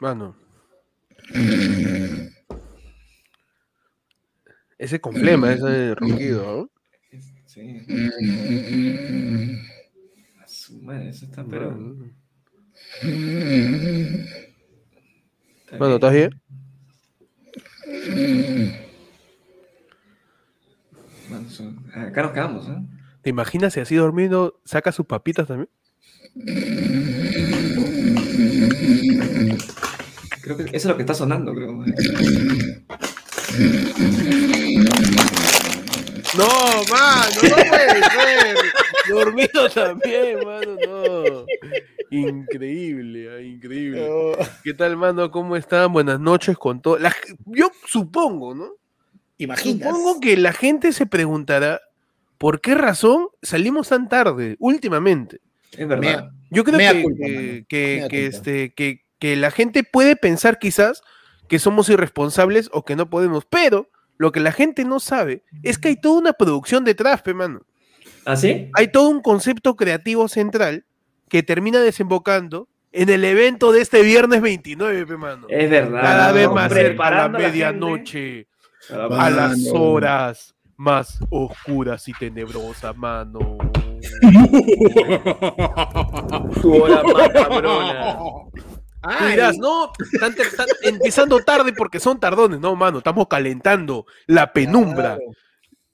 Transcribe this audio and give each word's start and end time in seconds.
Mano. 0.00 0.34
Ese 4.78 5.00
complema, 5.00 5.52
ese 5.52 5.94
ronquido, 5.94 6.42
¿no? 6.44 7.18
Sí. 7.46 7.78
A 10.42 10.48
su 10.48 10.82
madre, 10.82 11.10
eso 11.10 11.26
está 11.26 11.44
pero. 11.44 11.70
Mano, 15.78 15.94
¿estás 15.94 16.12
bien? 16.12 16.40
Mano, 21.30 21.48
son- 21.48 21.84
Acá 21.94 22.22
nos 22.22 22.32
quedamos, 22.32 22.68
¿eh? 22.68 22.76
¿Te 23.22 23.30
imaginas 23.30 23.72
si 23.72 23.80
así 23.80 23.94
dormido 23.94 24.60
saca 24.64 24.90
sus 24.90 25.06
papitas 25.06 25.46
también? 25.46 25.70
Creo 30.42 30.56
que 30.56 30.64
eso 30.64 30.72
es 30.72 30.84
lo 30.86 30.96
que 30.96 31.02
está 31.02 31.14
sonando, 31.14 31.54
creo. 31.54 31.72
No, 36.36 36.48
mano, 36.90 37.36
no 37.42 37.56
puede 37.68 38.02
ser. 38.02 38.56
Dormido 39.08 39.68
también, 39.70 40.44
mano, 40.44 40.76
no. 40.84 41.46
Increíble, 42.10 43.30
ah, 43.30 43.40
increíble. 43.40 44.36
¿Qué 44.64 44.74
tal, 44.74 44.96
mano? 44.96 45.30
¿Cómo 45.30 45.54
están? 45.54 45.92
Buenas 45.92 46.18
noches 46.18 46.58
con 46.58 46.82
todo. 46.82 46.98
La 46.98 47.14
Yo 47.46 47.70
supongo, 47.86 48.54
¿no? 48.54 48.72
Imaginas. 49.38 49.88
Supongo 49.88 50.20
que 50.20 50.36
la 50.36 50.52
gente 50.52 50.92
se 50.92 51.06
preguntará 51.06 51.80
por 52.42 52.60
qué 52.60 52.74
razón 52.74 53.28
salimos 53.40 53.90
tan 53.90 54.08
tarde 54.08 54.56
últimamente. 54.58 55.38
Es 55.78 55.86
verdad. 55.86 56.32
Yo 56.50 56.64
creo 56.64 56.76
que, 56.76 57.02
culpa, 57.04 57.24
que, 57.24 57.32
mano. 57.32 57.66
que- 57.68 57.96
Mea 58.00 58.08
que, 58.08 58.22
culpa. 58.24 58.36
este, 58.36 58.74
que, 58.74 59.04
que 59.20 59.36
la 59.36 59.52
gente 59.52 59.84
puede 59.84 60.16
pensar 60.16 60.58
quizás 60.58 61.02
que 61.48 61.60
somos 61.60 61.88
irresponsables 61.88 62.68
o 62.72 62.84
que 62.84 62.96
no 62.96 63.08
podemos, 63.08 63.44
pero 63.44 63.88
lo 64.18 64.32
que 64.32 64.40
la 64.40 64.50
gente 64.50 64.84
no 64.84 64.98
sabe 64.98 65.44
es 65.62 65.78
que 65.78 65.86
hay 65.86 66.00
toda 66.00 66.18
una 66.18 66.32
producción 66.32 66.82
detrás, 66.82 67.22
pe, 67.22 67.32
mano. 67.32 67.60
¿Ah, 68.24 68.34
sí? 68.34 68.70
Hay 68.74 68.88
todo 68.88 69.08
un 69.08 69.22
concepto 69.22 69.76
creativo 69.76 70.26
central 70.26 70.84
que 71.28 71.44
termina 71.44 71.78
desembocando 71.78 72.66
en 72.90 73.08
el 73.08 73.24
evento 73.24 73.70
de 73.70 73.82
este 73.82 74.02
viernes 74.02 74.42
29, 74.42 75.06
pe, 75.06 75.16
mano. 75.16 75.46
Es 75.48 75.70
verdad. 75.70 76.02
Cada 76.02 76.32
vez 76.32 76.50
más 76.50 76.72
cerca 76.72 77.06
a 77.06 77.10
la 77.12 77.28
medianoche, 77.28 78.48
a 78.90 79.30
las 79.30 79.60
horas 79.72 80.56
más 80.82 81.18
oscuras 81.30 82.08
y 82.08 82.12
tenebrosas, 82.12 82.96
mano. 82.96 83.56
Tu 86.60 86.74
hora 86.74 87.02
macabrona. 87.04 88.18
Tú 88.18 89.26
dirás, 89.30 89.56
no, 89.58 89.92
están, 90.12 90.34
están 90.38 90.66
empezando 90.82 91.38
tarde 91.44 91.72
porque 91.72 92.00
son 92.00 92.18
tardones. 92.18 92.58
No, 92.60 92.74
mano, 92.76 92.98
estamos 92.98 93.26
calentando 93.28 94.06
la 94.26 94.52
penumbra, 94.52 95.18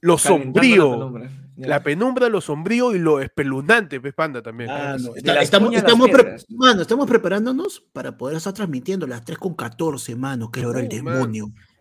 lo 0.01 0.17
Calentando 0.17 0.53
sombrío. 0.53 0.91
la 0.91 0.97
penumbra. 0.97 1.31
Ya. 1.57 1.67
La 1.67 1.83
penumbra, 1.83 2.29
lo 2.29 2.41
sombrío 2.41 2.95
y 2.95 3.01
lo 3.01 3.19
espeluznante, 3.21 4.01
pues, 4.01 4.15
panda 4.15 4.41
también. 4.41 4.71
Mano, 4.71 5.13
De 5.13 5.19
está- 5.19 5.43
estamos, 5.43 5.75
estamos 5.75 6.09
pre- 6.09 6.37
mano, 6.51 6.83
estamos 6.83 7.09
preparándonos 7.09 7.81
para 7.93 8.17
poder 8.17 8.37
estar 8.37 8.53
transmitiendo 8.53 9.09
las 9.09 9.25
3 9.25 9.37
con 9.39 9.55
14, 9.55 10.15
mano, 10.15 10.53
que 10.53 10.61
del 10.61 10.89
No, 11.03 11.03
mano. 11.03 11.19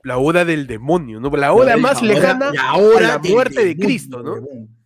La 0.03 0.17
hora 0.17 0.45
del 0.45 0.67
demonio, 0.67 1.19
¿no? 1.19 1.29
La 1.31 1.51
hora 1.53 1.71
La 1.71 1.77
más 1.77 1.97
hora- 1.97 2.07
lejana 2.07 2.51
la 2.53 2.71
a 2.71 2.77
la 3.01 3.17
muerte 3.19 3.65
de 3.65 3.75
Cristo, 3.77 4.21
¿no? 4.23 4.35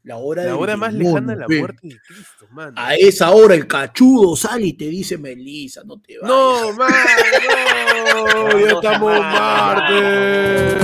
La 0.03 0.17
hora, 0.17 0.43
La 0.43 0.55
hora 0.55 0.75
más 0.77 0.93
demonio, 0.93 1.11
lejana 1.19 1.33
a 1.33 1.35
la 1.35 1.47
muerte 1.47 1.87
de 1.87 1.97
Cristo, 2.07 2.47
mano. 2.51 2.73
A 2.75 2.95
esa 2.95 3.29
hora 3.31 3.53
el 3.53 3.67
cachudo 3.67 4.35
sale 4.35 4.65
y 4.67 4.73
te 4.73 4.85
dice 4.85 5.17
Melissa, 5.19 5.83
no 5.85 5.99
te 6.01 6.17
vayas. 6.17 6.27
No, 6.27 6.73
mano, 6.73 6.95
no, 8.53 8.59
ya 8.59 8.71
estamos 8.71 9.19
martes. 9.19 10.75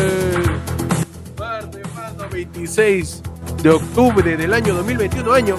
Martes, 1.37 1.83
mano, 1.95 2.29
26 2.31 3.23
de 3.63 3.69
octubre 3.71 4.37
del 4.37 4.53
año 4.53 4.75
2021, 4.75 5.33
año 5.33 5.55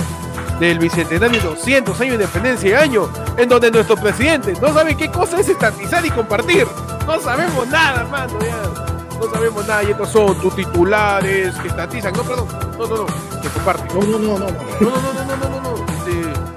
del 0.58 0.78
bicentenario 0.78 1.41
200 1.41 2.00
años 2.00 2.19
de 2.19 2.24
independencia, 2.24 2.80
año 2.80 3.08
en 3.36 3.48
donde 3.48 3.70
nuestro 3.70 3.96
presidente 3.96 4.54
no 4.60 4.72
sabe 4.72 4.96
qué 4.96 5.10
cosa 5.10 5.41
es 5.41 5.48
estatizar 5.48 6.04
y 6.04 6.10
compartir. 6.10 6.66
No 7.06 7.20
sabemos 7.20 7.66
nada, 7.69 8.04
mano, 8.04 8.38
ya. 8.41 9.19
No 9.19 9.30
sabemos 9.30 9.66
nada, 9.66 9.82
y 9.82 9.91
estos 9.91 10.10
son 10.10 10.41
tus 10.41 10.54
titulares 10.54 11.54
que 11.56 11.69
estatizan. 11.69 12.12
No, 12.12 12.22
perdón, 12.22 12.46
no, 12.78 12.86
no, 12.86 12.96
no, 12.98 13.06
que 13.41 13.48
comparten. 13.48 13.86
No, 13.98 14.06
no, 14.06 14.19
no, 14.19 14.38
no. 14.38 14.46
no. 14.46 14.46
No, 14.80 14.91
no, 14.91 15.12
no, 15.12 15.24
no, 15.24 15.36
no, 15.36 15.48
no, 15.48 15.60
no, 15.60 15.76
no. 15.76 15.86
Este, 15.92 16.48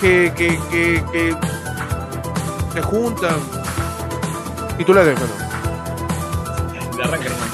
que, 0.00 0.32
que, 0.34 0.58
que, 0.70 1.04
que 1.12 1.36
se 2.72 2.82
juntan. 2.82 3.36
Titulares, 4.78 5.18
hermano. 5.18 5.52
Hermano. 7.02 7.52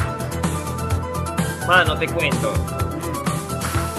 Mano, 1.67 1.99
te 1.99 2.07
cuento. 2.09 2.78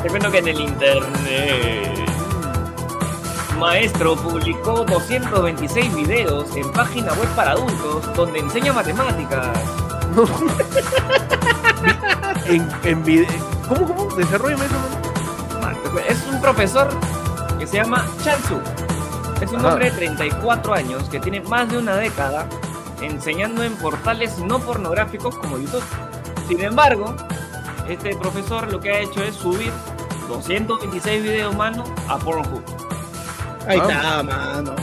Te 0.01 0.09
cuento 0.09 0.31
que 0.31 0.37
en 0.39 0.47
el 0.47 0.61
internet. 0.61 2.09
Maestro 3.57 4.15
publicó 4.15 4.85
226 4.85 5.95
videos 5.95 6.55
en 6.55 6.71
página 6.71 7.11
web 7.13 7.27
para 7.35 7.51
adultos 7.51 8.13
donde 8.15 8.39
enseña 8.39 8.71
matemáticas. 8.71 9.47
No. 10.15 10.23
en, 12.45 12.69
en 12.83 13.03
vide- 13.03 13.27
¿Cómo, 13.67 13.85
cómo? 13.85 14.15
Desarrollame 14.15 14.65
eso, 14.65 14.75
Es 16.07 16.25
un 16.31 16.41
profesor 16.41 16.87
que 17.59 17.67
se 17.67 17.77
llama 17.77 18.05
Chansu. 18.23 18.59
Es 19.41 19.51
un 19.51 19.57
Ajá. 19.59 19.67
hombre 19.69 19.91
de 19.91 19.97
34 19.97 20.73
años 20.73 21.03
que 21.09 21.19
tiene 21.19 21.41
más 21.41 21.69
de 21.69 21.77
una 21.77 21.95
década 21.97 22.47
enseñando 23.01 23.63
en 23.63 23.75
portales 23.75 24.37
no 24.39 24.59
pornográficos 24.59 25.35
como 25.37 25.57
YouTube. 25.57 25.83
Sin 26.47 26.61
embargo, 26.61 27.13
este 27.89 28.15
profesor 28.15 28.71
lo 28.71 28.79
que 28.79 28.91
ha 28.91 28.99
hecho 28.99 29.21
es 29.23 29.35
subir 29.35 29.71
226 30.29 31.23
videos, 31.23 31.55
mano, 31.55 31.83
a 32.07 32.17
Pornhub. 32.17 32.61
Ahí 33.67 33.79
Ah. 33.81 33.91
está, 33.91 34.23
mano. 34.23 34.75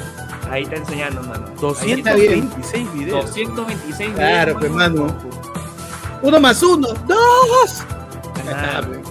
Ahí 0.50 0.62
está 0.64 0.76
enseñando, 0.76 1.22
mano. 1.22 1.46
Ahí 1.46 1.92
está. 1.92 2.12
226 2.14 2.92
videos. 2.92 3.24
226 3.26 3.98
videos. 4.14 4.14
Claro, 4.30 4.58
pues, 4.58 4.70
mano. 4.70 5.06
Uno 6.22 6.40
más 6.40 6.62
uno, 6.62 6.88
dos. 7.06 7.82
Pe. 8.44 9.02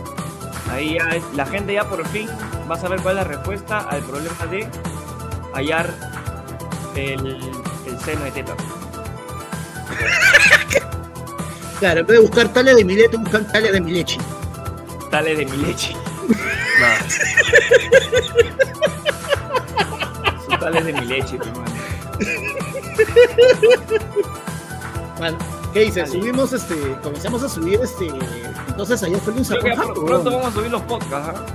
Ahí 0.72 0.96
ya 0.98 1.10
es- 1.16 1.24
la 1.36 1.46
gente 1.46 1.74
ya 1.74 1.84
por 1.88 2.06
fin 2.08 2.28
va 2.70 2.76
a 2.76 2.80
saber 2.80 3.02
cuál 3.02 3.18
es 3.18 3.24
la 3.24 3.30
respuesta 3.30 3.80
al 3.80 4.02
problema 4.04 4.46
de 4.50 4.68
hallar 5.54 5.90
el, 6.96 7.38
el 7.86 8.00
seno 8.00 8.24
de 8.26 8.32
teta. 8.32 8.54
Claro, 11.80 12.00
en 12.00 12.08
vez 12.08 12.18
de 12.20 12.26
buscar 12.26 12.48
talla 12.54 12.74
de 12.74 12.86
mi 12.86 12.96
leche, 12.96 13.18
buscan 13.18 13.46
talla 13.52 13.70
de 13.70 13.82
mi 13.82 13.92
leche. 13.92 14.18
Dale 15.12 15.36
de 15.36 15.46
mi 15.46 15.58
leche. 15.58 15.94
Nah. 16.80 16.98
Su 20.46 20.58
tales 20.60 20.86
de 20.86 20.94
mi 20.94 21.06
leche, 21.06 21.38
pues, 21.38 21.52
mano. 21.52 21.76
Mano, 25.20 25.38
¿qué 25.74 25.80
dices? 25.82 26.12
Subimos 26.12 26.52
este, 26.54 26.76
comenzamos 27.02 27.44
a 27.44 27.50
subir 27.50 27.80
este. 27.82 28.08
Entonces 28.68 29.02
ayer 29.04 29.20
fue 29.20 29.34
un 29.34 29.46
saco 29.46 29.66
pr- 29.68 30.06
pronto 30.06 30.32
vamos 30.32 30.48
a 30.48 30.52
subir 30.52 30.72
los 30.72 30.82
podcasts, 30.84 31.40
¿ah? 31.40 31.46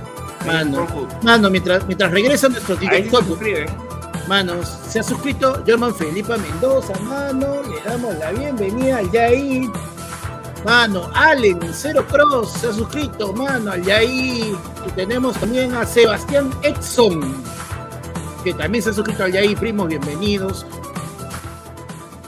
Mano. 0.45 0.87
Mano, 1.21 1.49
mientras, 1.51 1.85
mientras 1.85 2.11
regresa 2.11 2.49
nuestro 2.49 2.75
Ahí 2.75 2.81
sí 2.81 2.87
se 2.95 3.01
TikTok, 3.03 3.25
suscriben. 3.27 3.65
manos, 4.27 4.67
se 4.89 4.99
ha 4.99 5.03
suscrito 5.03 5.61
German 5.65 5.93
Felipe 5.93 6.35
Mendoza, 6.35 6.93
mano, 7.01 7.61
le 7.61 7.79
damos 7.87 8.15
la 8.17 8.31
bienvenida 8.31 8.97
al 8.97 9.11
Yair. 9.11 9.69
Mano, 10.65 11.09
Allen, 11.15 11.59
Cero 11.73 12.05
Cross, 12.07 12.53
se 12.53 12.67
ha 12.67 12.73
suscrito, 12.73 13.33
mano. 13.33 13.71
Y 13.75 14.55
tenemos 14.95 15.35
también 15.37 15.73
a 15.73 15.85
Sebastián 15.85 16.51
Edson, 16.61 17.43
que 18.43 18.53
también 18.53 18.83
se 18.83 18.91
ha 18.91 18.93
suscrito 18.93 19.23
al 19.23 19.31
Yair, 19.31 19.57
primos, 19.57 19.87
bienvenidos. 19.87 20.65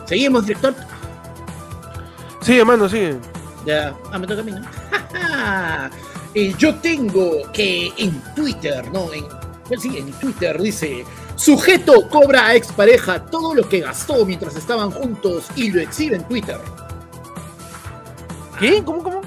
Seguimos, 0.05 0.47
director. 0.47 0.73
Sí, 2.41 2.57
hermano, 2.57 2.89
sí. 2.89 3.11
Ya, 3.65 3.95
ah, 4.11 4.17
me 4.17 4.25
toca 4.25 4.41
a 4.41 4.43
mí, 4.43 4.51
¿no? 4.51 4.61
y 6.33 6.55
yo 6.55 6.73
tengo 6.75 7.51
que 7.53 7.93
en 7.97 8.19
Twitter, 8.35 8.91
¿no? 8.91 9.13
En, 9.13 9.25
pues 9.67 9.83
sí, 9.83 9.95
en 9.95 10.11
Twitter 10.13 10.59
dice, 10.59 11.05
sujeto 11.35 12.09
cobra 12.09 12.47
a 12.47 12.55
expareja 12.55 13.23
todo 13.27 13.53
lo 13.53 13.69
que 13.69 13.81
gastó 13.81 14.25
mientras 14.25 14.55
estaban 14.55 14.89
juntos 14.89 15.45
y 15.55 15.71
lo 15.71 15.79
exhibe 15.79 16.15
en 16.15 16.27
Twitter. 16.27 16.59
¿Qué? 18.59 18.83
¿Cómo, 18.83 19.03
cómo? 19.03 19.21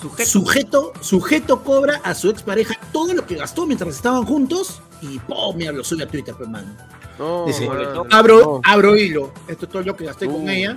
Sujeto. 0.00 0.30
Sujeto, 0.30 0.92
sujeto 1.00 1.64
cobra 1.64 2.00
a 2.04 2.14
su 2.14 2.30
expareja 2.30 2.74
todo 2.92 3.14
lo 3.14 3.26
que 3.26 3.34
gastó 3.34 3.66
mientras 3.66 3.96
estaban 3.96 4.24
juntos 4.24 4.80
y 5.02 5.18
¡pum! 5.18 5.56
Mira, 5.56 5.72
lo 5.72 5.82
sube 5.82 6.04
a 6.04 6.06
Twitter, 6.08 6.34
pues, 6.36 6.48
mano. 6.48 6.68
No, 7.18 7.46
Dice, 7.46 7.68
Abro, 8.12 8.40
no. 8.40 8.60
abro 8.64 8.96
hilo. 8.96 9.32
Esto 9.48 9.66
es 9.66 9.72
todo 9.72 9.82
lo 9.82 9.96
que 9.96 10.04
gasté 10.04 10.26
con 10.26 10.44
Uh. 10.44 10.48
ella. 10.50 10.76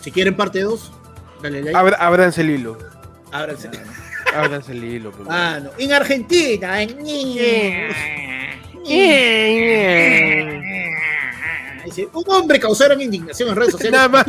Si 0.00 0.12
quieren 0.12 0.36
parte 0.36 0.60
2, 0.60 0.92
dale 1.42 1.62
like. 1.62 1.76
Abra- 1.76 1.96
ábranse 1.98 2.42
el 2.42 2.50
hilo. 2.50 2.78
Ábranse. 3.32 3.68
Ábranse 4.36 4.70
el 4.72 4.84
hilo, 4.84 5.10
pues. 5.10 5.26
Mano, 5.28 5.70
en 5.78 5.92
Argentina, 5.92 6.80
en 6.80 6.96
Dice, 11.84 12.08
un 12.12 12.24
hombre 12.28 12.60
causaron 12.60 13.00
indignación 13.00 13.48
en 13.48 13.56
redes 13.56 13.72
sociales. 13.72 13.92
Nada 13.98 14.08
más. 14.08 14.26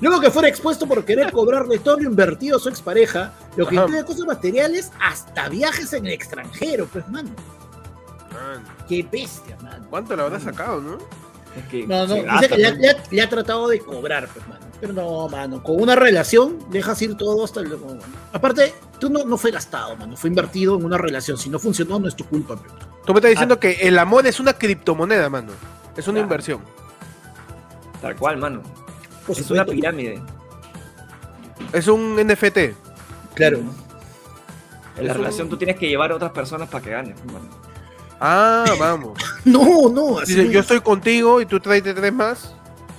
Luego 0.00 0.20
que 0.20 0.30
fuera 0.30 0.48
expuesto 0.48 0.86
por 0.86 1.04
querer 1.04 1.32
cobrarle 1.32 1.78
todo 1.78 1.98
lo 1.98 2.02
invertido 2.08 2.56
a 2.56 2.60
su 2.60 2.68
expareja, 2.68 3.32
lo 3.56 3.66
que 3.66 3.76
Ajá. 3.76 3.84
incluye 3.86 4.04
cosas 4.04 4.26
materiales 4.26 4.90
hasta 5.00 5.48
viajes 5.48 5.92
en 5.92 6.06
el 6.06 6.12
extranjero, 6.12 6.86
pues, 6.92 7.08
mano. 7.08 7.30
Man, 8.32 8.64
Qué 8.88 9.06
bestia, 9.10 9.56
mano. 9.62 9.86
¿Cuánto 9.88 10.16
le 10.16 10.22
habrá 10.22 10.40
sacado, 10.40 10.80
no? 10.80 10.98
Es 11.56 11.64
que 11.70 11.86
No, 11.86 12.06
no, 12.06 12.14
dice 12.16 12.48
que 12.48 12.56
le, 12.58 12.66
ha- 12.66 12.72
¿no? 12.72 12.78
le 12.80 12.90
ha- 12.90 12.96
le 13.10 13.22
ha 13.22 13.28
tratado 13.28 13.68
de 13.68 13.78
cobrar, 13.78 14.28
pues, 14.28 14.46
mano. 14.48 14.60
Pero 14.80 14.92
no, 14.92 15.28
mano, 15.28 15.62
con 15.62 15.80
una 15.80 15.94
relación 15.94 16.58
dejas 16.70 17.00
ir 17.00 17.16
todo 17.16 17.44
hasta 17.44 17.60
el... 17.60 17.78
Aparte, 18.32 18.74
tú 18.98 19.08
no, 19.08 19.24
no 19.24 19.38
fue 19.38 19.52
gastado, 19.52 19.96
mano, 19.96 20.16
fue 20.16 20.28
invertido 20.28 20.76
en 20.76 20.84
una 20.84 20.98
relación. 20.98 21.38
Si 21.38 21.48
no 21.48 21.58
funcionó, 21.60 21.98
no 22.00 22.08
es 22.08 22.16
tu 22.16 22.24
culpa, 22.24 22.56
pues. 22.56 22.72
Tú 23.06 23.12
me 23.14 23.20
estás 23.20 23.30
diciendo 23.30 23.60
que 23.60 23.72
el 23.82 23.96
amor 23.98 24.26
es 24.26 24.40
una 24.40 24.54
criptomoneda, 24.54 25.30
mano. 25.30 25.52
Es 25.96 26.06
una 26.08 26.14
Claro. 26.14 26.24
inversión. 26.24 26.60
Tal 28.02 28.16
cual, 28.16 28.36
mano. 28.38 28.62
Por 29.26 29.38
Es 29.38 29.50
una 29.50 29.64
pirámide. 29.64 30.20
Es 31.72 31.88
un 31.88 32.16
NFT. 32.16 32.58
Claro. 33.34 33.58
En 33.58 35.06
la 35.06 35.12
Es 35.12 35.16
un- 35.16 35.22
relación 35.22 35.48
tú 35.48 35.56
tienes 35.56 35.76
que 35.76 35.88
llevar 35.88 36.12
a 36.12 36.16
otras 36.16 36.32
personas 36.32 36.68
para 36.68 36.84
que 36.84 36.90
ganen. 36.90 37.14
mano. 37.26 37.48
Ah, 38.20 38.64
vamos. 38.78 39.18
No, 39.44 39.90
no, 39.90 40.18
así 40.20 40.32
Dice, 40.34 40.46
no 40.46 40.52
yo 40.52 40.60
es. 40.60 40.64
estoy 40.64 40.80
contigo 40.80 41.40
y 41.40 41.46
tú 41.46 41.60
traes 41.60 41.82
tres 41.82 42.12
más. 42.12 42.54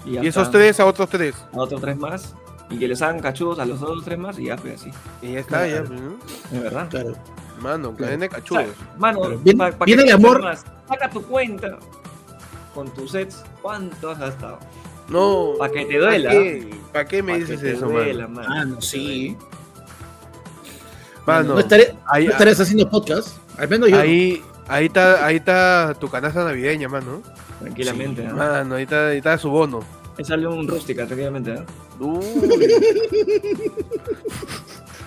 Y 0.06 0.28
esos 0.28 0.52
tres 0.52 0.80
a 0.80 0.86
otros 0.86 1.10
tres. 1.10 1.34
A 1.54 1.58
otros 1.58 1.82
tres 1.82 1.98
más. 1.98 2.36
Y 2.70 2.78
que 2.78 2.88
les 2.88 3.02
hagan 3.02 3.20
cachudos 3.20 3.58
a 3.60 3.66
los 3.66 3.82
otros 3.82 4.04
tres 4.06 4.20
más 4.20 4.38
y 4.38 4.46
ya, 4.46 4.56
pues 4.56 4.82
así. 4.82 4.92
Y 5.24 5.34
ya 5.34 5.40
está, 5.40 5.66
ya. 5.68 5.82
Claro. 5.84 5.88
pues, 5.88 6.02
¿no? 6.02 6.18
Es 6.58 6.62
verdad. 6.64 6.88
Claro. 6.90 7.14
Mano, 7.60 7.96
cadena 7.96 8.18
de 8.18 8.28
O 8.28 8.30
sea, 8.32 8.40
cachudos. 8.40 8.66
mano, 9.00 9.20
Claro, 9.22 9.40
viene- 9.40 9.58
pa- 9.58 9.72
pa' 9.78 9.86
viene 9.86 10.04
que 10.04 10.10
el 10.10 10.16
amor. 10.16 10.42
más, 10.44 10.66
Saca 10.88 11.10
tu 11.10 11.24
cuenta 11.24 11.78
con 12.76 12.94
tus 12.94 13.12
sets. 13.12 13.44
¿Cuánto 13.64 14.12
has 14.12 14.20
gastado? 14.20 14.60
No. 15.10 15.54
Pa' 15.58 15.70
que 15.70 15.86
te 15.86 15.98
duela. 15.98 16.30
¿Para 16.30 16.42
qué, 16.42 16.70
¿Pa' 16.94 17.06
qué 17.06 17.24
me 17.24 17.34
Pa' 17.34 17.38
dices 17.40 17.60
que 17.60 17.68
te 17.68 17.74
eso, 17.74 17.88
duela, 17.88 18.28
mano? 18.28 18.48
mano. 18.50 18.62
Ah, 18.62 18.66
no, 18.66 18.82
sí. 18.82 19.38
Mano, 21.26 21.54
no, 21.56 21.60
estaré, 21.60 21.96
ahí, 22.08 22.26
no 22.26 22.32
estarías 22.32 22.60
haciendo 22.60 22.90
podcast. 22.90 23.38
Al 23.58 23.68
menos 23.68 23.90
yo. 23.90 23.96
no. 23.96 24.02
ahí, 24.02 24.44
ahí 24.68 24.86
está, 24.86 25.26
ahí 25.26 25.38
está 25.38 25.96
tu 26.00 26.10
canasta 26.10 26.44
navideña, 26.44 26.88
mano. 26.88 27.22
Tranquilamente. 27.60 28.22
Sí, 28.22 28.28
¿ah? 28.30 28.34
Mano, 28.36 28.76
ahí 28.76 28.84
está, 28.84 29.08
ahí 29.08 29.18
está 29.18 29.38
su 29.38 29.50
bono. 29.50 29.80
Me 30.18 30.24
sale 30.24 30.48
un 30.48 30.68
rústica, 30.68 31.06
tranquilamente. 31.06 31.54
¿ah? 31.54 31.66
Uy. 32.00 32.24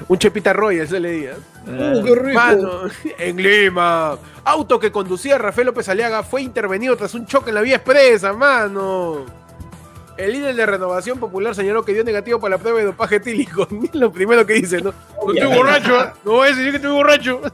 un 0.09 0.19
Chepita 0.19 0.53
Royal 0.53 0.89
se 0.89 1.01
leía. 1.01 1.37
Uh, 1.67 2.03
qué 2.05 2.15
rico. 2.15 2.35
Mano, 2.35 2.81
en 3.19 3.37
Lima. 3.37 4.19
Auto 4.44 4.79
que 4.79 4.91
conducía 4.91 5.39
Rafael 5.39 5.67
López 5.67 5.89
Aliaga 5.89 6.23
fue 6.23 6.43
intervenido 6.43 6.97
tras 6.97 7.15
un 7.15 7.27
choque 7.27 7.51
en 7.51 7.55
la 7.55 7.61
vía 7.61 7.77
expresa, 7.77 8.33
mano. 8.33 9.25
El 10.19 10.32
líder 10.32 10.56
de 10.56 10.67
Renovación 10.67 11.19
Popular 11.20 11.55
señaló 11.55 11.85
que 11.85 11.94
dio 11.94 12.03
negativo 12.03 12.41
para 12.41 12.56
la 12.56 12.59
prueba 12.59 12.81
de 12.81 12.87
dopaje 12.87 13.17
etílico. 13.17 13.67
Lo 13.93 14.12
primero 14.12 14.44
que 14.44 14.55
dice, 14.55 14.82
¿no? 14.82 14.93
No 15.25 15.32
estoy 15.32 15.56
borracho, 15.56 16.00
¿eh? 16.00 16.12
no 16.25 16.32
voy 16.32 16.49
a 16.49 16.50
decir 16.50 16.70
que 16.70 16.76
estoy 16.76 16.91
borracho. 16.91 17.41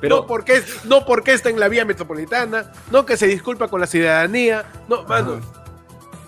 Pero 0.00 0.18
No 0.18 0.26
porque, 0.28 0.62
no 0.84 1.04
porque 1.04 1.32
está 1.32 1.50
en 1.50 1.58
la 1.58 1.66
vía 1.66 1.84
metropolitana, 1.84 2.70
no 2.92 3.04
que 3.04 3.16
se 3.16 3.26
disculpa 3.26 3.66
con 3.66 3.80
la 3.80 3.88
ciudadanía. 3.88 4.64
No, 4.88 5.02
mano. 5.02 5.40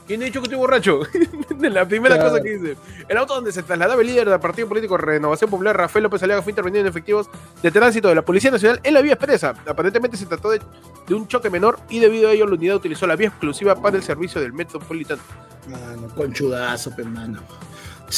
¿Quién 0.06 0.20
ha 0.20 0.24
dicho 0.24 0.40
que 0.40 0.46
estoy 0.46 0.58
borracho? 0.58 1.00
la 1.60 1.86
primera 1.86 2.16
Claro. 2.16 2.30
cosa 2.30 2.42
que 2.42 2.58
dice. 2.58 2.76
El 3.08 3.16
auto 3.16 3.34
donde 3.34 3.52
se 3.52 3.62
trasladaba 3.62 4.00
el 4.02 4.08
líder 4.08 4.28
del 4.28 4.40
partido 4.40 4.68
político 4.68 4.96
Renovación 4.96 5.48
Popular, 5.48 5.76
Rafael 5.76 6.02
López 6.02 6.22
Aliaga, 6.22 6.42
fue 6.42 6.50
intervenido 6.52 6.80
en 6.82 6.88
efectivos 6.88 7.28
de 7.62 7.70
tránsito 7.70 8.08
de 8.08 8.16
la 8.16 8.22
Policía 8.22 8.50
Nacional 8.50 8.80
en 8.82 8.94
la 8.94 9.00
vía 9.00 9.12
expresa. 9.14 9.54
Aparentemente 9.66 10.16
se 10.16 10.26
trató 10.26 10.50
de, 10.50 10.60
de 11.06 11.14
un 11.14 11.28
choque 11.28 11.50
menor 11.50 11.78
y 11.88 12.00
debido 12.00 12.28
a 12.28 12.32
ello 12.32 12.46
la 12.46 12.54
unidad 12.54 12.76
utilizó 12.76 13.06
la 13.06 13.14
vía 13.16 13.28
exclusiva 13.28 13.74
para 13.80 13.96
el 13.96 14.02
servicio 14.02 14.40
del 14.40 14.52
metropolitano. 14.52 15.22
Mano, 15.70 16.08
conchudazo, 16.16 16.94
pe, 16.96 17.04
mano. 17.04 17.40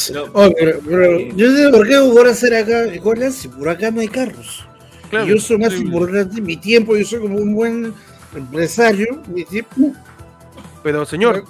Pero- 0.09 0.31
Oh, 0.33 0.51
pero, 0.59 0.81
pero, 0.89 1.19
Sí. 1.19 1.33
yo 1.37 1.51
sé 1.55 1.69
por 1.71 1.87
qué 1.87 1.99
voy 2.01 2.27
a 2.27 2.31
hacer 2.33 2.55
acá 2.55 2.85
colas 3.03 3.35
si 3.35 3.49
por 3.49 3.69
acá 3.69 3.91
no 3.91 4.01
hay 4.01 4.09
carros. 4.09 4.67
Claro, 5.11 5.27
yo 5.27 5.39
soy 5.39 5.59
más 5.59 5.73
sí. 5.73 5.81
importante 5.83 6.41
mi 6.41 6.57
tiempo, 6.57 6.97
yo 6.97 7.05
soy 7.05 7.21
como 7.21 7.37
un 7.37 7.55
buen 7.55 7.95
empresario. 8.35 9.23
Mi 9.29 9.45
tiempo. 9.45 9.93
Pero 10.83 11.07
señor, 11.07 11.45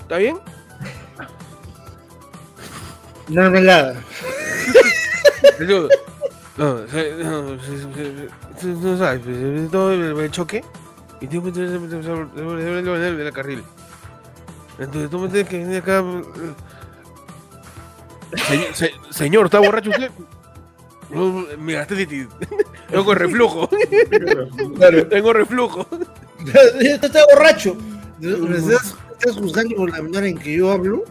¿está 0.00 0.16
bien? 0.18 0.38
No 3.28 3.50
me 3.50 3.60
No, 6.56 6.86
se- 6.88 7.12
no, 7.22 7.42
no 7.52 8.96
sabes, 8.98 9.70
todo 9.70 9.92
el, 9.92 10.18
el 10.18 10.30
choque 10.30 10.64
y 11.20 11.26
tengo 11.26 11.44
que 11.44 11.52
de 13.16 13.24
la 13.24 13.32
carril. 13.32 13.62
Entonces 14.78 15.10
tú 15.10 15.18
me 15.18 15.28
tienes 15.28 15.48
que 15.48 15.58
venir 15.58 15.78
acá. 15.78 16.02
Se- 18.74 18.92
señor, 19.10 19.46
¿está 19.46 19.58
borracho 19.58 19.90
usted? 19.90 20.10
No, 21.10 21.46
mi 21.58 21.72
gastritis. 21.74 22.26
Tengo 22.90 23.14
reflujo. 23.14 23.68
Tengo 25.10 25.32
reflujo. 25.32 25.86
Está 26.44 27.20
borracho. 27.32 27.76
¿Me 29.24 29.30
estás, 29.30 29.36
juzgando 29.42 29.74
por 29.76 29.90
la 29.90 30.02
manera 30.02 30.26
en 30.28 30.38
que 30.38 30.56
yo 30.56 30.70
hablo? 30.70 31.04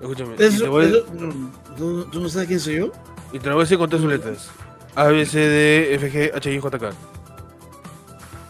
Escúchame. 0.00 0.34
y, 0.34 0.36
te 0.36 0.46
Eso, 0.46 0.70
voy, 0.70 0.86
eso- 0.86 1.06
no, 1.14 1.50
¿tú, 1.76 2.04
tú 2.06 2.20
no 2.20 2.28
sabes 2.28 2.48
quién 2.48 2.60
soy 2.60 2.76
yo? 2.76 2.92
y 3.32 3.38
te 3.38 3.46
lo 3.48 3.54
voy 3.54 3.62
a 3.62 3.64
decir 3.64 3.78
con 3.78 3.88
tres 3.88 4.02
letras: 4.02 4.50
A, 4.96 5.04
B, 5.04 5.24
C, 5.24 5.38
D, 5.38 5.94
F, 5.94 6.10
G, 6.12 6.32
H, 6.34 6.52
I, 6.52 6.58
J, 6.58 6.78
K. 6.78 6.90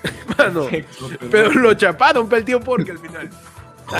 Mano, 0.38 0.66
pero 1.30 1.52
lo 1.52 1.74
chaparon, 1.74 2.28
pe, 2.28 2.36
el 2.38 2.44
tío 2.44 2.60
porque 2.60 2.92
al 2.92 2.98
final. 2.98 3.28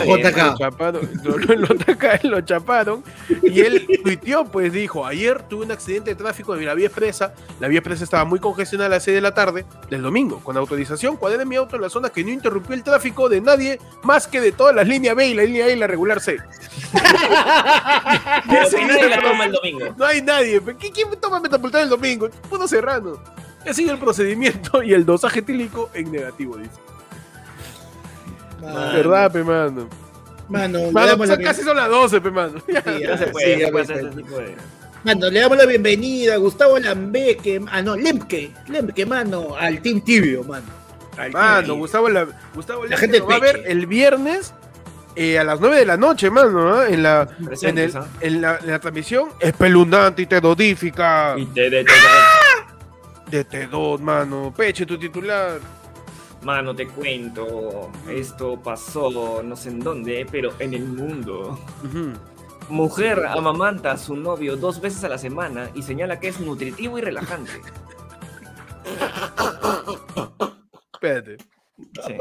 Lo 0.07 0.17
JK. 0.19 0.59
chaparon, 0.59 1.09
lo, 1.25 1.37
lo- 1.39 1.55
lo 1.57 1.67
atacaron, 1.75 2.31
lo 2.31 2.41
chaparon. 2.43 3.03
Y 3.43 3.61
él 3.61 3.87
tuiteó, 4.03 4.45
pues 4.45 4.73
dijo, 4.73 5.05
ayer 5.07 5.43
tuve 5.43 5.65
un 5.67 5.73
accidente 5.73 6.11
de 6.11 6.17
tráfico 6.17 6.55
en 6.57 6.65
la 6.65 6.75
vía 6.75 6.87
expresa. 6.87 7.35
La 7.59 7.69
vía 7.69 7.79
expresa 7.81 8.05
estaba 8.05 8.25
muy 8.25 8.39
congestionada 8.39 8.87
a 8.87 8.91
las 8.91 9.03
6 9.05 9.15
de 9.17 9.21
la 9.21 9.35
tarde 9.35 9.65
del 9.91 10.03
domingo. 10.03 10.41
Con 10.41 10.57
autorización, 10.57 11.17
cuadré 11.17 11.45
mi 11.45 11.57
auto 11.57 11.77
en 11.77 11.83
la 11.83 11.91
zona 11.91 12.11
que 12.11 12.23
no 12.25 12.31
interrumpió 12.31 12.75
el 12.75 12.83
tráfico 12.85 13.29
de 13.29 13.41
nadie 13.41 13.79
más 14.03 14.27
que 14.29 14.41
de 14.41 14.53
todas 14.53 14.75
las 14.75 14.87
líneas 14.87 15.15
B 15.17 15.27
y 15.29 15.35
la 15.35 15.43
línea 15.45 15.67
A 15.67 15.71
y 15.71 15.77
la 15.77 15.87
regular 15.87 16.21
C. 16.21 16.37
Nadie 18.47 19.09
la 19.09 19.21
toma 19.23 19.45
el 19.47 19.53
domingo. 19.53 19.87
No 19.97 20.05
hay 20.05 20.23
nadie. 20.23 20.61
pe. 20.61 20.77
¿Qui- 20.77 20.93
¿Quién 20.93 21.09
toma 21.21 21.41
metropolitano 21.41 21.85
el 21.85 21.91
domingo? 21.91 22.29
Puedo 22.49 22.67
serrano. 22.69 23.19
He 23.65 23.75
sido 23.75 23.93
el 23.93 23.99
procedimiento 23.99 24.83
y 24.83 24.95
el 24.95 25.05
dosaje 25.05 25.41
etílico 25.41 25.91
en 25.95 26.11
negativo, 26.13 26.57
dice. 26.57 26.71
Mano, 28.61 28.93
¿Verdad, 28.93 29.33
pe, 29.33 29.43
mano? 29.45 29.89
Mano, 30.49 30.91
Mano, 30.93 31.17
la 31.17 31.27
son- 31.35 31.43
casi 31.45 31.63
son 31.63 31.77
las 31.77 31.89
12, 31.89 32.21
pe, 32.21 32.31
mano. 32.31 32.55
Ya. 32.69 32.83
Sí, 32.83 33.05
No 33.07 33.17
se 33.19 33.25
sí, 33.27 33.31
puede, 33.33 33.59
ya 33.59 33.67
no 33.67 33.73
puede 33.73 33.85
pues. 33.87 34.17
de. 34.17 34.55
Mano, 35.05 35.31
le 35.31 35.41
damos 35.41 35.57
la 35.57 35.65
bienvenida 35.67 36.35
a 36.35 36.37
Gustavo 36.37 36.79
Lambeque, 36.79 37.61
ah 37.71 37.81
no, 37.81 37.97
Lemke, 37.97 38.53
Lemke, 38.69 39.07
mano, 39.07 39.55
al 39.59 39.81
Team 39.81 40.01
Tibio, 40.03 40.45
mano. 40.45 40.67
Al 41.17 41.31
Mano, 41.33 41.61
Tibio. 41.61 41.77
Gustavo, 41.77 42.09
la, 42.11 42.27
Gustavo 42.55 42.83
La 42.85 42.91
Lemke 42.91 43.01
gente 43.01 43.19
lo 43.21 43.27
va 43.29 43.37
a 43.37 43.39
ver 43.41 43.63
el 43.67 43.87
viernes 43.87 44.53
eh, 45.17 45.39
a 45.39 45.45
las 45.45 45.59
9 45.59 45.77
de 45.79 45.87
la 45.87 45.97
noche, 45.97 46.31
mano, 46.31 46.75
¿ah? 46.75 46.87
en, 46.89 47.03
la, 47.03 47.29
en, 47.39 47.45
Presentes, 47.47 47.95
el- 47.95 48.01
¿ah? 48.01 48.07
en 48.21 48.41
la, 48.43 48.59
en 48.59 48.71
la 48.71 48.79
transmisión 48.79 49.29
espeluznante 49.41 50.23
y 50.23 50.27
terrorífica 50.27 51.35
Y 51.39 51.47
te, 51.47 51.71
te- 51.71 51.85
te- 51.85 53.37
de 53.39 53.47
T2, 53.49 54.01
mano. 54.01 54.53
Peche, 54.57 54.85
tu 54.85 54.99
titular. 54.99 55.61
Mano, 56.43 56.75
te 56.75 56.87
cuento. 56.89 57.91
Esto 58.09 58.61
pasó 58.63 59.43
no 59.43 59.57
sé 59.57 59.69
en 59.71 59.81
dónde, 59.81 60.27
pero 60.31 60.55
en 60.59 60.75
el 60.75 60.85
mundo. 60.85 61.59
Mujer 62.69 63.27
amamanta 63.27 63.93
a 63.93 63.99
su 63.99 64.17
novio 64.17 64.57
dos 64.57 64.81
veces 64.81 65.05
a 65.05 65.09
la 65.09 65.19
semana 65.19 65.71
y 65.75 65.83
señala 65.83 66.21
que 66.21 66.29
es 66.29 66.41
nutritivo 66.41 66.99
y 66.99 67.03
relajante. 67.03 67.53
Espérate. 70.93 71.37
Sí. 72.07 72.17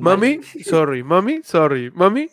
Mami, 0.00 0.40
sorry. 0.64 1.02
Mami, 1.02 1.42
sorry. 1.44 1.90
Mami, 1.90 2.28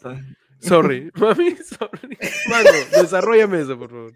sorry. 0.59 1.11
Mami, 1.15 1.55
sorry. 1.57 2.17
Mano, 2.49 2.69
desarrollame 3.01 3.61
eso, 3.61 3.77
por 3.77 3.89
favor. 3.89 4.13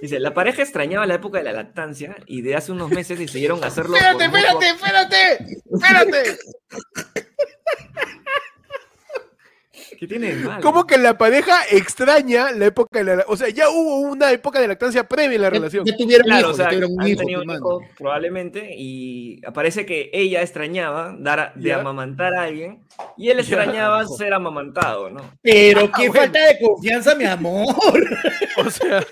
Dice, 0.00 0.20
la 0.20 0.34
pareja 0.34 0.62
extrañaba 0.62 1.06
la 1.06 1.14
época 1.14 1.38
de 1.38 1.44
la 1.44 1.52
lactancia 1.52 2.16
y 2.26 2.42
de 2.42 2.54
hace 2.56 2.72
unos 2.72 2.90
meses 2.90 3.18
decidieron 3.18 3.62
hacerlo 3.64 3.96
Espérate, 3.96 4.24
espérate, 4.24 4.68
espérate. 4.68 5.38
Espérate. 5.72 6.38
¿Qué 9.98 10.06
tiene 10.06 10.34
de 10.34 10.44
malo? 10.44 10.60
¿Cómo 10.62 10.86
que 10.86 10.98
la 10.98 11.16
pareja 11.16 11.54
extraña 11.70 12.50
la 12.52 12.66
época 12.66 12.98
de 13.02 13.16
la... 13.16 13.24
O 13.28 13.36
sea, 13.36 13.48
ya 13.48 13.70
hubo 13.70 14.00
una 14.00 14.30
época 14.32 14.60
de 14.60 14.68
lactancia 14.68 15.04
previa 15.08 15.36
en 15.36 15.42
la 15.42 15.48
Ya, 15.48 15.54
relación. 15.54 15.84
ya 15.86 15.96
tuvieron 15.96 16.26
Claro, 16.26 16.38
un 16.38 16.44
hijo, 16.44 16.50
o 16.52 16.56
sea, 16.56 16.64
ya 16.64 16.70
tuvieron 16.70 16.92
un 16.92 17.00
han 17.00 17.08
hijo, 17.08 17.18
tenido 17.20 17.40
un 17.40 17.46
mano. 17.46 17.58
hijo 17.58 17.80
probablemente 17.96 18.74
y 18.76 19.40
parece 19.54 19.86
que 19.86 20.10
ella 20.12 20.42
extrañaba 20.42 21.14
dar 21.18 21.40
a- 21.40 21.52
de 21.54 21.68
Ya. 21.70 21.80
amamantar 21.80 22.34
a 22.34 22.42
alguien 22.42 22.84
y 23.16 23.30
él 23.30 23.36
Ya. 23.38 23.42
extrañaba 23.42 24.06
ser 24.06 24.34
amamantado, 24.34 25.08
¿no? 25.08 25.22
Pero 25.40 25.90
qué 25.92 26.08
bueno. 26.08 26.14
falta 26.14 26.40
de 26.46 26.58
confianza, 26.60 27.14
mi 27.14 27.24
amor. 27.24 27.66
O 28.58 28.70
sea, 28.70 29.04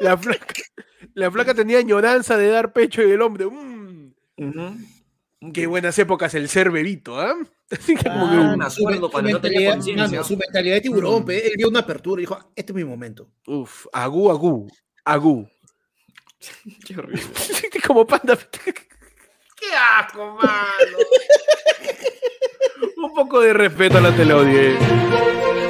la 0.00 0.16
flaca, 0.16 0.54
la 1.14 1.30
flaca 1.30 1.54
tenía 1.54 1.78
añoranza 1.78 2.36
de 2.36 2.48
dar 2.48 2.72
pecho 2.72 3.02
y 3.02 3.10
el 3.10 3.22
hombre... 3.22 3.46
mm, 3.46 5.52
qué 5.52 5.66
buenas 5.66 5.98
épocas 5.98 6.34
el 6.34 6.48
ser 6.48 6.70
bebito, 6.70 7.18
¿ah? 7.20 7.34
Así 7.70 7.96
que 7.96 8.04
como 8.04 8.30
que, 8.30 8.36
Ah, 8.64 8.70
su 8.70 8.82
acuerdo 8.82 9.00
men- 9.02 9.10
cuando 9.10 9.30
su 9.30 9.34
no 9.36 9.40
tenía 9.40 9.58
mentalidad- 9.60 9.72
conciencia. 9.74 10.18
mano, 10.18 10.24
Su 10.24 10.36
mentalidad 10.36 10.74
de 10.76 10.80
tiburón, 10.82 11.22
Mm. 11.22 11.26
pe, 11.26 11.46
él 11.46 11.52
dio 11.56 11.68
una 11.68 11.80
apertura 11.80 12.20
y 12.20 12.22
dijo, 12.22 12.34
"Ah, 12.34 12.46
este 12.54 12.72
es 12.72 12.76
mi 12.76 12.84
momento. 12.84 13.28
Uf, 13.46 13.86
agú, 13.92 14.30
agú, 14.30 14.68
agú. 15.04 15.48
Qué 16.86 16.96
horrible. 16.96 17.22
como 17.86 18.06
panda. 18.06 18.38
¡Qué 19.56 19.66
asco, 19.98 20.36
mano! 20.36 20.98
Un 22.98 23.14
poco 23.14 23.40
de 23.40 23.52
respeto 23.52 23.98
a 23.98 24.00
la 24.00 24.14
teleaudiencia. 24.14 25.65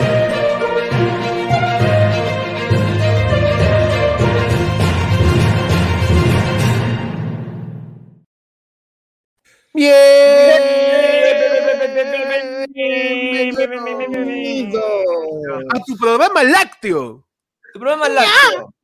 Bien. 9.77 10.63
A 15.75 15.79
tu 15.87 15.97
programa 15.99 16.43
lácteo. 16.45 17.27
Tu 17.75 17.79
problema 17.81 18.07
es 18.07 18.13
lácteo. 18.15 18.75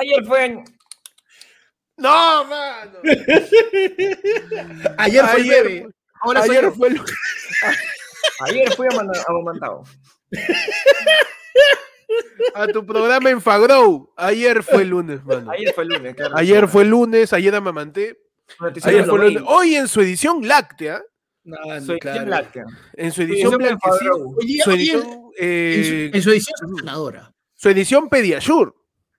Ayer 0.00 0.24
fue 0.26 0.44
en- 0.46 0.64
No, 1.96 2.44
mano. 2.44 2.98
Ayer 4.98 5.24
fue 5.26 5.40
Ayer 5.40 5.86
Ahora 6.20 6.40
soy 6.42 6.50
Ayer 6.50 6.64
yo. 6.64 6.72
fue 6.72 6.88
el- 6.88 7.00
ayer 8.46 8.72
fui 8.74 8.86
amamantado. 9.28 9.84
a 12.54 12.66
tu 12.68 12.84
programa 12.86 13.30
en 13.30 13.40
Fagrow. 13.40 14.12
Ayer 14.16 14.62
fue 14.62 14.82
el 14.82 14.88
lunes, 14.88 15.24
mano. 15.24 15.50
Ayer 15.50 15.72
fue 15.74 15.84
el 15.84 15.90
lunes, 15.90 16.14
claro. 16.14 16.36
Ayer 16.36 16.68
fue 16.68 16.82
el 16.82 16.88
lunes, 16.90 17.32
ayer 17.32 17.54
amamanté. 17.54 18.18
Ayer 18.82 19.04
de 19.04 19.10
fue 19.10 19.18
el 19.26 19.34
lunes. 19.34 19.42
Hoy 19.46 19.74
en 19.74 19.88
su 19.88 20.00
edición 20.00 20.46
láctea. 20.46 21.02
No, 21.44 21.56
Soy 21.80 21.98
claro. 21.98 22.20
Kim 22.20 22.28
Láctea. 22.28 22.64
En 22.94 23.10
su 23.12 23.22
edición 23.22 23.52
me 23.56 23.56
blanquecina. 23.68 24.10
Su 24.64 24.70
edición, 24.70 25.00
en 25.00 25.02
su- 25.02 25.32
eh, 25.38 26.10
en 26.12 26.22
su 26.22 26.30
edición 26.30 26.56
su 27.54 27.68
edición 27.70 28.08
Pediasure. 28.10 28.70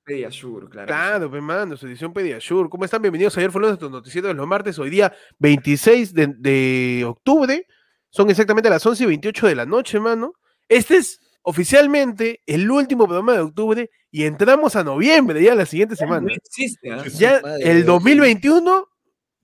Pediasure, 0.04 0.68
claro. 0.70 0.88
Claro, 0.88 1.30
pues 1.30 1.42
mano, 1.42 1.76
su 1.76 1.88
edición 1.88 2.14
Pediasure. 2.14 2.70
¿Cómo 2.70 2.86
están? 2.86 3.02
Bienvenidos. 3.02 3.36
Ayer 3.38 3.52
fue 3.52 3.62
nuestro 3.62 3.90
noticiero 3.90 4.28
de 4.28 4.34
los 4.36 4.46
martes. 4.48 4.78
Hoy 4.78 4.90
día 4.92 5.12
26 5.40 6.14
de, 6.14 6.28
de 6.38 7.04
octubre. 7.08 7.66
Son 8.12 8.30
exactamente 8.30 8.70
las 8.70 8.86
11 8.86 9.04
y 9.04 9.08
28 9.08 9.48
de 9.48 9.56
la 9.56 9.66
noche, 9.66 10.00
mano. 10.00 10.34
Este 10.68 10.98
es 10.98 11.20
oficialmente 11.42 12.42
el 12.46 12.70
último 12.70 13.06
programa 13.06 13.34
de 13.34 13.40
octubre 13.40 13.90
y 14.12 14.24
entramos 14.26 14.76
a 14.76 14.84
noviembre, 14.84 15.42
ya 15.44 15.56
la 15.56 15.66
siguiente 15.66 15.96
semana. 15.96 16.28
No 16.28 16.34
existe, 16.34 16.92
¿ah? 16.92 17.04
Ya 17.18 17.40
Madre 17.42 17.70
el 17.70 17.76
mía. 17.78 17.86
2021 17.86 18.86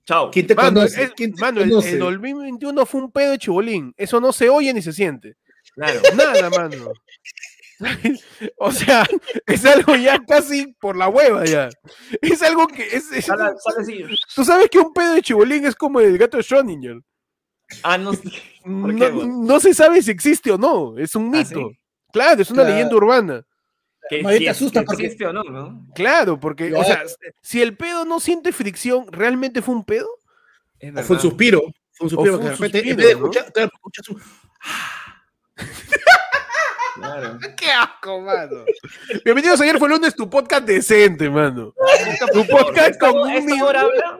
Chao. 0.04 0.30
¿Quién 0.30 0.46
te 0.46 0.54
Mano, 0.54 0.68
conoce? 0.82 1.02
es- 1.02 1.12
¿Quién 1.16 1.34
te 1.34 1.40
mano, 1.40 1.60
el, 1.62 1.68
conoce? 1.70 1.90
el 1.90 1.98
2021 1.98 2.86
fue 2.86 3.00
un 3.00 3.10
pedo 3.10 3.32
de 3.32 3.38
chibolín. 3.38 3.92
Eso 3.96 4.20
no 4.20 4.32
se 4.32 4.48
oye 4.48 4.72
ni 4.72 4.80
se 4.80 4.92
siente. 4.92 5.34
Claro. 5.74 6.00
Nada, 6.16 6.48
mano. 6.50 6.92
o 8.58 8.70
sea, 8.72 9.04
es 9.46 9.64
algo 9.66 9.96
ya 9.96 10.18
casi 10.24 10.74
por 10.80 10.96
la 10.96 11.08
hueva 11.08 11.44
ya. 11.44 11.68
Es 12.22 12.40
algo 12.42 12.66
que 12.68 12.84
es, 12.84 13.10
es- 13.12 13.26
tú 14.34 14.44
sabes 14.44 14.68
que 14.70 14.78
un 14.78 14.92
pedo 14.92 15.14
de 15.14 15.22
chibolín 15.22 15.66
es 15.66 15.74
como 15.74 16.00
el 16.00 16.16
gato 16.18 16.36
de 16.36 16.42
Schrödinger. 16.44 17.02
Ah, 17.82 17.98
no. 17.98 18.12
¿Por 18.62 18.94
No, 18.94 19.26
no 19.44 19.60
se 19.60 19.74
sabe 19.74 20.00
si 20.02 20.10
existe 20.12 20.52
o 20.52 20.56
no, 20.58 20.96
es 20.98 21.14
un 21.16 21.34
¿Ah, 21.34 21.38
mito. 21.38 21.68
sí? 21.70 21.78
Claro, 22.16 22.40
es 22.40 22.50
una 22.50 22.62
Claro. 22.62 22.74
leyenda 22.74 22.96
urbana. 22.96 23.44
Que 24.08 24.22
si 24.24 24.38
te 24.44 24.48
asusta 24.48 24.80
que 24.80 24.86
porque- 24.86 25.02
existe 25.04 25.26
o 25.26 25.34
no, 25.34 25.42
¿no? 25.42 25.86
Claro, 25.94 26.40
porque, 26.40 26.72
o 26.74 26.82
sea, 26.82 27.02
si 27.42 27.60
el 27.60 27.76
pedo 27.76 28.06
no 28.06 28.20
siente 28.20 28.52
fricción, 28.52 29.04
¿realmente 29.12 29.60
fue 29.60 29.74
un 29.74 29.84
pedo? 29.84 30.08
O 30.08 31.02
fue 31.02 31.16
un 31.16 31.20
suspiro. 31.22 31.60
Fue 31.92 32.06
un 32.06 32.10
suspiro 32.10 32.38
fue 32.38 32.40
que 32.40 32.46
de 32.48 32.52
un 32.54 32.58
repente, 32.58 32.78
en 32.78 32.84
suspiro, 32.86 33.08
de 33.08 33.14
¿no? 33.14 33.18
escuchar, 33.20 33.52
claro, 33.52 33.70
escuchas 33.74 34.08
un- 34.08 34.22
Claro. 36.94 37.38
¡Qué 37.58 37.70
asco, 37.70 38.20
mano! 38.22 38.64
Bienvenidos 39.22 39.60
ayer 39.60 39.78
fue 39.78 39.88
lunes, 39.90 40.14
tu 40.14 40.30
podcast 40.30 40.64
decente, 40.64 41.28
mano. 41.28 41.74
Tu 42.32 42.46
podcast 42.46 42.98
con 42.98 43.14
un 43.18 43.62
hora 43.62 43.82
habla. 43.82 44.18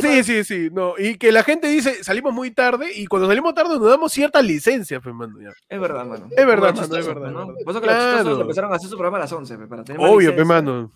Sí, 0.00 0.22
sí, 0.24 0.44
sí, 0.44 0.68
no. 0.72 0.94
Y 0.98 1.16
que 1.16 1.30
la 1.32 1.42
gente 1.42 1.68
dice, 1.68 2.02
salimos 2.04 2.32
muy 2.32 2.50
tarde, 2.50 2.92
y 2.94 3.06
cuando 3.06 3.28
salimos 3.28 3.54
tarde 3.54 3.78
nos 3.78 3.88
damos 3.88 4.12
ciertas 4.12 4.44
licencias, 4.44 5.00
pues, 5.02 5.14
mano. 5.14 5.38
ya. 5.40 5.50
Es 5.68 5.80
verdad, 5.80 6.04
mano. 6.06 6.28
Es 6.36 6.46
verdad, 6.46 6.74
los 6.74 6.88
mano, 6.88 6.96
es 7.00 7.06
verdad, 7.06 7.30
¿no? 7.30 7.46
Por 7.46 7.70
eso 7.70 7.80
que 7.80 7.86
los 7.86 7.94
Claro. 7.94 8.16
chistosos 8.18 8.40
empezaron 8.40 8.72
a 8.72 8.76
hacer 8.76 8.88
su 8.90 8.96
programa 8.96 9.16
a 9.18 9.20
las 9.20 9.32
11, 9.32 9.58
pe, 9.58 9.66
para 9.66 9.84
tener 9.84 10.00
más 10.00 10.10
Obvio, 10.10 10.30
pe, 10.30 10.36
licencia 10.36 10.44
mano. 10.62 10.92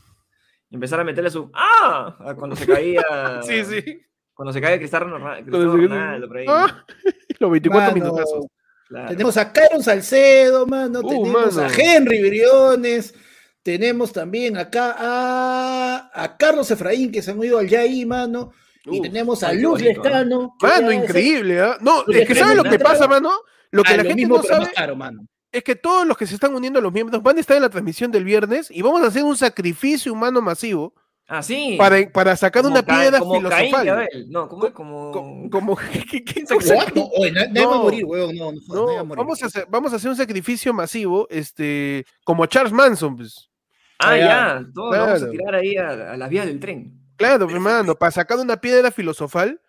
Y 0.70 0.74
empezar 0.74 1.00
a 1.00 1.04
meterle 1.04 1.30
su 1.30 1.50
¡Ah! 1.54 2.34
Cuando 2.36 2.54
se 2.56 2.66
caía. 2.66 3.02
Sí, 3.42 3.64
sí. 3.64 4.02
Cuando 4.34 4.52
se 4.52 4.60
cae 4.60 4.78
Cristiano 4.78 5.06
Ronaldo, 5.18 6.28
por 6.28 6.36
ahí. 6.36 6.46
Ah, 6.48 6.84
Los 7.40 7.50
24 7.50 7.90
Mano, 7.90 8.04
minutazos. 8.04 8.46
Claro. 8.88 9.08
Tenemos 9.08 9.36
a 9.36 9.52
Caron 9.52 9.82
Salcedo, 9.82 10.66
mano. 10.66 11.00
Uh, 11.00 11.08
tenemos 11.08 11.54
mano. 11.56 11.68
a 11.68 11.72
Henry 11.74 12.22
Briones. 12.22 13.14
Tenemos 13.62 14.12
también 14.12 14.56
acá 14.56 14.94
a, 14.98 16.10
a 16.14 16.36
Carlos 16.36 16.70
Efraín, 16.70 17.10
que 17.12 17.20
se 17.20 17.32
han 17.32 17.42
ido 17.42 17.58
al 17.58 17.68
Yaí, 17.68 18.06
mano. 18.06 18.52
Y 18.90 19.00
tenemos 19.02 19.42
a 19.42 19.52
Luz 19.52 19.80
¿eh? 19.80 19.84
Lescano. 19.84 20.54
Mano, 20.60 20.92
increíble, 20.92 21.60
¿ah? 21.60 21.76
No, 21.80 22.04
es 22.06 22.26
que 22.26 22.34
¿sabes 22.34 22.56
lo 22.56 22.64
que 22.64 22.78
pasa, 22.78 23.06
mano? 23.08 23.30
Lo 23.70 23.82
que 23.82 23.92
a 23.94 23.96
la 23.98 24.02
lo 24.02 24.08
gente 24.08 24.22
mismo, 24.22 24.36
no 24.38 24.42
sabe 24.42 24.60
más 24.60 24.70
caro, 24.70 24.96
mano. 24.96 25.26
es 25.52 25.62
que 25.62 25.74
todos 25.76 26.06
los 26.06 26.16
que 26.16 26.26
se 26.26 26.34
están 26.34 26.54
uniendo 26.54 26.78
a 26.78 26.82
los 26.82 26.92
miembros 26.92 27.22
van 27.22 27.36
a 27.36 27.40
estar 27.40 27.56
en 27.56 27.62
la 27.62 27.68
transmisión 27.70 28.10
del 28.10 28.24
viernes 28.24 28.70
y 28.70 28.80
vamos 28.82 29.02
a 29.02 29.06
hacer 29.08 29.24
un 29.24 29.36
sacrificio 29.36 30.12
humano 30.12 30.40
masivo 30.40 30.94
Ah, 31.30 31.42
sí. 31.42 31.74
para, 31.76 32.10
para 32.10 32.34
sacar 32.36 32.62
Como 32.62 32.72
una 32.74 32.82
Ca- 32.82 32.94
piedra 32.98 33.18
como 33.18 33.32
Caín 33.50 33.66
filosofal. 33.66 33.88
Abel. 33.90 34.26
No, 34.30 34.48
como. 34.48 34.72
como... 34.72 35.12
Co- 35.12 35.50
Como, 35.50 35.76
¿qué, 36.10 36.24
qué 36.24 36.44
¿What? 36.48 36.54
cosa? 36.56 36.74
No, 36.94 37.04
oye, 37.18 37.32
na- 37.32 37.46
nadie 37.48 37.66
va 37.66 37.72
a 37.72 37.76
No. 37.76 37.82
morir, 37.82 38.04
weón. 38.06 38.34
No, 38.34 38.52
no, 38.52 38.60
jodas, 38.66 38.68
No, 38.68 38.82
nadie 38.86 38.94
va 38.96 39.00
a 39.00 39.04
morir. 39.04 39.18
vamos 39.24 39.42
a, 39.42 39.46
hacer, 39.46 39.66
vamos 39.68 39.92
a 39.92 39.96
hacer 39.96 40.10
un 40.10 40.16
sacrificio 40.16 40.72
masivo, 40.72 41.26
este, 41.28 42.06
como 42.24 42.46
Charles 42.46 42.72
Manson, 42.72 43.14
pues. 43.16 43.50
Ah, 43.98 44.12
Ah, 44.12 44.16
ya. 44.16 44.26
ya. 44.26 44.66
Todos 44.74 44.96
vamos 44.96 45.22
a 45.22 45.30
tirar 45.30 45.54
ahí 45.56 45.76
a, 45.76 46.12
a 46.12 46.16
las 46.16 46.30
vías 46.30 46.46
del 46.46 46.60
tren. 46.60 46.97
Claro, 47.18 47.50
hermano, 47.50 47.94
para 47.98 48.10
sacar 48.12 48.38
una 48.38 48.58
piedra 48.60 48.90
filosofal 48.90 49.60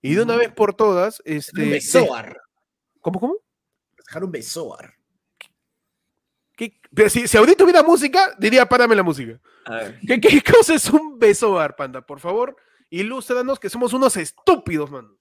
y 0.00 0.14
de 0.14 0.22
una 0.22 0.36
vez 0.36 0.52
por 0.52 0.74
todas, 0.74 1.20
este, 1.24 1.60
un 1.62 1.66
de- 1.68 1.72
besoar. 1.74 2.40
¿cómo, 3.00 3.18
cómo? 3.18 3.34
Dejar 3.96 4.22
un 4.24 4.30
besoar. 4.30 4.94
¿Qué- 6.56 6.78
pero 6.94 7.08
si, 7.08 7.26
si 7.28 7.36
ahorita 7.36 7.64
hubiera 7.64 7.82
música, 7.82 8.34
diría 8.38 8.66
párame 8.68 8.94
la 8.96 9.02
música. 9.02 9.40
A 9.64 9.74
ver. 9.76 9.98
¿Qué, 10.06 10.20
qué 10.20 10.42
cosa 10.54 10.74
es 10.74 10.88
un 10.90 11.18
besoar, 11.18 11.76
panda? 11.76 12.04
Por 12.04 12.20
favor, 12.20 12.56
ilústranos 12.90 13.58
que 13.58 13.70
somos 13.70 13.92
unos 13.92 14.16
estúpidos, 14.16 14.90
mano. 14.90 15.16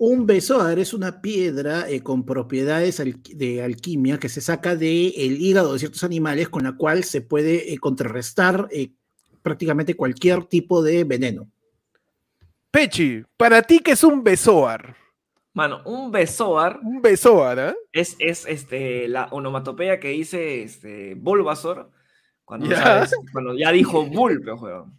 Un 0.00 0.26
besoar 0.26 0.78
es 0.78 0.94
una 0.94 1.20
piedra 1.20 1.88
eh, 1.90 2.02
con 2.04 2.24
propiedades 2.24 3.00
al- 3.00 3.20
de 3.22 3.62
alquimia 3.64 4.18
que 4.18 4.28
se 4.28 4.40
saca 4.40 4.76
del 4.76 5.42
hígado 5.42 5.72
de 5.72 5.80
ciertos 5.80 6.04
animales 6.04 6.48
con 6.48 6.62
la 6.62 6.76
cual 6.76 7.02
se 7.02 7.20
puede 7.20 7.72
eh, 7.72 7.78
contrarrestar 7.78 8.68
eh, 8.70 8.92
prácticamente 9.48 9.96
cualquier 9.96 10.44
tipo 10.44 10.82
de 10.82 11.04
veneno. 11.04 11.50
Pechi, 12.70 13.24
para 13.38 13.62
ti, 13.62 13.78
¿qué 13.78 13.92
es 13.92 14.04
un 14.04 14.22
besoar? 14.22 14.94
Mano, 15.54 15.80
un 15.86 16.12
besoar 16.12 16.78
Un 16.82 17.00
besoar, 17.00 17.58
¿ah? 17.58 17.74
es, 17.92 18.14
es 18.18 18.44
este, 18.46 19.08
la 19.08 19.24
onomatopeya 19.30 19.98
que 19.98 20.08
dice 20.08 20.62
este, 20.62 21.14
Bulbasaur 21.14 21.90
cuando, 22.44 22.66
Ya. 22.66 22.76
¿sabes? 22.76 23.14
cuando 23.32 23.56
ya 23.56 23.72
dijo 23.72 24.04
Bull, 24.04 24.40
pero 24.40 24.58
juego. 24.58 24.92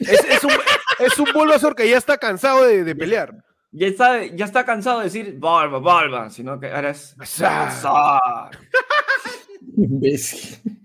Es, 0.00 0.22
es 0.24 0.44
un, 0.44 0.52
es 0.98 1.18
un 1.18 1.28
Bulbasaur 1.32 1.74
que 1.74 1.88
ya 1.88 1.96
está 1.96 2.18
cansado 2.18 2.64
de, 2.66 2.84
de 2.84 2.94
pelear. 2.94 3.42
Ya 3.70 3.86
está, 3.86 4.24
ya 4.26 4.44
está 4.44 4.64
cansado 4.66 4.98
de 4.98 5.04
decir 5.04 5.32
Bulba, 5.38 5.78
Bulba, 5.78 6.30
sino 6.30 6.60
que 6.60 6.70
ahora 6.70 6.90
es 6.90 7.16
Besoar. 7.16 7.68
Besoar. 7.70 8.58
Imbécil. 9.78 10.77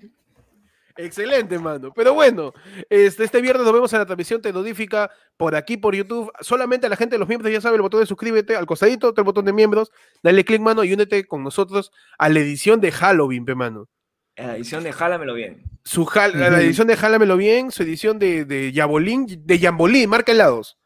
Excelente, 0.96 1.58
mano. 1.58 1.92
Pero 1.94 2.14
bueno, 2.14 2.54
este, 2.90 3.24
este 3.24 3.42
viernes 3.42 3.64
nos 3.64 3.74
vemos 3.74 3.92
en 3.94 4.00
la 4.00 4.06
transmisión 4.06 4.42
tecnológica 4.42 5.10
por 5.38 5.56
aquí, 5.56 5.78
por 5.78 5.96
YouTube. 5.96 6.32
Solamente 6.42 6.86
a 6.86 6.90
la 6.90 6.96
gente 6.96 7.16
de 7.16 7.20
los 7.20 7.28
miembros 7.28 7.52
ya 7.52 7.62
sabe 7.62 7.78
el 7.78 7.82
botón 7.82 8.00
de 8.00 8.06
suscríbete, 8.06 8.56
al 8.56 8.66
costadito 8.66 9.14
el 9.16 9.24
botón 9.24 9.46
de 9.46 9.54
miembros. 9.54 9.92
Dale 10.22 10.46
click, 10.46 10.62
mano, 10.62 10.84
y 10.84 10.94
únete 10.94 11.26
con 11.26 11.44
nosotros 11.44 11.92
a 12.18 12.30
la 12.30 12.40
edición 12.40 12.80
de 12.80 12.92
Halloween, 12.92 13.46
pe, 13.46 13.56
mano. 13.56 13.90
La 14.36 14.56
edición 14.56 14.84
de 14.84 14.92
Jálamelo 14.92 15.34
bien. 15.36 15.64
Su 15.84 16.10
La 16.16 16.60
edición 16.62 16.88
de 16.88 16.98
Jálamelo 16.98 17.38
Bien, 17.38 17.72
su 17.72 17.84
edición 17.84 18.18
de, 18.18 18.46
de 18.46 18.72
Yabolín, 18.72 19.28
de 19.46 19.60
Yambolín, 19.60 20.10
marca 20.10 20.32
helados. 20.32 20.80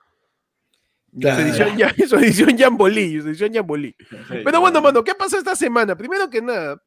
Claro. 1.19 1.41
Su 1.41 1.47
edición, 1.47 1.77
ya, 1.77 1.93
su 2.07 2.15
edición 2.17 2.57
Jambolí, 2.57 3.21
su 3.21 3.27
edición 3.27 3.53
Jambolí. 3.53 3.95
Pero 4.43 4.59
bueno, 4.59 4.81
mano, 4.81 5.03
¿qué 5.03 5.15
pasó 5.15 5.37
esta 5.37 5.55
semana? 5.55 5.95
Primero 5.95 6.29
que 6.29 6.41
nada, 6.41 6.81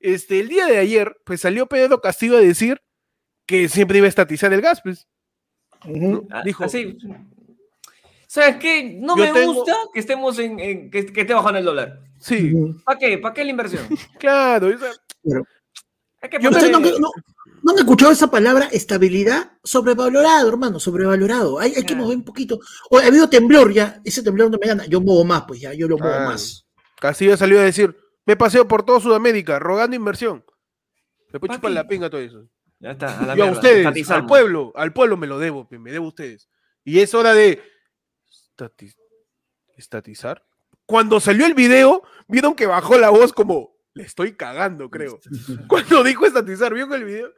este, 0.00 0.40
el 0.40 0.48
día 0.48 0.66
de 0.66 0.78
ayer, 0.78 1.16
pues 1.24 1.40
salió 1.40 1.66
Pedro 1.66 2.00
Castillo 2.00 2.36
a 2.36 2.40
decir 2.40 2.80
que 3.46 3.68
siempre 3.68 3.98
iba 3.98 4.06
a 4.06 4.08
estatizar 4.08 4.52
el 4.52 4.60
gas, 4.60 4.80
pues. 4.82 5.06
Ujú. 5.84 6.26
Ah, 6.30 6.42
dijo- 6.44 6.64
así. 6.64 6.96
¿Sabes 8.26 8.56
qué? 8.56 8.82
No 9.00 9.16
Yo 9.16 9.22
me 9.24 9.32
tengo- 9.32 9.54
gusta 9.54 9.74
que 9.94 10.00
estemos 10.00 10.38
en, 10.38 10.58
en- 10.58 10.90
que, 10.90 11.06
que 11.06 11.20
esté 11.20 11.32
bajando 11.34 11.58
el 11.58 11.64
dólar. 11.64 12.00
Sí. 12.18 12.52
¿Para 12.84 12.98
qué? 12.98 13.18
¿Para 13.18 13.34
qué 13.34 13.44
la 13.44 13.50
inversión? 13.50 13.86
claro. 14.18 14.68
o 14.74 14.78
sea, 14.78 14.90
Hay 16.22 16.30
que 16.30 16.38
Yo 16.40 16.50
¿Ustedes 16.50 16.72
no, 16.72 16.80
no- 16.80 17.12
no 17.62 17.72
han 17.72 17.78
escuchado 17.78 18.10
esa 18.12 18.28
palabra 18.30 18.68
estabilidad? 18.72 19.52
Sobrevalorado, 19.62 20.48
hermano, 20.48 20.80
sobrevalorado. 20.80 21.58
Hay, 21.60 21.70
hay 21.74 21.82
que 21.82 21.88
Claro. 21.88 22.02
mover 22.04 22.16
un 22.18 22.24
poquito. 22.24 22.58
O, 22.90 22.98
ha 22.98 23.06
habido 23.06 23.28
temblor 23.28 23.72
ya, 23.72 24.00
ese 24.04 24.22
temblor 24.22 24.50
no 24.50 24.58
me 24.60 24.66
gana. 24.66 24.86
Yo 24.86 25.00
muevo 25.00 25.24
más, 25.24 25.44
pues 25.46 25.60
ya, 25.60 25.72
yo 25.72 25.86
lo 25.86 25.96
muevo 25.98 26.14
Ah. 26.14 26.24
más. 26.26 26.66
Castillo 26.98 27.36
salió 27.36 27.60
a 27.60 27.64
decir, 27.64 27.94
me 28.26 28.36
paseo 28.36 28.68
por 28.68 28.84
toda 28.84 29.00
Sudamérica 29.00 29.58
rogando 29.58 29.96
inversión. 29.96 30.44
¿Pa' 31.32 31.38
chupan 31.40 31.60
qué? 31.60 31.70
la 31.70 31.88
pinga 31.88 32.10
todo 32.10 32.20
eso. 32.20 32.48
Ya 32.78 32.90
está, 32.90 33.18
a 33.20 33.26
la 33.26 33.34
Yo 33.36 33.44
a 33.46 33.50
ustedes, 33.52 34.10
al 34.10 34.26
pueblo, 34.26 34.72
al 34.76 34.92
pueblo 34.92 35.16
me 35.16 35.26
lo 35.26 35.38
debo, 35.38 35.66
me 35.70 35.90
debo 35.90 36.06
a 36.06 36.08
ustedes. 36.08 36.48
Y 36.84 37.00
es 37.00 37.14
hora 37.14 37.32
de 37.32 37.62
estati- 38.58 38.94
estatizar. 39.76 40.44
Cuando 40.84 41.18
salió 41.20 41.46
el 41.46 41.54
video, 41.54 42.02
vieron 42.28 42.54
que 42.54 42.66
bajó 42.66 42.98
la 42.98 43.10
voz 43.10 43.32
como, 43.32 43.76
le 43.94 44.04
estoy 44.04 44.34
cagando, 44.34 44.90
creo. 44.90 45.18
Cuando 45.68 46.04
dijo 46.04 46.26
estatizar, 46.26 46.72
¿vieron 46.74 46.92
el 46.94 47.04
video? 47.04 47.32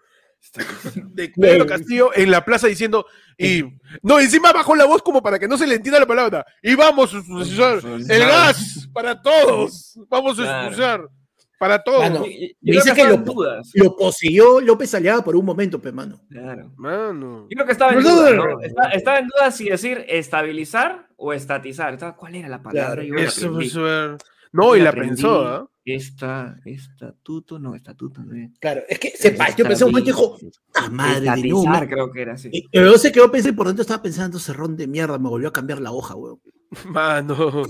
De 1.12 1.28
Pedro 1.28 1.66
Castillo 1.66 2.11
en 2.14 2.30
la 2.30 2.45
plaza 2.45 2.66
diciendo, 2.66 3.07
y 3.37 3.64
no, 4.02 4.18
encima 4.18 4.52
bajó 4.52 4.75
la 4.75 4.87
voz 4.87 5.02
como 5.02 5.23
para 5.23 5.38
que 5.38 5.49
no 5.49 5.59
se 5.59 5.66
le 5.66 5.75
entienda 5.75 6.00
la 6.00 6.07
palabra. 6.07 6.45
Y 6.62 6.75
vamos 6.75 7.14
a 7.14 7.18
expulsar 7.18 7.80
el 7.85 8.21
gas 8.21 8.88
para 8.92 9.21
todos. 9.21 9.99
Vamos 10.09 10.38
a 10.38 10.42
expulsar 10.61 11.09
para 11.59 11.83
todos. 11.83 12.00
Mano, 12.00 12.25
dice 12.61 12.95
que 12.95 13.04
lo-. 13.04 13.25
Lo 13.75 13.97
poseyó 13.97 14.61
López 14.61 14.95
Aliaga 14.95 15.23
por 15.23 15.37
un 15.37 15.45
momento, 15.45 15.80
pe, 15.80 15.92
mano. 15.92 16.21
Claro. 16.30 16.73
Mano. 16.76 17.47
Yo 17.50 17.54
creo 17.57 17.66
que 17.66 17.73
estaba 17.73 17.92
en 17.92 18.02
¿no? 18.02 18.61
Estaba, 18.61 18.90
estaba 18.90 19.18
en 19.18 19.26
dudas 19.26 19.57
si 19.57 19.68
decir 19.68 20.04
estabilizar 20.09 21.09
o 21.16 21.33
estatizar. 21.33 21.95
Estaba- 21.95 22.16
¿Cuál 22.16 22.37
era 22.37 22.49
la 22.49 22.62
palabra? 22.62 23.02
Claro, 23.02 23.02
Yo 23.02 24.16
no, 24.52 24.75
y 24.75 24.78
Yo 24.78 24.85
la 24.85 24.93
pensó, 24.93 25.47
¿ah? 25.47 25.71
Esta, 25.85 26.59
estatuto, 26.67 27.59
no, 27.59 27.75
estatuto, 27.75 28.23
no. 28.23 28.50
Claro, 28.61 28.83
es 28.88 28.99
que 28.99 29.11
se 29.11 29.31
partió, 29.31 29.67
pensé 29.67 29.85
un 29.85 29.90
momento 29.90 30.11
y 30.11 30.12
dijo, 30.12 30.38
¡ah, 30.75 30.90
madre 30.90 31.43
de 31.43 31.49
no! 31.49 31.64
creo 31.88 32.12
que 32.12 32.23
era 32.23 32.35
así. 32.35 32.50
Y 32.52 32.78
luego 32.78 32.99
se 32.99 33.11
quedó 33.11 33.31
pensando 33.31 33.55
y 33.55 33.57
por 33.57 33.67
dentro 33.69 33.83
estaba 33.83 34.02
pensando, 34.02 34.38
cerrón 34.38 34.76
de 34.76 34.87
mierda, 34.87 35.19
me 35.19 35.31
volvió 35.31 35.49
a 35.49 35.52
cambiar 35.52 35.81
la 35.81 35.93
hoja, 35.93 36.14
weón. 36.14 36.40
Mano. 36.88 37.62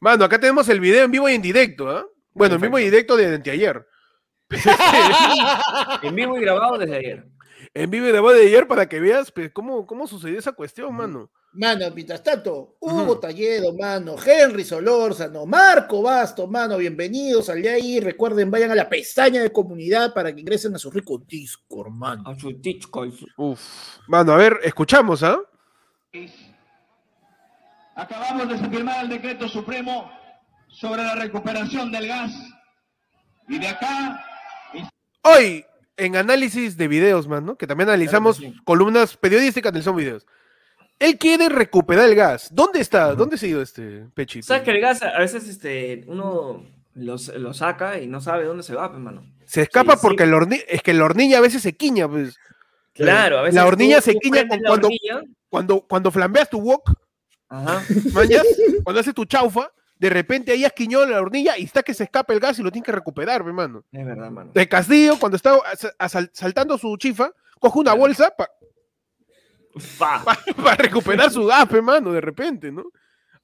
Mano, 0.00 0.24
acá 0.24 0.40
tenemos 0.40 0.66
el 0.70 0.80
video 0.80 1.04
en 1.04 1.10
vivo 1.10 1.28
y 1.28 1.34
en 1.34 1.42
directo, 1.42 1.90
¿ah? 1.90 2.06
Bueno, 2.32 2.54
en 2.54 2.62
vivo 2.62 2.78
y 2.78 2.84
en 2.84 2.90
directo 2.90 3.16
de 3.16 3.34
anteayer. 3.34 3.86
En 6.02 6.14
vivo 6.14 6.38
y 6.38 6.40
grabado 6.40 6.78
desde 6.78 6.96
ayer. 6.96 7.35
En 7.76 7.90
vivo 7.90 8.06
y 8.06 8.10
grabado 8.10 8.34
de 8.34 8.46
ayer 8.46 8.66
para 8.66 8.88
que 8.88 8.98
veas 9.00 9.30
pues, 9.30 9.50
cómo, 9.52 9.86
cómo 9.86 10.06
sucedió 10.06 10.38
esa 10.38 10.52
cuestión, 10.52 10.94
mano. 10.94 11.30
Mano, 11.52 11.84
mientras 11.94 12.22
tanto, 12.22 12.78
Hugo 12.80 13.02
Ujú. 13.02 13.20
Talledo, 13.20 13.74
mano, 13.78 14.16
Henry 14.24 14.64
Solórzano, 14.64 15.44
Marco 15.44 16.00
Basto, 16.00 16.46
mano, 16.46 16.78
bienvenidos 16.78 17.50
al 17.50 17.60
de 17.60 17.68
ahí. 17.68 18.00
Recuerden, 18.00 18.50
vayan 18.50 18.70
a 18.70 18.74
la 18.74 18.88
pestaña 18.88 19.42
de 19.42 19.52
comunidad 19.52 20.14
para 20.14 20.34
que 20.34 20.40
ingresen 20.40 20.74
a 20.74 20.78
su 20.78 20.90
rico 20.90 21.18
Discord, 21.28 21.90
mano. 21.90 22.22
A 22.26 22.34
su 22.38 22.48
su- 22.50 23.26
Uf. 23.36 23.60
Mano, 24.08 24.32
a 24.32 24.36
ver, 24.38 24.58
escuchamos, 24.62 25.22
¿ah? 25.22 25.38
Acabamos 27.94 28.48
de 28.48 28.68
firmar 28.70 29.04
el 29.04 29.10
decreto 29.10 29.48
supremo 29.48 30.10
sobre 30.68 31.02
la 31.02 31.14
recuperación 31.14 31.92
del 31.92 32.08
gas. 32.08 32.32
Y 33.48 33.58
de 33.58 33.68
acá 33.68 34.24
Hoy, 35.24 35.62
en 35.96 36.16
análisis 36.16 36.76
de 36.76 36.88
videos, 36.88 37.26
mano, 37.28 37.56
que 37.56 37.66
también 37.66 37.88
analizamos 37.88 38.38
Claro 38.38 38.52
que 38.52 38.58
sí. 38.58 38.64
columnas 38.64 39.16
periodísticas, 39.16 39.70
analizamos 39.70 39.98
videos. 40.00 40.26
Él 40.98 41.18
quiere 41.18 41.48
recuperar 41.48 42.08
el 42.08 42.14
gas. 42.14 42.48
¿Dónde 42.52 42.80
está? 42.80 43.14
¿Dónde 43.14 43.36
se 43.36 43.46
ha 43.46 43.48
ido 43.50 43.62
este 43.62 44.06
Pechito? 44.14 44.46
¿Sabes 44.46 44.62
que 44.62 44.70
el 44.70 44.80
gas 44.80 45.02
a 45.02 45.18
veces 45.18 45.46
este, 45.48 46.04
uno 46.06 46.64
los- 46.94 47.28
lo 47.36 47.52
saca 47.52 47.98
y 48.00 48.06
no 48.06 48.20
sabe 48.20 48.44
dónde 48.44 48.62
se 48.62 48.74
va, 48.74 48.88
pues, 48.88 48.96
hermano? 48.98 49.24
Se 49.44 49.62
escapa 49.62 49.92
Sí, 49.92 49.98
sí. 50.00 50.06
porque 50.06 50.26
la 50.26 50.36
horni- 50.38 50.64
es 50.68 50.82
que 50.82 50.94
la 50.94 51.04
hornilla 51.04 51.38
a 51.38 51.42
veces 51.42 51.62
se 51.62 51.74
quiña, 51.74 52.08
pues. 52.08 52.36
Claro, 52.94 53.38
a 53.38 53.42
veces. 53.42 53.54
La 53.56 53.66
hornilla 53.66 53.96
tú- 53.98 54.04
se 54.04 54.12
tú 54.14 54.18
quiña 54.20 54.48
con 54.48 54.58
cuando- 54.60 54.86
hornilla, 54.88 55.22
Cuando, 55.48 55.80
cuando 55.82 56.10
flambeas 56.10 56.50
tu 56.50 56.58
wok, 56.60 56.90
Ajá. 57.48 57.82
mañas, 58.12 58.42
cuando 58.82 59.00
haces 59.00 59.14
tu 59.14 59.24
chaufa, 59.26 59.70
de 59.98 60.10
repente 60.10 60.52
ahí 60.52 60.64
has 60.64 60.72
quiñado 60.72 61.06
la 61.06 61.20
hornilla 61.20 61.56
y 61.58 61.64
está 61.64 61.82
que 61.82 61.94
se 61.94 62.04
escapa 62.04 62.32
el 62.32 62.40
gas 62.40 62.58
y 62.58 62.62
lo 62.62 62.70
tienes 62.70 62.86
que 62.86 62.92
recuperar, 62.92 63.42
mi 63.42 63.48
hermano. 63.48 63.84
Es 63.92 64.04
verdad, 64.04 64.30
mano. 64.30 64.50
De 64.54 64.68
Castillo, 64.68 65.18
cuando 65.18 65.36
está 65.36 65.54
asal- 65.98 66.30
saltando 66.34 66.76
su 66.78 66.94
chifa, 66.96 67.30
coge 67.58 67.78
una 67.78 67.94
bolsa 67.94 68.30
para 68.36 68.50
Pa. 69.98 70.74
recuperar 70.78 71.30
su 71.30 71.44
gas, 71.46 71.70
hermano, 71.70 72.12
de 72.12 72.20
repente, 72.20 72.72
¿no? 72.72 72.84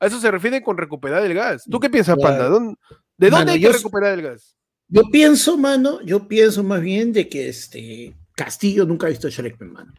A 0.00 0.06
eso 0.06 0.18
se 0.18 0.30
refiere 0.30 0.62
con 0.62 0.76
recuperar 0.78 1.22
el 1.24 1.34
gas. 1.34 1.64
¿Tú 1.70 1.78
qué 1.78 1.88
piensas, 1.90 2.16
Claro. 2.16 2.30
Panda? 2.36 2.48
¿Dónde- 2.48 2.74
¿De 3.18 3.30
dónde 3.30 3.44
Mano, 3.44 3.52
hay 3.52 3.60
que 3.60 3.72
recuperar 3.72 4.14
el 4.14 4.22
gas? 4.22 4.56
Yo 4.88 5.02
pienso, 5.12 5.56
mano, 5.56 6.00
yo 6.02 6.26
pienso 6.26 6.62
más 6.64 6.80
bien 6.80 7.12
de 7.12 7.28
que 7.28 7.48
este 7.48 8.14
Castillo 8.34 8.84
nunca 8.84 9.06
ha 9.06 9.10
visto 9.10 9.28
Shrek, 9.28 9.56
pe, 9.58 9.64
mano. 9.66 9.92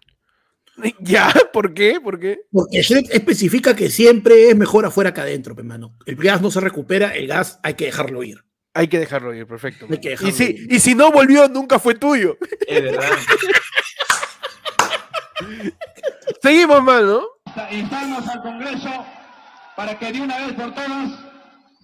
¿Ya? 1.00 1.32
¿Por 1.52 1.74
qué? 1.74 2.00
¿Por 2.02 2.20
qué? 2.20 2.42
Porque 2.52 2.82
Shrek 2.82 3.14
especifica 3.14 3.76
que 3.76 3.90
siempre 3.90 4.50
es 4.50 4.56
mejor 4.56 4.86
afuera 4.86 5.14
que 5.14 5.22
adentro, 5.22 5.56
pe, 5.56 5.64
mano. 5.64 5.96
El 6.06 6.16
gas 6.16 6.42
no 6.42 6.52
se 6.52 6.60
recupera, 6.60 7.16
el 7.16 7.28
gas 7.28 7.60
hay 7.64 7.76
que 7.76 7.86
dejarlo 7.86 8.24
ir. 8.24 8.44
Hay 8.76 8.88
que 8.88 8.98
dejarlo 8.98 9.34
ir, 9.36 9.46
perfecto. 9.46 9.86
Hay 9.90 10.00
que 10.00 10.14
Y 10.14 10.32
si, 10.32 10.44
ir. 10.46 10.74
y 10.74 10.80
si 10.80 10.96
no 10.96 11.12
volvió, 11.12 11.48
nunca 11.48 11.78
fue 11.78 11.94
tuyo. 11.96 12.38
Es 12.68 12.84
verdad. 12.84 13.12
Seguimos, 16.42 16.84
mano. 16.84 17.24
instamos 17.72 18.28
al 18.28 18.42
Congreso 18.42 19.06
para 19.76 19.98
que 19.98 20.12
de 20.12 20.22
una 20.22 20.38
vez 20.40 20.54
por 20.54 20.74
todas 20.74 21.12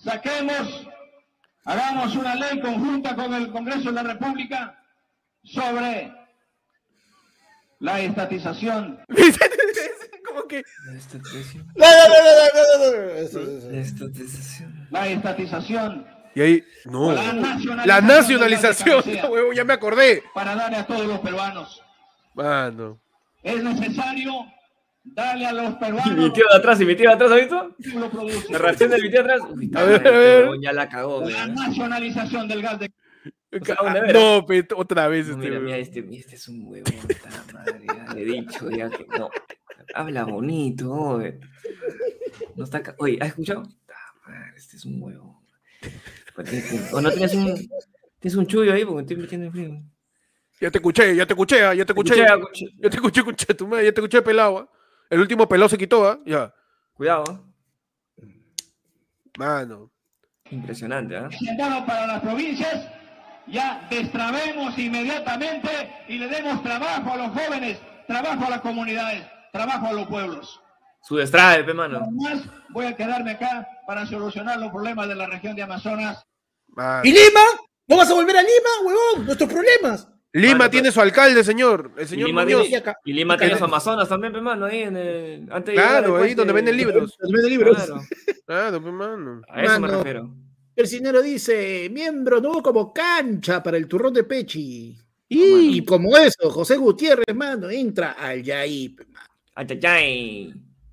saquemos, 0.04 0.88
hagamos 1.66 2.16
una 2.16 2.36
ley 2.36 2.60
conjunta 2.60 3.16
con 3.16 3.34
el 3.34 3.52
Congreso 3.52 3.90
de 3.90 3.92
la 3.92 4.04
República 4.04 4.80
sobre 5.44 6.12
la 7.80 8.00
estatización 8.02 9.00
Como 10.28 10.44
que 10.48 10.64
La 10.86 10.98
estatización. 10.98 11.68
No, 11.76 11.86
no, 11.86 12.08
no, 12.08 12.20
no, 12.36 12.52
no, 12.54 12.92
no, 12.92 13.06
no, 13.08 13.10
eso, 13.16 13.42
eso. 13.42 13.72
La 13.72 13.80
estatización. 13.80 14.88
la 14.92 15.08
estatización 15.08 16.08
Y 16.36 16.42
ahí, 16.42 16.64
no. 16.86 17.12
La 17.14 17.34
nacionalización 18.02 19.04
La 19.06 19.12
del 19.22 19.26
huevo, 19.32 19.54
ya 19.54 19.64
me 19.64 19.74
acordé. 19.74 20.24
para 20.34 20.56
darle 20.56 20.78
a 20.78 20.86
todos 20.86 21.06
los 21.08 21.20
peruanos. 21.20 21.82
Mano. 22.36 23.00
Es 23.42 23.64
necesario 23.64 24.32
darle 25.04 25.46
a 25.48 25.54
los 25.54 25.64
Y 25.72 25.74
mi 25.74 25.80
peruanos 25.80 26.34
tío 26.34 26.46
de 26.52 26.58
atrás, 26.58 26.82
y 26.82 26.86
mi 26.86 26.96
tío 26.96 27.10
de 27.10 27.16
atrás, 27.16 27.32
¿has 27.32 27.40
visto? 27.40 27.76
La 28.50 28.58
reacción 28.60 28.90
de 28.92 28.98
mi 29.02 29.10
tío 29.10 29.24
de 29.24 29.34
atrás. 29.34 29.42
Uy, 29.50 29.72
A 29.74 29.84
ver, 29.84 30.08
a 30.08 30.12
ver. 30.12 30.44
huevón 30.44 30.62
ya 30.62 30.74
la 30.74 30.88
cagó, 30.90 31.22
La 31.22 31.26
weón. 31.46 31.56
nacionalización 31.56 32.48
del 32.48 32.62
gas 32.62 32.80
de 32.80 32.92
Vera. 33.52 34.14
No, 34.14 34.46
pe, 34.46 34.68
otra 34.76 35.08
vez 35.08 35.28
No, 35.28 35.34
este. 35.34 35.42
mira, 35.42 35.52
huevón. 35.54 35.66
mira, 35.66 35.78
este, 35.78 36.06
este 36.16 36.36
es 36.36 36.48
un 36.48 36.68
huevón, 36.68 36.94
puta 37.02 37.30
madre, 37.54 37.82
ya 37.88 38.14
le 38.14 38.22
he 38.22 38.26
dicho, 38.26 38.70
ya 38.70 38.90
que 38.90 39.06
no. 39.18 39.30
Habla 39.96 40.24
bonito, 40.26 40.92
oye. 40.92 41.40
No 42.56 42.64
está 42.64 42.84
ca- 42.84 42.96
Oye, 43.00 43.18
¿has 43.22 43.30
escuchado? 43.30 43.64
Ah, 43.90 44.14
madre, 44.30 44.54
este 44.56 44.78
es 44.78 44.86
un 44.86 45.02
huevón. 45.02 45.36
Pues 46.36 46.94
O 46.94 47.02
no 47.02 47.10
tienes 47.12 47.34
un. 47.34 47.56
Tienes 48.20 48.36
un 48.36 48.46
chullo 48.48 48.72
ahí 48.74 48.86
porque 48.86 49.02
estoy 49.02 49.16
metiendo 49.18 49.48
en 49.48 49.52
frío. 49.52 49.82
Ya 50.62 50.70
te 50.70 50.78
escuché, 50.78 51.16
ya 51.16 51.26
te 51.26 51.34
escuché, 51.34 51.64
ah, 51.64 51.74
ya 51.74 51.86
te 51.86 51.94
escuché. 51.94 52.14
Escuché, 52.22 52.34
escuché. 52.36 52.66
Ya 52.78 52.90
te 52.90 52.96
escuché, 52.98 53.20
escuché, 53.22 53.54
tu 53.56 53.68
madre, 53.68 53.86
ya 53.86 53.92
te 53.94 54.02
escuché 54.02 54.22
pelado. 54.22 54.58
ah. 54.60 54.70
El 55.10 55.22
último 55.22 55.48
pelado 55.48 55.70
se 55.70 55.78
quitó, 55.78 56.06
¿ah? 56.08 56.20
Ya. 56.26 56.54
Cuidado, 56.94 57.24
¿eh? 58.22 58.26
Mano. 59.38 59.90
impresionante, 60.52 61.16
¿ah? 61.16 61.28
presentado 61.30 61.86
para 61.86 62.08
las 62.08 62.22
provincias, 62.22 62.92
ya 63.52 63.88
destrabemos 63.90 64.78
inmediatamente 64.78 65.70
y 66.08 66.18
le 66.18 66.28
demos 66.28 66.62
trabajo 66.64 67.14
a 67.14 67.18
los 67.18 67.28
jóvenes, 67.30 67.80
trabajo 68.08 68.46
a 68.46 68.50
las 68.50 68.62
comunidades, 68.62 69.24
trabajo 69.52 69.88
a 69.88 69.94
los 69.94 70.08
pueblos. 70.08 70.60
Su 71.02 71.16
destrave, 71.16 71.64
pe 71.64 71.74
mano. 71.74 72.00
Además, 72.02 72.44
voy 72.70 72.86
a 72.86 72.96
quedarme 72.96 73.32
acá 73.32 73.68
para 73.88 74.06
solucionar 74.06 74.60
los 74.60 74.72
problemas 74.72 75.08
de 75.08 75.16
la 75.16 75.28
región 75.28 75.56
de 75.56 75.64
Amazonas. 75.64 76.24
mano. 76.68 77.02
¿Y 77.04 77.12
Lima? 77.12 77.42
¿No 77.88 77.98
vas 77.98 78.10
a 78.10 78.14
volver 78.14 78.38
a 78.38 78.42
Lima, 78.42 78.70
huevón? 78.86 79.26
Nuestros 79.26 79.52
problemas. 79.52 80.08
Lima 80.32 80.58
Mano, 80.60 80.70
tiene 80.70 80.84
pero- 80.90 80.94
su 80.94 81.02
alcalde, 81.02 81.44
señor. 81.44 81.92
El 81.98 82.04
Y 82.04 82.08
señor 82.08 82.28
Lima, 82.28 82.44
Muñoz. 82.44 82.68
Y 82.70 83.10
y 83.10 83.14
Lima 83.14 83.36
tiene 83.36 83.58
su 83.58 83.64
Amazonas 83.66 84.08
también, 84.08 84.32
pe 84.32 84.42
mano, 84.42 84.68
ahí 84.68 84.84
en 84.84 84.96
el. 84.96 85.50
Antes 85.52 85.74
de 85.76 85.82
Claro, 85.82 86.18
al 86.18 86.24
ahí 86.24 86.36
donde 86.36 86.54
venden 86.54 86.78
libros. 86.78 87.16
Los 87.18 87.42
de 87.44 87.50
libros. 87.50 87.78
Claro, 87.78 88.02
Claro, 88.46 88.82
pues, 88.82 88.94
mano. 88.94 89.42
a 89.50 89.64
eso 89.64 89.74
me 89.74 89.80
Mano. 89.88 89.98
refiero. 89.98 90.30
El 90.80 90.88
cinero 90.88 91.22
dice, 91.22 91.90
miembro 91.92 92.40
nuevo 92.40 92.64
como 92.64 92.94
cancha 92.94 93.62
para 93.62 93.76
el 93.76 93.86
turrón 93.86 94.14
de 94.14 94.24
Pechi. 94.24 94.98
Y- 95.28 95.78
Y 95.78 95.84
como 95.84 96.16
eso, 96.16 96.50
José 96.50 96.78
Gutiérrez, 96.78 97.36
mano, 97.36 97.70
entra 97.70 98.14
al 98.14 98.42
Yaí. 98.42 98.96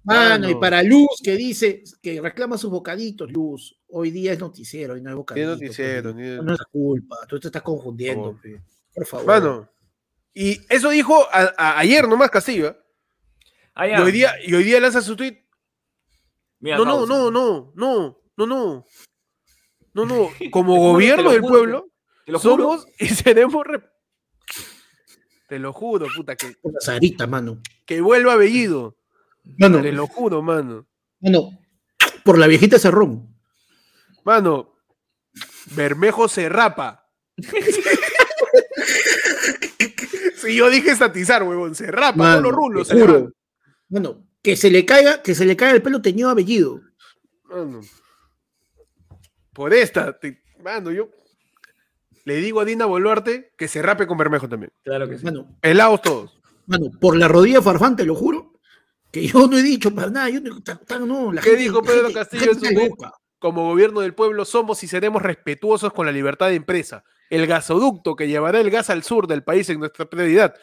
mano. 0.02 0.50
Y 0.50 0.56
para 0.56 0.82
Luz, 0.82 1.20
que 1.22 1.36
dice 1.36 1.84
que 2.02 2.20
reclama 2.20 2.58
sus 2.58 2.68
bocaditos, 2.68 3.30
Luz. 3.30 3.78
Hoy 3.88 4.10
día 4.10 4.32
es 4.32 4.40
noticiero 4.40 4.96
y 4.96 5.02
no 5.02 5.10
hay 5.10 5.14
Ni 5.14 5.18
bocaditos. 5.18 5.60
noticiero, 5.60 6.12
No 6.12 6.54
es 6.54 6.60
culpa, 6.72 7.18
tú 7.28 7.38
te 7.38 7.46
estás 7.46 7.62
confundiendo, 7.62 8.30
Oh. 8.30 8.40
por 8.92 9.06
favor. 9.06 9.26
Mano. 9.26 9.68
Y 10.34 10.60
eso 10.68 10.90
dijo 10.90 11.28
a- 11.32 11.54
a- 11.56 11.78
ayer 11.78 12.08
nomás 12.08 12.30
Castillo. 12.30 12.70
¿eh? 12.70 12.76
Ah, 13.76 13.86
Y 13.88 13.94
hoy 14.02 14.10
día, 14.10 14.32
y 14.44 14.52
hoy 14.52 14.64
día 14.64 14.80
lanza 14.80 15.00
su 15.00 15.14
tweet. 15.14 15.44
Mira, 16.58 16.76
No, 16.76 16.84
no, 16.84 17.06
no, 17.06 17.30
no, 17.30 17.72
no, 17.76 18.18
no, 18.36 18.46
no. 18.46 18.84
No, 19.96 20.04
no. 20.04 20.28
Como 20.50 20.76
gobierno 20.76 21.24
lo 21.24 21.30
del 21.32 21.40
juro, 21.40 21.52
pueblo, 21.52 21.86
Te 22.26 22.32
lo 22.32 22.38
juro. 22.38 22.56
somos 22.56 22.86
y 22.98 23.08
seremos. 23.08 23.64
rep- 23.64 23.90
Te 25.48 25.58
lo 25.58 25.72
juro, 25.72 26.06
puta, 26.14 26.36
que, 26.36 26.54
Por 26.62 26.74
la 26.74 26.80
Sarita, 26.80 27.26
mano. 27.26 27.60
que 27.86 28.00
vuelva 28.00 28.34
a 28.34 28.36
Bellido. 28.36 28.96
Mano, 29.58 29.80
Te 29.80 29.92
lo 29.92 30.06
juro, 30.06 30.42
mano. 30.42 30.86
mano, 31.20 31.50
por 32.24 32.36
la 32.38 32.46
viejita 32.48 32.78
Cerrón. 32.78 33.34
Mano, 34.24 34.74
Bermejo 35.74 36.28
se 36.28 36.48
rapa. 36.48 37.08
Si 40.36 40.54
yo 40.54 40.68
dije 40.70 40.90
estatizar, 40.90 41.42
huevón, 41.42 41.74
se 41.74 41.90
rapa, 41.90 42.16
Mano, 42.16 42.42
los 42.42 42.52
rulos. 42.52 42.88
te 42.88 42.94
se 42.94 43.00
juro. 43.00 43.32
Mano, 43.88 44.26
que 44.42 44.54
se 44.56 44.70
le 44.70 44.84
caiga, 44.84 45.22
que 45.22 45.34
se 45.34 45.44
le 45.44 45.56
caiga 45.56 45.74
el 45.74 45.82
pelo 45.82 46.00
teñido 46.02 46.28
a 46.30 46.34
Bellido. 46.34 46.80
Mano. 47.44 47.80
Por 49.56 49.72
esta, 49.74 50.18
te- 50.18 50.42
mano, 50.62 50.92
yo 50.92 51.08
le 52.24 52.36
digo 52.36 52.60
a 52.60 52.64
Dina 52.64 52.84
Boluarte 52.86 53.52
que 53.56 53.68
se 53.68 53.80
rape 53.82 54.06
con 54.06 54.18
Bermejo 54.18 54.48
también. 54.48 54.72
Claro 54.84 55.08
que 55.08 55.16
sí. 55.18 55.24
Mano, 55.24 55.48
Pelados 55.60 56.02
todos. 56.02 56.38
mano, 56.66 56.86
por 57.00 57.16
la 57.16 57.26
rodilla 57.26 57.58
de 57.58 57.62
Farfán, 57.64 57.96
te 57.96 58.04
lo 58.04 58.14
juro, 58.14 58.52
que 59.10 59.26
yo 59.26 59.46
no 59.46 59.56
he 59.56 59.62
dicho 59.62 59.94
para 59.94 60.10
nada. 60.10 60.28
Yo 60.28 60.40
no, 60.40 60.62
ta- 60.62 60.76
ta- 60.78 60.98
no, 60.98 61.32
la 61.32 61.40
¿Qué 61.40 61.50
gente- 61.50 61.62
dijo 61.62 61.82
Pedro 61.82 62.08
gente- 62.08 62.14
Castillo 62.14 62.52
en 62.52 62.60
su 62.60 62.70
loca. 62.74 63.12
Como 63.38 63.64
gobierno 63.68 64.00
del 64.00 64.14
pueblo 64.14 64.44
somos 64.44 64.82
y 64.82 64.88
seremos 64.88 65.22
respetuosos 65.22 65.92
con 65.92 66.06
la 66.06 66.12
libertad 66.12 66.48
de 66.48 66.54
empresa. 66.56 67.04
El 67.30 67.46
gasoducto 67.46 68.14
que 68.16 68.28
llevará 68.28 68.60
el 68.60 68.70
gas 68.70 68.88
al 68.90 69.02
sur 69.02 69.26
del 69.26 69.42
país 69.44 69.68
es 69.70 69.78
nuestra 69.78 70.06
prioridad. 70.06 70.54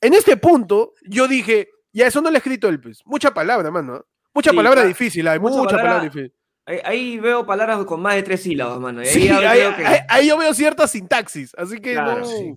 En 0.00 0.14
este 0.14 0.36
punto, 0.36 0.94
yo 1.06 1.28
dije, 1.28 1.68
ya 1.92 2.06
eso 2.06 2.20
no 2.22 2.30
lo 2.30 2.36
he 2.36 2.38
escrito 2.38 2.68
él, 2.68 2.80
pues. 2.80 3.02
Mucha 3.04 3.32
palabra, 3.34 3.70
mano. 3.70 3.96
¿eh? 3.96 4.00
Mucha 4.34 4.50
Sí, 4.50 4.56
palabra 4.56 4.82
pa- 4.82 4.88
difícil, 4.88 5.26
hay 5.28 5.38
mucha 5.38 5.56
mucha, 5.58 5.70
palabra, 5.70 5.90
palabra- 6.00 6.04
difícil. 6.10 6.34
Ahí, 6.68 6.80
ahí 6.84 7.18
veo 7.18 7.46
palabras 7.46 7.82
con 7.86 8.02
más 8.02 8.14
de 8.16 8.22
tres 8.22 8.42
sílabas, 8.42 8.78
mano. 8.78 9.00
ahí 9.00 9.06
Sí, 9.06 9.26
ya 9.26 9.38
ahí, 9.50 9.60
veo 9.60 9.74
que- 9.76 9.86
ahí- 9.86 10.00
ahí 10.08 10.28
yo 10.28 10.36
veo 10.36 10.52
cierta 10.52 10.86
sintaxis, 10.86 11.54
así 11.56 11.80
que 11.80 11.94
Claro, 11.94 12.20
no, 12.20 12.26
sí. 12.26 12.54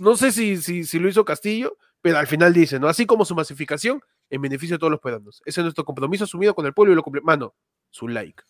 no 0.00 0.16
sé 0.16 0.32
si, 0.32 0.56
si, 0.56 0.82
si 0.84 0.98
lo 0.98 1.08
hizo 1.08 1.24
Castillo, 1.24 1.76
pero 2.00 2.18
al 2.18 2.26
final 2.26 2.52
dice, 2.52 2.80
¿no? 2.80 2.88
Así 2.88 3.06
como 3.06 3.24
su 3.24 3.36
masificación 3.36 4.02
en 4.30 4.42
beneficio 4.42 4.74
de 4.74 4.80
todos 4.80 4.90
los 4.90 4.98
peruanos. 5.00 5.40
Ese 5.44 5.60
es 5.60 5.64
nuestro 5.64 5.84
compromiso 5.84 6.24
asumido 6.24 6.54
con 6.56 6.66
el 6.66 6.72
pueblo 6.74 6.92
y 6.92 6.96
lo 6.96 7.02
cumple. 7.04 7.22
Mano, 7.22 7.54
su 7.90 8.08
like. 8.08 8.42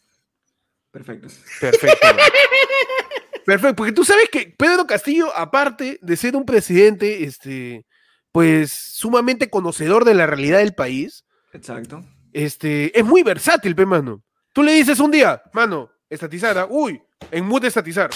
Perfecto. 0.90 1.28
Perfecto. 1.60 2.06
Perfecto, 3.44 3.76
porque 3.76 3.92
tú 3.92 4.04
sabes 4.04 4.28
que 4.30 4.54
Pedro 4.56 4.86
Castillo, 4.86 5.36
aparte 5.36 5.98
de 6.00 6.16
ser 6.16 6.36
un 6.36 6.44
presidente, 6.46 7.24
este, 7.24 7.84
pues 8.30 8.70
sumamente 8.70 9.50
conocedor 9.50 10.04
de 10.04 10.14
la 10.14 10.26
realidad 10.26 10.58
del 10.58 10.74
país, 10.74 11.24
Exacto. 11.52 12.04
este, 12.32 12.96
es 12.98 13.04
muy 13.04 13.22
versátil, 13.24 13.74
pe, 13.74 13.84
mano. 13.84 14.22
Tú 14.52 14.62
le 14.62 14.72
dices 14.72 15.00
un 15.00 15.10
día, 15.10 15.42
mano, 15.52 15.90
estatizar, 16.08 16.58
¿ah? 16.58 16.66
uy, 16.68 17.02
en 17.30 17.46
mood 17.46 17.62
de 17.62 17.68
estatizar. 17.68 18.10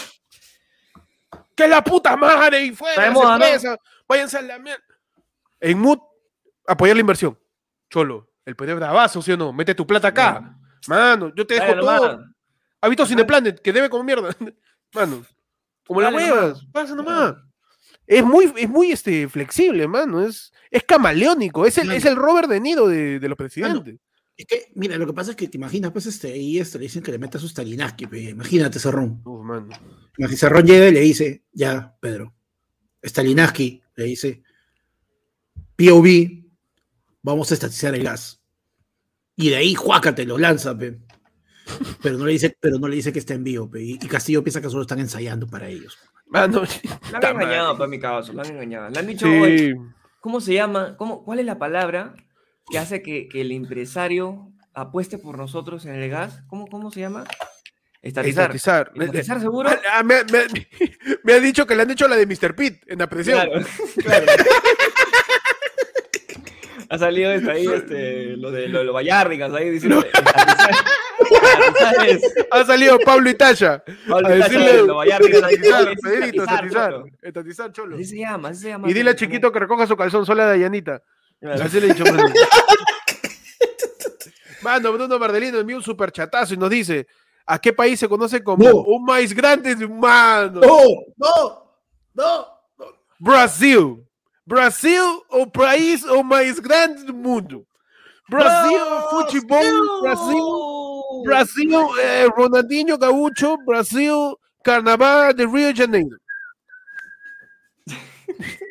¡Que 1.54 1.66
la 1.66 1.82
puta 1.82 2.16
madre! 2.16 2.64
Y 2.64 2.72
fuera 2.72 3.10
las 3.10 3.16
empresas, 3.16 3.78
váyanse 4.06 4.38
a 4.38 4.42
la 4.42 4.58
mierda. 4.58 4.84
En 5.60 5.78
mood, 5.78 5.98
apoyar 6.66 6.96
la 6.96 7.00
inversión. 7.00 7.38
Cholo, 7.88 8.30
el 8.44 8.56
poder 8.56 8.76
bravazo, 8.76 9.22
¿sí 9.22 9.32
o 9.32 9.36
no? 9.36 9.52
Mete 9.52 9.74
tu 9.74 9.86
plata 9.86 10.08
acá. 10.08 10.58
Mano, 10.86 11.32
yo 11.34 11.46
te 11.46 11.54
dejo 11.54 11.80
todo. 11.80 12.08
nomás. 12.08 12.26
¿Has 12.80 12.90
visto 12.90 13.06
Cineplanet? 13.06 13.60
Que 13.60 13.72
debe 13.72 13.88
como 13.88 14.04
mierda. 14.04 14.36
Mano, 14.94 15.24
como 15.86 16.02
Dale 16.02 16.16
huevas, 16.16 16.64
pasa 16.72 16.94
nomás. 16.94 17.36
Es 18.06 18.24
muy, 18.24 18.52
es 18.56 18.68
muy 18.68 18.92
este, 18.92 19.28
flexible, 19.28 19.88
mano. 19.88 20.24
Es, 20.24 20.52
es 20.70 20.84
camaleónico. 20.84 21.66
Es 21.66 21.76
el, 21.78 21.90
es 21.90 22.04
el 22.04 22.14
Robert 22.14 22.48
De 22.48 22.60
Nido 22.60 22.86
de, 22.86 23.18
de 23.18 23.28
los 23.28 23.36
presidentes. 23.36 23.98
Es 24.36 24.44
que, 24.46 24.72
mira, 24.74 24.96
lo 24.98 25.06
que 25.06 25.12
pasa 25.14 25.30
es 25.30 25.36
que 25.36 25.48
te 25.48 25.56
imaginas, 25.56 25.92
pues, 25.92 26.06
este, 26.06 26.32
ahí 26.32 26.58
este, 26.58 26.78
le 26.78 26.84
dicen 26.84 27.02
que 27.02 27.10
le 27.12 27.18
meta 27.18 27.38
sus 27.38 27.50
Stalinaski, 27.52 28.06
pe. 28.06 28.20
imagínate, 28.30 28.78
Cerrón. 28.78 29.22
Uf, 29.24 29.42
mano. 29.44 29.68
Imagínate, 30.18 30.36
Cerrón 30.36 30.66
llega 30.66 30.88
y 30.88 30.92
le 30.92 31.00
dice, 31.00 31.44
ya, 31.52 31.96
Pedro, 32.00 32.34
Stalinaski, 33.02 33.82
le 33.96 34.04
dice, 34.04 34.42
POV, 35.76 36.44
vamos 37.22 37.50
a 37.50 37.54
estatizar 37.54 37.94
el 37.94 38.02
gas. 38.04 38.42
Y 39.36 39.50
de 39.50 39.56
ahí, 39.56 39.74
juácate, 39.74 40.24
lo 40.24 40.38
lanza, 40.38 40.76
pe. 40.76 40.98
Pero 42.02 42.16
no 42.16 42.26
le 42.26 42.32
dice, 42.32 42.56
pero 42.60 42.78
no 42.78 42.88
le 42.88 42.96
dice 42.96 43.12
que 43.12 43.18
está 43.18 43.34
en 43.34 43.44
vivo, 43.44 43.70
pe. 43.70 43.82
Y, 43.82 43.92
y 43.94 43.98
Castillo 44.08 44.42
piensa 44.44 44.60
que 44.60 44.70
solo 44.70 44.82
están 44.82 45.00
ensayando 45.00 45.46
para 45.46 45.68
ellos. 45.68 45.98
Mano, 46.26 46.62
La 47.12 47.18
han 47.30 47.36
engañado, 47.36 47.76
para 47.76 47.88
mi 47.88 47.98
caso. 47.98 48.32
La 48.32 48.42
han 48.42 48.50
engañado. 48.52 48.90
Le 48.90 48.98
han 48.98 49.06
dicho, 49.06 49.26
"Oye, 49.26 49.58
Sí. 49.58 49.74
¿cómo 50.20 50.40
se 50.40 50.54
llama? 50.54 50.96
¿Cómo, 50.96 51.24
¿Cuál 51.24 51.40
es 51.40 51.46
la 51.46 51.58
palabra 51.58 52.14
que 52.70 52.78
hace 52.78 53.02
que, 53.02 53.28
que 53.28 53.40
el 53.42 53.52
empresario 53.52 54.52
apueste 54.74 55.18
por 55.18 55.38
nosotros 55.38 55.86
en 55.86 55.94
el 55.94 56.10
gas? 56.10 56.42
¿Cómo, 56.48 56.66
cómo 56.66 56.90
se 56.90 57.00
llama? 57.00 57.24
Estatizar. 58.02 58.54
Estatizar. 58.54 58.92
¿Estatizar 58.94 59.40
seguro? 59.40 59.70
Ah, 59.70 59.78
ah, 59.94 60.02
me, 60.02 60.22
me- 60.24 60.46
me 61.24 61.32
ha 61.32 61.40
dicho 61.40 61.66
que 61.66 61.74
le 61.74 61.82
han 61.82 61.90
hecho 61.90 62.06
la 62.08 62.16
de 62.16 62.26
Mr. 62.26 62.54
Pitt 62.54 62.82
en 62.86 62.98
la 62.98 63.08
presión. 63.08 63.38
Claro, 63.38 63.66
claro. 64.02 64.26
Ha 66.88 66.98
salido 66.98 67.32
este, 67.32 67.50
ahí 67.50 67.66
este, 67.66 68.36
lo 68.36 68.52
de 68.52 68.68
lo 68.68 68.78
de 68.78 68.84
los 68.84 68.94
ahí 68.96 69.70
diciendo 69.70 70.04
Ha 72.52 72.64
salido 72.64 72.98
Pablo 73.00 73.28
Itacha 73.28 73.82
Pablo 74.08 74.28
a 74.28 74.30
decirle 74.30 74.70
estatizar, 74.80 75.88
estatizar, 75.88 75.88
estatizar, 75.88 76.92
cholo. 76.92 77.06
estatizar, 77.22 77.72
cholo. 77.72 77.96
Así 77.96 78.04
se 78.04 78.18
llama, 78.18 78.50
así 78.50 78.62
se 78.62 78.68
llama. 78.68 78.88
Y 78.88 78.92
dile 78.92 79.10
a 79.10 79.16
Chiquito 79.16 79.50
que 79.50 79.58
recoja 79.58 79.88
su 79.88 79.96
calzón 79.96 80.24
sola 80.26 80.44
de 80.44 80.50
Dayanita. 80.58 81.02
Así 81.42 81.80
le 81.80 81.86
he 81.88 81.92
dicho, 81.92 82.04
mano. 82.04 82.24
Mano, 84.62 84.92
Bruno 84.92 85.18
Bardelino 85.18 85.58
envió 85.58 85.76
un 85.76 85.82
super 85.82 86.10
chatazo 86.10 86.54
y 86.54 86.56
nos 86.56 86.70
dice: 86.70 87.06
¿A 87.46 87.58
qué 87.58 87.72
país 87.72 88.00
se 88.00 88.08
conoce 88.08 88.42
como 88.42 88.64
No. 88.64 88.76
un 88.82 89.04
maíz 89.04 89.32
grande? 89.32 89.76
Mano, 89.86 90.60
¡No! 90.60 90.78
¡No! 91.16 91.72
¡No! 92.14 92.46
Brasil. 93.18 94.02
Brasil, 94.44 95.02
o 95.28 95.46
país 95.50 96.04
o 96.04 96.22
mais 96.22 96.58
grande 96.60 97.02
do 97.04 97.12
mundo. 97.12 97.66
Brasil, 98.28 98.78
futebol, 99.10 100.02
Brasil, 100.02 100.42
Brasil, 101.24 101.70
eh, 102.00 102.26
Ronaldinho 102.36 102.96
Gaúcho, 102.98 103.56
Brasil, 103.64 104.36
Carnaval 104.64 105.34
de 105.34 105.46
Rio 105.46 105.66
de 105.68 105.74
Janeiro. 105.74 106.16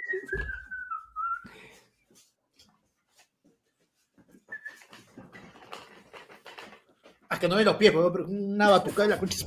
Que 7.40 7.48
no 7.48 7.56
ve 7.56 7.64
los 7.64 7.76
pies, 7.76 7.94
weón, 7.94 8.12
pero 8.12 8.26
una 8.28 8.70
batucada 8.70 9.06
en 9.06 9.10
la 9.12 9.20
concha. 9.20 9.46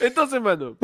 Entonces, 0.00 0.40
mano. 0.40 0.76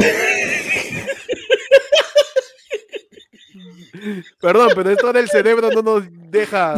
Perdón, 4.40 4.70
pero 4.74 4.90
esto 4.90 5.12
del 5.12 5.28
cerebro 5.28 5.70
no 5.70 5.82
nos 5.82 6.04
deja 6.30 6.74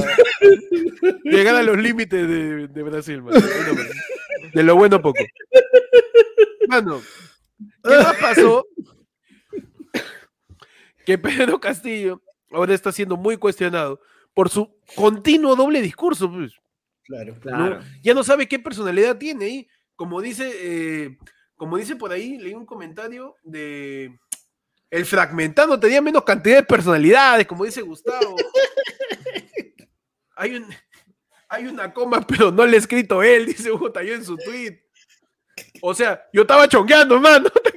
llegar 1.24 1.56
a 1.56 1.62
los 1.62 1.76
límites 1.76 2.26
de, 2.28 2.82
Brasil, 2.82 3.22
mano. 3.22 3.40
De 4.52 4.62
lo 4.62 4.76
bueno 4.76 5.00
poco. 5.02 5.22
Mano, 6.68 7.02
¿qué 7.82 7.96
pasó? 8.20 8.66
Que 11.04 11.18
Pedro 11.18 11.60
Castillo 11.60 12.22
ahora 12.50 12.74
está 12.74 12.92
siendo 12.92 13.16
muy 13.16 13.36
cuestionado 13.36 14.00
por 14.40 14.48
su 14.48 14.74
continuo 14.96 15.54
doble 15.54 15.82
discurso. 15.82 16.32
pues. 16.32 16.54
Claro. 17.04 17.38
Claro. 17.40 17.80
Ya 18.02 18.14
no 18.14 18.24
sabe 18.24 18.48
qué 18.48 18.58
personalidad 18.58 19.18
tiene 19.18 19.44
ahí. 19.44 19.68
Como 19.96 20.22
dice, 20.22 20.50
eh, 20.54 21.18
como 21.56 21.76
dice 21.76 21.94
por 21.94 22.10
ahí, 22.10 22.38
leí 22.38 22.54
un 22.54 22.64
comentario 22.64 23.36
de 23.42 24.18
el 24.88 25.04
fragmentado 25.04 25.78
tenía 25.78 26.00
menos 26.00 26.24
cantidad 26.24 26.56
de 26.56 26.62
personalidades, 26.62 27.46
como 27.46 27.66
dice 27.66 27.82
Gustavo. 27.82 28.34
Hay 30.36 30.54
un 30.54 30.74
hay 31.50 31.66
una 31.66 31.92
coma, 31.92 32.26
pero 32.26 32.50
no 32.50 32.64
le 32.64 32.78
he 32.78 32.80
escrito 32.80 33.22
él, 33.22 33.44
dice 33.44 33.70
Hugo 33.70 33.92
Talló 33.92 34.14
en 34.14 34.24
su 34.24 34.38
tweet. 34.38 34.80
O 35.82 35.92
sea, 35.92 36.26
yo 36.32 36.42
estaba 36.42 36.66
chongueando, 36.66 37.20
mano. 37.20 37.50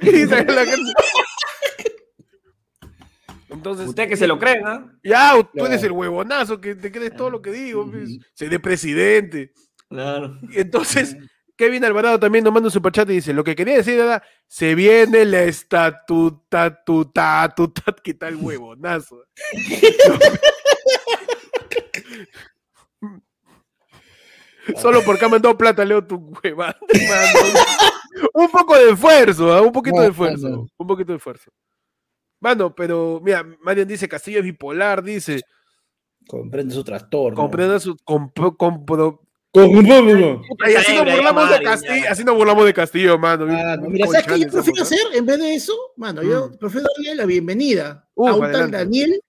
Entonces, 3.54 3.88
Usted 3.88 4.08
que 4.08 4.16
se 4.16 4.26
lo 4.26 4.38
cree, 4.38 4.60
¿no? 4.60 4.90
ya, 5.02 5.32
tú 5.36 5.48
Claro. 5.52 5.68
eres 5.68 5.82
el 5.84 5.92
huevonazo 5.92 6.60
que 6.60 6.74
te 6.74 6.90
crees 6.92 7.14
todo 7.16 7.30
lo 7.30 7.40
que 7.40 7.50
digo, 7.52 7.88
pues. 7.90 8.18
De 8.38 8.60
presidente. 8.60 9.52
Claro. 9.88 10.38
Y 10.50 10.60
Entonces, 10.60 11.16
Kevin 11.56 11.84
Alvarado 11.84 12.18
también 12.18 12.42
nos 12.44 12.52
manda 12.52 12.66
un 12.66 12.72
superchat 12.72 13.08
y 13.10 13.14
dice, 13.14 13.32
lo 13.32 13.44
que 13.44 13.54
quería 13.54 13.76
decir 13.76 13.98
era, 14.00 14.22
se 14.48 14.74
viene 14.74 15.24
la 15.24 15.44
estatuta, 15.44 16.82
tuta, 16.84 17.52
tuta, 17.56 17.94
¿qué 18.02 18.12
tal 18.14 18.34
huevonazo? 18.36 19.22
Solo 24.80 25.02
porque 25.04 25.24
ha 25.24 25.28
mandado 25.28 25.56
plata, 25.58 25.84
leo 25.84 26.02
tu 26.04 26.16
hueva. 26.42 26.74
un 28.34 28.50
poco 28.50 28.74
de 28.76 28.90
esfuerzo, 28.90 29.52
¿ah? 29.52 29.60
un 29.60 29.72
poquito 29.72 29.96
No, 29.96 30.02
de 30.02 30.08
esfuerzo, 30.08 30.66
un 30.76 30.86
poquito 30.86 31.12
de 31.12 31.16
esfuerzo. 31.18 31.50
Mano, 32.44 32.74
pero 32.74 33.22
mira, 33.24 33.42
Marian 33.62 33.88
dice 33.88 34.06
Castillo 34.06 34.40
es 34.40 34.44
bipolar, 34.44 35.02
dice, 35.02 35.40
Comprende 36.28 36.74
su 36.74 36.84
trastorno. 36.84 37.36
comprenda 37.40 37.80
su... 37.80 37.96
compro- 37.96 38.54
Comprende. 39.50 40.40
Y 40.68 40.74
así 40.74 40.94
nos 40.94 41.04
burlamos 41.14 41.50
de 41.50 41.62
Castillo, 41.62 42.04
así 42.10 42.22
nos 42.24 42.34
burlamos 42.36 42.64
de 42.66 42.74
Castillo, 42.74 43.18
mano. 43.18 43.46
Ah, 43.48 43.76
no, 43.80 43.88
mira, 43.88 44.06
¿sabes 44.08 44.26
qué 44.26 44.40
yo 44.40 44.48
prefiero 44.50 44.82
hacer 44.82 44.98
en 45.14 45.24
vez 45.24 45.38
de 45.38 45.54
eso? 45.54 45.72
Mano, 45.96 46.22
yo 46.22 46.48
Mm. 46.48 46.58
prefiero 46.58 46.86
darle 46.96 47.14
la 47.14 47.24
bienvenida 47.24 48.06
a 48.14 48.34
un 48.34 48.52
tal. 48.52 48.70
Daniel. 48.70 49.20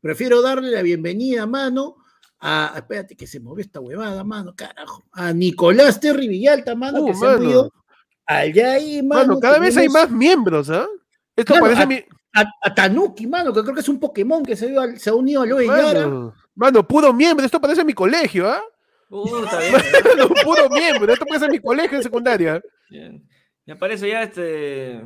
Prefiero 0.00 0.40
darle 0.40 0.70
la 0.70 0.82
bienvenida, 0.82 1.46
mano, 1.46 1.96
a. 2.38 2.74
Espérate 2.76 3.16
que 3.16 3.26
se 3.26 3.40
movió 3.40 3.62
esta 3.64 3.80
huevada, 3.80 4.22
mano, 4.24 4.54
carajo. 4.54 5.02
A 5.12 5.32
Nicolás 5.32 5.98
Terry 5.98 6.28
Villalta, 6.28 6.74
mano, 6.76 7.02
Uh, 7.02 7.06
que 7.06 7.14
se 7.14 7.26
ha 7.26 7.36
movido. 7.38 7.72
Allá 8.26 8.72
ahí, 8.74 9.02
mano. 9.02 9.20
Mano, 9.28 9.40
cada 9.40 9.58
vez 9.58 9.76
hay 9.76 9.88
más 9.88 10.10
miembros, 10.10 10.70
¿ah? 10.70 10.86
Esto 11.34 11.54
Claro, 11.54 11.64
parece 11.64 11.82
a- 11.82 11.86
mi... 11.86 12.04
A, 12.34 12.44
a 12.62 12.74
Tanuki, 12.74 13.26
mano, 13.26 13.52
que 13.52 13.62
creo 13.62 13.74
que 13.74 13.80
es 13.80 13.88
un 13.88 14.00
Pokémon 14.00 14.42
que 14.42 14.56
se, 14.56 14.68
dio 14.68 14.80
al- 14.80 14.98
se 14.98 15.10
ha 15.10 15.14
unido 15.14 15.42
a 15.42 15.46
Loe. 15.46 15.66
Mano, 15.66 16.34
mano, 16.54 16.86
puro 16.88 17.12
miembro, 17.12 17.44
esto 17.44 17.60
parece 17.60 17.84
mi 17.84 17.92
colegio, 17.92 18.48
¿ah? 18.48 18.62
Puta, 19.08 19.58
bien. 19.58 19.72
Mano, 20.16 20.28
puro 20.42 20.70
miembro, 20.70 21.12
esto 21.12 21.26
parece 21.26 21.48
mi 21.48 21.58
colegio 21.58 21.98
en 21.98 22.02
secundaria. 22.02 22.62
bien. 22.88 23.28
Me 23.66 23.74
aparece 23.74 24.08
ya 24.08 24.22
este. 24.22 25.02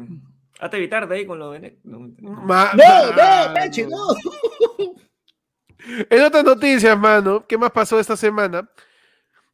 Hazte 0.61 0.77
evitar 0.79 1.09
de 1.09 1.17
ahí 1.17 1.27
con 1.27 1.39
lo 1.41 1.51
de. 1.51 1.79
no, 1.83 2.09
Ma- 2.21 2.71
No, 2.75 3.11
no. 3.11 3.55
Peche, 3.55 3.87
no. 3.87 3.99
En 6.11 6.23
otras 6.23 6.45
noticias, 6.45 6.99
mano, 6.99 7.45
¿qué 7.47 7.59
más 7.59 7.71
pasó 7.71 8.01
esta 8.01 8.17
semana? 8.17 8.69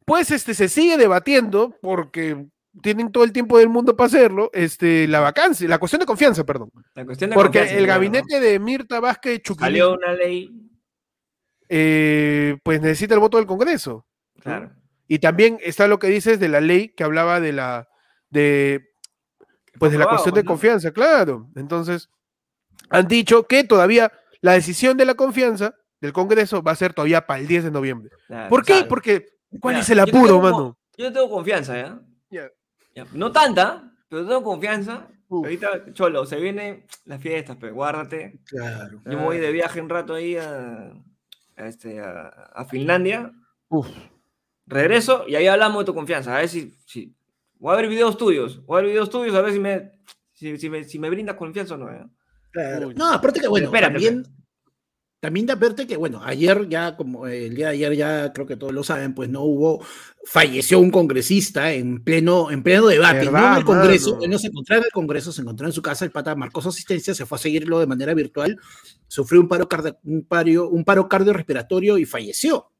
Pues 0.04 0.30
este 0.30 0.54
se 0.54 0.68
sigue 0.68 0.96
debatiendo 0.96 1.76
porque 1.82 2.46
tienen 2.80 3.12
todo 3.12 3.24
el 3.24 3.32
tiempo 3.32 3.58
del 3.58 3.68
mundo 3.68 3.94
para 3.96 4.06
hacerlo, 4.06 4.48
este, 4.54 5.06
la 5.08 5.20
vacancia, 5.20 5.68
la 5.68 5.78
cuestión 5.78 6.00
de 6.00 6.06
confianza, 6.06 6.44
perdón. 6.44 6.70
La 6.94 7.04
cuestión 7.04 7.30
de 7.30 7.34
Porque 7.36 7.58
confianza, 7.58 7.78
el 7.78 7.84
claro, 7.84 7.98
gabinete 8.00 8.40
de 8.40 8.58
Mirta 8.58 9.00
Vázquez 9.00 9.34
¿no? 9.34 9.42
Chuquilín, 9.42 9.66
Salió 9.66 9.92
una 9.94 10.12
ley. 10.14 10.50
eh, 11.68 12.56
pues 12.62 12.80
necesita 12.80 13.14
el 13.14 13.20
voto 13.20 13.36
del 13.38 13.46
Congreso. 13.46 14.06
Claro. 14.40 14.70
Y 15.08 15.18
también 15.18 15.58
está 15.62 15.86
lo 15.88 15.98
que 15.98 16.06
dices 16.08 16.40
de 16.40 16.48
la 16.48 16.60
ley 16.60 16.88
que 16.94 17.04
hablaba 17.04 17.40
de 17.40 17.52
la 17.52 17.88
de 18.30 18.88
pues 19.78 19.92
de 19.92 19.98
la 19.98 20.06
cuestión 20.06 20.32
pues, 20.32 20.42
de 20.42 20.44
¿no? 20.44 20.48
confianza, 20.48 20.90
claro. 20.92 21.48
Entonces, 21.56 22.08
han 22.90 23.08
dicho 23.08 23.46
que 23.46 23.64
todavía 23.64 24.12
la 24.40 24.52
decisión 24.52 24.96
de 24.96 25.04
la 25.04 25.14
confianza 25.14 25.74
del 26.00 26.12
Congreso 26.12 26.62
va 26.62 26.72
a 26.72 26.76
ser 26.76 26.92
todavía 26.94 27.26
para 27.26 27.40
el 27.40 27.46
10 27.46 27.64
de 27.64 27.70
noviembre. 27.70 28.10
claro, 28.26 28.48
¿Por 28.48 28.64
qué? 28.64 28.72
claro. 28.74 28.88
Porque 28.88 29.26
¿cuál 29.60 29.76
es 29.76 29.88
el 29.90 29.98
yo 29.98 30.02
apuro, 30.04 30.26
tengo- 30.36 30.42
mano? 30.42 30.78
Yo 30.96 31.12
tengo 31.12 31.30
confianza, 31.30 31.76
¿ya? 31.76 32.00
Ya. 32.30 32.48
Ya, 32.94 33.06
No 33.12 33.32
tanta, 33.32 33.92
pero 34.08 34.26
tengo 34.26 34.42
confianza. 34.42 35.08
Uf. 35.28 35.44
Ahorita, 35.44 35.92
Cholo, 35.94 36.26
se 36.26 36.36
vienen 36.38 36.84
las 37.06 37.20
fiestas, 37.20 37.56
pero 37.58 37.74
guárdate. 37.74 38.40
Claro. 38.46 39.00
Yo 39.04 39.18
me 39.18 39.24
voy 39.24 39.38
de 39.38 39.50
viaje 39.50 39.80
un 39.80 39.88
rato 39.88 40.14
ahí 40.14 40.36
a, 40.36 40.92
a 41.56 41.66
este, 41.66 42.00
a, 42.00 42.28
a 42.28 42.64
Finlandia. 42.66 43.32
Uf. 43.68 43.88
Regreso 44.66 45.24
y 45.26 45.34
ahí 45.34 45.46
hablamos 45.46 45.80
de 45.82 45.86
tu 45.86 45.94
confianza. 45.94 46.34
A 46.36 46.40
ver 46.40 46.48
si, 46.48 46.74
si- 46.86 47.14
Voy 47.58 47.72
a 47.72 47.76
ver 47.76 47.88
videos 47.88 48.16
tuyos. 48.18 48.64
Voy 48.66 48.78
a 48.78 48.82
ver 48.82 48.90
videos 48.90 49.08
tuyos 49.08 49.34
a 49.36 49.40
ver 49.40 49.52
si 49.52 49.60
me, 49.60 49.92
si, 50.32 50.58
si 50.58 50.68
me, 50.68 50.82
si 50.84 50.98
me 50.98 51.08
brindas 51.08 51.36
confianza 51.36 51.74
o 51.74 51.78
no. 51.78 51.86
Uy. 52.86 52.94
No, 52.96 53.12
aparte 53.12 53.40
que 53.40 53.46
bueno, 53.48 53.66
Espérate, 53.66 53.92
también, 53.94 54.24
también 55.22 55.46
de 55.46 55.54
verte 55.54 55.86
que 55.86 55.96
bueno, 55.96 56.20
ayer 56.24 56.68
ya, 56.68 56.96
como 56.96 57.28
el 57.28 57.54
día 57.54 57.68
de 57.68 57.74
ayer 57.74 57.94
ya 57.94 58.32
creo 58.32 58.44
que 58.44 58.56
todos 58.56 58.72
lo 58.72 58.82
saben, 58.82 59.14
pues 59.14 59.30
no 59.30 59.42
hubo, 59.42 59.80
falleció 60.24 60.80
un 60.80 60.90
congresista 60.90 61.72
en 61.72 62.02
pleno, 62.02 62.50
en 62.50 62.64
pleno 62.64 62.88
debate, 62.88 63.18
no 63.18 63.26
en 63.26 63.32
¿Verdad, 63.34 63.58
el 63.58 63.64
Congreso, 63.64 64.18
no 64.28 64.38
se 64.40 64.48
encontraba 64.48 64.80
en 64.80 64.86
el 64.86 64.90
Congreso, 64.90 65.30
se 65.30 65.42
encontraba 65.42 65.68
en 65.68 65.74
su 65.74 65.80
casa, 65.80 66.04
el 66.04 66.10
pata 66.10 66.34
marcó 66.34 66.60
su 66.60 66.70
asistencia, 66.70 67.14
se 67.14 67.24
fue 67.24 67.36
a 67.36 67.38
seguirlo 67.38 67.78
de 67.78 67.86
manera 67.86 68.14
virtual, 68.14 68.58
sufrió 69.06 69.40
un 69.40 69.46
paro, 69.46 69.68
un 70.02 70.24
paro, 70.24 70.68
un 70.68 70.84
paro 70.84 71.08
cardiorrespiratorio 71.08 71.98
y 71.98 72.04
falleció. 72.04 72.72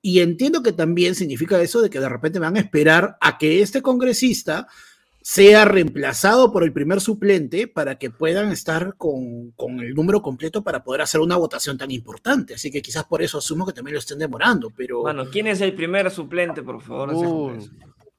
Y 0.00 0.20
entiendo 0.20 0.62
que 0.62 0.72
también 0.72 1.14
significa 1.14 1.60
eso 1.60 1.82
de 1.82 1.90
que 1.90 2.00
de 2.00 2.08
repente 2.08 2.38
van 2.38 2.56
a 2.56 2.60
esperar 2.60 3.18
a 3.20 3.36
que 3.36 3.60
este 3.60 3.82
congresista 3.82 4.68
sea 5.22 5.64
reemplazado 5.66 6.52
por 6.52 6.64
el 6.64 6.72
primer 6.72 7.00
suplente 7.00 7.66
para 7.68 7.98
que 7.98 8.10
puedan 8.10 8.50
estar 8.50 8.94
con, 8.96 9.50
con 9.52 9.80
el 9.80 9.94
número 9.94 10.22
completo 10.22 10.62
para 10.62 10.82
poder 10.82 11.02
hacer 11.02 11.20
una 11.20 11.36
votación 11.36 11.76
tan 11.76 11.90
importante. 11.90 12.54
Así 12.54 12.70
que 12.70 12.80
quizás 12.80 13.04
por 13.04 13.20
eso 13.22 13.38
asumo 13.38 13.66
que 13.66 13.72
también 13.72 13.94
lo 13.94 13.98
estén 14.00 14.18
demorando, 14.18 14.70
pero 14.74 15.02
Mano, 15.02 15.26
¿quién 15.30 15.46
es 15.48 15.60
el 15.60 15.74
primer 15.74 16.10
suplente, 16.10 16.62
por 16.62 16.80
favor? 16.80 17.12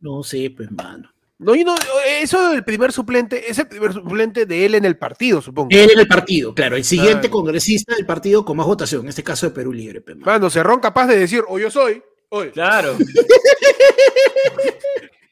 no 0.01 0.23
sé, 0.23 0.53
pues, 0.55 0.71
mano. 0.71 1.09
No, 1.39 1.55
yo 1.55 1.63
no, 1.63 1.73
eso 2.21 2.49
del 2.49 2.65
primer 2.65 2.91
suplente, 2.91 3.49
es 3.49 3.57
el 3.59 3.67
primer 3.69 3.93
suplente 3.93 4.45
de 4.45 4.65
él 4.65 4.75
en 4.75 4.83
el 4.83 4.97
partido, 4.97 5.41
supongo. 5.41 5.69
Él 5.71 5.89
en 5.91 5.99
el 5.99 6.07
partido, 6.07 6.53
claro, 6.53 6.75
el 6.75 6.83
siguiente 6.83 7.21
Claro. 7.29 7.31
congresista 7.31 7.95
del 7.95 8.05
partido 8.05 8.43
con 8.43 8.57
más 8.57 8.67
votación, 8.67 9.03
en 9.03 9.07
este 9.09 9.23
caso 9.23 9.45
de 9.47 9.53
Perú 9.53 9.71
Libre. 9.71 10.01
pues, 10.01 10.17
mano. 10.17 10.31
Mano, 10.33 10.49
Cerrón 10.49 10.81
capaz 10.81 11.07
de 11.07 11.17
decir, 11.17 11.41
o 11.47 11.57
yo 11.57 11.71
soy, 11.71 12.03
hoy. 12.27 12.49
Claro. 12.51 12.97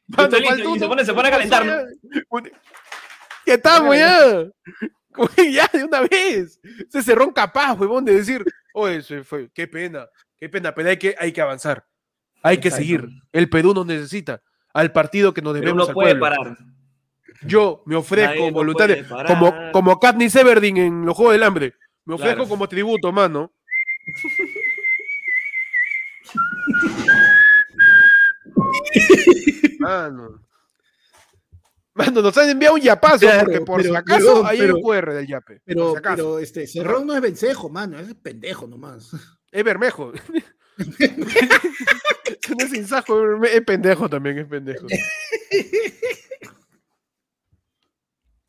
Mano, 0.16 0.38
Listo, 0.38 0.76
y 0.76 0.78
se 0.78 0.86
pone- 0.86 1.04
se 1.04 1.12
pone 1.14 1.28
a 1.28 1.30
calentar, 1.30 1.64
ya. 1.66 1.84
Estamos, 3.46 3.96
ya. 3.96 4.44
Que 5.36 5.52
Ya, 5.52 5.68
de 5.72 5.84
una 5.84 6.00
vez. 6.02 6.60
Ese 6.88 7.02
Cerrón 7.02 7.32
capaz, 7.32 7.74
huevón, 7.74 8.04
de 8.04 8.14
decir, 8.14 8.44
oye, 8.72 9.02
se 9.02 9.24
fue, 9.24 9.50
qué 9.52 9.66
pena, 9.66 10.06
qué 10.36 10.48
pena, 10.48 10.74
pero 10.74 10.88
hay 10.90 10.96
que, 10.96 11.14
hay 11.18 11.32
que 11.32 11.40
avanzar. 11.40 11.84
Hay 12.42 12.58
que 12.58 12.68
Exacto. 12.68 12.84
seguir. 12.84 13.08
El 13.32 13.50
Perú 13.50 13.74
nos 13.74 13.86
necesita. 13.86 14.42
Al 14.72 14.92
partido 14.92 15.34
que 15.34 15.42
nos 15.42 15.52
Pero 15.54 15.60
debemos 15.64 15.84
uno 15.84 15.88
al 15.90 15.94
puede 15.94 16.16
pueblo. 16.16 16.36
parar. 16.36 16.56
Yo 17.42 17.82
me 17.86 17.96
ofrezco 17.96 18.34
Nadie 18.34 18.50
voluntario, 18.50 19.04
como, 19.26 19.54
como 19.72 19.98
Katniss 20.00 20.36
Everdeen 20.36 20.76
en 20.76 21.06
los 21.06 21.16
Juegos 21.16 21.34
del 21.34 21.42
Hambre. 21.42 21.74
Me 22.04 22.14
ofrezco 22.14 22.36
Claro. 22.36 22.48
como 22.48 22.68
tributo, 22.68 23.12
mano. 23.12 23.52
mano. 29.78 30.42
Mano, 31.94 32.22
nos 32.22 32.36
han 32.38 32.48
enviado 32.50 32.74
un 32.76 32.80
yapazo 32.80 33.18
Claro, 33.20 33.44
porque 33.44 33.60
por 33.62 33.80
pero- 33.82 33.90
si 33.92 33.96
acaso 33.96 34.34
pero- 34.34 34.46
hay 34.46 34.58
pero- 34.58 34.76
un 34.76 34.82
QR 34.82 35.12
del 35.14 35.26
yape. 35.26 35.60
Pero, 35.64 35.94
si 35.96 36.00
pero 36.00 36.38
este, 36.38 36.66
Cerrón 36.66 37.06
no 37.06 37.14
es 37.14 37.20
vencejo, 37.20 37.68
mano, 37.68 37.98
es 37.98 38.14
pendejo 38.14 38.66
nomás. 38.66 39.10
Es 39.50 39.64
Bermejo. 39.64 40.12
no 40.78 42.64
es 42.64 42.74
insajo, 42.74 43.42
es 43.44 43.62
pendejo 43.62 44.08
también, 44.10 44.38
es 44.38 44.46
pendejo. 44.46 44.86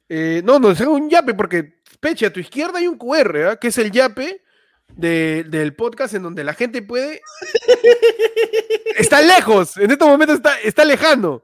Eh, 0.10 0.42
no, 0.44 0.60
no, 0.60 0.72
es 0.72 0.82
un 0.82 1.10
yape 1.10 1.34
porque, 1.36 1.82
Peche, 2.00 2.26
a 2.26 2.34
tu 2.34 2.40
izquierda 2.40 2.80
hay 2.80 2.88
un 2.88 2.98
QR, 2.98 3.50
¿ah? 3.52 3.56
que 3.58 3.68
es 3.70 3.78
el 3.78 3.92
yape 3.92 4.42
de- 4.96 5.44
del 5.48 5.76
podcast 5.76 6.14
en 6.14 6.24
donde 6.24 6.44
la 6.44 6.54
gente 6.54 6.82
puede... 6.82 7.22
está 8.98 9.22
lejos, 9.22 9.78
en 9.78 9.92
este 9.92 10.06
momento 10.06 10.34
está, 10.34 10.60
está 10.62 10.84
lejano. 10.86 11.44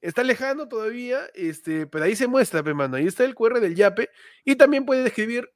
Está 0.00 0.22
lejano 0.24 0.66
todavía, 0.66 1.20
este, 1.34 1.86
pero 1.86 2.04
ahí 2.06 2.16
se 2.16 2.26
muestra, 2.26 2.62
pe, 2.62 2.72
mano. 2.72 2.96
Ahí 2.96 3.06
está 3.06 3.24
el 3.24 3.34
QR 3.34 3.60
del 3.60 3.74
yape. 3.74 4.08
Y 4.44 4.56
también 4.56 4.86
pueden 4.86 5.06
escribir 5.06 5.46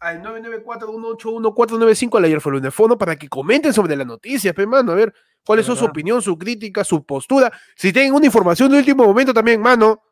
al 0.00 0.22
994-181-495 0.22 2.16
al 2.18 2.24
ayer 2.24 2.40
fue 2.40 2.52
el 2.52 2.58
Unefono 2.58 2.96
para 2.96 3.16
que 3.16 3.28
comenten 3.28 3.72
sobre 3.74 3.94
la 3.94 4.04
noticia, 4.04 4.54
pe, 4.54 4.66
mano. 4.66 4.92
A 4.92 4.94
ver 4.94 5.12
cuál 5.44 5.58
es 5.58 5.66
su 5.66 5.72
opinión, 5.84 6.22
su 6.22 6.38
crítica, 6.38 6.84
su 6.84 7.04
postura. 7.04 7.52
Si 7.76 7.92
tienen 7.92 8.14
una 8.14 8.24
información 8.26 8.70
de 8.70 8.78
último 8.78 9.04
momento 9.04 9.34
también, 9.34 9.60
mano, 9.60 10.02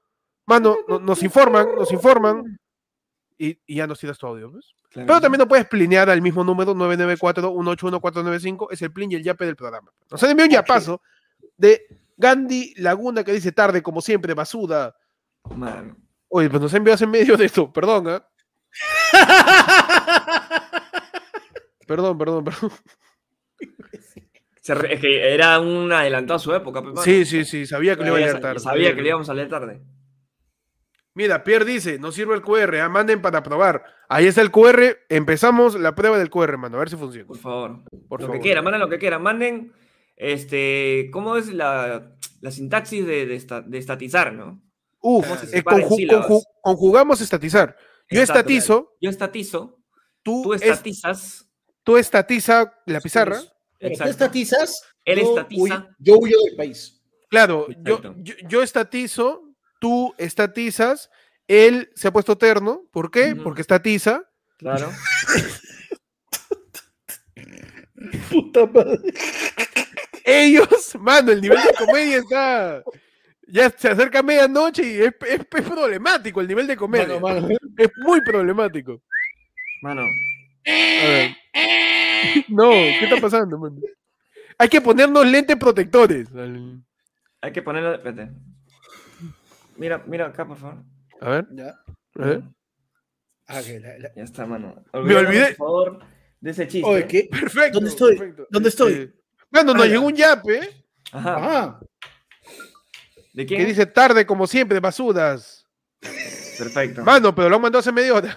mano, 0.46 0.76
no- 0.86 0.98
nos 0.98 1.22
informan, 1.22 1.74
nos 1.74 1.90
informan. 1.90 2.58
Y, 3.38 3.58
y 3.66 3.76
ya 3.76 3.86
nos 3.86 3.98
tiras 3.98 4.18
tu 4.18 4.26
audio, 4.26 4.52
pues. 4.52 4.74
Claro. 4.90 5.06
Pero 5.06 5.20
también 5.20 5.38
nos 5.38 5.46
puedes 5.48 5.66
plinear 5.66 6.10
al 6.10 6.20
mismo 6.20 6.42
número 6.44 6.74
994-181-495, 6.74 8.66
es 8.72 8.82
el 8.82 8.92
plin 8.92 9.12
y 9.12 9.14
el 9.14 9.22
yape 9.22 9.46
del 9.46 9.54
programa. 9.56 9.90
Nos 10.10 10.22
han 10.22 10.30
enviado 10.30 10.48
un 10.48 10.52
yapazo 10.54 11.00
de 11.56 11.86
Gandhi 12.16 12.74
Laguna 12.76 13.22
que 13.24 13.32
dice 13.32 13.52
tarde, 13.52 13.82
como 13.82 14.00
siempre, 14.00 14.34
basuda. 14.34 14.96
Mano. 15.54 15.96
Oye, 16.28 16.50
pues 16.50 16.60
nos 16.60 16.74
envió 16.74 16.94
en 16.98 17.10
medio 17.10 17.36
de 17.36 17.44
esto, 17.46 17.72
perdón, 17.72 18.08
¿ah? 18.08 18.26
Perdón, 21.86 22.18
perdón, 22.18 22.44
perdón. 22.44 22.70
Re- 24.68 24.94
Es 24.94 25.00
que 25.00 25.34
era 25.34 25.58
un 25.58 25.90
adelantado 25.92 26.36
a 26.36 26.38
su 26.38 26.54
época. 26.54 26.80
pe, 26.80 26.88
mano. 26.88 27.02
Sí, 27.02 27.24
sí, 27.24 27.44
sí, 27.44 27.66
sabía 27.66 27.96
que 27.96 28.02
le 28.02 28.08
iba 28.10 28.16
a 28.18 28.20
leer 28.20 28.40
tarde. 28.40 28.60
Sabía 28.60 28.94
que 28.94 29.02
le 29.02 29.08
íbamos 29.08 29.28
a 29.28 29.34
leer 29.34 29.48
tarde. 29.48 29.80
Mira, 31.20 31.44
Pierre 31.44 31.66
dice, 31.66 31.98
no 31.98 32.12
sirve 32.12 32.34
el 32.34 32.40
QR, 32.40 32.76
ah, 32.80 32.88
manden 32.88 33.20
para 33.20 33.42
probar. 33.42 33.84
Ahí 34.08 34.26
está 34.26 34.40
el 34.40 34.50
QR, 34.50 34.96
empezamos 35.10 35.78
la 35.78 35.94
prueba 35.94 36.16
del 36.18 36.30
QR, 36.30 36.56
mano, 36.56 36.76
a 36.76 36.80
ver 36.80 36.88
si 36.88 36.96
funciona. 36.96 37.26
Por 37.26 37.36
favor. 37.36 37.82
Por 38.08 38.20
lo 38.22 38.26
favor. 38.26 38.36
que 38.38 38.42
quieran, 38.42 38.64
manden 38.64 38.80
lo 38.80 38.88
que 38.88 38.98
quieran. 38.98 39.22
Manden, 39.22 39.70
este, 40.16 41.10
¿cómo 41.12 41.36
es 41.36 41.48
la, 41.52 42.16
la 42.40 42.50
sintaxis 42.50 43.06
de, 43.06 43.26
de, 43.26 43.34
esta- 43.34 43.60
de 43.60 43.76
estatizar, 43.76 44.32
¿no? 44.32 44.62
Uf, 45.02 45.26
¿Cómo 45.28 45.40
se 45.40 45.58
eh, 45.58 45.62
conju- 45.62 46.08
conju- 46.08 46.42
conjugamos 46.62 47.20
estatizar. 47.20 47.76
Yo 48.08 48.20
Exacto. 48.20 48.38
estatizo, 48.40 48.96
Yo 49.00 49.10
estatizo, 49.10 49.78
tú, 50.22 50.42
tú 50.42 50.54
es- 50.54 50.62
estatizas. 50.62 51.46
tú 51.84 51.96
estatiza 51.98 52.72
la 52.86 53.00
pizarra. 53.02 53.40
Tú 53.78 53.86
estatizas, 54.04 54.82
Él 55.04 55.20
yo 55.20 55.28
estatiza. 55.36 55.62
huyo- 55.62 55.88
yo 55.98 56.18
huyo 56.18 56.36
del 56.46 56.56
país. 56.56 57.02
Claro, 57.28 57.66
yo, 57.84 58.00
yo, 58.16 58.34
yo 58.48 58.62
estatizo, 58.62 59.42
tú 59.80 60.14
estatizas, 60.18 61.10
él 61.48 61.90
se 61.96 62.06
ha 62.06 62.12
puesto 62.12 62.38
terno. 62.38 62.82
¿Por 62.92 63.10
qué? 63.10 63.32
Ujú. 63.32 63.42
Porque 63.42 63.62
estatiza. 63.62 64.22
Claro. 64.58 64.88
Puta 68.30 68.66
madre. 68.66 68.98
Ellos, 70.24 70.94
mano, 71.00 71.32
el 71.32 71.40
nivel 71.40 71.58
de 71.58 71.74
comedia 71.86 72.18
está. 72.18 72.82
Ya 73.48 73.68
se 73.70 73.88
acerca 73.88 74.22
medianoche 74.22 74.82
y 74.84 75.00
es, 75.00 75.12
es- 75.26 75.40
es 75.40 75.46
problemático 75.68 76.40
el 76.40 76.46
nivel 76.48 76.66
de 76.68 76.76
comedia. 76.76 77.18
Mano, 77.18 77.40
mano. 77.42 77.48
Es 77.76 77.90
muy 78.04 78.20
problemático. 78.22 79.02
Mano. 79.82 80.02
A 80.02 81.06
ver. 81.08 81.36
No, 82.48 82.70
¿qué 82.70 83.04
está 83.04 83.16
pasando, 83.20 83.58
mano? 83.58 83.76
Hay 84.58 84.68
que 84.68 84.80
ponernos 84.80 85.26
lentes 85.26 85.56
protectores. 85.56 86.28
Hay 87.40 87.52
que 87.52 87.62
ponerlo. 87.62 87.94
Espérate. 87.94 88.30
Mira, 89.80 90.04
mira 90.06 90.26
acá, 90.26 90.46
por 90.46 90.58
favor. 90.58 90.84
A 91.22 91.30
ver, 91.30 91.46
Ya. 91.52 91.68
a 92.18 92.26
ver. 92.26 92.42
Ah, 93.46 93.62
que 93.64 93.80
la- 93.80 93.98
la- 93.98 94.14
Ya 94.14 94.22
está, 94.24 94.44
mano. 94.44 94.84
Me 94.92 95.16
olvidé. 95.16 95.54
Por 95.54 95.66
favor, 95.66 95.98
de 96.38 96.50
ese 96.50 96.68
chiste. 96.68 96.86
Oye, 96.88 97.06
¿qué? 97.06 97.28
Perfecto. 97.30 97.78
¿Dónde 97.78 97.88
estoy? 97.90 98.16
perfecto. 98.18 98.46
¿Dónde 98.50 98.68
estoy? 98.68 98.92
Este, 98.92 99.14
Mano, 99.50 99.72
nos 99.72 99.82
Ah, 99.82 99.86
ya. 99.86 99.92
llegó 99.94 100.06
un 100.06 100.14
yape 100.14 100.60
Ajá. 101.12 101.36
Ah, 101.38 101.80
¿De 103.32 103.46
quién? 103.46 103.60
que 103.60 103.66
dice 103.66 103.86
tarde 103.86 104.26
como 104.26 104.46
siempre, 104.46 104.78
basudas. 104.80 105.66
Perfecto. 106.58 107.02
Mano, 107.02 107.34
pero 107.34 107.48
lo 107.48 107.56
han 107.56 107.62
mandado 107.62 107.80
hace 107.80 107.90
media 107.90 108.14
hora. 108.14 108.36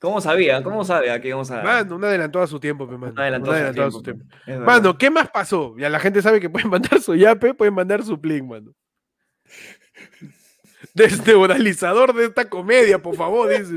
¿Cómo 0.00 0.20
sabía? 0.20 0.62
¿Cómo 0.64 0.84
sabía 0.84 1.18
que 1.20 1.28
íbamos 1.28 1.48
a.? 1.52 1.62
Mano, 1.62 1.94
un 1.96 2.04
adelantado 2.04 2.44
a 2.44 2.48
su 2.48 2.58
tiempo, 2.60 2.86
pe, 2.88 2.98
mano. 2.98 3.12
Un 3.12 3.18
adelantado 3.20 3.52
Un 3.52 3.56
a 3.56 3.60
su 3.60 3.64
adelantado 3.64 3.86
a 3.86 3.90
tiempo, 3.90 3.98
su 3.98 4.02
tiempo. 4.02 4.36
Verdad. 4.46 4.66
Mano, 4.66 4.98
¿qué 4.98 5.10
más 5.10 5.30
pasó? 5.30 5.74
Ya 5.78 5.88
la 5.88 6.00
gente 6.00 6.20
sabe 6.20 6.40
que 6.40 6.50
pueden 6.50 6.68
mandar 6.68 7.00
su 7.00 7.14
yape, 7.14 7.54
pueden 7.54 7.72
mandar 7.72 8.02
su 8.02 8.20
plin, 8.20 8.46
mano. 8.48 8.72
Desneuralizador 10.94 12.14
de 12.14 12.26
esta 12.26 12.48
comedia, 12.48 13.00
por 13.00 13.16
favor, 13.16 13.48
dice, 13.48 13.72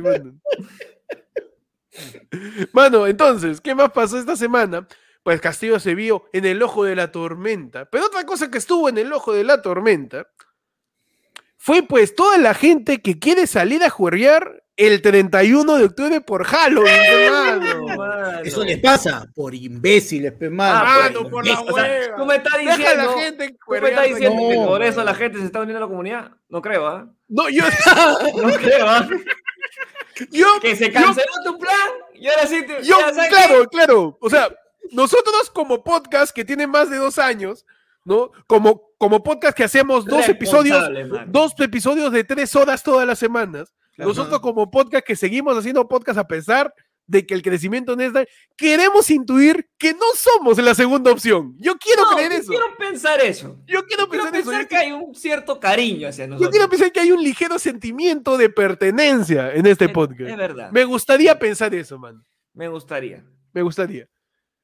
mano. 2.73 3.07
Entonces, 3.07 3.61
¿qué 3.61 3.73
más 3.73 3.91
pasó 3.91 4.19
esta 4.19 4.35
semana? 4.35 4.87
Pues 5.23 5.41
Castillo 5.41 5.79
se 5.79 5.95
vio 5.95 6.25
en 6.31 6.45
el 6.45 6.61
ojo 6.61 6.83
de 6.83 6.95
la 6.95 7.11
tormenta. 7.11 7.85
Pero 7.85 8.05
otra 8.05 8.25
cosa 8.25 8.49
que 8.51 8.57
estuvo 8.57 8.87
en 8.89 8.97
el 8.97 9.11
ojo 9.11 9.33
de 9.33 9.43
la 9.43 9.61
tormenta 9.61 10.27
fue 11.57 11.83
pues 11.83 12.15
toda 12.15 12.37
la 12.37 12.53
gente 12.53 13.01
que 13.01 13.19
quiere 13.19 13.47
salir 13.47 13.83
a 13.83 13.89
juerrear 13.89 14.63
el 14.77 15.01
31 15.01 15.75
de 15.77 15.83
octubre 15.85 16.21
por 16.21 16.43
Halloween, 16.45 16.93
hermano. 16.95 17.87
Mano. 17.97 18.39
eso 18.43 18.63
les 18.63 18.79
pasa 18.79 19.25
por 19.35 19.53
imbéciles, 19.55 20.31
pe, 20.33 20.49
mano. 20.49 20.79
Ah, 20.85 20.99
Mano, 21.03 21.29
por 21.29 21.45
la 21.45 21.51
imbéciles. 21.53 21.73
O 21.73 21.75
sea, 21.75 21.83
hueva. 21.85 22.15
tú 22.15 22.25
me 22.25 22.35
estás 22.35 22.53
Deja 22.57 22.71
a 22.73 22.77
diciendo. 22.77 23.03
la 23.15 23.21
gente 23.21 23.49
tú 23.49 23.71
me 23.71 23.89
estás 23.89 24.05
diciendo 24.07 24.49
que 24.49 24.55
por 24.55 24.83
eso 24.83 25.03
la 25.03 25.15
gente 25.15 25.39
se 25.39 25.45
está 25.45 25.59
uniendo 25.61 25.77
a 25.79 25.81
la 25.81 25.87
comunidad. 25.89 26.31
No 26.49 26.61
creo, 26.61 26.87
¿ah? 26.87 27.07
No, 27.27 27.49
yo, 27.49 27.63
No 28.35 28.53
creo, 28.53 28.87
¿ah? 28.87 29.07
yo, 30.31 30.59
Que 30.61 30.75
se 30.75 30.87
yo- 30.87 30.93
canceló 30.93 31.31
tu 31.43 31.57
plan 31.57 31.75
y 32.15 32.27
ahora 32.27 32.47
sí 32.47 32.63
te. 32.65 32.83
Yo, 32.83 32.97
claro, 33.29 33.65
claro. 33.69 34.17
O 34.21 34.29
sea, 34.29 34.49
nosotros 34.91 35.49
como 35.51 35.83
podcast 35.83 36.33
que 36.35 36.45
tiene 36.45 36.67
más 36.67 36.89
de 36.89 36.97
dos 36.97 37.17
años, 37.19 37.65
¿no? 38.03 38.31
Como, 38.47 38.91
como 38.97 39.23
podcast 39.23 39.55
que 39.57 39.63
hacemos 39.63 40.05
dos 40.05 40.27
episodios, 40.29 40.87
dos 41.27 41.53
episodios 41.59 42.11
de 42.11 42.23
tres 42.23 42.55
horas 42.55 42.81
todas 42.83 43.05
las 43.07 43.19
semanas. 43.19 43.73
Claro. 43.97 44.09
Nosotros 44.09 44.39
como 44.39 44.71
podcast 44.71 45.05
que 45.05 45.15
seguimos 45.17 45.57
haciendo 45.57 45.85
podcast 45.87 46.17
a 46.19 46.27
pesar 46.27 46.73
de 47.09 47.25
que 47.25 47.33
el 47.33 47.41
crecimiento 47.41 47.95
no 47.95 48.03
es 48.03 48.11
tal, 48.13 48.27
queremos 48.57 49.09
intuir 49.09 49.69
que 49.77 49.93
no 49.93 50.05
somos 50.15 50.57
la 50.59 50.75
segunda 50.75 51.11
opción. 51.11 51.55
Yo 51.57 51.75
quiero 51.77 52.03
No, 52.03 52.15
creer 52.15 52.31
yo 52.33 52.37
eso. 52.39 52.47
Quiero 52.49 52.65
pensar 52.77 53.19
eso. 53.21 53.57
Yo 53.65 53.85
quiero 53.85 54.09
pensar 54.09 54.35
eso. 54.35 54.45
pensar 54.51 54.61
Yo, 54.63 54.67
que 54.67 54.75
hay 54.77 54.91
un 54.91 55.15
cierto 55.15 55.59
cariño 55.59 56.09
hacia 56.09 56.25
yo 56.25 56.29
nosotros. 56.31 56.51
quiero 56.51 56.69
pensar 56.69 56.91
que 56.91 56.99
hay 56.99 57.11
un 57.11 57.23
ligero 57.23 57.57
sentimiento 57.59 58.37
de 58.37 58.49
pertenencia 58.49 59.53
en 59.53 59.65
este 59.65 59.85
Es- 59.85 59.91
podcast. 59.91 60.29
Es 60.31 60.37
verdad. 60.37 60.69
Me 60.71 60.83
gustaría 60.85 61.37
pensar 61.39 61.73
eso, 61.73 61.97
man. 61.97 62.23
Me 62.53 62.67
gustaría. 62.67 63.23
Me 63.53 63.61
gustaría. 63.61 64.07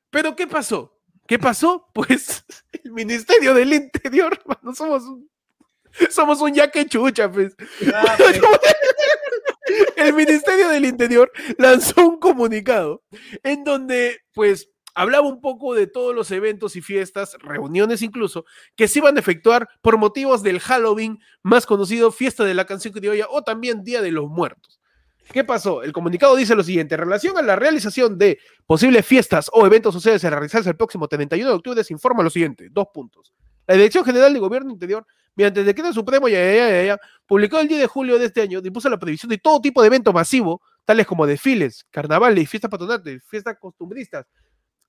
Pero 0.10 0.36
¿qué 0.36 0.46
pasó? 0.46 1.00
¿Qué 1.26 1.40
pasó? 1.40 1.88
Pues 1.94 2.44
el 2.84 2.92
Ministerio 2.92 3.54
del 3.54 3.74
Interior, 3.74 4.38
mano, 4.46 4.76
somos 4.76 5.04
un, 5.04 5.30
somos 6.10 6.42
un 6.42 6.54
yaque 6.54 6.86
chucha, 6.88 7.32
pues. 7.32 7.56
Ah, 7.94 8.16
pues, 8.18 8.40
El 9.96 10.14
Ministerio 10.14 10.70
del 10.70 10.86
Interior 10.86 11.32
lanzó 11.58 12.08
un 12.08 12.20
comunicado 12.20 13.04
en 13.44 13.64
donde, 13.64 14.22
pues, 14.34 14.70
hablaba 14.96 15.28
un 15.28 15.42
poco 15.42 15.74
de 15.74 15.88
todos 15.88 16.14
los 16.14 16.30
eventos 16.32 16.76
y 16.76 16.82
fiestas, 16.82 17.36
reuniones 17.40 18.02
incluso, 18.02 18.46
que 18.76 18.88
se 18.88 19.00
iban 19.00 19.18
a 19.18 19.20
efectuar 19.20 19.68
por 19.82 19.98
motivos 19.98 20.44
del 20.44 20.60
Halloween, 20.60 21.20
más 21.42 21.66
conocido 21.66 22.12
Fiesta 22.12 22.44
de 22.44 22.54
la 22.54 22.66
Canción 22.66 22.94
Criolla 22.94 23.28
o 23.30 23.44
también 23.44 23.84
Día 23.84 24.02
de 24.02 24.12
los 24.12 24.30
Muertos. 24.30 24.80
¿Qué 25.32 25.44
pasó? 25.44 25.84
El 25.84 25.94
comunicado 25.94 26.36
dice 26.36 26.54
lo 26.54 26.64
siguiente: 26.64 26.96
en 26.96 27.02
relación 27.02 27.38
a 27.38 27.42
la 27.42 27.56
realización 27.56 28.18
de 28.18 28.40
posibles 28.68 29.06
fiestas 29.06 29.50
o 29.54 29.66
eventos 29.66 29.94
sociales 29.94 30.24
a 30.26 30.30
realizarse 30.30 30.70
el 30.70 30.76
próximo 30.76 31.08
31 31.08 31.50
de 31.50 31.56
octubre, 31.56 31.84
se 31.84 31.94
informa 31.94 32.24
lo 32.24 32.30
siguiente: 32.30 32.68
dos 32.70 32.88
puntos. 32.94 33.34
La 33.66 33.76
Dirección 33.76 34.04
General 34.04 34.34
de 34.34 34.40
Gobierno 34.40 34.72
Interior, 34.72 35.08
mediante 35.36 35.62
el 35.62 35.66
decreto 35.66 35.94
supremo 35.94 36.28
ya, 36.28 36.40
ya, 36.40 36.70
ya, 36.70 36.84
ya, 36.84 37.00
publicado 37.26 37.62
el 37.62 37.68
10 37.68 37.82
de 37.82 37.88
julio 37.88 38.20
de 38.20 38.26
este 38.26 38.42
año, 38.42 38.62
dispuso 38.62 38.90
la 38.90 39.00
previsión 39.00 39.30
de 39.30 39.38
todo 39.38 39.60
tipo 39.62 39.82
de 39.82 39.88
evento 39.88 40.14
masivo, 40.14 40.62
tales 40.86 41.08
como 41.08 41.26
desfiles, 41.26 41.86
carnavales, 41.90 42.50
fiestas 42.50 42.70
patronales, 42.70 43.24
fiestas 43.28 43.58
costumbristas, 43.60 44.26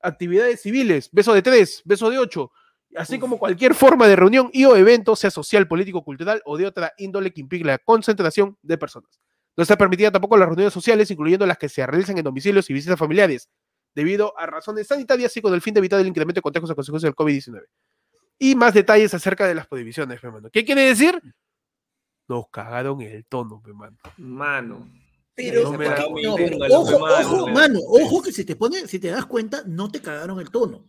actividades 0.00 0.60
civiles, 0.60 1.08
beso 1.12 1.32
de 1.34 1.42
tres, 1.42 1.82
beso 1.84 2.10
de 2.10 2.18
ocho, 2.18 2.50
así 2.96 3.18
como 3.18 3.38
cualquier 3.38 3.74
forma 3.74 4.06
de 4.06 4.16
reunión 4.16 4.50
y 4.52 4.64
o 4.64 4.76
evento, 4.76 5.16
sea 5.16 5.30
social, 5.30 5.66
político, 5.66 6.04
cultural 6.04 6.42
o 6.44 6.56
de 6.56 6.66
otra 6.66 6.92
índole 6.98 7.32
que 7.32 7.40
implique 7.40 7.64
la 7.64 7.78
concentración 7.78 8.56
de 8.62 8.78
personas. 8.78 9.20
No 9.56 9.62
está 9.62 9.76
permitida 9.76 10.10
tampoco 10.10 10.36
las 10.36 10.48
reuniones 10.48 10.72
sociales, 10.72 11.10
incluyendo 11.10 11.46
las 11.46 11.58
que 11.58 11.68
se 11.68 11.86
realizan 11.86 12.18
en 12.18 12.24
domicilios 12.24 12.68
y 12.70 12.72
visitas 12.72 12.98
familiares, 12.98 13.48
debido 13.94 14.36
a 14.38 14.46
razones 14.46 14.88
sanitarias 14.88 15.36
y 15.36 15.40
con 15.40 15.54
el 15.54 15.60
fin 15.60 15.74
de 15.74 15.78
evitar 15.78 16.00
el 16.00 16.06
incremento 16.06 16.38
de 16.38 16.42
contagios 16.42 16.70
a 16.70 16.74
consecuencia 16.74 17.08
del 17.08 17.14
COVID-19. 17.14 17.62
Y 18.44 18.54
más 18.54 18.74
detalles 18.74 19.14
acerca 19.14 19.46
de 19.46 19.54
las 19.54 19.66
prohibiciones, 19.66 20.20
pe, 20.20 20.30
mano. 20.30 20.50
¿Qué 20.50 20.66
quiere 20.66 20.82
decir? 20.82 21.18
Nos 22.28 22.50
cagaron 22.50 23.00
el 23.00 23.24
tono, 23.24 23.62
pe, 23.62 23.72
mano. 23.72 23.96
Mano. 24.18 24.92
Pero, 25.34 25.72
No 25.72 25.78
pero 25.78 25.94
ojo, 26.68 26.98
mano, 26.98 27.14
ojo, 27.26 27.36
no. 27.48 27.54
mano, 27.54 27.78
ojo 27.82 28.22
que 28.22 28.32
si 28.32 28.44
te 28.44 28.54
pone, 28.54 28.86
si 28.86 28.98
te 28.98 29.08
das 29.08 29.24
cuenta, 29.24 29.62
no 29.66 29.90
te 29.90 30.02
cagaron 30.02 30.40
el 30.40 30.50
tono. 30.50 30.84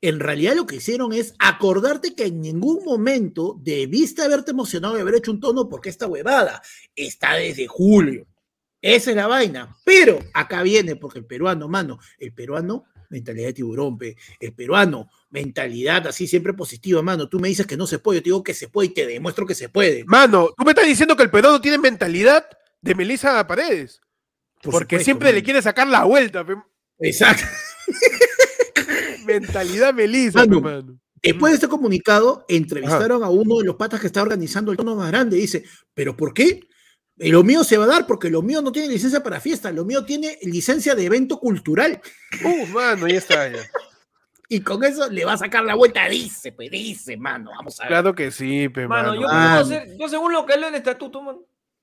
En 0.00 0.20
realidad 0.20 0.54
lo 0.54 0.66
que 0.66 0.76
hicieron 0.76 1.12
es 1.12 1.34
acordarte 1.40 2.14
que 2.14 2.26
en 2.26 2.40
ningún 2.40 2.84
momento 2.84 3.56
debiste 3.60 4.22
haberte 4.22 4.52
emocionado 4.52 4.94
de 4.94 5.00
haber 5.00 5.16
hecho 5.16 5.32
un 5.32 5.40
tono 5.40 5.68
porque 5.68 5.88
esta 5.88 6.06
huevada 6.06 6.62
está 6.94 7.34
desde 7.34 7.66
julio. 7.66 8.24
Esa 8.80 9.10
es 9.10 9.16
la 9.16 9.26
vaina. 9.26 9.76
Pero 9.84 10.20
acá 10.32 10.62
viene, 10.62 10.94
porque 10.94 11.18
el 11.18 11.26
peruano, 11.26 11.66
mano, 11.66 11.98
el 12.20 12.32
peruano, 12.32 12.84
mentalidad 13.08 13.48
de 13.48 13.52
tiburón, 13.52 13.98
pe. 13.98 14.16
el 14.40 14.52
peruano, 14.52 15.08
mentalidad 15.30 16.06
así 16.06 16.26
siempre 16.26 16.52
positiva, 16.54 17.02
mano. 17.02 17.28
Tú 17.28 17.40
me 17.40 17.48
dices 17.48 17.66
que 17.66 17.76
no 17.76 17.86
se 17.86 17.98
puede, 17.98 18.18
yo 18.18 18.22
te 18.22 18.28
digo 18.28 18.42
que 18.42 18.54
se 18.54 18.68
puede 18.68 18.88
y 18.88 18.94
te 18.94 19.06
demuestro 19.06 19.46
que 19.46 19.54
se 19.54 19.68
puede. 19.68 20.04
Mano, 20.04 20.50
tú 20.56 20.64
me 20.64 20.72
estás 20.72 20.86
diciendo 20.86 21.16
que 21.16 21.22
el 21.22 21.30
peruano 21.30 21.60
tiene 21.60 21.78
mentalidad 21.78 22.46
de 22.80 22.94
Melissa 22.94 23.46
Paredes. 23.46 24.00
Por 24.62 24.72
porque 24.72 24.96
supuesto, 24.96 25.04
siempre 25.04 25.32
le 25.32 25.42
quiere 25.42 25.62
sacar 25.62 25.86
la 25.86 26.04
vuelta. 26.04 26.44
pe. 26.44 26.54
Exacto. 27.00 27.44
Mentalidad 29.26 29.94
Melissa, 29.94 30.42
pe, 30.42 30.48
Mano, 30.48 30.60
mano. 30.60 31.00
Después 31.22 31.52
de 31.52 31.54
este 31.56 31.68
comunicado, 31.68 32.44
entrevistaron 32.48 33.22
a 33.24 33.28
uno 33.28 33.58
de 33.58 33.64
los 33.64 33.76
patas 33.76 34.00
que 34.00 34.06
está 34.06 34.22
organizando 34.22 34.70
el 34.70 34.76
tono 34.76 34.94
más 34.94 35.08
grande. 35.08 35.36
Dice, 35.36 35.64
¿pero 35.94 36.16
por 36.16 36.32
qué? 36.32 36.60
Eh, 37.18 37.30
Lo 37.30 37.42
mío 37.42 37.64
se 37.64 37.76
va 37.76 37.84
a 37.84 37.88
dar 37.88 38.06
porque 38.06 38.30
lo 38.30 38.42
mío 38.42 38.62
no 38.62 38.70
tiene 38.70 38.88
licencia 38.88 39.22
para 39.22 39.40
fiesta, 39.40 39.72
lo 39.72 39.84
mío 39.84 40.04
tiene 40.04 40.38
licencia 40.42 40.94
de 40.94 41.04
evento 41.06 41.38
cultural. 41.38 42.00
Uf, 42.44 42.68
mano, 42.70 43.06
ya 43.08 43.18
está. 43.18 43.48
Ya. 43.48 43.58
Y 44.50 44.62
con 44.62 44.82
eso 44.82 45.10
le 45.10 45.26
va 45.26 45.34
a 45.34 45.36
sacar 45.36 45.62
la 45.62 45.74
vuelta. 45.74 46.08
Dice, 46.08 46.52
pues 46.52 46.70
dice, 46.70 47.18
mano, 47.18 47.50
vamos 47.54 47.78
a 47.80 47.82
ver. 47.82 47.88
Claro 47.90 48.14
que 48.14 48.30
sí, 48.30 48.70
pe, 48.70 48.88
Mano, 48.88 49.08
mano. 49.10 49.20
yo, 49.20 49.26
Ah. 49.30 49.60
puedo 49.62 49.76
hacer- 49.76 49.96
yo 49.98 50.08
según 50.08 50.32
lo 50.32 50.46
que 50.46 50.56
leo 50.56 50.68
en 50.68 50.74
el 50.74 50.78
estatuto, 50.78 51.20
man, 51.20 51.36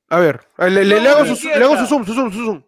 A 0.10 0.20
ver, 0.20 0.48
le, 0.58 0.84
le- 0.84 1.08
hago 1.08 1.26
su, 1.36 1.48
le 1.48 1.54
hago 1.64 1.78
su 1.78 1.86
zoom, 1.86 2.04
su 2.08 2.14
zoom, 2.16 2.32
su 2.34 2.44
zoom. 2.44 2.64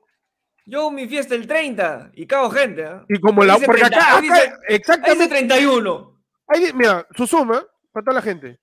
yo 0.68 0.80
hago 0.82 0.92
mi 0.92 1.08
fiesta 1.08 1.34
el 1.34 1.48
30 1.48 2.12
y 2.14 2.28
cago 2.28 2.52
gente, 2.52 2.86
¿ah? 2.86 3.06
Y 3.10 3.20
como 3.20 3.44
la. 3.44 3.58
Porque 3.58 3.82
30, 3.82 3.88
acá, 3.88 3.98
ahí 3.98 4.12
acá, 4.12 4.22
dice- 4.22 4.34
Ahí 4.36 4.50
dice 4.50 4.76
exactamente. 4.76 5.28
31. 5.30 6.22
ahí 6.48 6.72
mira, 6.76 7.08
su 7.16 7.26
suma, 7.26 7.66
para 7.92 8.04
toda 8.04 8.14
la 8.18 8.22
gente. 8.22 8.60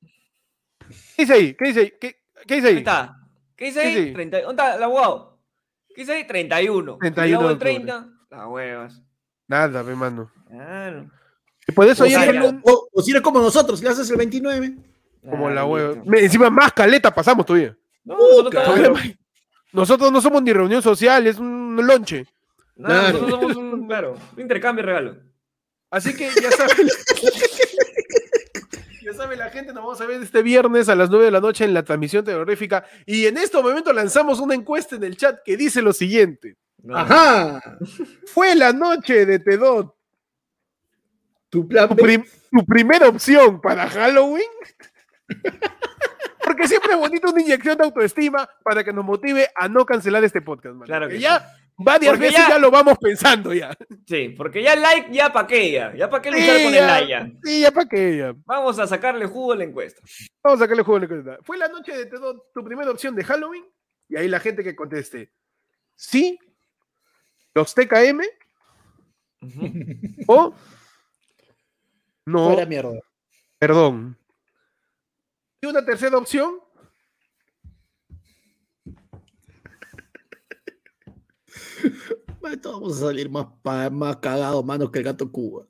¿Qué 1.17 1.23
dice 1.23 1.33
ahí? 1.33 1.55
¿Qué 1.59 1.65
dice 1.67 1.81
ahí? 1.81 1.93
¿Qué, 2.01 2.17
qué 2.47 2.55
dice 2.55 2.67
Ahí 2.69 2.73
ahí? 2.75 2.79
está. 2.79 3.17
¿Qué 3.57 3.67
dice 3.67 3.81
ahí? 3.81 4.07
sí. 4.09 4.13
30, 4.13 4.43
¿Dónde 4.43 4.63
está 4.63 4.77
el 4.77 4.83
abogado? 4.83 5.39
¿Qué 5.95 6.03
dice 6.03 6.13
ahí? 6.15 6.27
31. 6.27 6.99
31 6.99 7.15
31 7.15 7.41
el 7.41 7.47
de 7.49 7.53
octubre. 7.55 7.75
30. 7.75 8.09
Las 8.31 8.47
huevas. 8.49 9.03
Nada, 9.47 9.85
pe, 9.85 9.95
mano. 9.95 10.31
Claro. 10.49 11.11
Y 11.67 11.73
por 11.73 11.87
eso 11.87 12.03
O, 12.03 12.07
ayer 12.07 12.21
si 12.21 12.29
eres 12.29 12.55
o 12.63 13.03
si 13.03 13.11
eres 13.13 13.23
como 13.23 13.39
nosotros, 13.41 13.83
le 13.83 13.89
haces 13.91 14.11
el 14.11 14.17
29. 14.17 14.75
como 15.29 15.49
la 15.51 15.63
Ah, 15.63 15.65
hueva. 15.67 16.03
Encima 16.19 16.51
más 16.51 16.73
caleta 16.73 17.15
pasamos 17.15 17.47
todavía. 17.47 17.77
No, 18.05 18.17
nosotros, 18.19 18.51
claro. 18.51 18.75
estamos- 18.77 19.03
Nosotros 19.73 20.13
no 20.13 20.21
somos 20.21 20.43
ni 20.43 20.53
reunión 20.53 20.83
social, 20.83 21.27
es 21.27 21.39
un 21.39 21.77
lonche. 21.87 22.27
no, 22.77 22.89
Claro. 22.89 23.19
nosotros 23.21 23.53
somos 23.55 23.57
un, 23.73 23.87
claro, 23.87 24.17
un 24.35 24.41
intercambio 24.41 24.83
y 24.83 24.87
regalo. 24.87 25.17
Así 25.91 26.15
que 26.15 26.29
ya 26.43 26.51
saben. 26.51 26.89
sabe 29.25 29.37
la 29.37 29.51
gente, 29.51 29.73
nos 29.73 29.83
vamos 29.83 30.01
a 30.01 30.07
ver 30.07 30.23
este 30.23 30.43
viernes 30.43 30.89
a 30.89 30.95
las 30.95 31.09
9 31.11 31.25
de 31.27 31.31
la 31.31 31.41
noche 31.41 31.65
en 31.65 31.73
la 31.75 31.83
transmisión 31.83 32.25
terrorífica. 32.25 32.85
Y 33.07 33.27
en 33.27 33.39
este 33.39 33.61
momento 33.63 33.93
lanzamos 33.93 34.39
una 34.41 34.55
encuesta 34.55 34.97
en 34.97 35.05
el 35.05 35.17
chat 35.17 35.39
que 35.45 35.57
dice 35.57 35.81
lo 35.83 35.93
siguiente. 35.93 36.57
No. 36.83 36.97
Ajá. 36.97 37.79
Fue 38.27 38.55
la 38.55 38.73
noche 38.73 39.25
de 39.25 39.39
Tedot 39.39 39.95
Tu 41.49 41.67
plan 41.67 41.89
tu, 41.89 41.95
B. 41.95 42.03
prim- 42.03 42.25
tu 42.51 42.65
primera 42.67 43.09
opción 43.09 43.61
para 43.61 43.89
Halloween. 43.89 44.45
Porque 46.45 46.69
siempre 46.69 46.93
es 46.93 46.99
bonito 46.99 47.31
una 47.31 47.41
inyección 47.41 47.79
de 47.79 47.85
autoestima 47.85 48.47
para 48.63 48.85
que 48.85 48.93
nos 48.93 49.05
motive 49.05 49.49
a 49.57 49.67
no 49.69 49.87
cancelar 49.87 50.23
este 50.25 50.43
podcast, 50.43 50.75
mano. 50.75 50.85
Claro 50.85 51.09
Que 51.09 51.15
que 51.15 51.21
ya 51.21 51.51
varias 51.77 52.13
Porque 52.13 52.27
veces 52.27 52.39
ya... 52.39 52.49
ya- 52.51 52.59
lo 52.59 52.71
vamos 52.71 52.97
pensando 52.99 53.53
ya. 53.55 53.77
Sí, 54.07 54.29
porque 54.31 54.63
ya 54.63 54.77
like, 54.77 55.09
ya 55.13 55.33
pa' 55.33 55.47
qué 55.47 55.71
ya. 55.73 55.95
Ya 55.95 56.09
pa' 56.09 56.21
qué 56.23 56.31
luchar 56.31 56.57
Sí, 56.59 56.65
con 56.65 56.73
ya. 56.73 56.79
el 56.81 56.87
like 56.87 57.09
ya. 57.11 57.41
Sí, 57.43 57.61
ya 57.61 57.71
para 57.71 57.89
qué 57.89 58.17
ya. 58.17 58.35
Vamos 58.45 58.79
a 58.79 58.87
sacarle 58.87 59.27
jugo 59.27 59.53
a 59.53 59.57
la 59.57 59.65
encuesta. 59.65 60.01
Vamos 60.43 60.61
a 60.61 60.65
sacarle 60.65 60.83
juego 60.83 60.97
a 60.97 61.01
la 61.01 61.05
encuesta. 61.07 61.39
Fue 61.45 61.57
la 61.59 61.69
noche 61.69 61.97
de 61.97 62.07
tu 62.07 62.65
primera 62.65 62.91
opción 62.91 63.15
de 63.15 63.25
Halloween. 63.25 63.65
Y 64.09 64.17
ahí 64.17 64.29
la 64.29 64.39
gente 64.41 64.63
que 64.63 64.77
conteste. 64.77 65.33
Sí, 65.97 66.39
los 67.55 67.75
TKM 67.75 68.21
o 70.27 70.55
no, 72.27 72.47
Fuera 72.49 72.67
mierda. 72.67 72.93
perdón. 73.59 74.17
Y 75.61 75.67
una 75.67 75.85
tercera 75.85 76.17
opción. 76.19 76.59
Todos 82.63 82.81
vamos 82.81 82.97
a 82.97 83.07
salir 83.07 83.31
más, 83.31 83.47
más 83.93 84.17
cagados, 84.17 84.65
manos 84.65 84.91
que 84.91 84.99
el 84.99 85.05
gato 85.05 85.31
Cuba. 85.31 85.67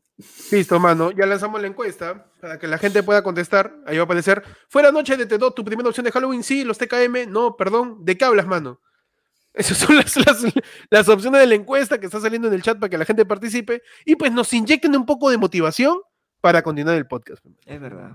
Listo, 0.50 0.78
mano. 0.78 1.10
Ya 1.10 1.26
lanzamos 1.26 1.60
la 1.60 1.66
encuesta 1.66 2.30
para 2.40 2.58
que 2.58 2.68
la 2.68 2.78
gente 2.78 3.02
pueda 3.02 3.22
contestar. 3.22 3.76
Ahí 3.86 3.96
va 3.96 4.02
a 4.02 4.04
aparecer. 4.04 4.42
Fue 4.68 4.82
la 4.82 4.92
noche 4.92 5.16
de 5.16 5.26
Tedot 5.26 5.54
tu 5.54 5.64
primera 5.64 5.88
opción 5.88 6.04
de 6.04 6.12
Halloween. 6.12 6.42
Sí, 6.42 6.64
los 6.64 6.78
TKM. 6.78 7.30
No, 7.30 7.56
perdón. 7.56 8.04
¿De 8.04 8.16
qué 8.16 8.24
hablas, 8.24 8.46
mano? 8.46 8.80
Esas 9.52 9.78
son 9.78 9.96
las, 9.96 10.16
las, 10.16 10.44
las 10.90 11.08
opciones 11.08 11.40
de 11.40 11.46
la 11.46 11.54
encuesta 11.54 11.98
que 11.98 12.06
está 12.06 12.20
saliendo 12.20 12.48
en 12.48 12.54
el 12.54 12.62
chat 12.62 12.78
para 12.78 12.90
que 12.90 12.98
la 12.98 13.04
gente 13.04 13.24
participe. 13.24 13.82
Y 14.04 14.16
pues 14.16 14.32
nos 14.32 14.52
inyecten 14.52 14.94
un 14.96 15.06
poco 15.06 15.30
de 15.30 15.38
motivación 15.38 15.98
para 16.40 16.62
continuar 16.62 16.96
el 16.96 17.06
podcast. 17.06 17.44
Es 17.64 17.80
verdad. 17.80 18.12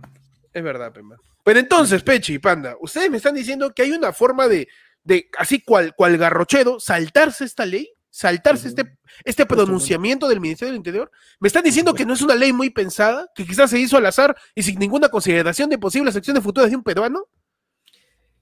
Es 0.53 0.63
verdad, 0.63 0.91
Pema. 0.93 1.17
Pero 1.43 1.59
entonces, 1.59 2.03
Pechi 2.03 2.35
y 2.35 2.39
Panda, 2.39 2.75
ustedes 2.79 3.09
me 3.09 3.17
están 3.17 3.35
diciendo 3.35 3.73
que 3.73 3.83
hay 3.83 3.91
una 3.91 4.13
forma 4.13 4.47
de, 4.47 4.67
de 5.03 5.29
así 5.37 5.61
cual, 5.61 5.95
cual 5.95 6.17
garrochero, 6.17 6.79
saltarse 6.79 7.45
esta 7.45 7.65
ley, 7.65 7.89
saltarse 8.09 8.67
este, 8.67 8.97
este 9.23 9.45
pronunciamiento 9.45 10.27
del 10.27 10.39
Ministerio 10.39 10.71
del 10.71 10.77
Interior. 10.77 11.11
Me 11.39 11.47
están 11.47 11.63
diciendo 11.63 11.93
que 11.93 12.05
no 12.05 12.13
es 12.13 12.21
una 12.21 12.35
ley 12.35 12.53
muy 12.53 12.69
pensada, 12.69 13.27
que 13.35 13.45
quizás 13.45 13.69
se 13.69 13.79
hizo 13.79 13.97
al 13.97 14.05
azar 14.05 14.35
y 14.55 14.63
sin 14.63 14.79
ninguna 14.79 15.09
consideración 15.09 15.69
de 15.69 15.77
posibles 15.77 16.15
acciones 16.15 16.43
futuras 16.43 16.69
de 16.69 16.75
un 16.75 16.83
peruano. 16.83 17.25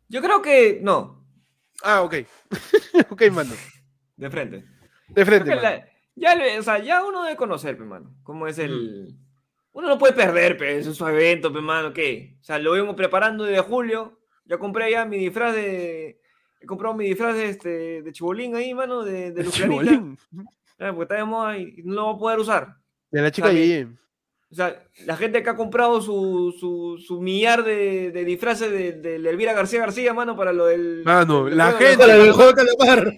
Yo 0.09 0.21
creo 0.21 0.41
que 0.41 0.79
no, 0.81 1.17
Ah, 1.83 2.01
ok. 2.01 2.15
ok, 3.09 3.23
mano. 3.31 3.53
de 4.15 4.29
frente. 4.29 4.63
De 5.09 5.25
frente. 5.25 5.55
la- 5.55 5.87
ya, 6.15 6.35
o 6.57 6.63
sea, 6.63 6.79
ya 6.79 7.03
uno 7.05 7.23
debe 7.23 7.35
conocer, 7.35 7.77
pe, 7.77 7.83
mano, 7.83 8.15
cómo 8.23 8.47
es 8.47 8.57
el... 8.57 9.15
Uno 9.71 9.87
no 9.87 9.99
puede 9.99 10.13
perder, 10.13 10.57
pe, 10.57 10.79
es 10.79 10.87
su 10.87 11.07
evento, 11.07 11.53
pe, 11.53 11.61
mano, 11.61 11.93
¿qué? 11.93 12.37
O 12.41 12.43
sea, 12.43 12.57
lo 12.57 12.71
vemos 12.71 12.95
preparando 12.95 13.43
desde 13.43 13.61
julio. 13.61 14.19
Ya 14.45 14.57
compré 14.57 14.89
ya 14.89 15.05
mi 15.05 15.17
disfraz 15.19 15.53
de... 15.53 16.19
He 16.67 16.69
comprado 16.69 16.95
mi 16.95 17.05
disfraz 17.05 17.33
de, 17.33 17.47
este, 17.49 18.01
de 18.01 18.11
chibolín 18.11 18.53
ahí, 18.53 18.73
mano, 18.73 19.01
de, 19.05 19.31
de. 19.31 19.45
Chibolín. 19.49 20.17
Porque 20.77 21.01
está 21.03 21.15
de 21.15 21.23
moda 21.23 21.57
y 21.57 21.81
no 21.85 21.93
lo 21.95 22.05
va 22.07 22.11
a 22.11 22.17
poder 22.17 22.39
usar. 22.39 22.75
De 23.09 23.21
la 23.21 23.31
chica. 23.31 23.53
Yeye. 23.53 23.87
O 24.51 24.55
sea, 24.55 24.83
la 25.05 25.15
gente 25.15 25.41
que 25.41 25.49
ha 25.49 25.55
comprado 25.55 26.01
su, 26.01 26.53
su, 26.59 26.97
su 27.01 27.21
millar 27.21 27.63
de, 27.63 28.11
de 28.11 28.25
disfraces 28.25 28.69
de, 28.69 28.91
de 28.93 29.15
Elvira 29.15 29.53
García 29.53 29.79
García, 29.79 30.13
mano, 30.13 30.35
para 30.35 30.51
lo 30.51 30.65
del. 30.65 31.03
Mano, 31.05 31.47
la 31.47 31.71
gente- 31.71 31.97
Para 31.99 32.15
el 32.17 32.33
juego 32.33 32.51
de 32.51 32.65
calamar. 32.65 33.13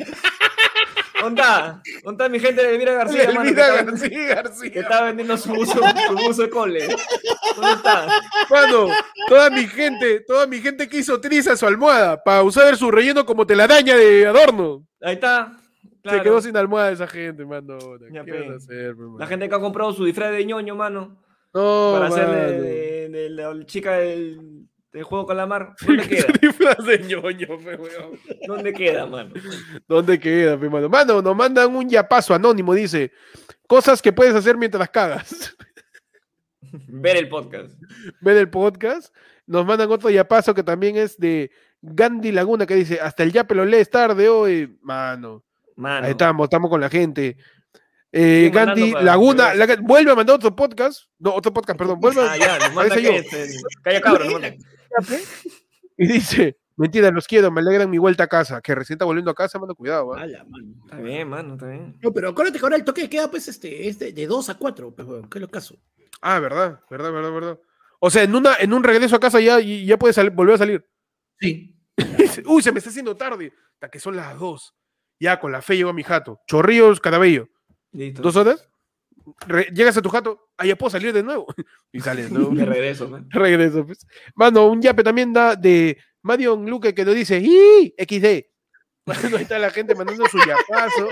¿Dónde 1.30 1.41
está? 1.41 1.82
¿Dónde 2.03 2.23
está 2.23 2.30
mi 2.30 2.39
gente 2.39 2.61
de 2.63 2.75
Elvira 2.75 2.93
García, 2.93 3.27
mano, 3.27 3.41
que, 3.43 3.47
Elvira 3.49 3.67
está, 3.69 3.84
García 3.84 4.09
que 4.09 4.25
García. 4.27 4.82
está 4.82 5.03
vendiendo 5.03 5.38
su 5.38 5.53
uso, 5.53 5.80
su 6.07 6.30
uso 6.30 6.41
de 6.43 6.49
cole? 6.49 6.88
¿Dónde 7.55 7.71
está? 7.73 8.07
Mano, 8.49 8.88
toda 9.27 9.49
mi 9.49 9.67
gente, 9.67 10.21
toda 10.27 10.47
mi 10.47 10.59
gente 10.59 10.88
que 10.88 10.97
hizo 10.97 11.19
triza 11.21 11.55
su 11.55 11.65
almohada 11.67 12.21
para 12.23 12.43
usar 12.43 12.75
su 12.77 12.89
relleno 12.91 13.25
como 13.25 13.45
telaraña 13.45 13.95
de 13.95 14.27
adorno. 14.27 14.86
Ahí 15.01 15.13
está. 15.15 15.53
Se 16.03 16.21
quedó 16.21 16.41
sin 16.41 16.55
almohada 16.57 16.91
esa 16.91 17.07
gente, 17.07 17.45
mano. 17.45 17.77
Ya, 18.11 18.23
¿Qué 18.23 18.32
vas 18.32 18.49
a 18.49 18.55
hacer, 18.55 18.95
mano? 18.95 19.17
La 19.19 19.27
gente 19.27 19.47
que 19.49 19.55
ha 19.55 19.59
comprado 19.59 19.93
su 19.93 20.05
disfraz 20.05 20.32
de 20.32 20.45
ñoño, 20.45 20.75
mano, 20.75 21.21
No, 21.53 21.91
para 21.93 22.09
de, 22.15 22.21
mano. 22.25 22.34
de- 22.63 23.09
de 23.09 23.30
la 23.32 23.65
chica 23.65 23.93
del, 23.97 24.59
del 24.91 25.03
juego 25.03 25.25
calamar. 25.27 25.75
¿Dónde 25.85 26.07
queda? 26.07 26.25
Disfraz 26.41 26.85
de 26.85 26.99
ñoño, 26.99 27.47
pe, 27.63 27.75
weón. 27.75 28.19
¿Dónde 28.47 28.73
queda, 28.73 29.05
mano? 29.05 29.33
¿Dónde 29.87 30.19
queda, 30.19 30.59
pe, 30.59 30.69
mano? 30.69 30.89
Mano, 30.89 31.21
nos 31.21 31.35
mandan 31.35 31.75
un 31.75 31.87
yapazo 31.89 32.33
anónimo, 32.33 32.73
dice. 32.73 33.11
Cosas 33.67 34.01
que 34.01 34.11
puedes 34.13 34.33
hacer 34.33 34.57
mientras 34.57 34.89
cagas. 34.89 35.55
Ver 36.87 37.17
el 37.17 37.29
podcast. 37.29 37.71
Ver 38.21 38.37
el 38.37 38.49
podcast. 38.49 39.13
Nos 39.45 39.65
mandan 39.65 39.91
otro 39.91 40.09
yapazo 40.09 40.53
que 40.53 40.63
también 40.63 40.97
es 40.97 41.17
de 41.17 41.51
Gandhi 41.81 42.31
Laguna, 42.31 42.65
que 42.65 42.75
dice, 42.75 42.99
hasta 42.99 43.23
el 43.23 43.31
yape 43.31 43.55
lo 43.55 43.65
lees 43.65 43.89
tarde 43.89 44.29
hoy. 44.29 44.77
Mano, 44.81 45.43
Mano. 45.75 46.05
ahí 46.05 46.11
estamos, 46.11 46.45
estamos 46.45 46.69
con 46.69 46.81
la 46.81 46.89
gente. 46.89 47.37
Eh, 48.11 48.49
Gandhi 48.53 48.91
Laguna, 48.91 49.53
la- 49.55 49.75
vuelve 49.81 50.11
a 50.11 50.15
mandar 50.15 50.35
otro 50.35 50.55
podcast. 50.55 51.03
No, 51.19 51.33
otro 51.33 51.53
podcast, 51.53 51.77
perdón. 51.77 51.99
Vuelve 52.01 52.21
a- 52.21 52.31
Ah, 52.33 52.37
ya, 52.37 52.59
nos 52.59 52.73
manda 52.73 52.95
que 52.95 53.17
este, 53.17 53.47
Calla 53.83 54.01
cabra, 54.01 54.25
nos 54.25 54.33
manda. 54.33 54.55
Y 56.01 56.07
dice, 56.07 56.57
mentira, 56.77 57.11
los 57.11 57.27
quiero, 57.27 57.51
me 57.51 57.59
alegran 57.59 57.89
mi 57.89 57.97
vuelta 57.97 58.23
a 58.23 58.27
casa. 58.27 58.61
Que 58.61 58.73
recién 58.73 58.95
está 58.95 59.03
volviendo 59.03 59.31
a 59.31 59.35
casa, 59.35 59.59
mano, 59.59 59.75
cuidado. 59.75 60.13
¿ah? 60.13 60.21
Ala, 60.21 60.45
mano. 60.45 60.73
Está 60.85 60.97
bien, 60.97 61.27
mano, 61.27 61.55
está 61.55 61.67
bien. 61.67 61.97
No, 62.01 62.13
pero 62.13 62.29
acuérdate 62.29 62.57
que 62.57 62.65
ahora 62.65 62.77
el 62.77 62.85
toque 62.85 63.01
de 63.01 63.09
queda, 63.09 63.29
pues, 63.29 63.49
este, 63.49 63.89
este, 63.89 64.13
de 64.13 64.25
2 64.27 64.47
a 64.49 64.57
4, 64.57 64.95
pues, 64.95 65.05
weón, 65.05 65.29
¿qué 65.29 65.39
es 65.39 65.41
lo 65.41 65.49
caso? 65.49 65.75
Ah, 66.21 66.39
verdad, 66.39 66.79
verdad, 66.89 67.11
verdad, 67.11 67.31
verdad. 67.33 67.59
O 67.99 68.09
sea, 68.09 68.23
en, 68.23 68.33
una, 68.33 68.55
en 68.59 68.71
un 68.71 68.81
regreso 68.83 69.17
a 69.17 69.19
casa 69.19 69.41
ya, 69.41 69.59
y- 69.59 69.85
ya 69.85 69.97
puedes 69.99 70.15
volver 70.33 70.55
a 70.55 70.57
salir. 70.57 70.89
Sí. 71.37 71.75
Uy, 72.45 72.61
se 72.61 72.71
me 72.71 72.77
está 72.77 72.89
haciendo 72.91 73.17
tarde. 73.17 73.51
Hasta 73.73 73.89
que 73.89 73.99
son 73.99 74.15
las 74.15 74.39
dos. 74.39 74.73
Ya, 75.19 75.37
con 75.41 75.51
la 75.51 75.61
fe 75.61 75.75
llego 75.75 75.89
a 75.89 75.93
mi 75.93 76.03
jato. 76.03 76.39
Chorrillos, 76.47 77.01
Carabello. 77.01 77.49
Listo. 77.91 78.21
¿Dos 78.21 78.37
horas? 78.37 78.69
Llegas 79.73 79.97
a 79.97 80.01
tu 80.01 80.09
jato. 80.09 80.49
Ah, 80.57 80.65
ya 80.65 80.75
puedo 80.75 80.89
salir 80.89 81.13
de 81.13 81.23
nuevo. 81.23 81.47
Y 81.91 82.01
sales, 82.01 82.32
¿no? 82.32 82.49
De 82.55 82.65
regreso, 82.65 83.09
man. 83.09 83.27
regreso. 83.32 83.86
Pues. 83.86 84.05
Mano, 84.36 84.67
un 84.67 84.82
yape 84.82 85.03
también 85.03 85.34
da 85.34 85.55
de 85.55 85.97
Marion 86.21 86.69
Luque 86.69 86.93
que 86.93 87.05
nos 87.05 87.15
dice 87.15 87.39
¡Y! 87.39 87.93
XD. 87.97 88.45
Bueno, 89.05 89.38
ahí 89.38 89.43
está 89.43 89.57
la 89.57 89.71
gente 89.71 89.95
mandando 89.95 90.27
su 90.27 90.38
yapazo. 90.38 91.07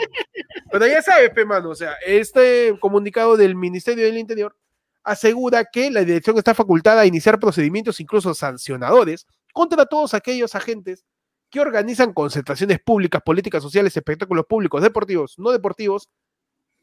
Pero 0.71 0.85
ya 0.85 1.01
sabes, 1.01 1.31
pe, 1.31 1.45
mano, 1.45 1.69
o 1.69 1.75
sea, 1.75 1.93
este 2.05 2.77
comunicado 2.79 3.35
del 3.37 3.55
Ministerio 3.55 4.05
del 4.05 4.17
Interior 4.17 4.55
asegura 5.03 5.65
que 5.65 5.89
la 5.89 6.03
dirección 6.03 6.37
está 6.37 6.53
facultada 6.53 7.01
a 7.01 7.05
iniciar 7.05 7.39
procedimientos 7.39 7.99
incluso 7.99 8.33
sancionadores 8.35 9.25
contra 9.53 9.85
todos 9.85 10.13
aquellos 10.13 10.53
agentes 10.53 11.05
que 11.49 11.59
organizan 11.59 12.13
concentraciones 12.13 12.79
públicas, 12.79 13.21
políticas 13.23 13.63
sociales, 13.63 13.95
espectáculos 13.95 14.45
públicos, 14.45 14.81
deportivos, 14.81 15.35
no 15.37 15.51
deportivos, 15.51 16.09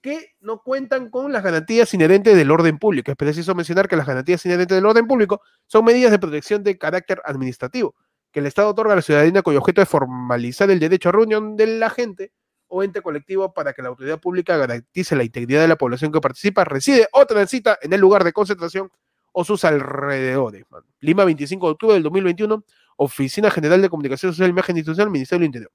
que 0.04 0.34
no 0.40 0.60
cuentan 0.60 1.08
con 1.08 1.32
las 1.32 1.42
garantías 1.42 1.94
inherentes 1.94 2.36
del 2.36 2.50
orden 2.50 2.78
público. 2.78 3.10
Es 3.10 3.16
preciso 3.16 3.54
mencionar 3.54 3.88
que 3.88 3.96
las 3.96 4.06
garantías 4.06 4.44
inherentes 4.44 4.74
del 4.76 4.84
orden 4.84 5.06
público 5.06 5.40
son 5.66 5.86
medidas 5.86 6.10
de 6.10 6.18
protección 6.18 6.62
de 6.62 6.76
carácter 6.76 7.22
administrativo, 7.24 7.94
que 8.30 8.40
el 8.40 8.46
Estado 8.46 8.68
otorga 8.68 8.92
a 8.92 8.96
la 8.96 9.00
ciudadanía 9.00 9.40
cuyo 9.40 9.60
objeto 9.60 9.80
es 9.80 9.88
formalizar 9.88 10.70
el 10.70 10.78
derecho 10.78 11.08
a 11.08 11.12
reunión 11.12 11.56
de 11.56 11.78
la 11.78 11.88
gente 11.88 12.32
o 12.66 12.82
ente 12.82 13.00
colectivo 13.00 13.54
para 13.54 13.72
que 13.72 13.80
la 13.80 13.88
autoridad 13.88 14.20
pública 14.20 14.58
garantice 14.58 15.16
la 15.16 15.24
integridad 15.24 15.62
de 15.62 15.68
la 15.68 15.76
población 15.76 16.12
que 16.12 16.20
participa, 16.20 16.64
reside 16.64 17.08
o 17.12 17.24
transita 17.24 17.78
en 17.80 17.94
el 17.94 18.00
lugar 18.02 18.24
de 18.24 18.34
concentración 18.34 18.90
o 19.32 19.42
sus 19.42 19.64
alrededores. 19.64 20.66
Lima, 21.00 21.24
25 21.24 21.66
de 21.66 21.72
octubre 21.72 21.94
del 21.94 22.02
2021, 22.02 22.62
Oficina 22.98 23.50
General 23.50 23.80
de 23.80 23.88
Comunicación 23.88 24.32
Social 24.32 24.50
Imagen 24.50 24.76
Institucional, 24.76 25.10
Ministerio 25.10 25.40
del 25.40 25.46
Interior. 25.46 25.72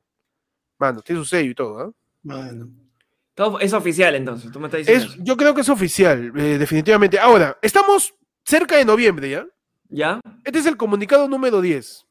Mano, 0.77 1.01
tiene 1.01 1.19
su 1.19 1.25
sello 1.25 1.49
y 1.49 1.55
todo, 1.55 1.79
¿ah? 1.79 1.91
Mano. 2.21 2.88
Todo 3.39 3.57
es 3.61 3.71
oficial, 3.71 4.15
entonces. 4.15 4.51
Tú 4.51 4.59
me 4.59 4.67
estás 4.67 4.79
diciendo. 4.79 5.05
Es, 5.05 5.17
yo 5.23 5.37
creo 5.37 5.53
que 5.55 5.61
es 5.61 5.69
oficial, 5.69 6.33
eh, 6.35 6.57
definitivamente. 6.57 7.17
Ahora, 7.17 7.57
estamos 7.61 8.13
cerca 8.43 8.75
de 8.75 8.83
noviembre, 8.83 9.29
¿ya? 9.29 9.47
¿Ya? 9.87 10.19
Este 10.43 10.59
es 10.59 10.65
el 10.65 10.75
comunicado 10.75 11.25
número 11.29 11.61
10. 11.61 12.05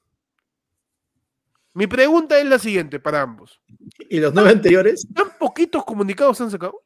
Mi 1.75 1.87
pregunta 1.87 2.39
es 2.39 2.47
la 2.47 2.59
siguiente 2.59 2.99
para 2.99 3.21
ambos. 3.21 3.61
¿Y 4.09 4.21
los 4.21 4.33
nueve 4.33 4.53
anteriores? 4.53 5.07
¿Tan 5.15 5.29
poquitos 5.39 5.85
comunicados 5.85 6.41
han 6.41 6.51
sacado? 6.51 6.83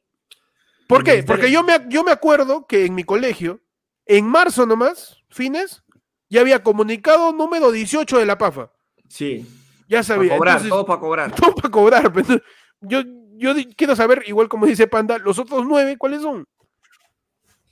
¿Por 0.89 1.05
qué? 1.05 1.23
Porque 1.23 1.49
yo 1.49 1.63
me, 1.63 1.75
yo 1.89 2.03
me 2.03 2.11
acuerdo 2.11 2.67
que 2.67 2.85
en 2.85 2.97
mi 2.97 3.05
colegio, 3.05 3.61
en 4.07 4.27
marzo 4.27 4.67
nomás, 4.67 5.23
fines, 5.31 5.85
ya 6.29 6.41
había 6.41 6.65
comunicado 6.65 7.33
número 7.33 7.71
18 7.71 8.19
de 8.19 8.27
la 8.27 8.39
PAFA. 8.39 8.73
Sí. 9.09 9.47
Ya 9.89 9.99
Para 9.99 10.03
sabía. 10.03 10.37
cobrar, 10.37 10.55
Entonces, 10.55 10.71
todo 10.71 10.85
para 10.85 10.99
cobrar. 11.01 11.33
todo 11.37 11.55
para 11.55 11.71
cobrar. 11.71 12.07
entonces, 12.07 12.43
yo, 12.81 13.03
yo 13.43 13.55
quiero 13.77 13.95
saber, 13.97 14.23
igual 14.27 14.49
como 14.49 14.67
dice 14.67 14.87
Panda, 14.87 15.19
los 15.19 15.39
otros 15.39 15.65
nueve, 15.67 15.97
¿cuáles 15.99 16.23
son? 16.23 16.45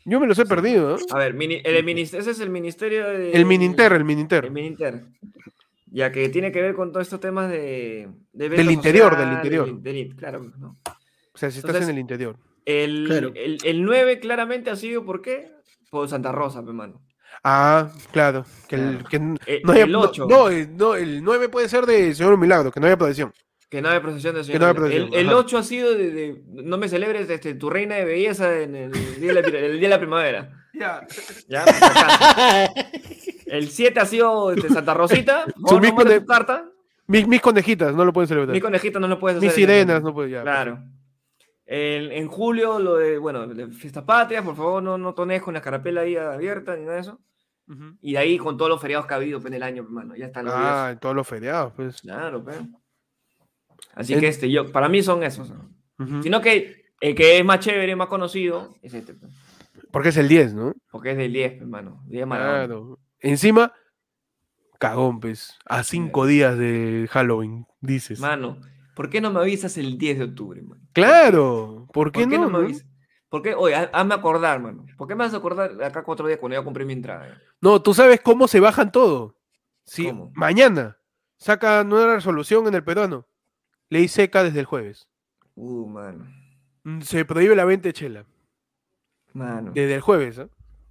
Yo 0.04 0.18
me 0.18 0.26
los 0.26 0.38
he 0.38 0.46
perdido, 0.46 0.96
¿no? 0.98 1.14
A 1.14 1.18
ver, 1.18 1.34
mini- 1.34 1.60
el, 1.62 1.84
minis- 1.84 2.14
ese 2.14 2.30
es 2.30 2.40
el 2.40 2.50
ministerio 2.50 3.06
de... 3.06 3.32
El 3.32 3.44
Mininter, 3.44 3.92
el 3.92 4.04
Mininter. 4.04 4.46
El 4.46 4.50
Mininter. 4.50 5.04
Ya 5.92 6.10
que 6.10 6.28
tiene 6.30 6.50
que 6.52 6.62
ver 6.62 6.74
con 6.74 6.90
todos 6.90 7.06
estos 7.06 7.20
temas 7.20 7.50
de... 7.50 8.08
de 8.32 8.48
Del 8.48 8.70
interior, 8.70 9.10
social, 9.12 9.28
del 9.28 9.36
interior. 9.36 9.80
del- 9.82 10.16
claro, 10.16 10.40
¿no? 10.58 10.78
O 11.34 11.38
sea, 11.38 11.50
si 11.50 11.58
estás 11.58 11.70
Entonces, 11.70 11.88
en 11.90 11.94
el 11.94 12.00
interior. 12.00 12.36
El, 12.64 13.04
Claro. 13.06 13.32
el, 13.34 13.58
el 13.64 13.82
9 13.84 14.20
claramente 14.20 14.70
ha 14.70 14.76
sido, 14.76 15.04
¿por 15.04 15.20
qué? 15.20 15.50
Por 15.90 16.08
Santa 16.08 16.32
Rosa, 16.32 16.60
hermano. 16.60 17.02
Ah, 17.44 17.90
claro. 18.12 18.44
Que 18.68 18.76
el, 18.76 19.04
que 19.08 19.16
El, 19.16 19.62
no 19.64 19.72
haya- 19.72 19.84
el 19.84 19.92
no- 19.92 20.00
8, 20.00 20.26
No, 20.28 20.48
el, 20.48 20.76
no, 20.76 20.94
el 20.94 21.22
9 21.22 21.48
puede 21.50 21.68
ser 21.68 21.84
de 21.86 22.14
Señor 22.14 22.38
Milagro, 22.38 22.70
que 22.72 22.80
no 22.80 22.86
haya 22.86 22.96
procesión. 22.96 23.32
Que 23.70 23.80
no 23.80 23.88
hay 23.88 24.00
procesión 24.00 24.34
de 24.34 24.42
Que 24.42 24.58
no 24.58 24.66
haya 24.66 24.74
señor. 24.74 24.76
procesión, 24.76 25.08
El, 25.14 25.20
el 25.20 25.26
ajá. 25.28 25.36
8 25.38 25.58
ha 25.58 25.62
sido 25.62 25.94
de, 25.94 26.10
de- 26.10 26.42
no 26.48 26.76
me 26.76 26.88
celebres 26.88 27.30
este, 27.30 27.54
tu 27.54 27.70
reina 27.70 27.94
de 27.94 28.04
belleza 28.04 28.58
en 28.60 28.74
el 28.76 28.92
día 29.20 29.32
de 29.32 29.42
la, 29.42 29.48
el 29.48 29.72
día 29.78 29.88
de 29.88 29.94
la 29.94 29.98
primavera. 29.98 30.66
Ya. 30.74 31.06
¿Ya? 31.48 31.64
El 33.46 33.68
7 33.70 34.00
ha 34.00 34.06
sido 34.06 34.52
este, 34.52 34.68
Santa 34.68 34.94
Rosita. 34.94 35.44
Su 35.66 35.80
no 35.80 36.04
de- 36.04 36.20
tu 36.20 36.26
carta. 36.26 36.66
Mis, 37.06 37.26
mis 37.26 37.40
conejitas 37.40 37.94
no 37.94 38.04
lo 38.04 38.12
pueden 38.12 38.28
celebrar. 38.28 38.54
Mi 38.54 38.60
conejito 38.60 39.00
no 39.00 39.08
lo 39.08 39.18
puedes 39.18 39.38
hacer. 39.38 39.48
Mis 39.48 39.54
sirenas 39.54 40.02
no 40.02 40.14
pueden 40.14 40.30
ya. 40.32 40.42
Claro. 40.42 40.78
El- 41.66 42.12
en 42.12 42.28
julio, 42.28 42.78
lo 42.78 42.96
de, 42.96 43.18
bueno, 43.18 43.46
de 43.46 43.68
fiestas 43.68 44.04
patrias, 44.04 44.44
por 44.44 44.56
favor, 44.56 44.82
no, 44.82 44.98
no 44.98 45.14
tones 45.14 45.42
con 45.42 45.54
la 45.54 45.60
carapela 45.62 46.02
ahí 46.02 46.16
abierta 46.16 46.74
ni 46.76 46.82
nada 46.82 46.94
de 46.96 47.00
eso. 47.02 47.20
Y 48.02 48.12
de 48.14 48.18
ahí 48.18 48.36
con 48.36 48.56
todos 48.56 48.68
los 48.68 48.80
feriados 48.80 49.06
que 49.06 49.14
ha 49.14 49.16
habido 49.16 49.38
pues, 49.38 49.46
en 49.52 49.54
el 49.54 49.62
año, 49.62 49.84
hermano. 49.84 50.16
Ya 50.16 50.26
están 50.26 50.44
los 50.44 50.54
días. 50.54 50.66
Ah, 50.68 50.88
en 50.90 50.98
todos 50.98 51.14
los 51.14 51.26
feriados, 51.28 51.72
pues. 51.76 52.00
Claro, 52.00 52.42
pues. 52.42 52.56
Así 53.94 54.18
que 54.18 54.28
este, 54.28 54.50
yo, 54.50 54.70
para 54.72 54.88
mí 54.88 55.02
son 55.02 55.22
esos. 55.22 55.50
¿no? 55.50 56.22
Sino 56.22 56.40
que 56.40 56.84
el 57.00 57.14
que 57.14 57.38
es 57.38 57.44
más 57.44 57.60
chévere, 57.60 57.94
más 57.96 58.08
conocido, 58.08 58.74
es 58.82 58.94
este, 58.94 59.14
pues, 59.14 59.32
Porque 59.90 60.10
es 60.10 60.16
el 60.16 60.28
10, 60.28 60.54
¿no? 60.54 60.72
porque 60.90 61.12
es 61.12 61.16
del 61.16 61.32
10, 61.32 61.50
pues, 61.52 61.62
hermano. 61.62 62.02
10 62.06 62.26
Maradona. 62.26 62.58
Claro. 62.66 62.98
Encima, 63.20 63.72
cagón, 64.78 65.20
pues. 65.20 65.58
A 65.66 65.82
cinco 65.82 66.26
días 66.26 66.56
de 66.56 67.06
Halloween, 67.10 67.66
dices. 67.80 68.20
Mano, 68.20 68.58
¿por 68.94 69.10
qué 69.10 69.20
no 69.20 69.30
me 69.30 69.40
avisas 69.40 69.76
el 69.76 69.98
10 69.98 70.18
de 70.18 70.24
octubre, 70.24 70.62
mano? 70.62 70.82
Claro. 70.92 71.86
¿Por 71.92 72.12
qué, 72.12 72.20
¿Por 72.22 72.30
qué 72.30 72.38
no? 72.38 72.48
no, 72.50 72.58
me 72.58 72.64
avisas? 72.64 72.86
¿Por 73.28 73.42
qué? 73.42 73.54
Oye, 73.54 73.74
haz- 73.76 73.90
hazme 73.92 74.14
acordar, 74.14 74.60
mano. 74.60 74.86
¿Por 74.96 75.06
qué 75.06 75.14
me 75.14 75.24
vas 75.24 75.34
a 75.34 75.36
acordar 75.36 75.82
acá 75.84 76.02
cuatro 76.02 76.26
días 76.26 76.40
cuando 76.40 76.56
ya 76.58 76.64
compré 76.64 76.84
mi 76.84 76.94
entrada? 76.94 77.40
No, 77.60 77.80
tú 77.82 77.94
sabes 77.94 78.20
cómo 78.20 78.48
se 78.48 78.58
bajan 78.60 78.90
todo. 78.90 79.36
¿Cómo? 79.96 80.30
mañana 80.34 80.98
sacan 81.36 81.92
una 81.92 82.14
resolución 82.14 82.66
en 82.68 82.74
el 82.74 82.84
peruano, 82.84 83.26
ley 83.90 84.08
seca 84.08 84.42
desde 84.42 84.60
el 84.60 84.66
jueves. 84.66 85.06
Uh, 85.54 85.86
mano. 85.86 86.26
Mm, 86.84 87.00
Se 87.02 87.24
prohíbe 87.26 87.54
la 87.54 87.64
venta 87.66 87.88
de 87.88 87.92
chela. 87.92 88.24
Mano. 89.34 89.72
Desde 89.74 89.94
el 89.96 90.00
jueves, 90.00 90.38
¿eh? 90.38 90.48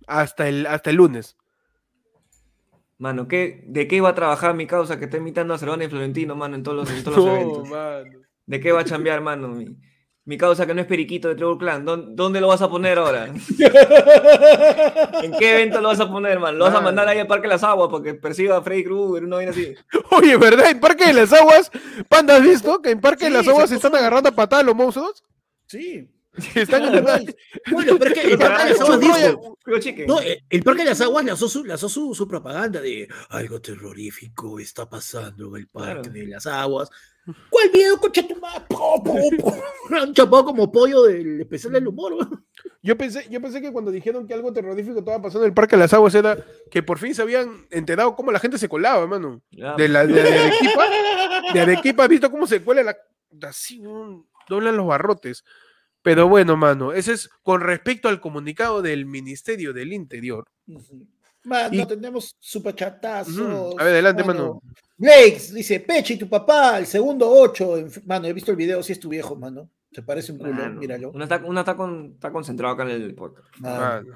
Hasta 0.08 0.48
el, 0.48 0.66
hasta 0.68 0.92
el 0.92 0.98
lunes. 0.98 1.36
Mano, 2.98 3.28
¿qué, 3.28 3.64
¿de 3.68 3.88
qué 3.88 4.02
va 4.02 4.10
a 4.10 4.16
trabajar 4.16 4.54
mi 4.56 4.68
causa 4.68 5.00
que 5.00 5.06
está 5.06 5.18
imitando 5.18 5.54
a 5.54 5.58
Cervana 5.58 5.86
y 5.86 5.90
Florentino, 5.90 6.36
mano, 6.36 6.56
en 6.56 6.64
todos 6.64 6.78
los, 6.78 6.92
en 6.92 7.04
todos 7.04 7.18
los 7.18 7.26
No, 7.28 7.36
eventos? 7.36 7.70
mano. 7.70 8.20
¿De 8.46 8.60
qué 8.60 8.72
va 8.72 8.82
a 8.82 8.86
chambear, 8.86 9.22
mano? 9.22 9.48
Mi, 9.50 9.66
mi 10.26 10.38
causa 10.38 10.66
que 10.68 10.74
no 10.76 10.82
es 10.82 10.88
periquito 10.88 11.28
de 11.28 11.36
Trevor 11.36 11.58
Clan. 11.58 11.86
¿Dónde, 11.86 12.12
dónde 12.16 12.40
lo 12.42 12.48
vas 12.50 12.62
a 12.62 12.70
poner 12.70 12.98
ahora? 13.00 13.26
¿En 15.24 15.32
qué 15.38 15.54
evento 15.54 15.82
lo 15.82 15.88
vas 15.90 16.00
a 16.00 16.10
poner, 16.10 16.40
mano? 16.40 16.58
¿Lo 16.58 16.66
vas 16.66 16.76
a 16.76 16.82
mandar 16.82 17.08
ahí 17.08 17.20
al 17.20 17.28
Parque 17.28 17.48
de 17.48 17.54
las 17.54 17.64
Aguas 17.64 17.90
porque 17.90 18.14
persiga 18.14 18.58
a 18.58 18.62
Freddy 18.62 18.84
Krueger, 18.84 19.24
una 19.24 19.38
vaina 19.38 19.52
así? 19.52 19.74
Oye, 20.12 20.38
¿verdad? 20.38 20.70
En 20.70 20.80
Parque 20.80 21.08
de 21.08 21.14
las 21.14 21.34
Aguas, 21.34 21.72
Panda, 22.08 22.36
¿has 22.36 22.44
visto 22.44 22.82
que 22.82 22.92
en 22.92 23.02
Parque 23.02 23.26
de 23.26 23.32
Sí, 23.32 23.38
las 23.38 23.48
Aguas 23.48 23.70
se 23.70 23.76
puso 23.76 23.88
están 23.88 24.00
agarrando 24.00 24.30
a 24.30 24.34
patadas 24.34 24.66
los 24.66 24.76
monstruos? 24.76 25.24
Sí. 25.68 26.10
Están 26.56 26.82
Claro, 26.84 26.98
agarrando. 27.00 27.34
Bueno, 27.72 27.96
pero 28.00 28.12
es 28.14 28.20
que 28.22 28.28
el 28.34 28.38
Parque 28.38 28.64
de 28.64 28.70
las 28.70 28.82
Aguas 28.82 29.00
dijo. 29.00 29.58
No, 30.08 30.22
eh, 30.22 30.44
el 30.50 30.64
Parque 30.64 30.84
de 30.84 30.90
las 30.90 31.02
Aguas 31.02 31.26
lanzó 31.26 31.50
su, 31.50 31.66
lanzó 31.66 31.90
su, 31.90 32.14
su 32.16 32.28
propaganda 32.28 32.82
de 32.82 33.08
algo 33.30 33.60
terrorífico 33.62 34.60
está 34.60 34.90
pasando 34.90 35.48
en 35.50 35.56
el 35.64 35.68
Parque 35.68 36.02
Claro. 36.10 36.12
de 36.12 36.28
las 36.28 36.46
Aguas. 36.48 36.90
¿Cuál 37.50 37.70
video, 37.72 37.98
concha 37.98 38.28
tu 38.28 38.36
madre? 38.40 38.66
Chapado 40.14 40.46
como 40.46 40.72
pollo 40.72 41.04
del 41.04 41.42
especial 41.42 41.74
del 41.74 41.88
humor. 41.88 42.14
weón. 42.14 42.46
Yo 42.82 42.98
pensé, 42.98 43.28
yo 43.30 43.42
pensé 43.42 43.62
que 43.62 43.72
cuando 43.72 43.92
dijeron 43.92 44.26
que 44.28 44.34
algo 44.34 44.54
terrorífico 44.54 45.00
estaba 45.00 45.22
pasando 45.22 45.46
en 45.46 45.50
el 45.50 45.54
Parque 45.54 45.76
de 45.76 45.82
las 45.82 45.94
Aguas 45.94 46.16
era 46.16 46.38
que 46.72 46.82
por 46.82 46.98
fin 46.98 47.14
se 47.14 47.22
habían 47.22 47.68
enterado 47.72 48.16
cómo 48.16 48.32
la 48.32 48.40
gente 48.40 48.58
se 48.58 48.70
colaba, 48.70 49.02
hermano. 49.04 49.42
De, 49.52 49.88
la, 49.90 50.06
de, 50.06 50.14
de 50.14 50.40
Arequipa, 50.40 50.86
de 51.54 51.60
Arequipa, 51.60 52.04
¿has 52.04 52.10
visto 52.10 52.32
cómo 52.32 52.48
se 52.48 52.62
cuela 52.62 52.84
la. 52.84 52.98
Así, 53.48 53.80
weón, 53.80 54.26
doblan 54.48 54.78
los 54.78 54.88
barrotes. 54.88 55.44
Pero 56.02 56.30
bueno, 56.30 56.56
mano, 56.56 56.94
ese 56.94 57.14
es 57.14 57.30
con 57.44 57.62
respecto 57.62 58.08
al 58.08 58.22
comunicado 58.22 58.82
del 58.82 59.06
Ministerio 59.06 59.74
del 59.74 59.92
Interior. 59.92 60.48
Mano, 61.44 61.70
Y- 61.74 61.86
tenemos 61.86 62.36
superchatazos. 62.40 63.38
Ujú. 63.38 63.76
A 63.80 63.84
ver, 63.84 63.94
adelante, 63.94 64.24
mano. 64.24 64.62
Blakes 64.98 65.54
dice, 65.54 65.80
Peche 65.80 66.16
y 66.16 66.18
tu 66.18 66.28
papá, 66.28 66.78
el 66.80 66.86
segundo 66.86 67.30
ocho. 67.30 67.78
En 67.78 67.90
fin- 67.90 68.04
Mano, 68.06 68.28
he 68.28 68.34
visto 68.34 68.52
el 68.52 68.58
video, 68.58 68.84
sí 68.84 68.92
es 68.92 69.00
tu 69.00 69.10
viejo, 69.10 69.36
mano. 69.36 69.70
Se 69.92 70.02
parece 70.04 70.32
un 70.34 70.38
culo, 70.38 70.52
mano. 70.54 70.80
míralo. 70.80 71.12
Uno 71.14 71.24
está, 71.24 71.42
uno 71.44 71.60
está, 71.62 71.76
con- 71.76 72.12
está 72.16 72.32
concentrado 72.32 72.74
acá 72.74 72.84
en 72.84 72.90
el 72.90 73.16
podcast. 73.16 73.48
Mano. 73.60 73.80
Mano. 73.80 74.08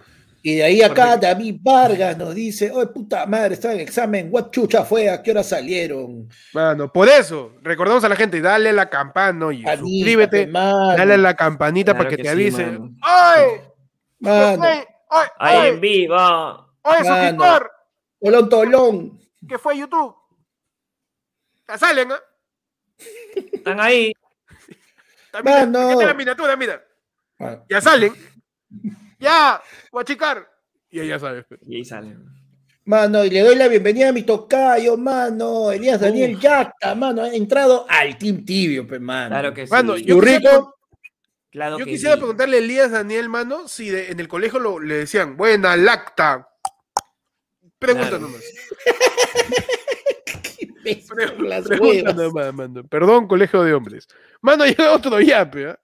Y 0.46 0.56
de 0.56 0.64
ahí 0.66 0.82
acá. 0.82 1.16
David 1.16 1.56
Vargas 1.64 2.18
nos 2.18 2.36
dice, 2.36 2.70
oye 2.70 2.88
puta 2.88 3.26
madre, 3.26 3.54
estaba 3.54 3.74
en 3.76 3.80
examen, 3.80 4.28
what 4.30 4.50
chucha 4.52 4.84
fue, 4.84 5.10
a 5.10 5.24
qué 5.24 5.32
hora 5.32 5.42
salieron. 5.42 6.28
Mano, 6.54 6.92
por 6.92 7.08
eso, 7.08 7.54
recordamos 7.62 8.04
a 8.04 8.10
la 8.10 8.18
gente, 8.18 8.42
dale 8.42 8.70
a 8.70 8.74
la 8.74 8.90
campana 8.90 9.54
y 9.54 9.64
suscríbete, 9.64 10.46
mano. 10.48 10.98
dale 10.98 11.14
a 11.14 11.18
la 11.18 11.34
campanita 11.38 11.94
Claro 11.94 11.98
para 12.04 12.10
que, 12.10 12.18
que 12.18 12.24
te 12.24 12.28
sí, 12.30 12.34
avise. 12.34 12.66
mano. 12.66 12.90
¡Ay! 13.02 13.44
¿Qué 14.22 14.30
Mano, 14.30 14.58
fue? 14.58 14.88
¡Ay! 15.10 15.28
Ahí 15.40 15.58
¡Ay! 15.62 15.70
en 15.70 15.80
vivo. 15.82 16.63
¡Ay, 16.84 17.04
Mano. 17.04 17.16
suscriptor! 17.16 17.72
Tolón, 18.22 18.50
Tolón. 18.50 19.20
¿Qué 19.48 19.58
fue 19.58 19.78
YouTube? 19.78 20.16
Ya 21.68 21.78
salen, 21.78 22.12
¿ah? 22.12 22.20
Están 23.52 23.80
ahí. 23.80 24.14
También, 25.32 25.72
Mano. 25.72 25.88
fíjate 25.90 26.06
la 26.06 26.14
miniatura, 26.14 26.56
mira. 26.56 26.84
Ah, 27.40 27.64
Ya 27.70 27.82
salen. 27.82 28.14
Ya, 29.20 29.62
guachicar. 29.92 30.48
Y 30.90 31.00
ahí 31.00 31.08
ya 31.08 31.20
sabes. 31.20 31.46
Y 31.62 31.78
ahí 31.78 31.86
salen. 31.86 32.24
Mano, 32.86 33.24
y 33.24 33.30
le 33.30 33.40
doy 33.40 33.56
la 33.56 33.70
bienvenida 33.70 34.10
a 34.10 34.12
mi 34.14 34.24
tocayo, 34.24 34.98
mano, 34.98 35.72
Elías 35.72 36.02
Daniel 36.02 36.38
Yacta, 36.38 36.94
mano, 36.96 37.22
ha 37.24 37.30
entrado 37.34 37.86
al 37.90 38.18
Team 38.18 38.44
Tibio, 38.44 38.86
pe, 38.86 39.00
mano. 39.00 39.30
Claro 39.30 39.54
que 39.54 39.66
sí. 39.66 39.72
Mano, 39.72 39.96
yo 39.96 40.20
quisiera, 40.20 40.66
Claro 41.50 41.80
yo 41.80 41.86
que 41.86 41.92
quisiera 41.92 42.16
sí. 42.16 42.20
preguntarle 42.20 42.58
a 42.58 42.60
Elías 42.60 42.92
Daniel, 42.92 43.30
mano, 43.30 43.70
si 43.70 43.90
de- 43.90 44.12
en 44.12 44.20
el 44.20 44.28
colegio 44.28 44.60
lo- 44.60 44.80
le 44.82 44.96
decían, 44.96 45.38
buena 45.38 45.78
lacta. 45.78 46.50
Pregunta 47.84 48.10
Claro. 48.10 48.20
nomás. 48.20 48.44
Pregunta. 51.70 52.84
Perdón, 52.90 53.28
colegio 53.28 53.64
de 53.64 53.74
hombres. 53.74 54.08
Mano, 54.42 54.66
llega 54.66 54.92
otro 54.94 55.20
yape, 55.20 55.70
¿ah? 55.70 55.80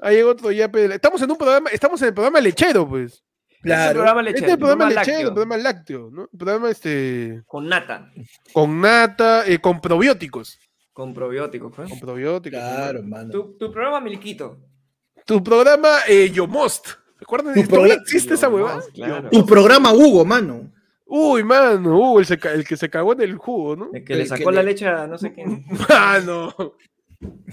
Ahí 0.00 0.16
llega 0.16 0.30
otro 0.30 0.50
yape. 0.50 0.94
Estamos 0.94 1.22
en 1.22 1.30
un 1.30 1.36
programa, 1.36 1.70
estamos 1.70 2.00
en 2.02 2.08
el 2.08 2.14
programa 2.14 2.40
lechero, 2.40 2.88
pues. 2.88 3.12
Este 3.12 3.22
es 3.56 3.62
el 3.62 3.70
Claro. 3.70 3.92
programa 3.94 4.20
Este 4.20 4.32
lechero, 4.32 4.46
es 4.46 4.52
el 4.52 4.58
programa 4.58 4.84
programa 4.84 5.00
lechero, 5.04 5.28
el 5.28 5.34
programa 5.34 5.56
lácteo, 5.56 6.10
¿no? 6.12 6.22
El 6.30 6.38
programa 6.38 6.70
este, 6.70 7.42
Con 7.46 7.68
nata. 7.68 8.10
con 8.52 8.80
nata, 8.80 9.46
eh, 9.46 9.58
con 9.58 9.80
probióticos. 9.80 10.58
Con 10.92 11.14
probióticos, 11.14 11.72
pues. 11.74 11.88
Con 11.90 12.00
probióticos. 12.00 12.60
Claro, 12.60 13.02
mano. 13.02 13.30
Tu, 13.30 13.56
tu 13.58 13.72
programa 13.72 14.00
Milquito. 14.00 14.58
Tu 15.24 15.42
programa 15.42 16.00
eh, 16.06 16.30
Yomost. 16.30 16.88
¿Recuerdan? 17.24 17.54
Tu 17.54 17.62
¿Todavía 17.62 17.68
programa- 17.96 18.02
existe 18.02 18.34
esa 18.34 18.48
huevada? 18.50 18.82
Claro. 18.92 19.30
Tu 19.30 19.46
programa 19.46 19.92
Hugo, 19.94 20.24
mano. 20.26 20.70
Uy, 21.06 21.42
mano, 21.42 21.96
Hugo, 21.98 22.20
el, 22.20 22.64
que 22.66 22.76
se 22.76 22.90
cagó 22.90 23.12
en 23.14 23.22
el 23.22 23.36
jugo, 23.36 23.76
¿no? 23.76 23.90
El 23.94 24.04
que 24.04 24.14
le 24.14 24.22
que 24.24 24.28
sacó 24.28 24.50
la 24.50 24.62
le- 24.62 24.70
leche 24.72 24.86
a 24.86 25.06
no 25.06 25.16
sé 25.16 25.32
quién. 25.32 25.64
Mano. 25.88 26.54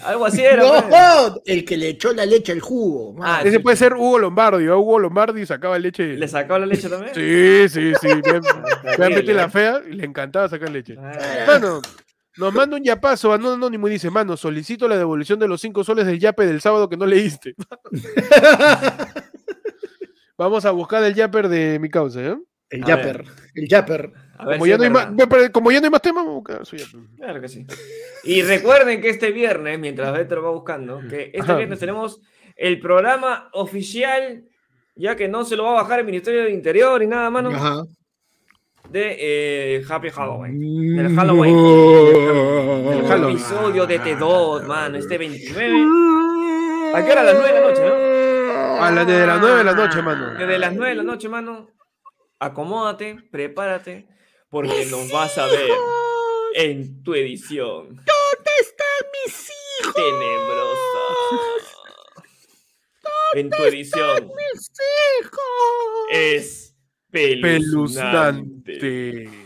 Algo 0.03 0.25
así 0.25 0.41
era. 0.41 0.63
pues. 0.67 0.83
No, 0.89 1.41
el 1.45 1.63
que 1.63 1.77
le 1.77 1.89
echó 1.89 2.11
la 2.11 2.25
leche 2.25 2.51
al 2.51 2.59
jugo. 2.59 3.15
Ah, 3.21 3.39
Ese 3.41 3.51
sí, 3.57 3.59
puede 3.59 3.77
sí. 3.77 3.83
ser 3.85 3.93
Hugo 3.93 4.19
Lombardi. 4.19 4.67
¿ah? 4.67 4.75
Hugo 4.75 4.99
Lombardi 4.99 5.45
sacaba 5.45 5.79
leche. 5.79 6.15
¿Le 6.17 6.27
sacó 6.27 6.57
la 6.59 6.65
leche 6.65 6.89
también? 6.89 7.13
Sí, 7.15 7.69
sí, 7.69 7.93
sí. 8.01 8.07
Terrible, 8.21 9.15
Betty 9.15 9.33
la 9.33 9.45
¿eh? 9.45 9.49
fea 9.49 9.81
y 9.89 9.93
le 9.93 10.03
encantaba 10.05 10.49
sacar 10.49 10.69
leche. 10.69 10.95
Ah, 10.99 11.13
Mano, 11.47 11.81
nos 12.37 12.53
manda 12.53 12.75
un 12.77 12.83
yapazo 12.83 13.37
no 13.37 13.53
anónimo 13.53 13.87
y 13.87 13.91
dice, 13.91 14.09
mano, 14.09 14.35
solicito 14.35 14.87
la 14.89 14.97
devolución 14.97 15.39
de 15.39 15.47
los 15.47 15.61
cinco 15.61 15.83
soles 15.85 16.05
del 16.05 16.19
yape 16.19 16.45
del 16.45 16.59
sábado 16.61 16.89
que 16.89 16.97
no 16.97 17.05
leíste. 17.05 17.53
Vamos 20.41 20.65
a 20.65 20.71
buscar 20.71 21.03
el 21.03 21.13
yapper 21.13 21.47
de 21.49 21.77
mi 21.77 21.87
causa, 21.87 22.19
¿eh? 22.19 22.35
El 22.71 22.83
yapper. 22.83 23.25
El 23.53 23.67
yapper. 23.67 24.11
Como 24.39 24.65
si 24.65 24.71
ya, 24.71 24.77
no 24.79 24.89
más, 24.89 25.07
como 25.51 25.71
ya 25.71 25.79
no 25.79 25.85
hay 25.85 25.91
más 25.91 26.01
temas, 26.01 26.25
vamos 26.25 26.31
a 26.31 26.39
buscar 26.39 26.65
su 26.65 26.77
yapper. 26.77 26.99
Claro 27.15 27.41
que 27.41 27.47
sí. 27.47 27.67
Y 28.23 28.41
recuerden 28.41 29.01
que 29.01 29.09
este 29.09 29.29
viernes, 29.29 29.77
mientras 29.77 30.11
Beto 30.11 30.41
va 30.41 30.49
buscando, 30.49 30.99
que 31.07 31.25
este 31.25 31.41
Ajá. 31.41 31.57
viernes 31.57 31.77
tenemos 31.77 32.21
el 32.55 32.79
programa 32.79 33.51
oficial, 33.53 34.43
ya 34.95 35.15
que 35.15 35.27
no 35.27 35.45
se 35.45 35.55
lo 35.55 35.65
va 35.65 35.73
a 35.73 35.83
bajar 35.83 35.99
el 35.99 36.07
Ministerio 36.07 36.41
del 36.41 36.53
Interior 36.53 37.03
y 37.03 37.05
nada, 37.05 37.29
mano, 37.29 37.51
Ajá. 37.51 37.83
de 38.89 39.17
eh, 39.19 39.83
Happy 39.87 40.09
Halloween. 40.09 40.57
Mm. 40.57 40.97
Del 40.97 41.15
Halloween. 41.17 41.57
El 43.11 43.29
episodio 43.29 43.85
de 43.85 44.01
T2, 44.01 44.65
mano, 44.65 44.97
este 44.97 45.19
29. 45.19 45.75
¿A 46.95 47.05
qué 47.05 47.11
hora? 47.11 47.21
A 47.21 47.25
las 47.25 47.35
9 47.35 47.47
de 47.47 47.61
la 47.61 47.67
noche, 47.67 47.81
¿no? 47.85 48.10
A 48.81 48.89
las 48.89 49.05
de 49.05 49.27
las 49.27 49.39
9 49.39 49.57
de 49.59 49.63
la 49.63 49.73
noche, 49.73 50.01
mano. 50.01 50.33
Desde 50.33 50.57
las 50.57 50.73
9 50.73 50.89
de 50.89 50.95
la 50.95 51.03
noche, 51.03 51.29
mano, 51.29 51.69
acomódate, 52.39 53.17
prepárate, 53.31 54.07
porque 54.49 54.87
nos 54.87 55.11
vas 55.11 55.37
a 55.37 55.45
ver 55.45 55.69
en 56.55 57.03
tu 57.03 57.13
edición. 57.13 57.89
¿Dónde 57.89 58.51
están 58.59 58.87
mis 59.23 59.51
hijos? 59.51 59.93
Tenebrosa. 59.93 60.99
En 63.35 63.49
tu 63.51 63.63
edición. 63.63 64.31
Es 66.09 66.75
peluznante. 67.11 68.73
Peluznante. 68.73 69.41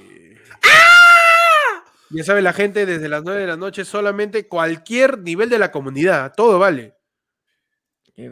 Ya 2.12 2.24
sabe 2.24 2.42
la 2.42 2.54
gente, 2.54 2.86
desde 2.86 3.10
las 3.10 3.24
9 3.24 3.42
de 3.42 3.48
la 3.48 3.58
noche, 3.58 3.84
solamente 3.84 4.48
cualquier 4.48 5.20
nivel 5.20 5.50
de 5.50 5.60
la 5.60 5.72
comunidad, 5.72 6.34
todo 6.38 6.58
vale. 6.58 6.95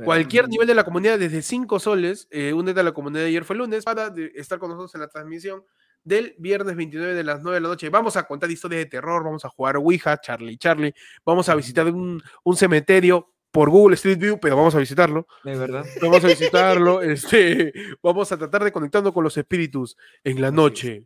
Cualquier 0.06 0.48
nivel 0.48 0.68
de 0.68 0.76
la 0.76 0.86
comunidad, 0.86 1.20
desde 1.20 1.42
5 1.42 1.78
soles, 1.80 2.28
eh, 2.32 2.54
únete 2.54 2.80
a 2.80 2.84
la 2.84 2.94
comunidad 2.94 3.24
de 3.24 3.28
ayer 3.30 3.44
fue 3.44 3.56
lunes 3.58 3.84
para 3.84 4.10
de- 4.10 4.32
estar 4.36 4.58
con 4.60 4.70
nosotros 4.70 4.96
en 4.96 5.02
la 5.02 5.08
transmisión 5.10 5.64
del 6.06 6.36
viernes 6.38 6.76
29 6.76 7.14
de 7.14 7.24
las 7.24 7.42
9 7.42 7.56
de 7.56 7.62
la 7.62 7.70
noche. 7.70 7.90
Vamos 7.90 8.16
a 8.18 8.24
contar 8.24 8.50
historias 8.50 8.84
de 8.84 8.90
terror, 8.90 9.24
vamos 9.24 9.44
a 9.46 9.50
jugar 9.50 9.78
Ouija, 9.78 10.20
Charlie 10.22 10.58
Charlie, 10.58 10.94
vamos 11.26 11.50
a 11.50 11.56
visitar 11.56 11.86
un, 11.88 12.22
un 12.44 12.56
cementerio 12.56 13.30
por 13.52 13.70
Google 13.70 13.96
Street 13.96 14.18
View, 14.18 14.40
pero 14.40 14.56
vamos 14.56 14.74
a 14.74 14.80
visitarlo. 14.80 15.28
Es 15.46 15.60
verdad. 15.60 15.86
Vamos 16.02 16.24
a 16.24 16.28
visitarlo, 16.28 17.02
este, 17.12 17.74
vamos 18.02 18.32
a 18.32 18.38
tratar 18.38 18.64
de 18.64 18.72
conectarnos 18.72 19.14
con 19.14 19.24
los 19.24 19.38
espíritus 19.38 19.96
en 20.24 20.42
la 20.42 20.50
noche 20.50 21.06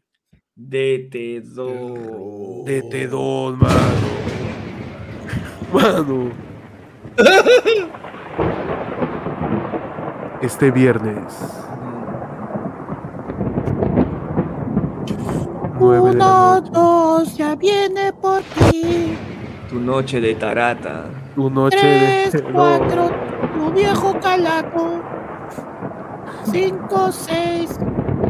DT2. 0.55 2.63
de 2.63 2.83
T2, 2.83 3.57
mano. 3.57 4.07
Mano. 5.73 6.31
Este 10.41 10.71
viernes. 10.71 11.65
9 15.79 16.13
de 16.15 16.23
la 16.23 16.59
noche. 16.61 16.71
dos, 16.71 17.37
ya 17.37 17.55
viene 17.55 18.13
por 18.13 18.41
ti. 18.43 19.17
Tu 19.69 19.79
noche 19.79 20.21
de 20.21 20.35
tarata. 20.35 21.05
Tu 21.35 21.49
noche 21.49 21.77
Tres, 21.77 22.31
de. 22.43 22.43
cuatro, 22.43 23.09
tu 23.53 23.71
viejo 23.73 24.19
calaco. 24.19 25.01
Cinco, 26.51 27.11
seis, 27.11 27.77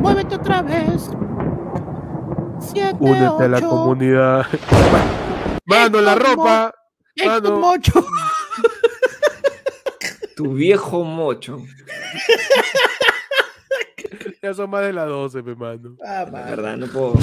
muévete 0.02 0.36
otra 0.36 0.62
vez. 0.62 1.10
Siete, 2.60 2.98
Únete 3.00 3.44
a 3.44 3.48
la 3.48 3.58
ocho, 3.58 3.70
comunidad. 3.70 4.46
Mano, 5.66 6.02
la 6.02 6.16
ropa. 6.16 6.72
Mano. 7.24 7.62
Tu 10.38 10.54
viejo 10.54 11.04
mocho. 11.04 11.62
Ya 14.42 14.54
son 14.54 14.70
más 14.70 14.84
de 14.86 14.94
las 14.94 15.08
12, 15.08 15.42
me 15.42 15.56
mano. 15.56 15.98
Ah, 16.06 16.26
La 16.32 16.44
verdad, 16.46 16.78
no 16.78 16.86
puedo. 16.88 17.16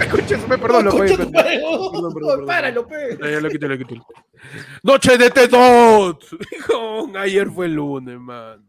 Escúchame, 0.00 0.56
perdón, 0.58 0.86
lo 0.86 0.92
no. 0.92 0.98
Perdón, 0.98 1.32
perdón, 1.32 2.14
perdón. 2.14 2.46
Páralo, 2.46 2.86
pe. 2.88 3.18
Ya, 3.22 3.30
ya 3.30 3.40
lo 3.40 3.48
quité, 3.50 3.68
lo 3.68 3.78
quité. 3.78 4.00
Noche 4.82 5.18
de 5.18 5.30
T2. 5.32 6.18
Con- 6.66 7.16
Ayer 7.18 7.48
fue 7.50 7.66
el 7.66 7.74
lunes, 7.74 8.18
man. 8.18 8.66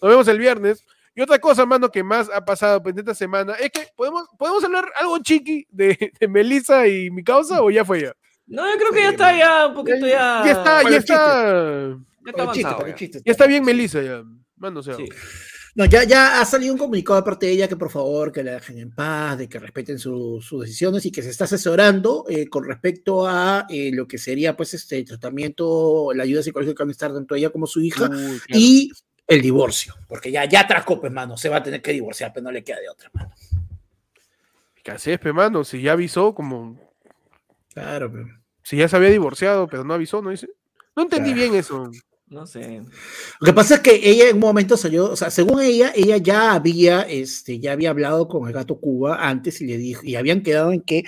Nos 0.00 0.10
vemos 0.10 0.26
el 0.28 0.38
viernes. 0.38 0.84
Y 1.14 1.20
otra 1.20 1.38
cosa, 1.38 1.66
mano, 1.66 1.90
que 1.90 2.02
más 2.02 2.30
ha 2.34 2.42
pasado 2.44 2.82
pues, 2.82 2.96
esta 2.96 3.14
semana 3.14 3.52
es 3.54 3.70
que 3.70 3.86
podemos, 3.94 4.26
podemos 4.38 4.64
hablar 4.64 4.86
algo 4.98 5.18
chiqui 5.18 5.66
de, 5.70 6.12
de 6.18 6.28
Melissa 6.28 6.88
y 6.88 7.10
mi 7.10 7.22
causa 7.22 7.62
o 7.62 7.70
ya 7.70 7.84
fue 7.84 8.00
ya. 8.02 8.12
No, 8.46 8.68
yo 8.68 8.78
creo 8.78 8.90
que 8.92 9.02
ya 9.02 9.10
está 9.10 9.36
ya 9.38 9.66
un 9.66 9.74
poquito 9.74 10.06
ya. 10.06 10.42
Ya 10.44 10.50
está, 10.52 10.82
ya 10.90 10.96
está. 10.96 11.96
Ya 12.24 12.30
está 12.30 12.52
chiste, 12.52 12.70
el 12.82 12.88
ya. 12.88 12.94
chiste. 12.94 13.22
Ya 13.24 13.32
está 13.32 13.46
bien 13.46 13.64
Melissa 13.64 14.02
ya. 14.02 14.22
Mano, 14.56 14.80
o 14.80 14.82
sea. 14.82 14.94
Sí. 14.96 15.08
No, 15.74 15.86
ya, 15.86 16.04
ya 16.04 16.40
ha 16.40 16.44
salido 16.44 16.74
un 16.74 16.78
comunicado 16.78 17.18
de 17.18 17.24
parte 17.24 17.46
de 17.46 17.52
ella 17.52 17.66
que 17.68 17.76
por 17.76 17.90
favor 17.90 18.30
que 18.30 18.42
la 18.44 18.52
dejen 18.52 18.78
en 18.78 18.94
paz, 18.94 19.38
de 19.38 19.48
que 19.48 19.58
respeten 19.58 19.98
su- 19.98 20.38
sus 20.42 20.60
decisiones 20.62 21.06
y 21.06 21.10
que 21.10 21.22
se 21.22 21.30
está 21.30 21.44
asesorando 21.44 22.26
eh, 22.28 22.46
con 22.48 22.64
respecto 22.64 23.26
a 23.26 23.66
eh, 23.70 23.90
lo 23.92 24.06
que 24.06 24.18
sería 24.18 24.54
pues 24.54 24.74
este 24.74 25.02
tratamiento, 25.02 26.12
la 26.14 26.24
ayuda 26.24 26.42
psicológica 26.42 26.74
que 26.76 26.82
van 26.82 26.88
a 26.90 26.92
estar 26.92 27.12
tanto 27.14 27.34
ella 27.34 27.48
como 27.50 27.66
su 27.66 27.80
hija 27.80 28.04
Uy, 28.04 28.16
claro. 28.16 28.40
y 28.50 28.92
el 29.26 29.40
divorcio, 29.40 29.94
porque 30.08 30.30
ya, 30.30 30.44
ya 30.44 30.60
atracó, 30.60 31.00
pues, 31.00 31.10
mano, 31.10 31.38
se 31.38 31.48
va 31.48 31.56
a 31.56 31.62
tener 31.62 31.80
que 31.80 31.92
divorciar, 31.92 32.32
pero 32.34 32.44
no 32.44 32.50
le 32.52 32.62
queda 32.62 32.78
de 32.80 32.90
otra, 32.90 33.10
mano. 33.14 33.32
¿Qué 34.84 34.90
haces, 34.90 35.18
pe, 35.20 35.32
mano? 35.32 35.64
Si 35.64 35.80
ya 35.80 35.92
avisó, 35.92 36.34
como. 36.34 36.78
Claro, 37.72 38.12
pero... 38.12 38.26
Si 38.62 38.76
ya 38.76 38.88
se 38.88 38.96
había 38.96 39.08
divorciado, 39.10 39.68
pero 39.68 39.84
no 39.84 39.94
avisó, 39.94 40.20
¿no 40.20 40.30
dice? 40.30 40.48
No 40.94 41.04
entendí 41.04 41.32
Claro. 41.32 41.48
bien 41.50 41.54
eso. 41.58 41.90
No 42.32 42.46
sé. 42.46 42.82
Lo 43.40 43.44
que 43.44 43.52
pasa 43.52 43.74
es 43.74 43.80
que 43.80 43.94
ella 44.08 44.28
en 44.30 44.36
un 44.36 44.40
momento 44.40 44.76
salió, 44.78 45.10
o 45.10 45.16
sea, 45.16 45.30
según 45.30 45.60
ella, 45.60 45.92
ella 45.94 46.16
ya 46.16 46.54
había, 46.54 47.02
este, 47.02 47.58
ya 47.60 47.72
había 47.72 47.90
hablado 47.90 48.26
con 48.26 48.46
el 48.48 48.54
gato 48.54 48.80
Cuba 48.80 49.16
antes 49.28 49.60
y 49.60 49.66
le 49.66 49.76
dijo, 49.76 50.00
y 50.04 50.16
habían 50.16 50.42
quedado 50.42 50.72
en 50.72 50.80
que 50.80 51.04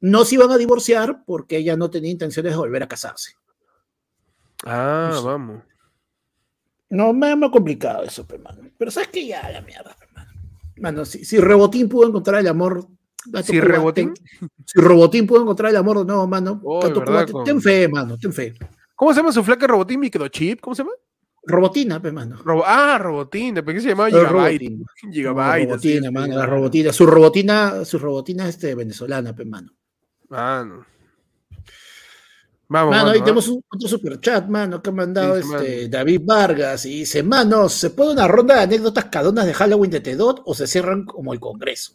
no 0.00 0.24
se 0.24 0.36
iban 0.36 0.50
a 0.52 0.58
divorciar 0.58 1.24
porque 1.26 1.56
ella 1.56 1.76
no 1.76 1.90
tenía 1.90 2.12
intenciones 2.12 2.52
de 2.52 2.56
volver 2.58 2.84
a 2.84 2.88
casarse. 2.88 3.32
Ah, 4.64 5.08
Pues- 5.12 5.24
vamos. 5.24 5.62
No, 6.88 7.12
me 7.12 7.28
ha 7.32 7.50
complicado 7.50 8.02
eso, 8.04 8.26
pe, 8.26 8.38
mano. 8.38 8.68
Pero 8.76 8.90
sabes 8.90 9.08
que 9.08 9.26
ya, 9.26 9.48
la 9.50 9.60
mierda, 9.62 9.96
pe, 9.98 10.06
mano. 10.14 10.30
Mano, 10.76 11.04
si, 11.04 11.24
si 11.24 11.38
Rebotín 11.38 11.88
pudo 11.88 12.08
encontrar 12.08 12.40
el 12.40 12.48
amor. 12.48 12.86
Gato 13.26 13.46
¿Si 13.52 13.60
Cuba, 13.60 13.72
Rebotín? 13.72 14.14
ten- 14.14 14.48
si 14.64 14.80
Robotín 14.80 15.26
pudo 15.26 15.42
encontrar 15.42 15.70
el 15.70 15.76
amor 15.76 16.04
nuevo, 16.06 16.26
mano. 16.26 16.60
Oh, 16.64 16.80
Gato 16.80 17.00
¿verdad? 17.00 17.12
Cuba, 17.12 17.24
ten, 17.26 17.32
Con- 17.32 17.44
ten 17.44 17.60
fe, 17.60 17.88
mano, 17.88 18.16
ten 18.18 18.32
fe. 18.32 18.54
¿Cómo 19.00 19.14
se 19.14 19.20
llama 19.20 19.32
su 19.32 19.42
flaca 19.42 19.66
robotín 19.66 19.98
microchip? 19.98 20.60
¿Cómo 20.60 20.74
se 20.74 20.82
llama? 20.82 20.92
Robotina, 21.44 22.02
pe, 22.02 22.12
mano. 22.12 22.36
Robo- 22.44 22.64
ah, 22.66 22.98
robotín. 22.98 23.54
¿De 23.54 23.64
qué 23.64 23.80
se 23.80 23.88
llamaba 23.88 24.10
Eh, 24.10 24.12
Gigabyte? 24.12 24.32
Robotín. 24.68 24.84
Gigabyte. 25.10 25.62
No, 25.62 25.70
robotina, 25.70 26.10
mano, 26.10 26.36
la 26.36 26.44
robotina. 26.44 26.92
Su 26.92 27.06
robotina, 27.06 27.84
su 27.86 27.98
robotina 27.98 28.46
este, 28.46 28.74
venezolana, 28.74 29.34
pe, 29.34 29.46
mano. 29.46 29.72
Mano. 30.28 30.84
Vamos, 32.68 32.90
Mano, 32.90 32.90
mano, 32.90 33.10
ahí 33.12 33.20
¿ah? 33.20 33.24
tenemos 33.24 33.48
un, 33.48 33.64
otro 33.74 33.88
superchat, 33.88 34.48
mano, 34.48 34.82
que 34.82 34.90
ha 34.90 34.92
mandado 34.92 35.36
este, 35.38 35.48
mano. 35.48 35.88
David 35.88 36.20
Vargas. 36.22 36.84
Y 36.84 36.98
dice, 37.00 37.22
mano, 37.22 37.70
¿se 37.70 37.88
puede 37.88 38.12
una 38.12 38.28
ronda 38.28 38.56
de 38.56 38.60
anécdotas 38.64 39.06
cadonas 39.06 39.46
de 39.46 39.54
Halloween 39.54 39.90
de 39.92 40.00
T-Dot 40.00 40.42
o 40.44 40.54
se 40.54 40.66
cierran 40.66 41.06
como 41.06 41.32
el 41.32 41.40
Congreso? 41.40 41.94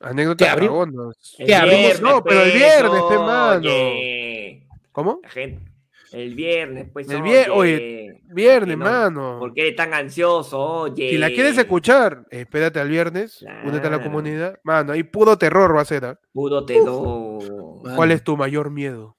Anécdotas 0.00 0.56
cagonas. 0.56 1.34
Que 1.36 1.54
abrimos- 1.54 2.00
no, 2.00 2.24
pero 2.24 2.42
el 2.44 2.52
viernes, 2.52 3.02
pe, 3.10 3.18
mano. 3.18 3.58
oye. 3.58 4.66
¿Cómo? 4.90 5.20
La 5.22 5.28
gente. 5.28 5.69
El 6.12 6.34
viernes, 6.34 6.88
pues. 6.92 7.08
El 7.08 7.22
vier- 7.22 7.50
oye. 7.52 8.22
Viernes, 8.32 8.76
no? 8.78 8.84
mano. 8.84 9.36
¿Por 9.40 9.52
qué 9.54 9.62
eres 9.62 9.76
tan 9.76 9.92
ansioso? 9.94 10.58
Oye. 10.60 11.10
Si 11.10 11.18
la 11.18 11.28
quieres 11.28 11.56
escuchar, 11.58 12.26
espérate 12.30 12.78
al 12.80 12.88
viernes, 12.88 13.42
únete 13.64 13.86
a 13.86 13.90
la 13.90 13.96
Claro. 13.98 14.04
comunidad. 14.04 14.60
Mano, 14.64 14.92
ahí 14.92 15.02
puro 15.02 15.36
terror 15.38 15.74
va 15.76 15.80
a 15.82 15.84
ser. 15.84 16.04
¿ah? 16.04 16.20
Puro 16.32 16.64
te 16.64 16.78
do. 16.80 17.38
Mano. 17.84 17.96
¿Cuál 17.96 18.12
es 18.12 18.22
tu 18.24 18.36
mayor 18.36 18.70
miedo? 18.70 19.16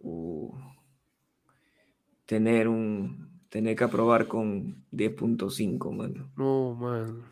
Uh, 0.00 0.54
tener 2.26 2.68
un. 2.68 3.30
Tener 3.48 3.76
que 3.76 3.84
aprobar 3.84 4.26
con 4.28 4.86
10.5, 4.92 5.92
mano. 5.92 6.32
No, 6.38 6.74
mano. 6.74 7.22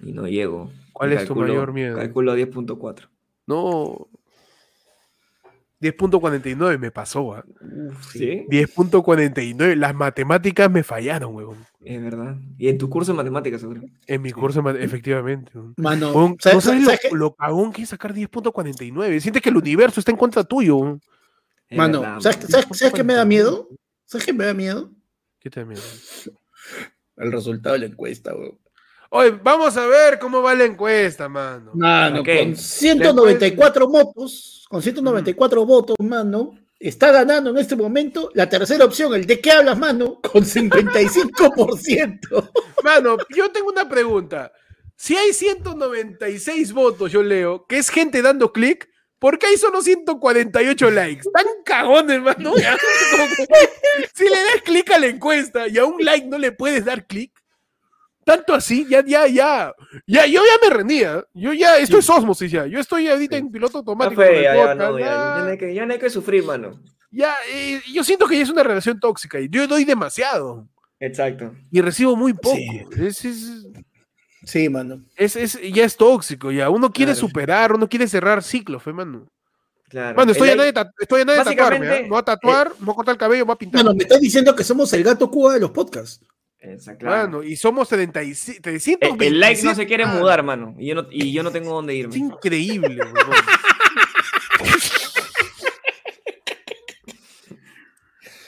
Y 0.00 0.12
no 0.12 0.26
llego. 0.26 0.70
¿Cuál 0.94 1.12
es 1.12 1.26
tu 1.26 1.34
mayor 1.36 1.74
miedo? 1.74 1.98
Calculo 1.98 2.34
10.4. 2.34 3.08
No. 3.46 4.08
10.49 5.80 6.78
me 6.78 6.90
pasó, 6.90 7.34
¿ah? 7.34 7.44
¿Sí? 8.12 8.44
10.49. 8.50 9.74
Las 9.76 9.94
matemáticas 9.94 10.70
me 10.70 10.82
fallaron, 10.82 11.34
huevón. 11.34 11.58
Es 11.84 12.02
verdad. 12.02 12.36
Y 12.58 12.68
en 12.68 12.76
tu 12.78 12.90
curso 12.90 13.12
de 13.12 13.16
matemáticas, 13.16 13.60
seguro. 13.62 13.80
En 14.06 14.22
mi 14.22 14.30
curso, 14.32 14.60
de 14.60 14.64
mate- 14.64 14.84
efectivamente. 14.84 15.52
Mano, 15.76 16.08
Huevón, 16.08 16.36
¿sabes- 16.38 16.56
¿No 16.56 16.60
sabes 16.60 16.84
sabes 16.84 17.00
lo, 17.04 17.10
qué? 17.10 17.16
lo 17.16 17.34
cagón 17.34 17.72
que 17.72 17.82
es 17.82 17.88
sacar 17.88 18.12
10.49? 18.14 19.20
Sientes 19.20 19.42
que 19.42 19.48
el 19.48 19.56
universo 19.56 20.00
está 20.00 20.10
en 20.12 20.18
contra 20.18 20.44
tuyo. 20.44 20.98
Mano, 21.70 22.00
verdad, 22.00 22.20
¿sabes, 22.20 22.36
mano. 22.38 22.48
sabes- 22.50 22.78
sabes 22.78 22.94
qué 22.94 23.04
me 23.04 23.14
da 23.14 23.24
miedo? 23.24 23.68
¿Sabes 24.04 24.26
qué 24.26 24.32
me 24.32 24.44
da 24.44 24.52
miedo? 24.54 24.90
¿Qué 25.38 25.48
te 25.48 25.60
da 25.60 25.66
miedo? 25.66 25.80
El 27.16 27.32
resultado 27.32 27.74
de 27.74 27.78
la 27.80 27.86
encuesta, 27.86 28.34
weón. 28.34 28.58
Oye, 29.12 29.32
vamos 29.42 29.76
a 29.76 29.86
ver 29.86 30.20
cómo 30.20 30.40
va 30.40 30.54
la 30.54 30.64
encuesta, 30.64 31.28
mano. 31.28 31.72
Mano, 31.74 32.22
¿Qué? 32.22 32.38
con 32.38 32.54
194 32.56 33.88
votos, 33.88 34.64
con 34.68 34.80
194 34.80 35.66
votos, 35.66 35.96
mano, 35.98 36.56
está 36.78 37.10
ganando 37.10 37.50
en 37.50 37.58
este 37.58 37.74
momento 37.74 38.30
la 38.34 38.48
tercera 38.48 38.84
opción, 38.84 39.12
el 39.14 39.26
de 39.26 39.40
qué 39.40 39.50
hablas, 39.50 39.76
mano, 39.76 40.20
con 40.20 40.44
55%. 40.44 42.52
Mano, 42.84 43.16
yo 43.36 43.50
tengo 43.50 43.68
una 43.68 43.88
pregunta. 43.88 44.52
Si 44.96 45.16
hay 45.16 45.34
196 45.34 46.72
votos, 46.72 47.12
yo 47.12 47.22
leo, 47.22 47.66
que 47.66 47.76
es 47.78 47.90
gente 47.90 48.22
dando 48.22 48.52
clic, 48.52 48.88
¿Por 49.18 49.38
qué 49.38 49.48
hay 49.48 49.58
solo 49.58 49.82
148 49.82 50.90
likes? 50.92 51.24
Tan 51.30 51.44
cagones, 51.62 52.16
hermano. 52.16 52.54
Si 54.14 54.24
le 54.24 54.30
das 54.30 54.62
clic 54.64 54.90
a 54.90 54.98
la 54.98 55.08
encuesta 55.08 55.68
y 55.68 55.76
a 55.76 55.84
un 55.84 56.02
like 56.02 56.26
no 56.26 56.38
le 56.38 56.52
puedes 56.52 56.86
dar 56.86 57.06
clic, 57.06 57.30
tanto 58.34 58.54
así, 58.54 58.86
ya, 58.88 59.04
ya, 59.04 59.26
ya. 59.26 59.72
Ya, 60.06 60.26
yo 60.26 60.40
ya 60.44 60.68
me 60.68 60.74
rendía. 60.74 61.24
Yo 61.34 61.52
ya, 61.52 61.78
esto 61.78 61.98
es 61.98 62.08
osmosis 62.08 62.50
ya. 62.52 62.66
Yo 62.66 62.78
estoy 62.78 63.08
ahorita 63.08 63.36
en 63.36 63.50
piloto 63.50 63.78
automático. 63.78 64.20
fue, 64.22 64.42
ya, 64.42 64.74
no, 64.74 64.98
ya, 64.98 65.04
ya 65.06 65.38
no 65.44 65.50
hay 65.50 65.58
que, 65.58 65.74
ya 65.74 65.86
no 65.86 65.92
hay 65.92 65.98
que 65.98 66.10
sufrir, 66.10 66.44
mano. 66.44 66.80
ya, 67.10 67.34
eh, 67.52 67.80
yo 67.92 68.04
siento 68.04 68.26
que 68.28 68.36
ya 68.36 68.42
es 68.44 68.50
una 68.50 68.62
relación 68.62 69.00
tóxica 69.00 69.40
y 69.40 69.48
yo 69.48 69.66
doy 69.66 69.84
demasiado 69.84 70.68
Exacto. 71.00 71.52
y 71.72 71.80
recibo 71.80 72.14
muy 72.14 72.34
poco. 72.34 72.56
Sí. 72.56 72.82
Es, 72.98 73.24
es, 73.24 73.66
Sí, 74.44 74.68
mano. 74.68 75.02
es, 75.16 75.36
es- 75.36 75.58
ya 75.72 75.84
es 75.84 75.96
tóxico, 75.96 76.50
ya. 76.52 76.70
Uno 76.70 76.90
quiere 76.92 77.12
Claro. 77.12 77.26
superar, 77.28 77.72
uno 77.72 77.88
quiere 77.88 78.06
cerrar 78.08 78.42
ciclos, 78.42 78.82
fe, 78.82 78.92
mano. 78.92 79.26
Claro. 79.88 80.16
Mano, 80.16 80.30
estoy 80.32 80.48
a 80.50 80.52
El 80.52 80.58
like- 80.58 80.72
ta- 80.72 80.90
estoy 81.00 81.22
a 81.22 81.24
nada 81.24 81.38
de 81.38 81.44
tatuarme, 81.44 81.78
básicamente. 81.78 82.02
Me 82.04 82.08
voy 82.08 82.18
a 82.18 82.22
tatuar, 82.22 82.68
me 82.78 82.84
voy 82.86 82.92
a 82.92 82.96
cortar 82.96 83.14
el 83.14 83.18
cabello, 83.18 83.40
me 83.44 83.48
voy 83.48 83.54
a 83.54 83.58
pintar. 83.58 83.84
Mano, 83.84 83.94
me 83.96 84.04
estás 84.04 84.20
diciendo 84.20 84.54
que 84.54 84.62
somos 84.64 84.92
el 84.92 85.02
gato 85.02 85.28
Cuba 85.30 85.54
de 85.54 85.60
los 85.60 85.72
podcasts. 85.72 86.24
Esa, 86.60 86.96
claro. 86.96 87.22
Mano, 87.30 87.42
y 87.42 87.56
somos 87.56 87.88
36, 87.88 88.56
El, 88.56 88.62
327. 88.62 89.26
el 89.26 89.40
like 89.40 89.62
no 89.62 89.74
se 89.74 89.86
quiere 89.86 90.04
Ah, 90.04 90.08
mudar, 90.08 90.42
mano. 90.42 90.74
Y 90.78 90.88
yo 90.88 90.94
no, 90.94 91.06
y 91.10 91.32
yo 91.32 91.42
no 91.42 91.50
tengo 91.50 91.70
dónde 91.72 91.94
Es 91.94 92.00
irme. 92.00 92.16
increíble, 92.18 93.02
huevón. 93.04 93.36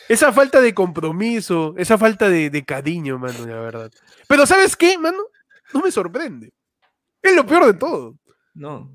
Esa 0.08 0.32
falta 0.32 0.60
de 0.60 0.74
compromiso, 0.74 1.74
esa 1.78 1.96
falta 1.96 2.28
de, 2.28 2.50
de 2.50 2.64
cariño, 2.64 3.18
mano, 3.18 3.46
la 3.46 3.60
verdad. 3.60 3.90
Pero 4.28 4.46
¿sabes 4.46 4.76
qué, 4.76 4.98
mano? 4.98 5.18
No 5.72 5.80
me 5.80 5.90
sorprende. 5.90 6.52
Es 7.22 7.34
lo 7.34 7.46
peor 7.46 7.66
de 7.66 7.74
todo. 7.74 8.18
No. 8.52 8.90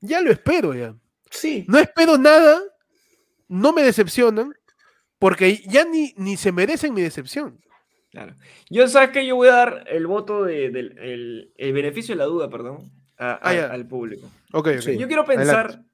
Ya 0.00 0.20
lo 0.20 0.30
espero, 0.30 0.74
ya. 0.74 0.94
Sí. 1.30 1.64
No 1.68 1.78
espero 1.78 2.18
nada, 2.18 2.60
no 3.48 3.72
me 3.72 3.82
decepcionan, 3.82 4.52
porque 5.18 5.62
ya 5.66 5.84
ni, 5.84 6.12
ni 6.16 6.36
se 6.36 6.52
merecen 6.52 6.92
mi 6.92 7.00
decepción. 7.02 7.58
Claro. 8.10 8.34
Yo, 8.70 8.88
¿sabes 8.88 9.10
que 9.10 9.26
Yo 9.26 9.36
voy 9.36 9.48
a 9.48 9.52
dar 9.52 9.84
el 9.88 10.06
voto 10.06 10.44
de, 10.44 10.70
del 10.70 10.98
el, 10.98 11.52
el 11.56 11.72
beneficio 11.72 12.14
de 12.14 12.18
la 12.18 12.24
duda, 12.24 12.48
perdón, 12.48 12.90
a- 13.18 13.32
a- 13.32 13.38
Ah, 13.42 13.54
ya. 13.54 13.66
al 13.66 13.86
público. 13.86 14.30
Ok, 14.52 14.68
ok. 14.76 14.80
Sí. 14.80 14.98
Yo 14.98 15.06
quiero 15.08 15.24
pensar, 15.24 15.66
Adelante. 15.66 15.88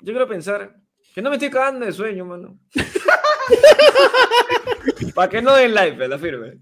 yo 0.00 0.12
quiero 0.12 0.28
pensar 0.28 0.76
que 1.14 1.22
no 1.22 1.30
me 1.30 1.36
estoy 1.36 1.50
cagando 1.50 1.84
de 1.86 1.92
sueño, 1.92 2.24
mano. 2.24 2.58
Para 5.14 5.28
que 5.28 5.42
no 5.42 5.54
den 5.56 5.74
like, 5.74 5.96
me 5.96 6.08
la 6.08 6.18
firme. 6.18 6.58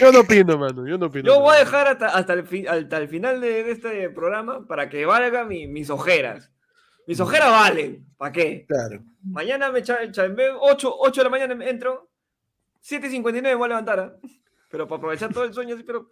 Yo 0.00 0.12
no 0.12 0.20
opino, 0.20 0.58
mano. 0.58 0.86
Yo 0.86 0.98
no 0.98 1.06
opino. 1.06 1.26
Yo 1.26 1.40
voy 1.40 1.56
a 1.56 1.60
dejar 1.60 1.86
hasta, 1.88 2.06
hasta, 2.08 2.32
el, 2.32 2.46
fi- 2.46 2.66
hasta 2.66 2.98
el 2.98 3.08
final 3.08 3.40
de, 3.40 3.64
de 3.64 3.70
este 3.72 4.10
programa 4.10 4.66
para 4.66 4.88
que 4.88 5.04
valga 5.06 5.44
mi- 5.44 5.66
mis 5.68 5.90
ojeras. 5.90 6.50
Mis 7.06 7.20
ojeras 7.20 7.50
valen. 7.50 8.06
¿Para 8.16 8.32
qué? 8.32 8.64
Claro. 8.68 9.02
Mañana 9.22 9.70
me 9.70 9.82
cha- 9.82 10.10
chambeo, 10.10 10.58
8, 10.60 10.94
8 10.98 11.20
de 11.20 11.24
la 11.24 11.30
mañana 11.30 11.54
me 11.54 11.68
entro, 11.68 12.07
7.59 12.82 13.42
me 13.42 13.54
voy 13.54 13.64
a 13.66 13.68
levantar, 13.68 14.00
¿ah? 14.00 14.12
pero 14.70 14.86
para 14.86 14.98
aprovechar 14.98 15.32
todo 15.32 15.44
el 15.44 15.52
sueño, 15.54 15.74
así, 15.74 15.84
pero... 15.84 16.10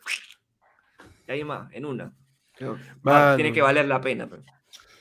Y 1.28 1.32
ahí 1.32 1.44
más, 1.44 1.72
en 1.72 1.84
una. 1.84 2.12
Tiene 2.56 3.52
que 3.52 3.60
valer 3.62 3.86
la 3.86 4.00
pena. 4.00 4.28
Pero. 4.28 4.42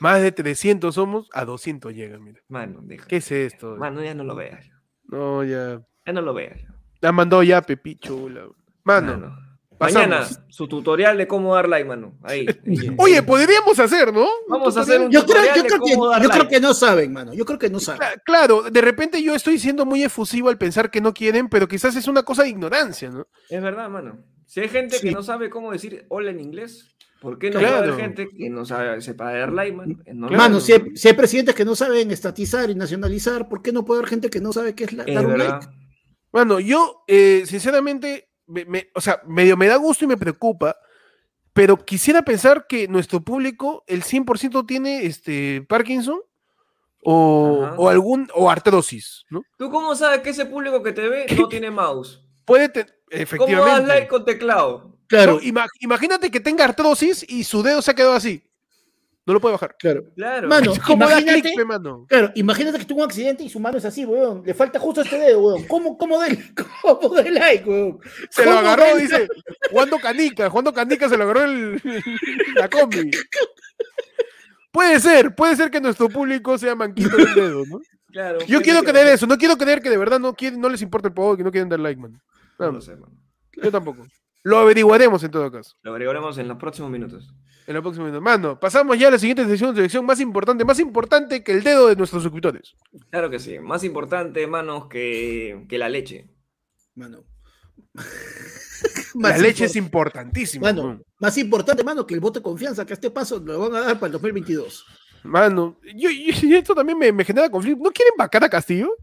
Más 0.00 0.20
de 0.20 0.32
300 0.32 0.94
somos, 0.94 1.28
a 1.32 1.44
200 1.44 1.94
llegan, 1.94 2.22
mira. 2.22 2.40
Mano, 2.48 2.80
deja. 2.82 3.06
¿Qué 3.06 3.16
es 3.16 3.30
esto? 3.32 3.76
Mano, 3.76 4.02
ya 4.02 4.14
no 4.14 4.24
lo 4.24 4.34
veas. 4.34 4.68
No, 5.04 5.42
ya. 5.44 5.80
Ya 6.04 6.12
no 6.12 6.20
lo 6.20 6.34
veas. 6.34 6.60
La 7.00 7.12
mandó 7.12 7.42
ya 7.42 7.62
Pepicho. 7.62 8.28
la- 8.28 8.48
Mano. 8.84 9.12
Mano. 9.18 9.45
Pasamos. 9.78 10.08
Mañana, 10.08 10.26
su 10.48 10.66
tutorial 10.68 11.16
de 11.18 11.26
cómo 11.26 11.54
dar 11.54 11.68
like, 11.68 11.86
mano. 11.88 12.18
Ahí. 12.22 12.46
Oye, 12.98 13.22
podríamos 13.22 13.78
hacer, 13.78 14.12
¿no? 14.12 14.26
Vamos 14.48 14.76
a 14.76 14.80
hacer 14.80 15.00
un 15.00 15.10
Yo 15.10 15.24
creo, 15.24 15.34
tutorial 15.36 15.62
de 15.62 15.68
creo 15.68 15.82
que, 15.84 15.92
cómo 15.94 16.08
dar 16.08 16.22
yo 16.22 16.28
creo 16.30 16.48
que 16.48 16.60
no 16.60 16.74
saben, 16.74 17.12
mano. 17.12 17.34
Yo 17.34 17.44
creo 17.44 17.58
que 17.58 17.70
no 17.70 17.80
saben. 17.80 18.00
Cla- 18.00 18.22
Claro, 18.24 18.62
de 18.70 18.80
repente 18.80 19.22
yo 19.22 19.34
estoy 19.34 19.58
siendo 19.58 19.84
muy 19.86 20.02
efusivo 20.02 20.48
al 20.48 20.58
pensar 20.58 20.90
que 20.90 21.00
no 21.00 21.12
quieren, 21.14 21.48
pero 21.48 21.68
quizás 21.68 21.94
es 21.96 22.08
una 22.08 22.22
cosa 22.22 22.42
de 22.42 22.48
ignorancia, 22.50 23.10
¿no? 23.10 23.26
Es 23.48 23.62
verdad, 23.62 23.88
mano. 23.88 24.18
Si 24.46 24.60
hay 24.60 24.68
gente 24.68 24.98
que 25.00 25.10
no 25.12 25.22
sabe 25.22 25.50
cómo 25.50 25.72
decir 25.72 26.06
hola 26.08 26.30
en 26.30 26.38
inglés, 26.40 26.94
¿por 27.20 27.38
qué 27.38 27.48
no 27.50 27.54
puede 27.58 27.66
Claro. 27.66 27.84
haber 27.92 28.00
gente 28.00 28.28
que 28.28 28.48
no 28.50 28.64
sabe 28.64 29.00
sepa 29.00 29.32
dar 29.32 29.52
like, 29.52 29.76
man? 29.76 30.02
Es 30.06 30.14
normal. 30.14 30.38
Mano, 30.38 30.60
si 30.60 30.72
hay, 30.72 30.82
si 30.94 31.08
hay 31.08 31.14
presidentes 31.14 31.54
que 31.54 31.64
no 31.64 31.74
saben 31.74 32.10
estatizar 32.12 32.70
y 32.70 32.74
nacionalizar, 32.76 33.48
¿por 33.48 33.60
qué 33.62 33.72
no 33.72 33.84
puede 33.84 34.00
haber 34.00 34.10
gente 34.10 34.30
que 34.30 34.40
no 34.40 34.52
sabe 34.52 34.74
qué 34.74 34.84
es 34.84 34.92
la, 34.92 35.02
Es 35.04 35.14
dar 35.14 35.26
un 35.26 35.32
verdad. 35.32 35.60
like? 35.62 35.66
Bueno, 36.30 36.60
yo, 36.60 37.02
eh, 37.08 37.42
sinceramente, 37.46 38.25
me- 38.46 38.64
me- 38.64 38.88
o 38.94 39.00
sea, 39.00 39.20
medio 39.26 39.56
me 39.56 39.66
da 39.66 39.76
gusto 39.76 40.04
y 40.04 40.08
me 40.08 40.16
preocupa, 40.16 40.76
pero 41.52 41.76
quisiera 41.84 42.22
pensar 42.22 42.66
que 42.68 42.86
nuestro 42.88 43.20
público, 43.22 43.84
el 43.86 44.02
100% 44.02 44.66
tiene 44.66 45.06
este, 45.06 45.64
Parkinson 45.68 46.20
o, 47.02 47.68
o 47.76 47.88
algún, 47.88 48.28
o 48.34 48.50
artrosis, 48.50 49.24
¿no? 49.30 49.42
¿Tú 49.56 49.70
cómo 49.70 49.94
sabes 49.94 50.20
que 50.20 50.30
ese 50.30 50.46
público 50.46 50.82
que 50.82 50.92
te 50.92 51.08
ve 51.08 51.26
no 51.38 51.48
tiene 51.48 51.70
mouse? 51.70 52.22
Puede 52.44 52.68
tener, 52.68 52.86
¿Cómo 52.88 53.10
das 53.10 53.20
efectivamente. 53.20 53.86
like 53.88 54.08
con 54.08 54.24
teclado? 54.24 54.96
Claro, 55.06 55.34
No, 55.34 55.40
ima- 55.40 55.68
imagínate 55.80 56.30
que 56.30 56.40
tenga 56.40 56.64
artrosis 56.64 57.24
y 57.28 57.44
su 57.44 57.62
dedo 57.62 57.80
se 57.80 57.92
ha 57.92 57.94
quedado 57.94 58.14
así. 58.14 58.42
No 59.26 59.32
lo 59.34 59.40
puede 59.40 59.52
bajar. 59.54 59.74
claro. 59.76 60.04
Claro. 60.14 60.48
Mano, 60.48 60.72
¿Cómo 60.86 61.08
da 61.08 61.20
imagínate, 61.20 61.64
mano? 61.64 62.06
claro, 62.08 62.30
imagínate 62.36 62.78
que 62.78 62.84
tuvo 62.84 63.00
un 63.00 63.06
accidente 63.06 63.42
y 63.42 63.48
su 63.48 63.58
mano 63.58 63.76
es 63.78 63.84
así, 63.84 64.04
weón. 64.04 64.42
Le 64.46 64.54
falta 64.54 64.78
justo 64.78 65.00
este 65.02 65.18
dedo, 65.18 65.40
weón. 65.40 65.64
¿Cómo, 65.66 65.98
cómo 65.98 66.20
de, 66.20 66.38
cómo 66.80 67.14
de 67.14 67.30
like, 67.32 67.68
weón? 67.68 67.98
Se 68.30 68.44
lo 68.44 68.52
¿Cómo 68.52 68.60
agarró, 68.60 68.94
de- 68.96 69.02
dice, 69.02 69.28
jugando 69.70 69.98
canica, 69.98 70.48
jugando 70.48 70.72
canica 70.72 71.08
se 71.08 71.16
lo 71.16 71.24
agarró 71.24 71.42
el, 71.44 71.82
la 72.54 72.68
combi. 72.70 73.10
Puede 74.70 75.00
ser, 75.00 75.34
puede 75.34 75.56
ser 75.56 75.70
que 75.70 75.80
nuestro 75.80 76.08
público 76.08 76.58
sea 76.58 76.74
manquito 76.74 77.16
del 77.16 77.34
dedo, 77.34 77.64
¿no? 77.66 77.80
Claro, 78.12 78.38
Yo 78.46 78.60
quiero 78.62 78.82
que- 78.82 78.90
creer 78.92 79.08
eso, 79.08 79.26
no 79.26 79.36
quiero 79.38 79.56
creer 79.56 79.80
que 79.80 79.90
de 79.90 79.96
verdad 79.98 80.18
no, 80.20 80.34
quieren, 80.34 80.60
no 80.60 80.68
les 80.68 80.82
importa 80.82 81.08
el 81.08 81.14
poder, 81.14 81.36
que 81.38 81.44
no 81.44 81.50
quieren 81.50 81.68
dar 81.68 81.80
like, 81.80 82.00
man. 82.00 82.12
No 82.58 82.66
No, 82.66 82.72
lo 82.72 82.80
sé, 82.80 82.94
mano. 82.96 83.12
yo 83.62 83.70
tampoco. 83.72 84.06
Lo 84.46 84.58
averiguaremos 84.58 85.24
en 85.24 85.32
todo 85.32 85.50
caso. 85.50 85.74
Lo 85.82 85.90
averiguaremos 85.90 86.38
en 86.38 86.46
los 86.46 86.56
próximos 86.56 86.88
minutos. 86.88 87.34
En 87.66 87.74
la 87.74 87.82
próxima 87.82 88.04
minuto. 88.04 88.22
Mano, 88.22 88.60
pasamos 88.60 88.96
ya 88.96 89.08
a 89.08 89.10
la 89.10 89.18
siguiente 89.18 89.44
sección, 89.44 89.74
sección 89.74 90.06
más 90.06 90.20
importante, 90.20 90.64
más 90.64 90.78
importante 90.78 91.42
que 91.42 91.50
el 91.50 91.64
dedo 91.64 91.88
de 91.88 91.96
nuestros 91.96 92.22
suscriptores. 92.22 92.76
Claro 93.10 93.28
que 93.28 93.40
sí. 93.40 93.58
Más 93.58 93.82
importante, 93.82 94.46
manos, 94.46 94.86
que, 94.86 95.66
que 95.68 95.78
la 95.78 95.88
leche. 95.88 96.30
Mano. 96.94 97.24
La 99.16 99.36
leche 99.36 99.64
es 99.64 99.74
importantísima. 99.74 100.68
Mano, 100.68 100.82
Mano, 100.84 101.02
más 101.18 101.38
importante, 101.38 101.82
mano, 101.82 102.06
que 102.06 102.14
el 102.14 102.20
voto 102.20 102.38
de 102.38 102.44
confianza, 102.44 102.84
que 102.84 102.92
a 102.92 102.94
este 102.94 103.10
paso 103.10 103.40
lo 103.40 103.58
van 103.58 103.74
a 103.74 103.86
dar 103.86 103.94
para 103.98 104.08
el 104.08 104.12
2022. 104.12 104.84
mano 105.24 105.80
yo, 105.96 106.08
esto 106.56 106.74
también 106.74 106.98
me, 106.98 107.10
me 107.10 107.24
genera 107.24 107.50
conflicto. 107.50 107.82
¿No 107.82 107.90
quieren 107.90 108.14
vacar 108.16 108.44
a 108.44 108.48
Castillo? 108.50 108.94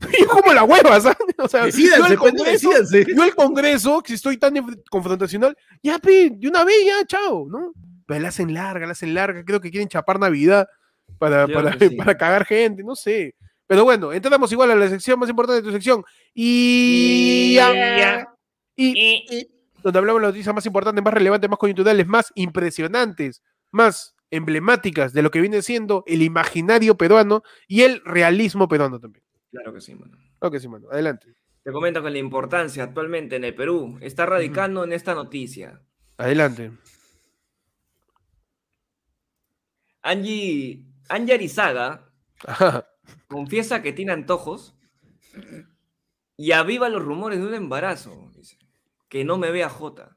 Yo 0.18 0.28
como 0.28 0.52
la 0.52 0.64
hueva, 0.64 1.00
¿sabes? 1.00 1.18
O 1.38 1.48
sea, 1.48 1.60
yo 1.60 1.66
Decídanse, 1.66 2.12
el 2.12 2.18
Congreso, 2.18 2.70
decídanse. 2.70 3.06
yo 3.14 3.24
el 3.24 3.34
Congreso, 3.34 4.02
si 4.06 4.14
estoy 4.14 4.38
tan 4.38 4.54
confrontacional, 4.90 5.56
ya, 5.82 5.98
pe, 5.98 6.30
de 6.30 6.48
una 6.48 6.64
vez, 6.64 6.76
ya, 6.86 7.04
chao, 7.06 7.46
¿no? 7.48 7.72
Pero 8.06 8.20
la 8.20 8.28
hacen 8.28 8.54
larga, 8.54 8.86
la 8.86 8.92
hacen 8.92 9.14
larga, 9.14 9.44
creo 9.44 9.60
que 9.60 9.70
quieren 9.70 9.88
chapar 9.88 10.18
Navidad 10.18 10.66
para, 11.18 11.46
para, 11.46 11.76
que 11.76 11.90
sí. 11.90 11.96
para 11.96 12.16
cagar 12.16 12.46
gente, 12.46 12.82
no 12.82 12.94
sé. 12.94 13.34
Pero 13.66 13.84
bueno, 13.84 14.12
entramos 14.12 14.50
igual 14.52 14.70
a 14.70 14.74
la 14.74 14.88
sección 14.88 15.18
más 15.18 15.28
importante 15.28 15.62
de 15.62 15.68
tu 15.68 15.72
sección. 15.72 16.02
Y... 16.34 17.58
y, 18.76 19.48
donde 19.82 19.98
hablamos 19.98 20.20
de 20.20 20.26
las 20.26 20.34
noticias 20.34 20.54
más 20.54 20.66
importantes, 20.66 21.04
más 21.04 21.14
relevantes, 21.14 21.48
más 21.48 21.58
coyunturales, 21.58 22.06
más 22.06 22.32
impresionantes, 22.34 23.42
más 23.70 24.14
emblemáticas 24.30 25.12
de 25.12 25.22
lo 25.22 25.30
que 25.30 25.40
viene 25.40 25.62
siendo 25.62 26.04
el 26.06 26.22
imaginario 26.22 26.96
peruano 26.96 27.42
y 27.66 27.82
el 27.82 28.02
realismo 28.04 28.68
peruano 28.68 28.98
también. 28.98 29.24
Claro 29.50 29.72
que 29.74 29.80
sí, 29.80 29.94
mano. 29.94 30.16
Ok, 30.40 30.58
sí, 30.58 30.68
mano. 30.68 30.88
Adelante. 30.90 31.34
Te 31.62 31.72
comento 31.72 32.02
que 32.02 32.10
la 32.10 32.18
importancia 32.18 32.84
actualmente 32.84 33.36
en 33.36 33.44
el 33.44 33.54
Perú 33.54 33.98
está 34.00 34.24
radicando 34.26 34.82
en 34.84 34.92
esta 34.92 35.14
noticia. 35.14 35.82
Adelante. 36.16 36.72
Angie, 40.02 40.86
Angie 41.08 41.34
Arizaga 41.34 42.10
Ajá. 42.46 42.88
confiesa 43.28 43.82
que 43.82 43.92
tiene 43.92 44.12
antojos 44.12 44.74
y 46.36 46.52
aviva 46.52 46.88
los 46.88 47.02
rumores 47.02 47.38
de 47.40 47.46
un 47.46 47.54
embarazo. 47.54 48.30
dice. 48.34 48.56
Que 49.08 49.24
no 49.24 49.36
me 49.36 49.50
vea 49.50 49.68
Jota. 49.68 50.16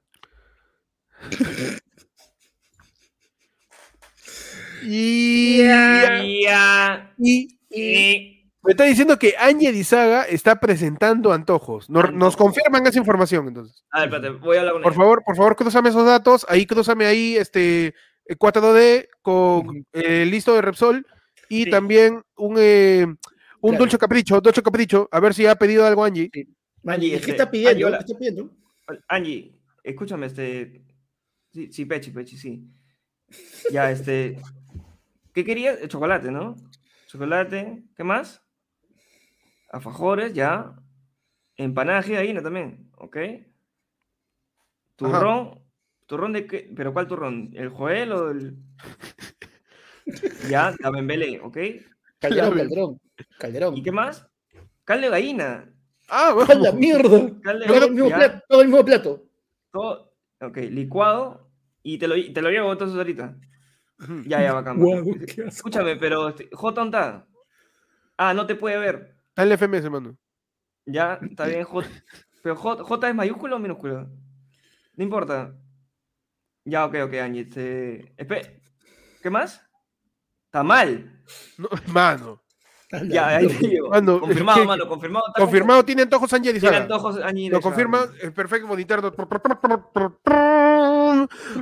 Y, 4.84 5.58
Ya, 5.64 7.14
Y, 7.18 7.58
y- 7.70 8.43
me 8.64 8.72
está 8.72 8.86
diciendo 8.86 9.20
que 9.20 9.36
Angie 9.38 9.72
Dizaga 9.72 10.24
está 10.24 10.60
presentando 10.60 11.34
antojos. 11.34 11.90
Nos, 11.90 12.36
confirman 12.38 12.86
esa 12.88 13.00
información, 13.00 13.48
entonces. 13.48 13.84
A 13.92 14.02
ver, 14.06 14.10
espérate, 14.14 14.30
voy 14.40 14.58
a 14.58 14.60
hablar 14.62 14.74
con 14.74 14.82
Por 14.84 14.92
ella. 14.94 15.02
favor, 15.02 15.24
por 15.26 15.36
favor, 15.36 15.56
cruzame 15.56 15.90
esos 15.90 16.06
datos. 16.06 16.46
Ahí 16.50 16.66
cruzame 16.66 17.06
ahí 17.06 17.36
este 17.36 17.88
eh, 18.26 18.36
4D 18.38 19.10
con 19.22 19.68
Ujú. 19.68 19.84
eh, 19.94 20.26
listo 20.26 20.54
de 20.54 20.62
Repsol 20.62 21.06
y 21.50 21.66
Sí. 21.66 21.70
también 21.70 22.24
un, 22.38 22.56
eh, 22.58 23.06
un 23.06 23.18
Claro. 23.72 23.78
dulce 23.80 23.98
capricho, 23.98 24.40
dulce 24.40 24.64
capricho. 24.64 25.10
A 25.12 25.20
ver 25.20 25.34
si 25.34 25.46
ha 25.46 25.56
pedido 25.56 25.86
algo 25.86 26.04
Angie. 26.06 26.30
mano, 26.84 26.96
Angie, 26.96 27.10
¿y 27.10 27.14
este, 27.16 27.26
¿qué 27.26 27.32
está 27.32 27.52
pidiendo? 27.52 27.72
Angie, 27.72 27.86
hola. 27.86 27.98
¿Qué 27.98 28.04
está 28.06 28.18
pidiendo? 28.18 28.50
Angie, 29.10 29.56
escúchame, 29.84 30.26
este. 30.28 30.84
Sí, 31.52 31.72
sí, 31.72 31.86
Pechi, 31.86 32.12
Pechi, 32.12 32.38
sí. 32.38 32.68
Ya, 33.72 33.92
este. 33.92 34.38
¿Qué 35.34 35.44
querías? 35.44 35.80
Eh, 35.82 35.88
Chocolate, 35.88 36.32
¿no? 36.32 36.56
Chocolate. 37.08 37.84
¿Qué 37.96 38.04
más? 38.04 38.43
Alfajores, 39.74 40.34
ya. 40.34 40.76
Empanadas 41.58 42.08
de 42.08 42.14
gallina 42.14 42.44
también, 42.44 42.92
¿ok? 42.96 43.18
Turrón. 44.96 45.60
¿Turrón 46.06 46.34
de 46.34 46.46
qué? 46.46 46.72
¿Pero 46.76 46.94
cuál 46.94 47.08
turrón? 47.08 47.50
¿El 47.54 47.70
Joel 47.70 48.12
o 48.12 48.30
el...? 48.30 48.56
ya, 50.48 50.76
la 50.80 50.92
Bembele, 50.92 51.40
¿ok? 51.42 51.58
Calderón, 52.20 52.54
Calderón. 52.56 53.02
Calderón. 53.40 53.78
¿Y 53.78 53.82
qué 53.82 53.92
más? 53.92 54.28
Caldo 54.84 55.06
de 55.06 55.12
gallina. 55.12 55.74
Ah, 56.08 56.30
¡A 56.30 56.34
bueno. 56.34 56.54
la 56.56 56.72
mierda! 56.72 57.32
Caldo 57.42 57.60
de 57.66 57.68
Todo 57.68 57.86
el 57.86 57.92
mismo 57.94 58.10
plato. 58.10 58.42
Todo 58.48 58.62
el 58.62 58.68
mismo 58.68 58.86
plato. 58.86 59.26
todo- 59.72 60.14
ok, 60.40 60.58
licuado. 60.70 61.50
Y 61.82 61.98
te 61.98 62.08
lo, 62.08 62.14
te 62.32 62.42
lo 62.44 62.50
llevo 62.52 62.72
entonces 62.72 62.96
ahorita. 62.96 63.36
Ya, 64.28 64.42
ya, 64.44 64.54
bacán. 64.54 64.78
Asco. 64.82 65.44
Escúchame, 65.48 65.96
pero 65.96 66.30
este, 66.30 66.48
J. 66.52 67.26
Ah, 68.18 68.34
no 68.36 68.46
te 68.46 68.54
puede 68.56 68.78
ver. 68.78 69.16
Dale 69.36 69.58
FMS, 69.58 69.90
mano. 69.90 70.16
Ya, 70.86 71.20
está 71.22 71.46
bien, 71.46 71.64
J. 71.64 71.88
Pero 72.44 72.56
J, 72.56 72.84
J 72.84 73.10
es 73.10 73.16
mayúsculo 73.16 73.56
o 73.56 73.60
minúsculo. 73.60 74.10
No 74.96 75.04
importa. 75.04 75.56
Ya, 76.66 76.86
ok, 76.86 76.96
ok, 77.06 77.14
Angie. 77.16 77.50
Espe- 78.18 78.62
¿Qué 79.22 79.30
más? 79.30 79.62
Está 80.46 80.64
mal. 80.64 81.24
No, 81.58 81.70
mano. 81.88 82.42
Ya, 83.08 83.28
ahí 83.38 83.48
te 83.48 83.68
llevo. 83.68 83.90
Mano, 83.90 84.20
confirmado, 84.20 84.62
¿qué- 84.62 84.68
mano, 84.68 84.88
confirmado. 84.88 85.26
está 85.30 85.42
Confirmado, 85.42 85.84
tiene 85.86 86.02
antojos 86.04 86.32
Angie. 86.34 86.60
Tiene 86.60 86.78
antojos, 86.78 87.18
Angie 87.18 87.50
Lo 87.50 87.60
confirma, 87.60 88.06
es 88.22 88.32
perfecto 88.32 88.68
monitor. 88.68 89.00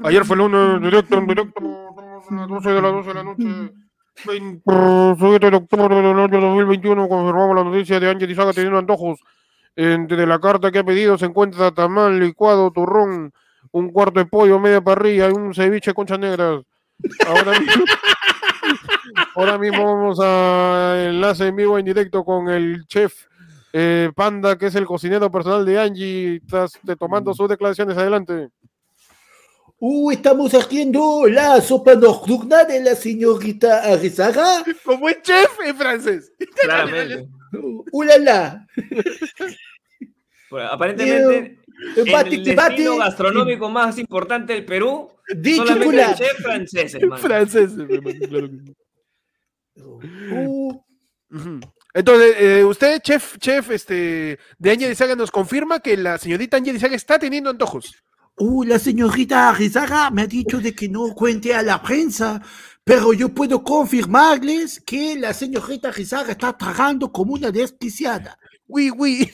Ayer 0.03 0.25
fue 0.25 0.35
el 0.35 0.39
lunes, 0.41 0.81
directo, 0.81 1.17
en 1.17 1.27
directo, 1.27 1.61
a 2.29 2.33
las 2.35 2.47
12 2.49 2.69
de 2.71 2.81
las 2.81 2.91
12 2.91 3.07
de 3.07 3.13
la 3.13 3.23
noche. 3.23 3.73
27 4.25 5.49
de 5.49 5.55
octubre 5.57 5.95
del 5.95 6.19
año 6.19 6.41
2021 6.41 7.07
confirmamos 7.07 7.55
la 7.55 7.63
noticia 7.63 7.99
de 7.99 8.09
Ángel 8.09 8.31
Izaga 8.31 8.53
teniendo 8.53 8.79
antojos. 8.79 9.19
Entre 9.75 10.27
la 10.27 10.39
carta 10.39 10.71
que 10.71 10.79
ha 10.79 10.83
pedido 10.83 11.17
se 11.17 11.25
encuentra 11.25 11.71
tamal, 11.71 12.19
licuado, 12.19 12.71
turrón, 12.71 13.31
un 13.71 13.89
cuarto 13.91 14.19
de 14.19 14.25
pollo, 14.25 14.59
media 14.59 14.81
parrilla 14.81 15.29
y 15.29 15.31
un 15.31 15.53
ceviche 15.53 15.93
conchas 15.93 16.19
negras. 16.19 16.63
Ahora 19.35 19.57
mismo, 19.57 19.85
vamos 19.85 20.19
a 20.21 21.05
enlace 21.07 21.47
en 21.47 21.55
vivo 21.55 21.77
en 21.79 21.85
directo 21.85 22.23
con 22.23 22.49
el 22.49 22.85
chef 22.87 23.13
eh, 23.73 24.11
Panda, 24.15 24.57
que 24.57 24.67
es 24.67 24.75
el 24.75 24.85
cocinero 24.85 25.31
personal 25.31 25.65
de 25.65 25.79
Angie, 25.79 26.35
estás 26.37 26.77
de- 26.83 26.95
tomando 26.97 27.33
sus 27.33 27.47
declaraciones. 27.49 27.97
Adelante. 27.97 28.49
Uh, 29.83 30.11
estamos 30.11 30.53
haciendo 30.53 31.25
la 31.27 31.59
sopa 31.59 31.95
nocturna 31.95 32.65
de 32.65 32.83
la 32.83 32.93
señorita 32.93 33.79
Arizaga. 33.91 34.63
Como 34.85 35.09
el 35.09 35.19
chef 35.23 35.49
en 35.65 35.75
francés. 35.75 36.31
Claramente. 36.61 37.27
Uh, 37.53 37.83
ulala. 37.91 38.67
Bueno, 40.51 40.67
aparentemente, 40.69 41.59
en 41.95 42.11
Bate, 42.11 42.35
el 42.35 42.55
bate. 42.55 42.69
destino 42.75 42.97
gastronómico 42.97 43.69
más 43.71 43.97
importante 43.97 44.53
del 44.53 44.65
Perú, 44.65 45.09
De 45.33 45.55
solamente 45.55 45.85
chocolate. 45.85 46.11
hay 46.23 46.29
chef 46.29 46.41
francés, 46.41 46.93
hermano. 46.95 47.21
francés. 47.21 47.71
hermano, 47.71 48.27
claro 48.29 48.49
que 48.51 48.57
sí. 48.57 48.75
Uh. 50.31 50.79
Entonces, 51.93 52.35
eh, 52.37 52.63
usted, 52.65 53.01
chef, 53.01 53.37
chef 53.39 53.71
este, 53.71 54.37
de 54.59 54.71
Ángel 54.71 54.91
Izaga, 54.91 55.15
nos 55.15 55.31
confirma 55.31 55.79
que 55.79 55.97
la 55.97 56.19
señorita 56.19 56.57
Ángel 56.57 56.75
Izaga 56.75 56.95
está 56.95 57.17
teniendo 57.17 57.49
antojos. 57.49 57.95
Uh, 58.41 58.63
la 58.63 58.79
señorita 58.79 59.49
Arizaga 59.49 60.09
me 60.09 60.23
ha 60.23 60.27
dicho 60.27 60.59
de 60.59 60.73
que 60.73 60.89
no 60.89 61.13
cuente 61.13 61.53
a 61.53 61.61
la 61.61 61.81
prensa, 61.81 62.41
pero 62.83 63.13
yo 63.13 63.29
puedo 63.29 63.63
confirmarles 63.63 64.81
que 64.81 65.15
la 65.17 65.33
señorita 65.33 65.89
Arizaga 65.89 66.31
está 66.31 66.57
tragando 66.57 67.11
como 67.11 67.33
una 67.33 67.51
desquiciada. 67.51 68.37
Uy, 68.67 68.91
uy. 68.97 69.29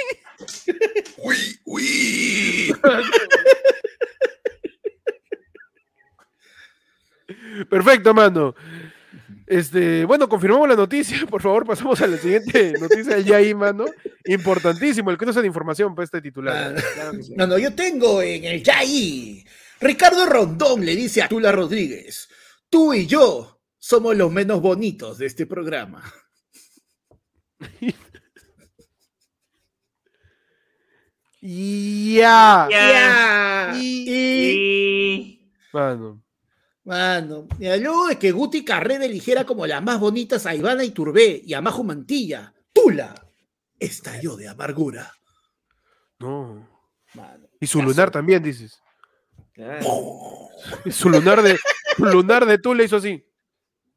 Perfecto, 7.69 8.13
mano. 8.13 8.55
Este, 9.47 10.03
bueno, 10.05 10.27
confirmamos 10.27 10.67
la 10.67 10.75
noticia. 10.75 11.25
Por 11.29 11.41
favor, 11.41 11.65
pasamos 11.65 11.99
a 12.01 12.07
la 12.07 12.17
siguiente 12.17 12.73
noticia 12.79 13.15
del 13.15 13.25
Yai, 13.25 13.53
mano. 13.53 13.85
Importantísimo, 14.25 15.09
el 15.09 15.17
cruce 15.17 15.41
de 15.41 15.47
información 15.47 15.95
para 15.95 16.03
este 16.03 16.21
titular. 16.21 16.75
Claro 16.93 17.11
que 17.13 17.23
sí. 17.23 17.33
No, 17.35 17.47
no, 17.47 17.57
yo 17.57 17.73
tengo 17.73 18.21
en 18.21 18.43
el 18.43 18.61
Yai. 18.61 19.45
Ricardo 19.79 20.25
Rondón 20.25 20.85
le 20.85 20.95
dice 20.95 21.21
a 21.21 21.29
Tula 21.29 21.51
Rodríguez, 21.51 22.27
tú 22.69 22.93
y 22.93 23.05
yo 23.07 23.61
somos 23.79 24.15
los 24.17 24.31
menos 24.31 24.61
bonitos 24.61 25.17
de 25.17 25.27
este 25.27 25.45
programa. 25.45 26.03
Ya. 31.41 32.67
Ya. 32.69 33.73
Y- 33.79 35.39
Mano. 35.71 36.23
Mano, 36.87 37.47
mira, 37.59 37.77
luego 37.77 38.07
de 38.07 38.17
que 38.17 38.31
Guti 38.31 38.63
Carrera 38.63 39.05
eligiera 39.05 39.45
como 39.45 39.67
las 39.67 39.83
más 39.83 39.99
bonitas 39.99 40.45
a 40.45 40.55
Ivana 40.55 40.85
Iturbé 40.85 41.41
y 41.43 41.53
a 41.53 41.61
Majo 41.61 41.83
Mantilla, 41.83 42.53
Tula 42.73 43.13
estalló 43.77 44.37
de 44.37 44.47
amargura. 44.47 45.13
No. 46.19 46.67
Mano, 47.13 47.49
Y 47.59 47.67
su 47.67 47.81
lunar 47.81 48.09
también, 48.09 48.41
dices. 48.41 48.81
Claro. 49.53 49.85
Y 50.85 50.91
su 50.91 51.09
lunar 51.09 51.41
de, 51.41 51.57
lunar 51.97 52.45
de 52.45 52.57
tú 52.57 52.73
le 52.73 52.85
hizo 52.85 52.95
así. 52.95 53.23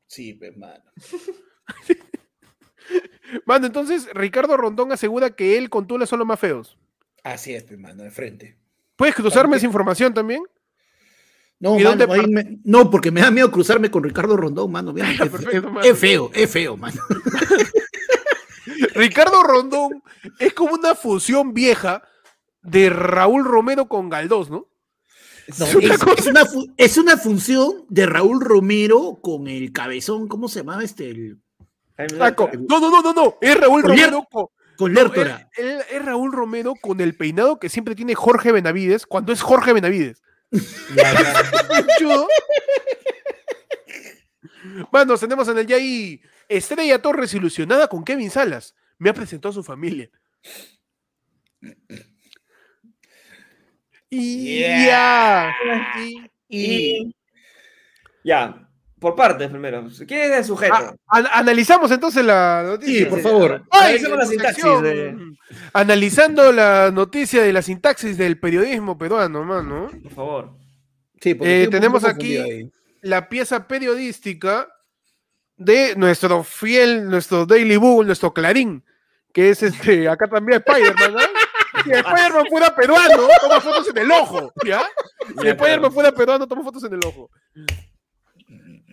Sí, 0.07 0.35
pues, 0.35 0.57
mano. 3.47 3.67
Entonces 3.67 4.09
Ricardo 4.15 4.57
Rondón 4.57 4.91
asegura 4.91 5.31
que 5.31 5.57
él 5.57 5.71
con 5.71 5.87
Tula 5.87 6.07
son 6.07 6.19
los 6.19 6.27
más 6.27 6.41
feos. 6.41 6.77
Así 7.23 7.55
es, 7.55 7.63
pues, 7.63 7.79
mano, 7.79 8.03
de 8.03 8.11
frente. 8.11 8.59
¿Puedes 8.97 9.15
cruzarme 9.15 9.57
esa 9.57 9.67
información 9.67 10.13
también? 10.13 10.43
No, 11.61 11.79
¿Y 11.79 11.85
mano, 11.85 11.91
dónde 11.91 12.05
ahí 12.15 12.21
par- 12.21 12.29
me- 12.31 12.59
no, 12.65 12.91
porque 12.91 13.11
me 13.11 13.21
da 13.21 13.31
miedo 13.31 13.51
cruzarme 13.53 13.91
con 13.91 14.03
Ricardo 14.03 14.35
Rondón, 14.37 14.73
mano. 14.73 14.93
mira, 14.95 15.11
es, 15.13 15.19
Perfecto, 15.19 15.51
es- 15.59 15.63
mano. 15.63 15.81
es 15.83 15.99
feo, 15.99 16.31
es 16.35 16.51
feo, 16.51 16.77
mano. 16.77 17.01
Ricardo 18.95 19.43
Rondón 19.43 20.03
es 20.39 20.53
como 20.55 20.75
una 20.75 20.95
fusión 20.95 21.53
vieja 21.55 22.03
de 22.63 22.91
Raúl 22.91 23.45
Romero 23.45 23.89
con 23.89 24.09
Galdós, 24.09 24.51
¿no? 24.51 24.69
No, 25.59 25.65
Es 25.67 25.75
una 25.75 25.95
es, 25.95 25.99
cosa- 25.99 26.15
es 26.21 26.27
una 26.27 26.45
fu- 26.47 26.73
es 26.77 26.99
una 26.99 27.17
función 27.17 27.85
de 27.89 28.07
Raúl 28.07 28.41
Romero 28.41 29.19
con 29.21 29.49
el 29.49 29.73
cabezón, 29.73 30.29
¿cómo 30.29 30.49
se 30.49 30.61
llamaba 30.61 30.85
este? 30.85 31.11
El- 31.11 31.41
Ah, 32.21 32.35
con-. 32.35 32.67
No, 32.67 32.81
no, 32.81 32.91
no, 32.91 33.03
no, 33.03 33.13
no. 33.13 33.37
Es 33.43 33.55
Raúl 33.61 33.83
Con 33.83 33.91
Romero 33.91 34.25
con. 34.31 34.47
con 34.79 34.95
Lertora. 34.95 35.51
es 35.57 36.03
Raúl 36.05 36.33
Romero 36.33 36.75
con 36.81 37.01
el 37.03 37.15
peinado 37.15 37.59
que 37.59 37.69
siempre 37.69 37.95
tiene 37.95 38.15
Jorge 38.15 38.53
Benavides 38.53 39.05
cuando 39.07 39.33
es 39.33 39.43
Jorge 39.43 39.75
Benavides. 39.75 40.23
Manos, 44.93 45.21
tenemos 45.21 45.49
en 45.49 45.59
el 45.59 45.67
Yai 45.67 46.21
Estrella 46.49 47.01
Torres 47.01 47.33
ilusionada 47.35 47.89
con 47.89 48.05
Kevin 48.05 48.31
Salas. 48.31 48.75
Me 48.99 49.11
ha 49.11 49.15
presentado 49.15 49.51
a 49.51 49.55
su 49.55 49.63
familia. 49.63 50.11
Y 54.11 54.59
Yeah. 54.59 55.55
ya. 55.65 56.03
Y- 56.03 56.31
Y 56.49 57.15
Ya, 58.25 58.69
por 59.01 59.17
partes 59.17 59.49
primero. 59.49 59.89
¿Quién 60.07 60.31
es 60.33 60.39
el 60.39 60.45
sujeto? 60.45 60.75
Ah, 60.77 60.95
an- 61.09 61.27
analizamos 61.33 61.91
entonces 61.91 62.25
la 62.25 62.63
noticia. 62.67 62.99
Sí, 63.01 63.05
por 63.07 63.21
favor. 63.21 63.63
Ay, 63.71 63.81
Analicemos 63.97 64.19
la 64.19 64.27
sintaxis 64.27 64.83
de- 64.83 65.17
Analizando 65.73 66.53
la 66.53 66.91
noticia 66.93 67.43
de 67.43 67.53
la 67.53 67.63
sintaxis 67.63 68.17
del 68.19 68.39
periodismo 68.39 68.97
peruano, 68.99 69.43
mano. 69.45 69.91
Por 70.03 70.13
favor. 70.13 70.51
Sí, 71.21 71.35
porque 71.35 71.65
Eh, 71.65 71.69
tenemos 71.69 72.05
aquí-. 72.05 72.71
La 73.03 73.29
pieza 73.29 73.67
periodística 73.67 74.69
de 75.57 75.95
nuestro 75.97 76.43
fiel, 76.45 77.09
nuestro 77.09 77.47
Daily 77.47 77.77
Bugle, 77.77 78.07
nuestro 78.07 78.33
Clarín, 78.33 78.85
que 79.33 79.51
es 79.51 79.63
este, 79.63 80.09
acá 80.09 80.27
también 80.29 80.63
Spider-Man, 80.67 81.13
¿no? 81.15 81.19
Si 81.85 81.91
Spider-Man 81.93 82.45
fuera 82.51 82.75
peruano, 82.75 83.29
toma 83.41 83.61
fotos 83.61 83.89
en 83.89 83.99
el 83.99 84.11
ojo, 84.11 84.53
¿ya? 84.67 84.83
Si 85.41 85.49
Spider-Man 85.49 85.93
fuera 85.93 86.13
peruano, 86.13 86.47
toma 86.47 86.63
fotos 86.63 86.85
en 86.85 86.93
el 86.95 87.01
ojo. 87.07 87.31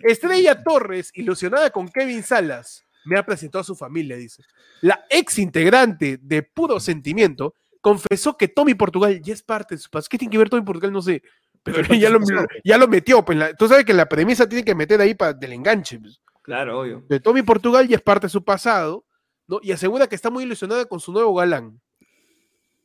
Estrella 0.02 0.62
Torres, 0.62 1.10
ilusionada 1.14 1.70
con 1.70 1.88
Kevin 1.88 2.22
Salas, 2.22 2.84
me 3.04 3.18
ha 3.18 3.24
presentado 3.24 3.60
a 3.62 3.64
su 3.64 3.74
familia, 3.74 4.16
dice. 4.16 4.42
La 4.80 5.04
ex 5.10 5.38
integrante 5.38 6.18
de 6.20 6.42
Puro 6.42 6.78
Sentimiento 6.80 7.54
confesó 7.80 8.36
que 8.36 8.48
Tommy 8.48 8.74
Portugal 8.74 9.20
ya 9.22 9.32
es 9.32 9.42
parte 9.42 9.74
de 9.76 9.80
su 9.80 9.88
pasado. 9.90 10.08
¿Qué 10.10 10.18
tiene 10.18 10.32
que 10.32 10.38
ver 10.38 10.50
Tommy 10.50 10.62
Portugal? 10.64 10.92
No 10.92 11.00
sé. 11.02 11.22
Pero 11.62 11.94
ya 11.94 12.10
lo, 12.10 12.18
ya 12.64 12.78
lo 12.78 12.88
metió. 12.88 13.24
Pues, 13.24 13.38
la- 13.38 13.54
tú 13.54 13.66
sabes 13.68 13.84
que 13.84 13.94
la 13.94 14.08
premisa 14.08 14.48
tiene 14.48 14.64
que 14.64 14.74
meter 14.74 15.00
ahí 15.00 15.14
para 15.14 15.32
del 15.32 15.52
enganche. 15.52 15.98
pues. 15.98 16.20
Claro, 16.42 16.80
obvio. 16.80 17.04
De 17.08 17.20
Tommy 17.20 17.42
Portugal 17.42 17.86
ya 17.88 17.96
es 17.96 18.02
parte 18.02 18.26
de 18.26 18.30
su 18.30 18.44
pasado, 18.44 19.04
¿no? 19.46 19.58
Y 19.62 19.72
asegura 19.72 20.06
que 20.06 20.14
está 20.14 20.30
muy 20.30 20.44
ilusionada 20.44 20.84
con 20.86 21.00
su 21.00 21.12
nuevo 21.12 21.34
galán. 21.34 21.80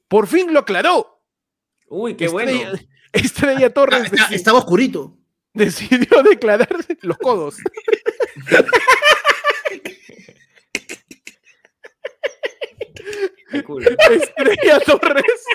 Por 0.08 0.28
fin 0.28 0.54
lo 0.54 0.60
aclaró. 0.60 1.22
Uy, 1.88 2.16
qué 2.16 2.26
Estrella, 2.26 2.70
bueno. 2.72 2.80
Estrella 3.12 3.66
Ah, 3.68 3.70
Torres 3.70 4.04
está- 4.06 4.28
deci- 4.28 4.34
estaba 4.34 4.60
oscurito. 4.60 5.18
decidió 5.56 6.24
declararse 6.24 6.98
los 7.02 7.18
codos. 7.18 7.58
Estrella 13.52 14.80
Torres. 14.80 15.46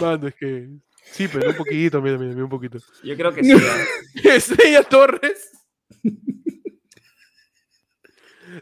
Mano, 0.00 0.28
es 0.28 0.34
que. 0.34 0.68
Sí, 1.12 1.28
pero 1.28 1.50
un 1.50 1.56
poquito, 1.56 2.00
mira, 2.02 2.18
mira, 2.18 2.32
mira, 2.32 2.44
un 2.44 2.50
poquito. 2.50 2.78
Yo 3.02 3.16
creo 3.16 3.32
que 3.34 3.44
sí. 3.44 3.52
¿ah? 3.52 3.84
Estrella 4.34 4.82
Torres 4.82 5.52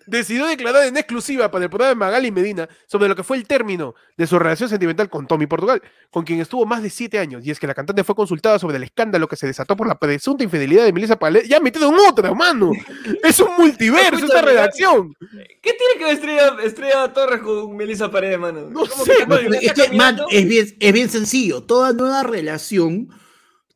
decidió 0.06 0.46
declarar 0.46 0.86
en 0.86 0.96
exclusiva 0.96 1.50
para 1.50 1.64
el 1.64 1.70
programa 1.70 1.90
de 1.90 1.96
Magali 1.96 2.30
Medina 2.30 2.68
sobre 2.86 3.08
lo 3.08 3.16
que 3.16 3.22
fue 3.22 3.36
el 3.36 3.46
término 3.46 3.94
de 4.16 4.26
su 4.26 4.38
relación 4.38 4.68
sentimental 4.68 5.08
con 5.08 5.26
Tommy 5.26 5.46
Portugal, 5.46 5.82
con 6.10 6.24
quien 6.24 6.40
estuvo 6.40 6.66
más 6.66 6.82
de 6.82 6.90
siete 6.90 7.18
años. 7.18 7.44
Y 7.44 7.50
es 7.50 7.58
que 7.58 7.66
la 7.66 7.74
cantante 7.74 8.04
fue 8.04 8.14
consultada 8.14 8.58
sobre 8.58 8.76
el 8.76 8.82
escándalo 8.82 9.28
que 9.28 9.36
se 9.36 9.46
desató 9.46 9.76
por 9.76 9.86
la 9.86 9.98
presunta 9.98 10.44
infidelidad 10.44 10.84
de 10.84 10.92
Melissa 10.92 11.18
Palé. 11.18 11.46
Ya 11.48 11.60
metido 11.60 11.88
en 11.88 11.96
otra, 12.08 12.32
mano. 12.34 12.72
Es 13.22 13.40
un 13.40 13.50
multiverso 13.56 14.14
esta 14.14 14.26
Escúchame, 14.26 14.46
redacción. 14.46 15.14
¿Qué 15.62 15.72
tiene 15.72 15.98
que 15.98 16.04
ver 16.04 16.14
Estrella, 16.14 16.56
Estrella 16.62 17.12
Torres 17.12 17.40
con 17.40 17.76
Melissa 17.76 18.10
Paredes, 18.10 18.38
mano? 18.38 18.68
No 18.70 18.86
¿Cómo 18.86 19.04
sé, 19.04 19.12
que 19.26 19.82
Es 19.82 19.92
man, 19.92 20.18
es 20.30 20.48
bien, 20.48 20.76
es 20.78 20.92
bien 20.92 21.08
sencillo. 21.08 21.62
Toda 21.62 21.92
nueva 21.92 22.22
relación 22.22 23.08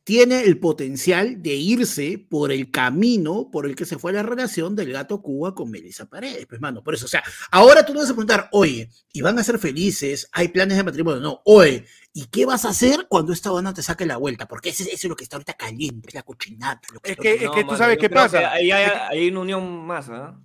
tiene 0.08 0.40
el 0.44 0.58
potencial 0.58 1.42
de 1.42 1.50
irse 1.54 2.16
por 2.30 2.50
el 2.50 2.70
camino 2.70 3.50
por 3.52 3.66
el 3.66 3.76
que 3.76 3.84
se 3.84 3.98
fue 3.98 4.10
la 4.10 4.22
relación 4.22 4.74
del 4.74 4.90
gato 4.90 5.20
Cuba 5.20 5.54
con 5.54 5.70
Melissa 5.70 6.06
Paredes. 6.06 6.46
Pues, 6.46 6.62
mano, 6.62 6.82
por 6.82 6.94
eso, 6.94 7.04
o 7.04 7.08
sea, 7.08 7.22
ahora 7.50 7.84
tú 7.84 7.92
no 7.92 8.00
vas 8.00 8.08
a 8.08 8.14
preguntar, 8.14 8.48
oye, 8.52 8.88
¿y 9.12 9.20
van 9.20 9.38
a 9.38 9.44
ser 9.44 9.58
felices? 9.58 10.26
¿Hay 10.32 10.48
planes 10.48 10.78
de 10.78 10.82
matrimonio? 10.84 11.20
No, 11.20 11.42
oye, 11.44 11.84
¿y 12.14 12.24
qué 12.28 12.46
vas 12.46 12.64
a 12.64 12.70
hacer 12.70 13.06
cuando 13.10 13.34
esta 13.34 13.50
banda 13.50 13.74
te 13.74 13.82
saque 13.82 14.06
la 14.06 14.16
vuelta? 14.16 14.48
Porque 14.48 14.70
ese- 14.70 14.84
eso 14.84 14.94
es 14.94 15.04
lo 15.04 15.14
que 15.14 15.24
está 15.24 15.36
ahorita 15.36 15.52
caliente, 15.58 16.08
es 16.08 16.14
la 16.14 16.22
cochinata. 16.22 16.88
lo 16.94 17.00
que 17.00 17.10
Es 17.12 17.16
que- 17.18 17.34
es 17.34 17.40
que 17.50 17.60
tú 17.60 17.66
mano, 17.66 17.76
sabes 17.76 17.98
qué 17.98 18.08
pasa. 18.08 18.38
que 18.38 18.46
Ahí 18.46 18.70
hay, 18.70 18.90
hay 19.10 19.28
una 19.28 19.40
unión 19.40 19.86
más, 19.86 20.08
¿ah? 20.08 20.40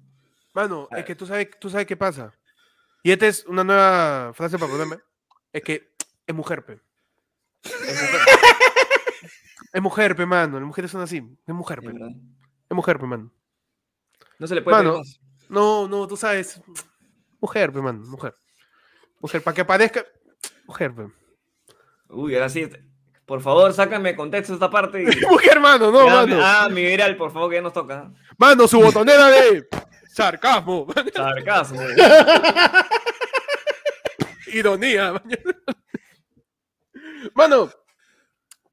Mano, 0.53 0.89
A 0.91 0.99
es 0.99 1.05
que 1.05 1.15
tú 1.15 1.25
sabes, 1.25 1.47
tú 1.57 1.69
sabes 1.69 1.87
qué 1.87 1.95
pasa. 1.95 2.33
Y 3.01 3.11
esta 3.11 3.27
es 3.27 3.45
una 3.45 3.63
nueva 3.63 4.33
frase 4.33 4.59
para 4.59 4.69
ponerme. 4.69 4.97
Es 5.53 5.61
que 5.63 5.93
es 6.27 6.35
mujer, 6.35 6.65
pe. 6.65 6.81
Es 7.63 7.71
mujer, 8.01 8.21
Es 9.71 9.81
mujer, 9.81 10.15
pe, 10.15 10.25
mano. 10.25 10.59
Las 10.59 10.67
mujeres 10.67 10.91
son 10.91 11.01
así. 11.01 11.21
Es 11.47 11.53
mujer, 11.53 11.79
pe. 11.81 11.89
Es 11.89 12.75
mujer, 12.75 12.99
pe, 12.99 13.05
mano. 13.05 13.31
No 14.39 14.47
se 14.47 14.55
le 14.55 14.61
puede 14.61 14.77
Mano. 14.77 14.97
más. 14.99 15.19
No, 15.49 15.87
no, 15.87 16.07
tú 16.07 16.17
sabes. 16.17 16.61
Mujer, 17.39 17.71
pe, 17.71 17.81
mano. 17.81 18.01
Mujer. 18.05 18.33
Mujer, 19.19 19.41
para 19.43 19.55
que 19.55 19.61
aparezca. 19.61 20.05
Mujer, 20.65 20.93
pe. 20.93 21.07
Uy, 22.09 22.35
ahora 22.35 22.49
sí. 22.49 22.69
Por 23.25 23.41
favor, 23.41 23.73
sácame 23.73 24.15
contexto 24.15 24.53
esta 24.53 24.69
parte. 24.69 25.03
Y... 25.03 25.05
Mujer, 25.29 25.59
mano, 25.59 25.91
no, 25.91 26.05
Ya, 26.05 26.13
mano. 26.15 26.37
ah, 26.41 26.67
mi 26.69 26.83
viral, 26.85 27.15
por 27.15 27.31
favor, 27.31 27.49
que 27.49 27.55
ya 27.55 27.61
nos 27.61 27.73
toca. 27.73 28.11
Mano, 28.37 28.67
su 28.67 28.79
botonera 28.81 29.27
de 29.29 29.67
sarcasmo. 30.09 30.87
Sarcasmo. 31.15 31.79
Ironía. 34.53 35.13
Mano, 37.33 37.69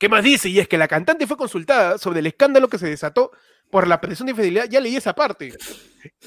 ¿qué 0.00 0.08
más 0.08 0.24
dice? 0.24 0.48
Y 0.48 0.58
es 0.58 0.66
que 0.66 0.78
la 0.78 0.88
cantante 0.88 1.26
fue 1.26 1.36
consultada 1.36 1.98
sobre 1.98 2.20
el 2.20 2.26
escándalo 2.26 2.68
que 2.68 2.78
se 2.78 2.88
desató 2.88 3.30
por 3.70 3.86
la 3.86 4.00
presunta 4.00 4.30
infidelidad. 4.30 4.66
Ya 4.68 4.80
leí 4.80 4.96
esa 4.96 5.14
parte. 5.14 5.52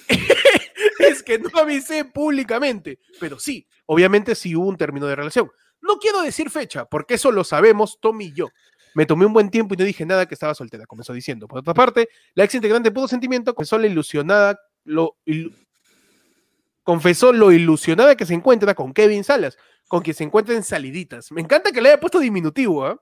es 0.99 1.24
que 1.24 1.39
no 1.39 1.49
avisé 1.55 2.05
públicamente, 2.05 2.99
pero 3.19 3.39
sí, 3.39 3.67
obviamente 3.88 4.36
sí 4.36 4.55
hubo 4.55 4.67
un 4.67 4.78
término 4.78 5.07
de 5.07 5.15
relación. 5.15 5.51
No 5.82 5.97
quiero 5.97 6.21
decir 6.21 6.51
fecha, 6.51 6.86
porque 6.86 7.15
eso 7.15 7.32
lo 7.32 7.43
sabemos 7.43 7.97
Tommy 7.99 8.26
y 8.26 8.34
yo. 8.34 8.49
Me 8.93 9.07
tomé 9.07 9.26
un 9.26 9.34
buen 9.34 9.49
tiempo 9.49 9.74
y 9.74 9.78
no 9.78 9.86
dije 9.86 10.05
nada 10.05 10.28
que 10.28 10.36
estaba 10.36 10.53
soltera, 10.53 10.86
comenzó 10.86 11.11
diciendo. 11.11 11.47
Por 11.47 11.59
otra 11.59 11.74
parte, 11.74 12.09
la 12.36 12.43
ex 12.43 12.53
integrante 12.53 12.91
pudo 12.91 13.07
sentimiento 13.07 13.55
confesó 13.55 13.80
la 13.80 13.88
ilusionada, 13.88 14.59
lo, 14.84 15.17
confesó 16.84 17.34
lo 17.34 17.51
ilusionada 17.51 18.15
que 18.15 18.28
se 18.28 18.36
encuentra 18.36 18.76
con 18.76 18.93
Kevin 18.93 19.24
Salas, 19.24 19.57
con 19.88 20.03
quien 20.03 20.15
se 20.15 20.24
encuentra 20.24 20.53
en 20.53 20.63
saliditas. 20.63 21.32
Me 21.32 21.41
encanta 21.41 21.71
que 21.71 21.82
le 21.82 21.89
haya 21.89 21.99
puesto 21.99 22.19
diminutivo, 22.19 22.86
¿ah? 22.86 22.99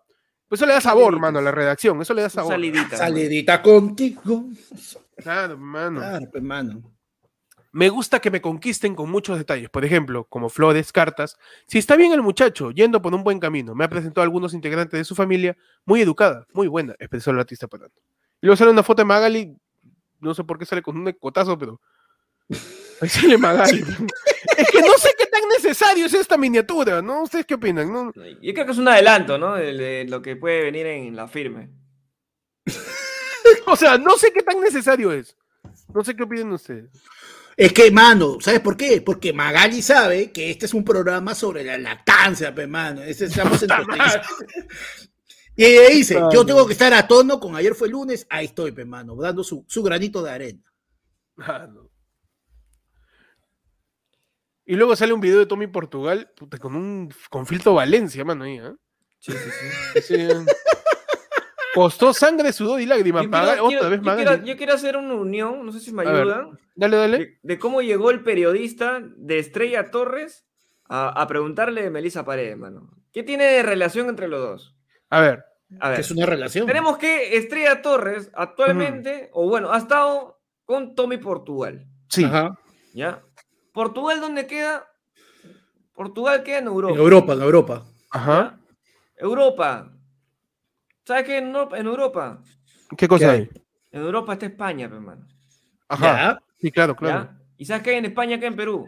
Pues 0.51 0.59
eso 0.59 0.67
le 0.67 0.73
da 0.73 0.81
sabor, 0.81 1.17
mano, 1.17 1.39
a 1.39 1.41
la 1.41 1.51
redacción. 1.51 2.01
Eso 2.01 2.13
le 2.13 2.23
da 2.23 2.29
sabor. 2.29 2.51
Salidita. 2.51 2.97
Salidita 2.97 3.61
contigo. 3.61 4.49
Claro, 5.15 5.57
mano. 5.57 6.01
Claro, 6.01 6.27
pues, 6.29 6.43
mano. 6.43 6.81
Me 7.71 7.87
gusta 7.87 8.19
que 8.19 8.29
me 8.29 8.41
conquisten 8.41 8.93
con 8.93 9.09
muchos 9.09 9.37
detalles, 9.37 9.69
por 9.69 9.85
ejemplo, 9.85 10.25
como 10.25 10.49
flores, 10.49 10.91
cartas. 10.91 11.37
Si 11.67 11.77
está 11.77 11.95
bien 11.95 12.11
el 12.11 12.21
muchacho, 12.21 12.71
yendo 12.71 13.01
por 13.01 13.15
un 13.15 13.23
buen 13.23 13.39
camino, 13.39 13.73
me 13.73 13.85
ha 13.85 13.89
presentado 13.89 14.23
a 14.23 14.25
algunos 14.25 14.53
integrantes 14.53 14.97
de 14.99 15.05
su 15.05 15.15
familia, 15.15 15.55
muy 15.85 16.01
educada, 16.01 16.45
muy 16.51 16.67
buena, 16.67 16.97
expresó 16.99 17.31
el 17.31 17.39
artista 17.39 17.69
patando. 17.69 17.95
Y 18.41 18.47
luego 18.47 18.57
sale 18.57 18.71
una 18.71 18.83
foto 18.83 19.03
de 19.03 19.05
Magali, 19.05 19.55
no 20.19 20.33
sé 20.33 20.43
por 20.43 20.59
qué 20.59 20.65
sale 20.65 20.81
con 20.81 20.97
un 20.97 21.13
cotazo, 21.13 21.57
pero 21.57 21.79
ahí 22.99 23.07
sale 23.07 23.37
Magali. 23.37 23.85
es 24.57 24.69
que 24.69 24.81
no 24.81 24.97
sé 24.97 25.11
qué 25.17 25.27
necesario 25.57 26.05
es 26.05 26.13
esta 26.13 26.37
miniatura, 26.37 27.01
¿no? 27.01 27.23
¿Ustedes 27.23 27.45
qué 27.45 27.55
opinan? 27.55 27.91
No, 27.91 28.11
Yo 28.13 28.53
creo 28.53 28.65
que 28.65 28.71
es 28.71 28.77
un 28.77 28.87
adelanto, 28.87 29.37
¿no? 29.37 29.55
De, 29.55 29.73
de 29.73 30.05
lo 30.05 30.21
que 30.21 30.35
puede 30.35 30.63
venir 30.63 30.85
en 30.87 31.15
la 31.15 31.27
firme. 31.27 31.69
O 33.65 33.75
sea, 33.75 33.97
no 33.97 34.17
sé 34.17 34.31
qué 34.31 34.43
tan 34.43 34.59
necesario 34.59 35.11
es. 35.11 35.35
No 35.93 36.03
sé 36.03 36.15
qué 36.15 36.23
opinan 36.23 36.51
ustedes. 36.51 36.89
Es 37.57 37.73
que, 37.73 37.91
mano, 37.91 38.37
¿sabes 38.39 38.59
por 38.61 38.77
qué? 38.77 39.01
Porque 39.01 39.33
Magali 39.33 39.81
sabe 39.81 40.31
que 40.31 40.49
este 40.49 40.65
es 40.65 40.73
un 40.73 40.83
programa 40.83 41.35
sobre 41.35 41.63
la 41.63 41.77
lactancia, 41.77 42.55
pe, 42.55 42.65
mano. 42.65 43.01
Ese 43.01 43.25
estamos 43.25 43.61
en 43.63 43.69
Y 45.55 45.65
ella 45.65 45.89
dice, 45.89 46.19
yo 46.33 46.45
tengo 46.45 46.65
que 46.65 46.73
estar 46.73 46.93
a 46.93 47.07
tono 47.07 47.39
con 47.39 47.55
ayer 47.55 47.75
fue 47.75 47.89
lunes, 47.89 48.25
ahí 48.29 48.45
estoy, 48.45 48.71
pe, 48.71 48.85
mano, 48.85 49.15
dando 49.15 49.43
su, 49.43 49.65
su 49.67 49.83
granito 49.83 50.23
de 50.23 50.31
arena. 50.31 50.63
Ah, 51.37 51.67
no. 51.71 51.80
Y 54.72 54.76
luego 54.76 54.95
sale 54.95 55.11
un 55.11 55.19
video 55.19 55.39
de 55.39 55.45
Tommy 55.45 55.67
Portugal 55.67 56.32
puta, 56.36 56.57
con 56.57 56.76
un 56.76 57.13
con 57.30 57.45
filtro 57.45 57.74
Valencia, 57.74 58.24
mano, 58.24 58.45
ahí, 58.45 58.57
¿ah? 58.59 58.74
Sí, 59.19 59.34
sí, 59.34 59.49
sí. 59.99 60.01
Sí. 60.01 60.28
Costó 61.74 62.13
sangre, 62.13 62.53
sudor 62.53 62.80
y 62.80 62.86
lágrimas. 62.86 63.24
Yo 63.24 63.30
quiero, 63.32 63.65
otra 63.65 63.67
quiero- 63.67 63.89
vez 63.89 63.99
yo 63.99 64.05
Magali. 64.05 64.26
quiero- 64.28 64.45
yo 64.45 64.57
quiero 64.57 64.74
hacer 64.74 64.95
una 64.97 65.13
unión, 65.15 65.65
no 65.65 65.72
sé 65.74 65.80
si 65.82 65.91
me 65.93 66.03
A 66.03 66.11
ver. 66.11 66.22
ayudan, 66.22 66.59
Dale, 66.76 66.97
dale. 66.97 67.17
de, 67.17 67.39
de 67.41 67.59
cómo 67.59 67.82
llegó 67.82 68.11
el 68.11 68.24
periodista 68.24 69.01
de 69.17 69.39
Estrella 69.39 69.91
Torres 69.91 70.45
a, 70.88 71.09
a 71.22 71.28
preguntarle 71.28 71.82
de 71.84 71.89
Melissa 71.89 72.24
Paredes, 72.26 72.57
mano. 72.57 72.89
¿Qué 73.11 73.24
tiene 73.24 73.43
de 73.43 73.63
relación 73.63 74.07
entre 74.09 74.28
los 74.30 74.39
dos? 74.39 74.76
A 75.09 75.19
ver. 75.19 75.43
A 75.82 75.88
ver, 75.89 75.95
Que 75.97 76.01
es 76.01 76.11
una 76.11 76.26
relación. 76.26 76.65
tenemos 76.65 76.97
que 76.97 77.36
Estrella 77.38 77.82
Torres 77.82 78.30
actualmente, 78.34 79.30
o 79.34 79.47
bueno, 79.49 79.72
ha 79.72 79.78
estado 79.78 80.39
con 80.65 80.95
Tommy 80.95 81.17
Portugal, 81.17 81.88
Sí. 82.09 82.24
Ajá. 82.26 82.57
¿ya? 82.93 83.22
¿Portugal 83.72 84.19
dónde 84.19 84.47
queda? 84.47 84.88
Portugal 85.93 86.43
queda 86.43 86.59
en 86.59 86.67
Europa. 86.67 86.93
En 86.93 86.99
Europa, 86.99 87.34
en 87.34 87.41
Europa. 87.41 87.86
Ajá. 88.09 88.59
Europa. 89.17 89.91
¿Sabes 91.05 91.26
qué? 91.26 91.38
En 91.38 91.47
Europa, 91.47 91.78
en 91.78 91.86
Europa, 91.88 92.41
¿Qué 92.97 93.07
cosa 93.07 93.26
¿Qué 93.26 93.32
hay? 93.32 93.39
hay? 93.41 93.49
en 93.91 94.01
Europa 94.01 94.34
está 94.34 94.45
España, 94.45 94.86
hermano. 94.86 95.26
Ajá. 95.88 96.05
¿Ya? 96.05 96.39
Sí, 96.59 96.72
claro, 96.72 96.93
¿Ya? 96.93 96.97
claro. 96.97 97.30
¿Y 97.57 97.65
sabes 97.65 97.84
qué 97.84 97.91
hay 97.91 97.97
en 97.97 98.05
España, 98.05 98.38
qué 98.39 98.45
hay 98.45 98.51
en 98.51 98.57
Perú? 98.57 98.88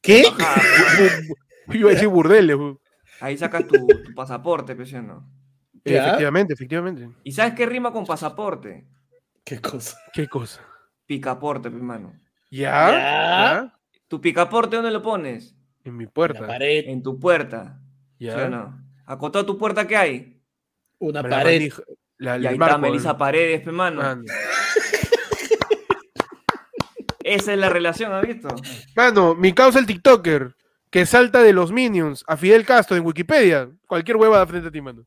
¿Qué? 0.00 0.24
Ajá, 0.26 0.60
pe, 1.68 1.78
Iba 1.78 1.90
a 1.90 1.92
decir 1.94 2.08
burdeles. 2.08 2.56
bu. 2.56 2.78
ahí 3.20 3.38
sacas 3.38 3.66
tu, 3.66 3.86
tu 4.04 4.14
pasaporte, 4.14 4.74
pe, 4.74 4.84
¿sí 4.84 4.96
o 4.96 5.02
no? 5.02 5.28
¿Ya? 5.84 6.06
Efectivamente, 6.06 6.54
efectivamente. 6.54 7.08
¿Y 7.24 7.32
sabes 7.32 7.54
qué 7.54 7.66
rima 7.66 7.92
con 7.92 8.04
pasaporte? 8.04 8.84
¿Qué 9.44 9.60
cosa? 9.60 9.96
¿Qué 10.12 10.28
cosa? 10.28 10.60
Picaporte, 11.06 11.68
hermano. 11.68 12.12
¿Ya? 12.52 13.74
¿Tu 14.08 14.20
picaporte 14.20 14.76
dónde 14.76 14.90
lo 14.90 15.00
pones? 15.02 15.56
En 15.84 15.96
mi 15.96 16.04
La 16.04 16.10
puerta. 16.10 16.46
pared, 16.46 16.84
En 16.86 17.02
tu 17.02 17.18
puerta. 17.18 17.80
¿Sí 18.18 18.26
¿Ya? 18.26 18.44
o 18.44 18.48
no? 18.50 18.78
Acotado 19.06 19.42
a 19.42 19.46
tu 19.46 19.56
puerta, 19.58 19.86
¿qué 19.86 19.96
hay? 19.96 20.38
una 20.98 21.22
La 21.22 21.28
pared. 21.30 21.58
manija- 21.60 21.82
la- 22.18 22.38
Y 22.38 22.46
ahí 22.46 22.54
está 22.54 22.78
Melissa 22.78 23.10
el- 23.12 23.16
Paredes, 23.16 23.60
pe, 23.62 23.72
mano. 23.72 24.02
Mano. 24.02 24.22
Esa 27.24 27.52
es 27.54 27.58
la 27.58 27.68
relación, 27.68 28.12
¿has 28.12 28.26
visto? 28.26 28.48
Mano, 28.94 29.34
mi 29.34 29.52
causa 29.52 29.78
el 29.78 29.86
TikToker 29.86 30.54
que 30.90 31.06
salta 31.06 31.42
de 31.42 31.52
los 31.52 31.72
Minions 31.72 32.22
a 32.28 32.36
Fidel 32.36 32.66
Castro 32.66 32.96
en 32.96 33.04
Wikipedia. 33.06 33.70
Cualquier 33.86 34.16
hueva 34.18 34.46
frente 34.46 34.68
a 34.68 34.70
ti, 34.70 34.80
mano. 34.82 35.04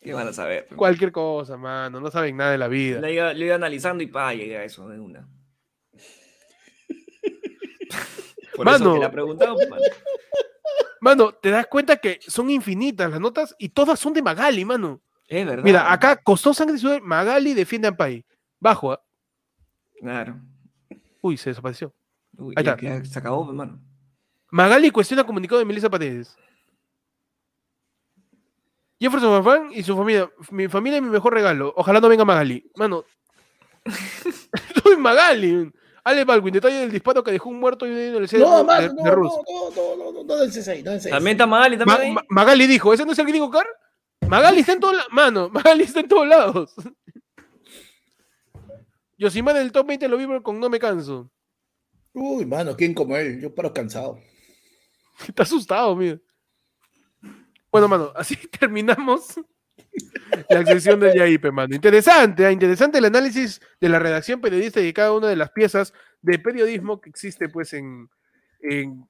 ¿Qué 0.00 0.12
van 0.14 0.28
a 0.28 0.32
saber? 0.32 0.66
pe? 0.68 0.76
Cualquier 0.76 1.10
cosa, 1.12 1.56
mano. 1.56 1.98
No 2.00 2.10
saben 2.12 2.36
nada 2.36 2.52
de 2.52 2.58
la 2.58 2.68
vida. 2.68 3.00
Le 3.00 3.12
iba, 3.12 3.32
le 3.32 3.46
iba 3.46 3.54
analizando 3.56 4.04
y 4.04 4.06
pa, 4.06 4.32
llegué 4.34 4.56
a 4.58 4.64
eso 4.64 4.88
de 4.88 5.00
una. 5.00 5.26
Por 8.56 8.68
eso 8.68 8.78
Mano. 8.78 8.94
que 8.94 9.00
la 9.00 9.10
preguntaba, 9.10 9.56
pe, 9.56 9.66
mano. 9.68 9.82
Mano, 11.00 11.32
te 11.32 11.50
das 11.50 11.66
cuenta 11.66 11.98
que 11.98 12.18
son 12.26 12.50
infinitas 12.50 13.10
las 13.10 13.20
notas 13.20 13.54
y 13.58 13.68
todas 13.68 13.98
son 14.00 14.12
de 14.12 14.22
Magali, 14.22 14.64
mano. 14.64 15.00
Es 15.28 15.46
verdad. 15.46 15.62
Mira, 15.62 15.92
acá 15.92 16.16
costó 16.16 16.52
sangre 16.54 16.76
y 16.76 16.78
sudor. 16.80 17.02
Magali 17.02 17.54
defiende 17.54 17.86
a 17.86 17.90
Ampay. 17.90 18.24
Bajo. 18.58 18.92
¿ah? 18.92 19.00
Claro. 20.00 20.40
Uy, 21.20 21.36
se 21.36 21.50
desapareció. 21.50 21.92
Uy, 22.38 22.54
Ahí 22.56 22.66
está. 22.66 23.04
se 23.04 23.18
acabó, 23.18 23.46
pe, 23.46 23.52
mano. 23.52 23.78
Magali 24.50 24.90
cuestiona 24.90 25.24
comunicado 25.24 25.58
de 25.58 25.64
Melissa 25.66 25.90
Paredes. 25.90 26.36
Jefferson 28.98 29.44
Farfán 29.44 29.70
y 29.72 29.82
su 29.82 29.96
familia. 29.96 30.30
Mi 30.50 30.66
familia 30.68 30.96
es 30.96 31.02
mi 31.04 31.10
mejor 31.10 31.34
regalo. 31.34 31.72
Ojalá 31.76 32.00
no 32.00 32.08
venga 32.08 32.24
Magali. 32.24 32.68
Mano, 32.76 33.04
Soy 34.82 34.96
Magali. 34.96 35.70
Ale 36.06 36.24
Baldwin, 36.24 36.54
detalle 36.54 36.76
del 36.76 36.92
disparo 36.92 37.24
que 37.24 37.32
dejó 37.32 37.48
un 37.48 37.58
muerto 37.58 37.84
y 37.86 37.90
un 37.90 37.96
herido 37.98 38.18
en 38.18 38.22
el 38.22 38.28
centro 38.28 38.48
No, 38.48 38.58
de, 38.58 38.64
no, 38.88 38.94
de 38.94 39.02
no, 39.02 39.14
Rus. 39.16 39.32
no, 39.32 39.70
no, 39.70 39.96
no, 39.96 40.12
no, 40.12 40.22
no 40.22 40.36
del 40.36 40.52
C6, 40.52 40.84
no 40.84 40.92
del 40.92 41.00
C6. 41.00 41.10
También 41.10 41.34
está 41.34 41.46
Magali, 41.48 41.76
también 41.76 41.98
Ma- 41.98 42.04
ahí. 42.04 42.12
Ma- 42.12 42.24
Magali 42.28 42.66
dijo, 42.68 42.92
¿ese 42.94 43.04
no 43.04 43.10
es 43.12 43.18
el 43.18 43.26
gringo 43.26 43.50
car? 43.50 43.66
Magali 44.28 44.60
está 44.60 44.72
en 44.74 44.80
todos 44.80 44.94
lados. 44.94 45.12
Mano, 45.12 45.48
Magali 45.52 45.82
está 45.82 45.98
en 46.00 46.08
todos 46.08 46.28
lados. 46.28 46.74
Yosimar 49.18 49.56
en 49.56 49.62
el 49.62 49.72
top 49.72 49.86
20 49.86 50.08
lo 50.08 50.16
vi 50.18 50.26
con 50.42 50.60
No 50.60 50.68
Me 50.68 50.78
Canso. 50.78 51.30
Uy, 52.12 52.44
mano, 52.46 52.76
¿quién 52.76 52.94
como 52.94 53.16
él? 53.16 53.40
Yo 53.40 53.54
paro 53.54 53.72
cansado. 53.72 54.18
Está 55.28 55.42
asustado, 55.42 55.94
mira. 55.96 56.18
Bueno, 57.70 57.88
mano, 57.88 58.12
así 58.14 58.36
terminamos 58.58 59.34
la 60.50 60.64
sección 60.64 61.00
del 61.00 61.14
YAIP, 61.14 61.46
mano. 61.52 61.74
Interesante, 61.74 62.44
ah, 62.46 62.52
interesante 62.52 62.98
el 62.98 63.04
análisis 63.04 63.60
de 63.80 63.88
la 63.88 63.98
redacción 63.98 64.40
periodista 64.40 64.80
y 64.80 64.86
de 64.86 64.92
cada 64.92 65.12
una 65.12 65.28
de 65.28 65.36
las 65.36 65.50
piezas 65.50 65.92
de 66.22 66.38
periodismo 66.38 67.00
que 67.00 67.10
existe, 67.10 67.48
pues, 67.48 67.72
en, 67.72 68.08
en, 68.60 69.08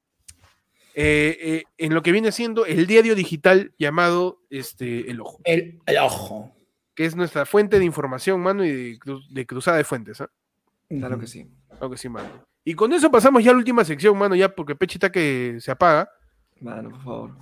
eh, 0.95 1.37
eh, 1.41 1.63
en 1.79 1.95
lo 1.95 2.03
que 2.03 2.13
viene 2.13 2.33
siendo 2.33 2.67
el 2.67 2.87
diario 2.87 3.15
digital 3.15 3.73
llamado 3.79 4.41
este, 4.51 5.11
El 5.11 5.21
Ojo, 5.21 5.41
El, 5.45 5.79
el 5.87 5.99
ojo. 5.99 6.55
que 6.95 7.05
es 7.05 7.15
nuestra 7.17 7.45
fuente 7.47 7.79
de 7.79 7.85
información, 7.85 8.41
mano, 8.41 8.65
y 8.65 8.71
de, 8.71 8.99
de 9.31 9.47
cruzada 9.47 9.77
de 9.77 9.85
fuentes, 9.85 10.21
¿ah? 10.21 10.31
Claro 10.89 11.19
que 11.19 11.27
sí. 11.27 11.49
Claro 11.69 11.91
que 11.91 11.97
sí, 11.97 12.09
mano. 12.09 12.29
Y 12.65 12.75
con 12.75 12.93
eso 12.93 13.11
pasamos 13.11 13.43
ya 13.45 13.51
a 13.51 13.55
la 13.55 13.59
última 13.59 13.85
sección, 13.85 14.17
mano, 14.17 14.35
ya 14.35 14.55
porque 14.55 14.75
Pechita 14.77 15.11
que 15.11 15.57
se 15.61 15.71
apaga. 15.71 16.09
Mano, 16.61 16.91
por 16.91 17.03
favor. 17.03 17.37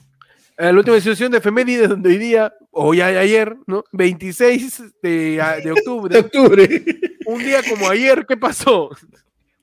A 0.57 0.72
la 0.72 0.78
última 0.78 1.00
sesión 1.00 1.32
de 1.32 1.38
efemérides 1.38 1.88
donde 1.88 2.11
hoy 2.11 2.18
día, 2.18 2.55
o 2.70 2.94
ya 2.94 3.07
ayer, 3.07 3.57
¿no? 3.66 3.84
26 3.92 5.00
de, 5.02 5.11
de 5.11 5.61
De 5.62 5.72
octubre, 5.72 6.18
octubre. 6.18 6.84
un 7.26 7.38
día 7.42 7.61
como 7.68 7.88
ayer, 7.88 8.24
¿qué 8.26 8.36
pasó? 8.36 8.90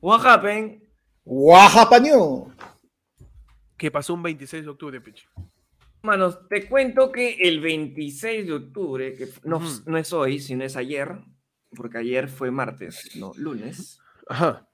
What 0.01 0.25
happened? 0.25 0.81
Guajapañó. 1.23 2.53
¿Qué 3.77 3.89
pasó 3.91 4.13
un 4.13 4.23
26 4.23 4.63
de 4.63 4.69
octubre, 4.69 5.01
Peche? 5.01 5.27
Manos, 6.03 6.47
te 6.49 6.67
cuento 6.67 7.11
que 7.11 7.33
el 7.39 7.59
26 7.61 8.47
de 8.47 8.53
octubre, 8.53 9.15
que 9.15 9.27
no, 9.43 9.61
no 9.85 9.97
es 9.97 10.11
hoy, 10.13 10.39
sino 10.39 10.63
es 10.63 10.75
ayer, 10.75 11.09
porque 11.75 11.99
ayer 11.99 12.27
fue 12.27 12.49
martes, 12.49 13.11
no, 13.15 13.31
lunes, 13.35 13.99
Ajá. 14.27 14.67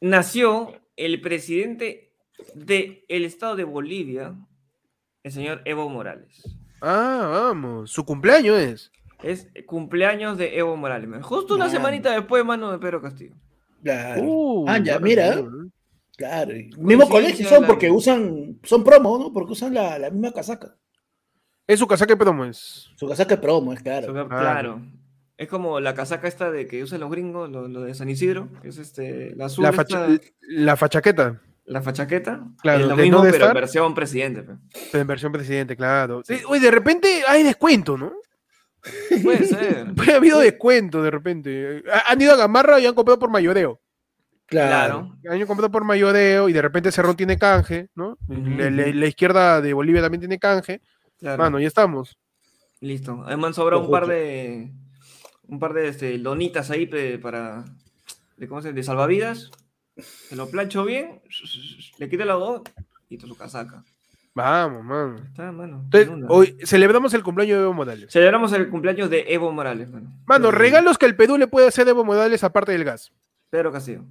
nació 0.00 0.72
el 0.96 1.20
presidente 1.22 2.12
del 2.54 3.02
estado 3.08 3.56
de 3.56 3.64
Bolivia, 3.64 4.34
el 5.24 5.32
señor 5.32 5.62
Evo 5.64 5.88
Morales. 5.88 6.56
Ah, 6.80 7.28
vamos. 7.32 7.90
Su 7.90 8.04
cumpleaños 8.04 8.58
es. 8.58 8.92
Es 9.22 9.48
cumpleaños 9.66 10.36
de 10.38 10.56
Evo 10.58 10.76
Morales. 10.76 11.08
man. 11.08 11.22
Justo 11.22 11.54
una 11.54 11.68
semanita 11.70 12.12
después, 12.12 12.44
mano, 12.44 12.70
de 12.70 12.78
Pedro 12.78 13.00
Castillo. 13.02 13.34
Claro. 13.82 14.22
Uh, 14.22 14.66
ah, 14.68 14.78
ya, 14.78 14.98
mira. 15.00 15.40
bueno. 15.40 15.70
Claro. 16.16 16.52
Mismo 16.78 17.08
colegio 17.08 17.48
son 17.48 17.64
porque 17.66 17.90
usan, 17.90 18.60
son 18.62 18.84
promo, 18.84 19.18
¿no? 19.18 19.32
Porque 19.32 19.52
usan 19.52 19.74
la, 19.74 19.98
la 19.98 20.10
misma 20.10 20.30
casaca. 20.32 20.76
Es 21.66 21.78
su 21.80 21.86
casaca 21.86 22.12
de 22.12 22.16
promo, 22.18 22.44
es. 22.44 22.90
Su 22.96 23.08
casaca 23.08 23.34
es 23.34 23.40
promo, 23.40 23.72
es 23.72 23.82
claro. 23.82 24.12
Claro. 24.12 24.28
claro. 24.28 24.82
Es 25.36 25.48
como 25.48 25.80
la 25.80 25.94
casaca 25.94 26.28
esta 26.28 26.50
de 26.52 26.68
que 26.68 26.82
usan 26.84 27.00
los 27.00 27.10
gringos, 27.10 27.50
lo, 27.50 27.66
lo 27.66 27.80
de 27.82 27.94
San 27.94 28.08
Isidro, 28.10 28.48
que 28.62 28.68
es 28.68 28.78
este, 28.78 29.34
la 29.34 29.46
azul, 29.46 29.64
La, 29.64 29.70
esta- 29.70 29.82
facha- 29.82 30.20
la 30.42 30.76
fachaqueta, 30.76 31.40
la 31.66 31.80
fachaqueta. 31.82 32.44
Claro, 32.62 32.82
es 32.84 32.88
lo 32.88 32.96
mismo, 32.96 33.18
no 33.18 33.22
pero 33.24 33.34
estar. 33.36 33.54
versión 33.54 33.94
presidente. 33.94 34.42
pe. 34.42 34.52
pero 34.92 35.02
en 35.02 35.06
versión 35.06 35.32
presidente, 35.32 35.76
claro. 35.76 36.22
Sí, 36.24 36.38
oye, 36.48 36.60
de 36.60 36.70
repente 36.70 37.22
hay 37.26 37.42
descuento, 37.42 37.96
¿no? 37.96 38.12
Puede 39.22 39.44
ser. 39.46 39.92
Pues 39.96 40.08
ha 40.10 40.16
habido 40.16 40.38
descuento 40.40 41.02
de 41.02 41.10
repente. 41.10 41.82
Ha- 41.92 42.12
Han 42.12 42.20
ido 42.20 42.32
a 42.34 42.36
Gamarra 42.36 42.78
y 42.80 42.86
han 42.86 42.94
comprado 42.94 43.18
por 43.18 43.30
mayoreo. 43.30 43.80
Claro. 44.46 45.10
Claro. 45.22 45.34
Han 45.40 45.46
comprado 45.46 45.70
por 45.72 45.84
mayoreo 45.84 46.48
y 46.50 46.52
de 46.52 46.60
repente 46.60 46.92
Cerrón 46.92 47.16
tiene 47.16 47.38
canje, 47.38 47.88
¿no? 47.94 48.18
La- 48.28 48.68
la- 48.70 48.82
ujú. 48.88 48.92
la 48.98 49.06
izquierda 49.06 49.62
de 49.62 49.72
Bolivia 49.72 50.02
también 50.02 50.20
tiene 50.20 50.38
canje. 50.38 50.82
claro. 51.18 51.42
Mano, 51.42 51.58
ya 51.58 51.66
estamos. 51.68 52.18
Listo. 52.80 53.22
Además 53.26 53.56
sobra 53.56 53.78
un 53.78 53.90
par 53.90 54.06
de 54.06 54.70
un 55.48 55.58
par 55.58 55.72
de 55.72 55.88
este, 55.88 56.18
lonitas 56.18 56.70
ahí 56.70 56.86
pe- 56.86 57.18
para 57.18 57.64
de, 58.36 58.48
¿cómo 58.48 58.60
se 58.60 58.68
dice? 58.68 58.76
de 58.76 58.82
salvavidas. 58.82 59.50
Se 59.96 60.34
lo 60.36 60.48
plancho 60.50 60.84
bien, 60.84 61.20
le 61.98 62.08
quito 62.08 62.22
el 62.24 62.30
algodón 62.30 62.62
y 63.08 63.18
su 63.18 63.36
casaca. 63.36 63.84
Vamos, 64.34 64.82
mano. 64.82 65.16
Está, 65.18 65.52
mano. 65.52 65.82
Entonces, 65.84 66.08
en 66.08 66.14
una. 66.14 66.26
hoy 66.28 66.56
celebramos 66.64 67.14
el 67.14 67.22
cumpleaños 67.22 67.58
de 67.58 67.62
Evo 67.62 67.72
Morales. 67.74 68.12
Celebramos 68.12 68.52
el 68.52 68.68
cumpleaños 68.68 69.08
de 69.08 69.24
Evo 69.28 69.52
Morales, 69.52 69.90
mano. 69.92 70.10
Mano, 70.26 70.50
regalos 70.50 70.98
que 70.98 71.06
el 71.06 71.14
Perú 71.14 71.38
le 71.38 71.46
puede 71.46 71.68
hacer 71.68 71.86
a 71.86 71.90
Evo 71.90 72.04
Morales 72.04 72.42
aparte 72.42 72.72
del 72.72 72.82
gas. 72.82 73.12
Pedro 73.50 73.70
Castillo. 73.70 74.04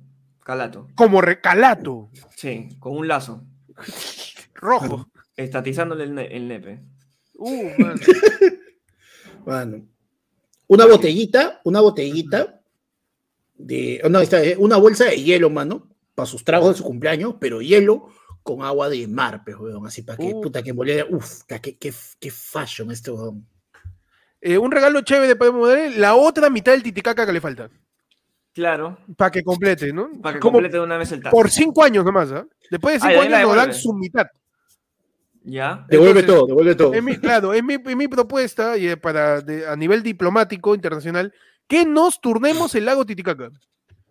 Calato. 0.43 0.87
Como 0.95 1.19
recalato, 1.21 2.09
Sí, 2.35 2.69
con 2.79 2.95
un 2.97 3.07
lazo. 3.09 3.43
rojo. 4.55 5.09
Estatizándole 5.35 6.05
el, 6.05 6.15
ne- 6.15 6.27
el 6.35 6.47
nepe. 6.47 6.79
Uh, 7.33 7.69
mano. 7.79 7.95
Bueno. 9.45 9.85
Una 10.67 10.85
botellita, 10.85 11.59
una 11.65 11.81
botellita 11.81 12.61
de. 13.63 14.01
oh, 14.03 14.09
No, 14.09 14.19
una 14.59 14.77
bolsa 14.77 15.05
de 15.05 15.21
hielo, 15.23 15.49
mano, 15.49 15.87
para 16.15 16.25
sus 16.25 16.43
tragos 16.43 16.69
de 16.69 16.77
su 16.77 16.83
cumpleaños, 16.83 17.35
pero 17.39 17.61
hielo 17.61 18.09
con 18.43 18.61
agua 18.63 18.89
de 18.89 19.07
mar, 19.07 19.41
pues, 19.45 19.57
weón. 19.57 19.85
Así 19.87 20.01
para 20.01 20.17
que, 20.17 20.25
Uh. 20.33 20.41
puta, 20.41 20.61
que 20.61 20.71
en 20.71 20.75
Bolivia. 20.75 21.05
Uf, 21.09 21.43
qué, 21.47 21.59
qué, 21.77 21.93
qué 22.19 22.31
fashion 22.31 22.91
este 22.91 23.11
weón. 23.11 23.47
Eh, 24.41 24.57
un 24.57 24.71
regalo 24.71 24.99
chévere 25.01 25.33
de 25.33 25.45
Evo 25.45 25.59
Morales, 25.59 25.97
la 25.97 26.15
otra 26.15 26.49
mitad 26.49 26.73
del 26.73 26.83
titicaca 26.83 27.25
que 27.25 27.31
le 27.33 27.39
falta. 27.41 27.69
Claro, 28.53 28.99
Para 29.17 29.31
que 29.31 29.41
complete, 29.41 29.91
¿no? 29.93 30.11
para 30.21 30.35
que 30.35 30.39
Como 30.41 30.53
complete 30.57 30.77
de 30.77 30.83
una 30.83 30.97
vez 30.97 31.11
el 31.11 31.23
tazo. 31.23 31.35
por 31.35 31.49
cinco 31.49 31.81
años 31.83 32.05
nomás, 32.05 32.31
¿ah? 32.31 32.45
Después 32.69 32.95
de 33.01 33.07
cinco 33.09 33.21
años 33.21 33.41
nos 33.47 33.55
dan 33.55 33.73
su 33.73 33.93
mitad. 33.93 34.27
¿Ya? 35.45 35.85
Devuelve 35.89 36.19
Entonces, 36.21 36.25
todo, 36.39 36.47
devuelve 36.47 36.75
todo. 36.75 36.93
Es 36.93 37.03
mi, 37.03 37.17
claro, 37.17 37.53
es 37.53 37.63
mi, 37.63 37.73
es 37.75 37.95
mi 37.95 38.07
propuesta 38.07 38.77
y 38.77 38.95
para 38.95 39.41
de- 39.41 39.67
a 39.67 39.75
nivel 39.75 40.03
diplomático 40.03 40.75
internacional 40.75 41.33
que 41.67 41.85
nos 41.85 42.19
turnemos 42.21 42.73
el 42.75 42.85
lago 42.85 43.05
Titicaca. 43.05 43.49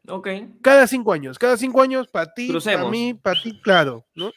Ok, 0.09 0.29
Cada 0.63 0.87
cinco 0.87 1.13
años, 1.13 1.39
cada 1.39 1.57
cinco 1.57 1.81
años 1.81 2.09
para 2.09 2.33
ti, 2.35 2.53
para 2.65 2.89
mí, 2.89 3.15
para 3.15 3.41
ti, 3.41 3.61
claro, 3.63 4.05
¿no? 4.17 4.33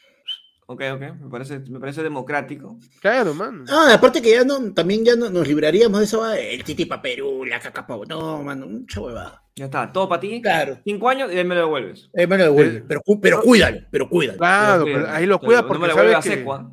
ok, 0.68 0.82
ok. 0.94 1.00
Me 1.20 1.28
parece, 1.30 1.58
me 1.58 1.80
parece 1.80 2.02
democrático. 2.04 2.78
Claro, 3.00 3.34
mano. 3.34 3.64
Ah, 3.68 3.94
aparte 3.94 4.22
que 4.22 4.30
ya 4.30 4.44
no, 4.44 4.72
también 4.72 5.04
ya 5.04 5.16
no, 5.16 5.28
nos 5.28 5.46
libraríamos 5.48 5.98
de 5.98 6.04
eso, 6.04 6.22
ah, 6.22 6.38
el 6.38 6.62
titi 6.62 6.84
pa' 6.86 7.02
Perú, 7.02 7.44
la 7.44 7.58
caca 7.58 7.84
pa' 7.84 7.98
No, 8.08 8.42
mano, 8.44 8.66
mucha 8.68 9.00
huevada. 9.00 9.42
Ya 9.56 9.64
está, 9.64 9.90
todo 9.90 10.08
para 10.08 10.20
ti. 10.20 10.40
Claro, 10.40 10.78
Cinco 10.84 11.08
años 11.08 11.32
y 11.32 11.38
ahí 11.38 11.44
me 11.44 11.54
lo 11.56 11.62
devuelves. 11.62 12.10
eh, 12.12 12.26
me 12.28 12.36
lo 12.38 12.44
devuelve, 12.44 12.78
Eh, 12.78 12.84
pero, 12.86 13.00
pero 13.20 13.40
cuídalo, 13.42 13.80
pero 13.90 14.08
cuídalo. 14.08 14.38
Claro, 14.38 14.84
Pero 14.84 15.10
ahí 15.10 15.26
lo 15.26 15.38
pero 15.40 15.48
cuida 15.48 15.62
no 15.62 15.68
porque 15.68 15.80
me 15.82 15.88
lo 15.88 15.94
sabes 15.94 16.10
devuelve 16.10 16.14
a 16.14 16.22
que... 16.22 16.38
secua. 16.38 16.72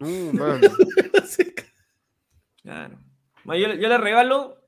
Uh, 0.00 0.32
mano. 0.36 0.60
Claro. 2.62 2.98
Yo 3.46 3.88
le 3.88 3.98
regalo 3.98 4.59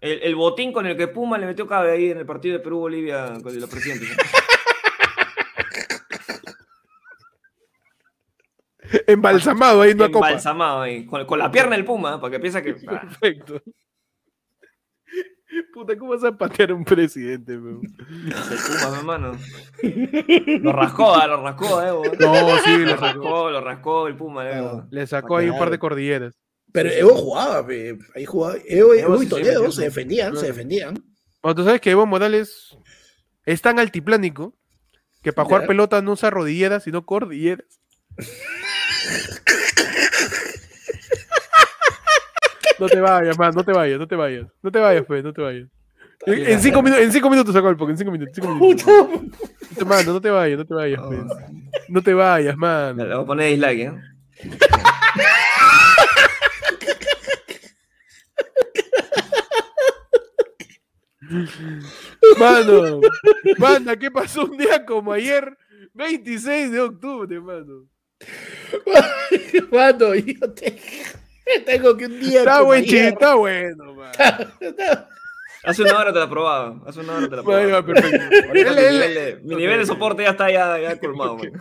el, 0.00 0.20
el 0.22 0.34
botín 0.34 0.72
con 0.72 0.86
el 0.86 0.96
que 0.96 1.08
Puma 1.08 1.38
le 1.38 1.46
metió 1.46 1.66
cabe 1.66 1.92
ahí 1.92 2.10
en 2.10 2.18
el 2.18 2.26
partido 2.26 2.58
de 2.58 2.64
Perú-Bolivia 2.64 3.38
con 3.42 3.58
los 3.58 3.70
presidentes. 3.70 4.10
Embalsamado 9.06 9.82
ahí 9.82 9.92
una 9.92 10.10
copa. 10.10 10.28
Embalsamado 10.28 10.82
ahí, 10.82 11.06
con, 11.06 11.24
con 11.26 11.38
la 11.38 11.50
pierna 11.50 11.76
del 11.76 11.84
Puma, 11.84 12.20
para 12.20 12.30
que 12.30 12.40
piensa 12.40 12.62
que. 12.62 12.74
Perfecto. 12.74 13.60
Puta, 15.72 15.96
¿cómo 15.96 16.12
vas 16.12 16.24
a 16.24 16.36
patear 16.36 16.70
a 16.70 16.74
un 16.74 16.84
presidente, 16.84 17.56
weón? 17.56 17.80
el 17.82 18.32
Puma, 18.32 18.90
mi 18.90 18.98
hermano. 18.98 19.38
Lo 20.60 20.72
rascó, 20.72 21.14
ah, 21.14 21.26
lo 21.26 21.42
rascó, 21.42 21.82
eh. 21.82 22.10
No, 22.18 22.58
sí, 22.58 22.78
Lo 22.78 22.96
rascó, 22.96 23.50
lo 23.50 23.60
rascó 23.60 24.06
el 24.06 24.16
Puma, 24.16 24.50
eh. 24.50 24.62
Le 24.90 25.06
sacó 25.06 25.38
ahí 25.38 25.48
un 25.48 25.58
par 25.58 25.70
de 25.70 25.78
cordilleras. 25.78 26.34
Pero 26.76 26.90
Evo 26.90 27.14
jugaba, 27.14 27.66
pe, 27.66 27.96
ahí 28.14 28.26
jugaba. 28.26 28.56
Evo, 28.66 28.92
Evo 28.92 29.14
Evo 29.14 29.22
y 29.22 29.24
se 29.24 29.30
Toledo 29.30 29.72
se 29.72 29.84
defendían, 29.84 30.36
se 30.36 30.46
defendían. 30.48 31.02
Bueno, 31.42 31.54
tú 31.54 31.64
sabes 31.64 31.80
que 31.80 31.90
Evo 31.90 32.04
Morales 32.04 32.76
es 33.46 33.62
tan 33.62 33.78
altiplánico 33.78 34.54
que 35.22 35.32
para 35.32 35.46
jugar 35.46 35.62
Ya. 35.62 35.68
pelota 35.68 36.02
no 36.02 36.12
usa 36.12 36.28
rodilleras, 36.28 36.82
sino 36.84 37.06
cordilleras. 37.06 37.66
No 42.78 42.88
te 42.88 43.00
vayas, 43.00 43.38
man, 43.38 43.54
no 43.54 43.64
te 43.64 43.72
vayas, 43.72 43.98
no 43.98 44.06
te 44.06 44.16
vayas. 44.16 44.46
No 44.62 44.70
te 44.70 44.78
vayas, 44.78 45.04
pues, 45.06 45.24
no 45.24 45.32
te 45.32 45.40
vayas. 45.40 45.66
En, 46.26 46.46
en 46.46 46.60
cinco, 46.60 46.82
minutos, 46.82 47.04
en 47.06 47.10
cinco 47.12 47.30
minutos 47.30 47.54
sacó 47.54 47.70
el 47.70 47.76
poco, 47.78 47.90
en 47.90 47.96
cinco 47.96 48.10
minutos. 48.10 48.34
Cinco 48.34 48.52
minutos. 48.54 48.86
Mano, 49.86 50.12
no 50.12 50.20
te 50.20 50.28
vayas, 50.28 50.58
no 50.58 50.66
te 50.66 50.74
vayas, 50.74 51.00
pues. 51.06 51.20
No 51.88 52.02
te 52.02 52.12
vayas, 52.12 52.54
man. 52.58 52.98
Le 52.98 53.14
voy 53.14 53.22
a 53.22 53.26
poner 53.26 53.48
dislike, 53.50 53.78
¿eh? 53.80 53.92
Mano, 62.38 63.00
manda, 63.58 63.96
¿qué 63.98 64.10
pasó 64.10 64.44
un 64.44 64.56
día 64.56 64.84
como 64.84 65.12
ayer? 65.12 65.56
26 65.94 66.70
de 66.72 66.80
octubre, 66.80 67.40
mano. 67.40 67.86
Mano, 69.72 70.14
yo 70.14 70.52
te- 70.52 70.78
tengo 71.66 71.96
que 71.96 72.06
un 72.06 72.20
día. 72.20 72.40
Está 72.40 72.54
como 72.54 72.66
buen 72.66 72.80
ayer- 72.82 72.90
chiste, 72.90 73.08
está 73.08 73.34
bueno, 73.34 73.94
man. 73.94 74.12
Hace 75.64 75.82
una 75.82 75.98
hora 75.98 76.12
te 76.12 76.18
la 76.20 76.28
probaba. 76.30 76.80
Hace 76.86 77.00
una 77.00 77.16
hora 77.16 77.28
te 77.28 77.36
la 77.36 77.42
Bueno, 77.42 77.82
probaba. 77.82 77.94
ya, 77.94 78.02
perfecto. 78.20 78.52
Mi, 78.52 78.58
nivel 78.62 78.76
de, 79.14 79.40
mi 79.42 79.54
nivel 79.56 79.78
de 79.80 79.86
soporte 79.86 80.22
ya 80.22 80.30
está 80.30 80.50
ya, 80.50 80.78
ya 80.78 80.98
colmado. 80.98 81.36
man. 81.38 81.52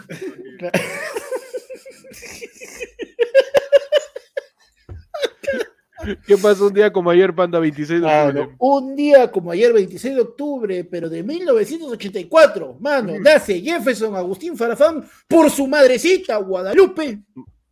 ¿Qué 6.28 6.38
pasó 6.38 6.68
un 6.68 6.74
día 6.74 6.92
como 6.92 7.10
ayer, 7.10 7.34
Panda 7.34 7.58
26 7.60 8.02
de 8.02 8.08
octubre? 8.08 8.56
un 8.60 8.96
día 8.96 9.32
como 9.32 9.52
ayer, 9.52 9.72
26 9.74 10.16
de 10.16 10.22
octubre, 10.22 10.84
pero 10.84 11.10
de 11.10 11.24
1984, 11.24 12.78
mano, 12.80 13.14
nace 13.20 13.62
Jefferson 13.62 14.16
Agustín 14.16 14.58
Farfán 14.58 15.04
por 15.28 15.50
su 15.50 15.68
madrecita 15.68 16.38
Guadalupe. 16.38 17.22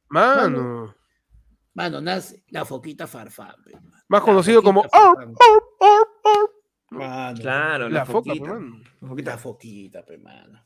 Mano. 0.10 0.96
Mano, 1.74 2.02
nace 2.02 2.44
la 2.50 2.64
foquita 2.66 3.08
Farfán. 3.08 3.56
Más 4.08 4.22
La 4.22 4.22
conocido 4.22 4.62
como 4.64 4.84
Farfán. 4.84 5.34
Mano, 6.92 7.40
Claro, 7.42 7.90
La 7.90 8.06
foca, 8.06 8.30
foquita. 8.30 8.54
mano. 8.54 8.78
La 9.02 9.08
foquita. 9.08 9.32
la 9.32 9.38
foquita, 9.38 10.06
pe, 10.06 10.18
mano. 10.20 10.60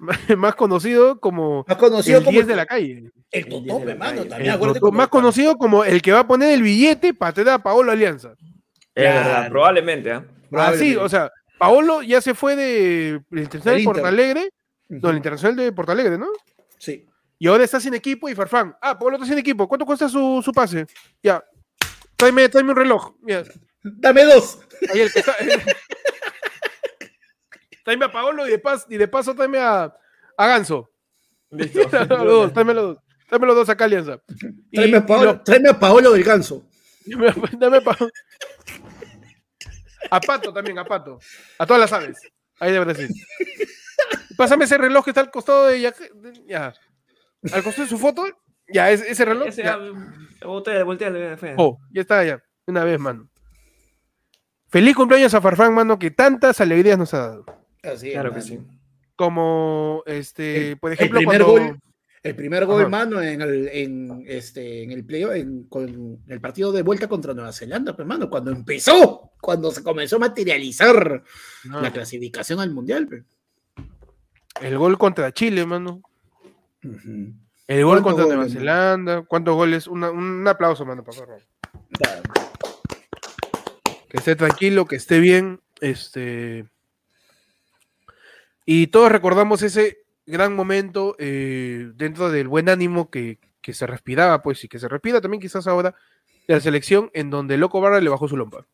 Más 0.36 0.54
conocido 0.54 1.18
como 1.20 1.64
Más 1.66 1.76
conocido 1.76 2.18
el 2.18 2.24
como 2.24 2.34
10 2.36 2.46
de 2.46 2.56
la 2.56 2.66
calle. 2.66 2.92
el 2.92 3.12
El 3.30 3.44
10 3.44 3.62
de 3.64 3.68
Totope, 3.68 3.94
mano, 3.94 4.24
también 4.24 4.52
El 4.52 4.92
más 4.92 5.08
conocido 5.08 5.56
como 5.56 5.84
el 5.84 6.00
que 6.02 6.12
va 6.12 6.20
a 6.20 6.26
poner 6.26 6.52
el 6.54 6.62
billete 6.62 7.14
para 7.14 7.32
tener 7.32 7.52
a 7.54 7.58
Paolo 7.58 7.90
Alianza. 7.92 8.32
Es 8.94 9.04
Claro. 9.04 9.28
verdad, 9.28 9.48
probablemente, 9.50 10.12
¿ah? 10.12 10.16
Así, 10.18 10.44
Probablemente. 10.50 10.96
o 10.98 11.08
sea, 11.08 11.30
Paolo 11.58 12.02
ya 12.02 12.20
se 12.20 12.34
fue 12.34 12.56
de 12.56 13.08
el 13.30 13.38
Internacional 13.38 13.62
Del 13.62 13.74
de 13.74 13.80
Inter. 13.82 13.92
Porto 13.94 14.06
Alegre, 14.08 14.50
Ujú. 14.88 15.00
no, 15.02 15.10
el 15.10 15.16
Internacional 15.16 15.56
de 15.56 15.72
Porto 15.72 15.92
Alegre, 15.92 16.18
¿no? 16.18 16.26
Sí. 16.78 17.04
Y 17.40 17.46
ahora 17.48 17.64
está 17.64 17.78
sin 17.80 17.94
equipo 17.94 18.28
y 18.28 18.34
Farfán. 18.34 18.74
Ah, 18.80 18.98
Paolo 18.98 19.16
está 19.16 19.26
sin 19.28 19.38
equipo. 19.38 19.68
¿Cuánto 19.68 19.84
cuesta 19.86 20.08
su, 20.08 20.40
su 20.44 20.52
pase? 20.52 20.86
Ya. 21.22 21.44
Tráeme, 22.16 22.48
tráeme 22.48 22.70
un 22.70 22.76
reloj. 22.76 23.14
Ya. 23.26 23.44
Dame 23.84 24.24
dos. 24.24 24.58
Ahí 24.92 25.00
el 25.02 25.12
que 25.12 25.20
está. 25.20 25.36
tráeme 27.88 28.04
a 28.04 28.12
Paolo 28.12 28.46
y 28.46 28.50
de, 28.50 28.62
pas- 28.62 28.84
y 28.90 28.98
de 28.98 29.08
paso 29.08 29.34
tráeme 29.34 29.58
a, 29.60 29.90
a 30.36 30.46
Ganso. 30.46 30.90
Listo. 31.50 31.80
los 31.92 32.08
dos, 32.08 32.52
tráeme 32.52 32.74
los 32.74 32.84
dos. 32.84 32.98
Tráeme 33.30 33.46
los 33.46 33.56
dos 33.56 33.68
acá, 33.70 33.84
Alianza. 33.86 34.20
Y- 34.70 34.76
Tráeme 34.76 34.96
a 34.98 35.00
y 35.00 35.02
Paolo, 35.04 35.24
lo- 35.24 35.40
tráeme 35.42 35.70
a 35.70 35.78
Paolo 35.78 36.10
del 36.12 36.22
Ganso. 36.22 36.66
Dame, 37.06 37.32
dame 37.58 37.80
pa- 37.80 37.96
A 40.10 40.20
Pato 40.20 40.52
también, 40.52 40.78
a 40.78 40.84
Pato. 40.84 41.18
A 41.58 41.64
todas 41.66 41.80
las 41.80 41.92
aves. 41.94 42.18
Ahí 42.60 42.72
de 42.72 42.80
Brasil. 42.80 43.08
Pásame 44.36 44.66
ese 44.66 44.76
reloj 44.76 45.04
que 45.04 45.10
está 45.12 45.22
al 45.22 45.30
costado 45.30 45.66
de 45.68 45.80
ya. 45.80 45.90
de- 45.92 46.44
ya. 46.46 46.74
Al 47.52 47.62
costado 47.62 47.84
de 47.84 47.88
su 47.88 47.96
foto. 47.98 48.26
Ya, 48.70 48.90
ese, 48.90 49.10
ese 49.10 49.24
reloj. 49.24 49.48
Ese, 49.48 49.62
ya. 49.62 49.78
voltea, 50.44 50.84
voltea, 50.84 51.36
fe. 51.38 51.54
Oh, 51.56 51.78
ya 51.90 52.02
está, 52.02 52.22
ya. 52.24 52.42
Una 52.66 52.84
vez, 52.84 52.98
mano. 53.00 53.30
Feliz 54.70 54.94
cumpleaños 54.94 55.32
a 55.32 55.40
Farfán, 55.40 55.72
mano, 55.72 55.98
que 55.98 56.10
tantas 56.10 56.60
alegrías 56.60 56.98
nos 56.98 57.14
ha 57.14 57.18
dado. 57.28 57.57
Así 57.82 58.10
Claro 58.12 58.34
que 58.34 58.42
sí. 58.42 58.58
Como, 59.16 60.02
este, 60.06 60.70
El- 60.72 60.78
por 60.78 60.90
el 60.90 60.94
ejemplo, 60.94 61.18
primer 61.18 61.42
cuando... 61.44 61.62
gol. 61.70 61.78
El 62.20 62.34
primer 62.34 62.66
gol, 62.66 62.80
Ajá. 62.82 62.88
mano, 62.88 63.22
en 63.22 63.40
el, 63.40 63.68
en, 63.68 64.24
este, 64.26 64.82
en 64.82 64.90
el 64.90 65.04
play, 65.04 65.22
en, 65.22 65.64
con 65.64 66.18
el 66.26 66.40
partido 66.40 66.72
de 66.72 66.82
vuelta 66.82 67.06
contra 67.08 67.32
Nueva 67.32 67.52
Zelanda, 67.52 67.94
pues, 67.94 68.06
mano, 68.08 68.28
cuando 68.28 68.50
empezó, 68.50 69.30
cuando 69.40 69.70
se 69.70 69.84
comenzó 69.84 70.16
a 70.16 70.20
materializar 70.20 71.22
No, 71.64 71.80
la 71.80 71.92
clasificación 71.92 72.58
al 72.58 72.72
mundial. 72.72 73.06
pues. 73.06 73.22
el 74.60 74.76
gol 74.76 74.98
contra 74.98 75.32
Chile, 75.32 75.64
mano. 75.64 76.02
El 76.82 77.84
gol 77.84 78.02
¿Cuántos 78.02 78.04
contra 78.04 78.24
Nueva 78.26 78.42
goles? 78.42 78.52
Zelanda. 78.52 79.22
¿Cuántos 79.22 79.54
goles? 79.54 79.86
Una- 79.86 80.10
un 80.10 80.46
aplauso, 80.48 80.84
mano, 80.84 81.04
para 81.04 81.18
Farfán. 81.18 81.40
Claro. 81.92 82.22
que 84.08 84.16
esté 84.16 84.34
tranquilo, 84.36 84.86
que 84.86 84.96
esté 84.96 85.20
bien, 85.20 85.60
este 85.80 86.66
y 88.70 88.88
todos 88.88 89.10
recordamos 89.10 89.62
ese 89.62 90.02
gran 90.26 90.54
momento 90.54 91.16
eh, 91.18 91.90
dentro 91.94 92.30
del 92.30 92.48
buen 92.48 92.68
ánimo 92.68 93.08
que, 93.08 93.38
que 93.62 93.72
se 93.72 93.86
respiraba, 93.86 94.42
pues, 94.42 94.62
y 94.62 94.68
que 94.68 94.78
se 94.78 94.88
respira 94.88 95.22
también 95.22 95.40
quizás 95.40 95.66
ahora 95.66 95.94
de 96.46 96.52
la 96.52 96.60
selección, 96.60 97.10
en 97.14 97.30
donde 97.30 97.56
Loco 97.56 97.80
Barra 97.80 97.98
le 97.98 98.10
bajó 98.10 98.28
su 98.28 98.36
lompa. 98.36 98.66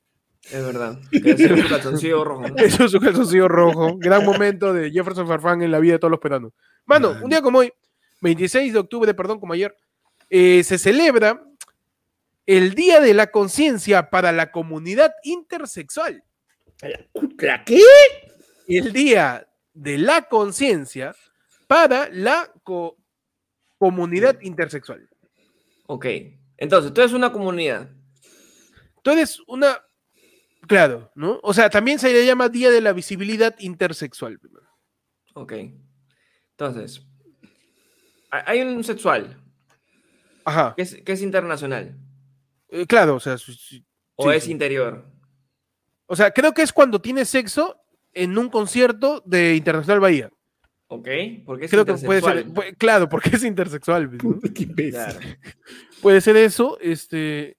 Es 0.50 0.66
verdad. 0.66 0.98
Que 1.12 1.30
ese 1.30 1.44
es 1.44 1.50
un 1.52 1.68
calzoncillo 1.68 2.24
rojo. 2.24 2.48
¿no? 2.48 2.56
Eso 2.56 2.86
es 2.86 2.90
su 2.90 2.98
calzoncillo 2.98 3.46
rojo. 3.46 3.96
Gran 3.96 4.24
momento 4.24 4.72
de 4.72 4.90
Jefferson 4.90 5.28
Farfán 5.28 5.62
en 5.62 5.70
la 5.70 5.78
vida 5.78 5.92
de 5.92 5.98
todos 6.00 6.10
los 6.10 6.18
peruanos. 6.18 6.50
Mano, 6.86 7.14
un 7.22 7.30
día 7.30 7.40
como 7.40 7.60
hoy, 7.60 7.72
26 8.20 8.72
de 8.72 8.78
octubre, 8.80 9.14
perdón, 9.14 9.38
como 9.38 9.52
ayer, 9.52 9.76
eh, 10.28 10.64
se 10.64 10.76
celebra 10.76 11.40
el 12.46 12.74
Día 12.74 12.98
de 12.98 13.14
la 13.14 13.28
Conciencia 13.28 14.10
para 14.10 14.32
la 14.32 14.50
Comunidad 14.50 15.12
Intersexual. 15.22 16.24
¿La 17.38 17.62
qué? 17.62 17.80
el 18.66 18.92
día 18.92 19.46
de 19.74 19.98
la 19.98 20.22
conciencia 20.22 21.14
para 21.66 22.08
la 22.10 22.50
co- 22.62 22.96
comunidad 23.78 24.40
intersexual. 24.40 25.08
Ok. 25.86 26.06
Entonces, 26.56 26.92
tú 26.94 27.00
eres 27.00 27.12
una 27.12 27.32
comunidad. 27.32 27.90
Tú 29.02 29.10
eres 29.10 29.40
una, 29.46 29.78
claro, 30.66 31.10
¿no? 31.14 31.38
O 31.42 31.52
sea, 31.52 31.68
también 31.68 31.98
se 31.98 32.12
le 32.12 32.24
llama 32.24 32.48
Día 32.48 32.70
de 32.70 32.80
la 32.80 32.92
Visibilidad 32.92 33.54
Intersexual. 33.58 34.38
Ok. 35.34 35.52
Entonces, 36.52 37.04
ha- 38.30 38.50
hay 38.50 38.62
un 38.62 38.82
sexual 38.84 39.40
Ajá, 40.44 40.74
que 40.76 40.82
es, 40.82 40.94
que 41.02 41.12
es 41.12 41.22
internacional 41.22 41.96
eh, 42.68 42.86
claro, 42.86 43.16
o 43.16 43.20
sea, 43.20 43.34
o 43.34 43.38
Sí, 43.38 43.84
es 44.36 44.44
sí. 44.44 44.50
interior. 44.52 45.04
o 46.06 46.14
sea, 46.16 46.30
creo 46.30 46.52
que 46.52 46.62
es 46.62 46.72
cuando 46.72 47.00
tienes 47.00 47.28
sexo 47.28 47.80
en 48.14 48.38
un 48.38 48.48
concierto 48.48 49.22
de 49.26 49.54
Internacional 49.56 50.00
Bahía. 50.00 50.30
Ok. 50.88 51.08
Porque 51.44 51.64
es 51.64 51.70
Creo 51.70 51.84
que 51.84 51.94
puede 51.94 52.20
ser, 52.20 52.36
intersexual. 52.38 52.72
pu- 52.72 52.76
claro, 52.78 53.08
porque 53.08 53.30
es 53.30 53.42
intersexual. 53.44 54.10
¿no? 54.16 54.40
Qué. 54.54 54.90
Claro. 54.90 55.18
Puede 56.02 56.20
ser 56.20 56.36
eso, 56.36 56.78
este, 56.80 57.56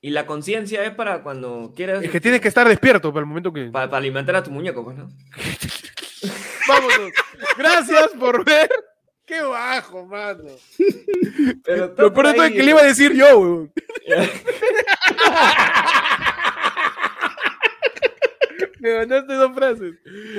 Y 0.00 0.10
la 0.10 0.26
conciencia 0.26 0.84
es 0.84 0.92
para 0.94 1.22
cuando 1.22 1.72
quieras. 1.76 2.02
es 2.04 2.10
que 2.10 2.20
tienes 2.20 2.40
que 2.40 2.48
estar 2.48 2.66
despierto 2.68 3.12
para 3.12 3.20
el 3.22 3.26
momento 3.26 3.52
que... 3.52 3.66
Para, 3.66 3.94
alimentar 3.96 4.36
a 4.36 4.42
tu 4.42 4.50
muñeco, 4.50 4.84
pues, 4.84 4.96
¿no? 4.96 5.08
Vámonos. 6.68 7.12
Gracias 7.58 8.08
por 8.18 8.44
ver. 8.44 8.70
Qué 9.26 9.40
bajo, 9.42 10.06
mano. 10.06 10.44
Pero 11.64 11.94
Lo 11.96 12.12
peor 12.12 12.26
de 12.28 12.34
todo 12.34 12.44
es 12.44 12.52
que 12.52 12.62
le 12.62 12.70
iba 12.70 12.80
a 12.80 12.84
decir 12.84 13.12
yo, 13.14 13.38
weón. 13.38 13.72
Me 18.84 18.98
mandaste 18.98 19.34
dos 19.34 19.52
frases. 19.54 19.94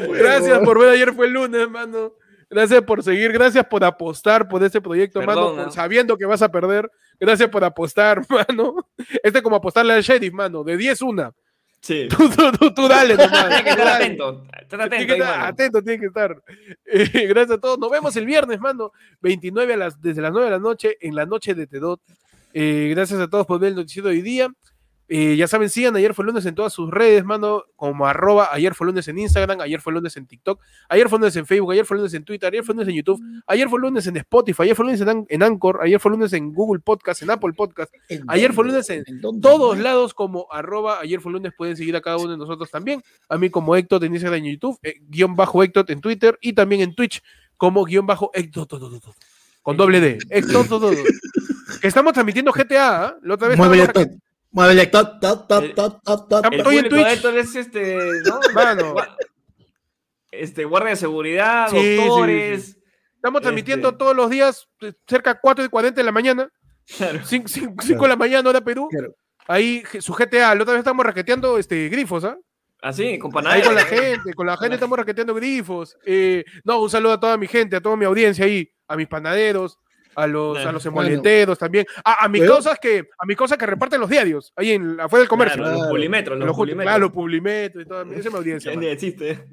Gracias 0.09 0.59
por 0.59 0.79
ver 0.79 0.89
ayer 0.89 1.13
fue 1.13 1.25
el 1.27 1.33
lunes, 1.33 1.69
mano. 1.69 2.13
Gracias 2.49 2.81
por 2.83 3.01
seguir, 3.03 3.31
gracias 3.31 3.65
por 3.65 3.83
apostar 3.83 4.47
por 4.47 4.63
este 4.63 4.79
proyecto, 4.79 5.19
mano, 5.19 5.33
Perdón, 5.33 5.55
por- 5.55 5.65
¿no? 5.65 5.71
sabiendo 5.71 6.15
que 6.17 6.25
vas 6.25 6.41
a 6.43 6.49
perder. 6.49 6.89
Gracias 7.19 7.49
por 7.49 7.63
apostar, 7.63 8.21
mano. 8.29 8.87
Este 9.23 9.39
es 9.39 9.41
como 9.41 9.55
apostarle 9.55 9.93
al 9.93 10.03
sheriff, 10.03 10.31
mano, 10.33 10.63
de 10.63 10.77
10 10.77 11.01
una. 11.01 11.33
Sí. 11.81 12.07
Tú, 12.17 12.29
tú, 12.29 12.51
tú, 12.51 12.73
tú 12.73 12.87
dale 12.87 13.15
nomás. 13.15 13.47
Tienes 13.47 13.63
que 13.63 13.69
estar 13.71 13.87
atento. 13.87 14.43
Estar 14.59 14.67
Tiene 14.69 14.83
atento, 14.83 15.05
que 15.07 15.13
ahí, 15.13 15.19
estar 15.19 15.37
mano. 15.37 15.45
atento, 15.49 15.81
tiene 15.83 15.99
que 15.99 16.05
estar. 16.07 16.43
Eh, 16.85 17.27
gracias 17.27 17.57
a 17.57 17.61
todos. 17.61 17.77
Nos 17.79 17.89
vemos 17.91 18.15
el 18.15 18.25
viernes, 18.25 18.59
mano. 18.59 18.91
29 19.21 19.73
a 19.73 19.77
las, 19.77 20.01
desde 20.01 20.21
las 20.21 20.31
9 20.31 20.45
de 20.45 20.51
la 20.51 20.59
noche, 20.59 20.97
en 21.01 21.15
la 21.15 21.25
noche 21.25 21.53
de 21.55 21.65
Tedot. 21.67 21.99
Eh, 22.53 22.87
gracias 22.95 23.19
a 23.19 23.27
todos 23.27 23.45
por 23.47 23.59
ver 23.59 23.69
el 23.69 23.75
noticiero 23.75 24.07
de 24.09 24.15
hoy 24.15 24.21
día. 24.21 24.49
Eh, 25.07 25.35
ya 25.35 25.47
saben, 25.47 25.69
sigan 25.69 25.95
Ayer 25.95 26.15
fue 26.15 26.25
lunes 26.25 26.45
en 26.47 26.55
todas 26.55 26.73
sus 26.73 26.89
redes, 26.89 27.23
mano, 27.23 27.63
como 27.75 28.07
arroba 28.07 28.49
Ayer 28.51 28.73
fue 28.73 28.87
lunes 28.87 29.07
en 29.07 29.19
Instagram, 29.19 29.61
Ayer 29.61 29.79
fue 29.79 29.93
lunes 29.93 30.17
en 30.17 30.25
TikTok, 30.25 30.59
Ayer 30.89 31.07
fue 31.09 31.19
lunes 31.19 31.35
en 31.35 31.45
Facebook, 31.45 31.71
Ayer 31.71 31.85
fue 31.85 31.97
lunes 31.97 32.13
en 32.15 32.23
Twitter, 32.25 32.47
Ayer 32.51 32.63
fue 32.63 32.73
lunes 32.73 32.87
en 32.89 32.95
YouTube, 32.95 33.21
Ayer 33.45 33.69
fue 33.69 33.79
lunes 33.79 34.07
en 34.07 34.17
Spotify, 34.17 34.63
Ayer 34.63 34.75
fue 34.75 34.85
lunes 34.85 35.01
en, 35.01 35.09
An- 35.09 35.25
en 35.29 35.43
Anchor, 35.43 35.79
Ayer 35.83 35.99
fue 35.99 36.09
lunes 36.11 36.33
en 36.33 36.51
Google 36.51 36.79
Podcast, 36.81 37.21
en 37.21 37.29
Apple 37.29 37.53
Podcast, 37.53 37.93
¿En 38.09 38.23
Ayer 38.27 38.51
fue 38.51 38.65
lunes 38.65 38.89
en 38.89 39.03
¿En 39.05 39.21
dónde? 39.21 39.41
todos 39.41 39.77
lados 39.77 40.13
como 40.15 40.47
arroba 40.51 40.99
ayer 41.01 41.21
fue 41.21 41.31
lunes 41.31 41.53
pueden 41.55 41.77
seguir 41.77 41.95
a 41.95 42.01
cada 42.01 42.17
uno 42.17 42.31
de 42.31 42.37
nosotros 42.37 42.71
también. 42.71 43.03
A 43.29 43.37
mí 43.37 43.49
como 43.51 43.75
Héctor 43.75 44.03
en 44.05 44.13
Instagram 44.13 44.43
y 44.45 44.53
YouTube, 44.53 44.79
eh, 44.81 44.95
guion 45.07 45.35
bajo 45.35 45.61
Héctor 45.61 45.85
en 45.89 46.01
Twitter 46.01 46.37
y 46.41 46.53
también 46.53 46.81
en 46.81 46.95
Twitch 46.95 47.21
como 47.57 47.83
guion 47.85 48.07
bajo 48.07 48.31
Héctor 48.33 48.67
con 49.61 49.77
doble 49.77 49.99
D. 49.99 50.17
Héctor. 50.29 50.65
Que 51.81 51.87
estamos 51.87 52.13
transmitiendo 52.13 52.51
GTA, 52.51 53.05
¿ah? 53.05 53.15
La 53.23 53.33
otra 53.35 53.47
vez 53.49 53.57
Muévele, 53.57 53.87
tot, 54.55 54.63
muévele, 54.63 54.87
tot, 54.87 55.19
tot, 55.19 55.47
tot, 56.29 56.45
El- 56.51 56.63
de 56.63 56.89
Twitch. 56.89 57.25
Es 57.35 57.55
este, 57.55 57.97
¿no? 58.25 58.39
Mano. 58.53 58.93
Gua- 58.95 59.15
Este, 60.31 60.65
guardia 60.65 60.89
de 60.91 60.95
seguridad, 60.97 61.69
Sí, 61.69 61.77
sí, 61.77 61.95
doctores. 61.95 62.77
Estamos 63.15 63.41
transmitiendo 63.41 63.89
Este. 63.89 63.97
todos 63.97 64.15
los 64.15 64.29
días, 64.29 64.67
eh, 64.81 64.93
cerca 65.07 65.33
de 65.33 65.39
4 65.41 65.65
y 65.65 65.69
40 65.69 65.99
de 66.01 66.05
la 66.05 66.11
mañana, 66.11 66.49
Claro. 66.97 67.19
5 67.25 68.03
de 68.03 68.07
la 68.07 68.15
mañana, 68.15 68.49
hora 68.49 68.61
Perú. 68.61 68.87
Claro. 68.91 69.15
Ahí 69.47 69.83
su 69.99 70.13
GTA, 70.13 70.53
la 70.55 70.61
otra 70.61 70.73
vez 70.73 70.79
estamos 70.79 71.05
raqueteando 71.05 71.57
este, 71.57 71.87
grifos, 71.89 72.23
¿ah? 72.25 72.37
Así, 72.81 73.17
con 73.17 73.29
Ahí 73.31 73.33
panaderos. 73.33 73.67
con 73.67 73.75
la 73.75 73.83
gente, 73.85 74.33
con 74.33 74.45
la 74.47 74.57
gente 74.57 74.75
estamos 74.75 74.97
raqueteando 74.97 75.33
grifos. 75.33 75.97
Eh, 76.05 76.43
no, 76.63 76.81
un 76.81 76.89
saludo 76.89 77.13
a 77.13 77.19
toda 77.19 77.37
mi 77.37 77.47
gente, 77.47 77.75
a 77.77 77.81
toda 77.81 77.95
mi 77.95 78.05
audiencia 78.05 78.45
ahí, 78.45 78.69
a 78.87 78.95
mis 78.95 79.07
panaderos, 79.07 79.79
a 80.15 80.27
los, 80.27 80.53
Claro. 80.55 80.69
a 80.69 80.73
los 80.73 80.85
emolenteros 80.85 81.57
también. 81.59 81.85
A, 82.03 82.25
a 82.25 82.27
mis 82.29 82.41
Bueno. 82.41 82.55
cosas 82.55 82.79
que, 82.79 83.07
a 83.19 83.25
mis 83.25 83.35
cosas 83.37 83.57
que 83.57 83.65
reparten 83.65 83.99
los 84.01 84.09
diarios, 84.09 84.53
ahí 84.55 84.71
en, 84.71 84.99
afuera 84.99 85.21
del 85.21 85.29
comercio. 85.29 85.57
Claro, 85.57 85.71
los 85.71 85.79
Claro. 85.81 85.91
pulimetros, 85.91 86.37
los, 86.39 86.47
Los, 86.47 86.55
pulimetros. 86.55 86.85
claro, 86.85 86.99
los 87.05 87.11
publimetros 87.11 87.85
y 87.85 87.87
todo. 87.87 88.01
Esa 88.11 88.19
es 88.19 88.31
mi 88.31 88.37
audiencia. 88.37 88.73
Ya 88.73 88.79
ni 88.79 88.87
existe. 88.87 89.45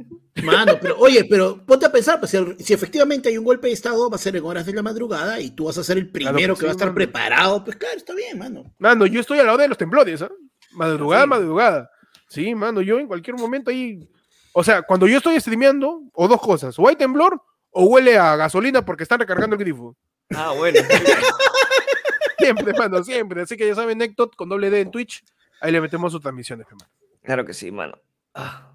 Mano, 0.44 0.74
pero 0.80 0.96
oye, 0.98 1.24
pero 1.28 1.64
ponte 1.66 1.86
a 1.86 1.92
pensar, 1.92 2.18
pues, 2.18 2.30
si, 2.30 2.38
si 2.64 2.72
efectivamente 2.72 3.28
hay 3.28 3.36
un 3.38 3.44
golpe 3.44 3.66
de 3.66 3.74
Estado, 3.74 4.08
va 4.08 4.16
a 4.16 4.18
ser 4.18 4.34
en 4.36 4.44
horas 4.44 4.64
de 4.64 4.72
la 4.72 4.82
madrugada 4.82 5.38
y 5.40 5.50
tú 5.50 5.64
vas 5.66 5.76
a 5.78 5.84
ser 5.84 5.98
el 5.98 6.10
Claro 6.10 6.34
primero 6.34 6.54
que 6.54 6.60
que 6.60 6.66
va 6.66 6.70
a 6.70 6.74
sí, 6.74 6.76
estar 6.76 6.88
mano. 6.88 6.94
preparado. 6.94 7.64
Pues 7.64 7.76
claro, 7.76 7.96
está 7.96 8.14
bien, 8.14 8.38
mano. 8.38 8.64
Mano, 8.78 9.06
yo 9.06 9.20
estoy 9.20 9.38
a 9.40 9.44
la 9.44 9.52
hora 9.52 9.64
de 9.64 9.68
los 9.68 9.78
temblores, 9.78 10.22
¿ah? 10.22 10.30
Madrugada, 10.72 11.24
Sí. 11.24 11.28
madrugada. 11.28 11.90
Sí, 12.28 12.54
mano, 12.54 12.80
yo 12.80 12.98
en 12.98 13.06
cualquier 13.06 13.36
momento 13.36 13.70
ahí. 13.70 14.08
O 14.54 14.64
sea, 14.64 14.82
cuando 14.82 15.06
yo 15.06 15.18
estoy 15.18 15.38
streameando, 15.38 16.02
o 16.14 16.28
dos 16.28 16.40
cosas, 16.40 16.78
o 16.78 16.88
hay 16.88 16.96
temblor, 16.96 17.40
o 17.70 17.84
huele 17.84 18.16
a 18.18 18.36
gasolina 18.36 18.82
porque 18.84 19.02
están 19.02 19.18
recargando 19.20 19.54
el 19.56 19.60
grifo. 19.60 19.96
Ah, 20.36 20.52
bueno. 20.56 20.78
Siempre, 22.38 22.72
mano, 22.72 23.04
siempre. 23.04 23.42
Así 23.42 23.56
que 23.56 23.66
ya 23.66 23.74
saben, 23.74 23.98
Nectot 23.98 24.34
con 24.34 24.48
doble 24.48 24.68
D 24.68 24.80
en 24.80 24.90
Twitch, 24.90 25.22
ahí 25.60 25.70
le 25.70 25.80
metemos 25.80 26.10
sus 26.10 26.20
transmisiones, 26.20 26.66
hermano. 26.66 26.90
Claro 27.22 27.44
que 27.44 27.54
sí, 27.54 27.70
mano. 27.70 27.98
Ah. 28.34 28.72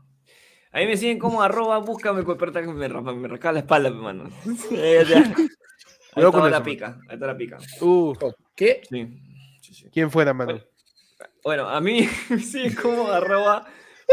Ahí 0.72 0.86
me 0.86 0.96
siguen 0.96 1.20
como 1.20 1.42
arroba, 1.42 1.78
búscame, 1.80 2.24
pues, 2.24 2.38
que 2.38 2.62
me, 2.62 2.88
raspa- 2.88 3.16
me 3.16 3.28
rasca 3.28 3.52
la 3.52 3.60
espalda, 3.60 3.90
pe, 3.90 3.96
mano. 3.96 4.30
Ahí 4.72 4.96
está. 4.96 5.18
Ahí 5.18 6.24
con 6.24 6.26
está 6.26 6.40
eso, 6.40 6.50
la 6.50 6.64
pica, 6.64 7.00
ahí 7.10 7.14
está 7.16 7.28
la 7.28 7.38
pica. 7.38 7.58
Uh, 7.82 8.14
¿Qué? 8.56 8.82
Sí. 8.90 9.08
sí, 9.62 9.74
sí. 9.74 9.90
¿quién 9.92 10.10
fuera, 10.10 10.34
mano? 10.34 10.60
Bueno, 11.44 11.68
a 11.68 11.80
mí 11.80 12.10
me 12.30 12.40
siguen 12.40 12.74
como 12.74 13.08
arroba, 13.10 13.68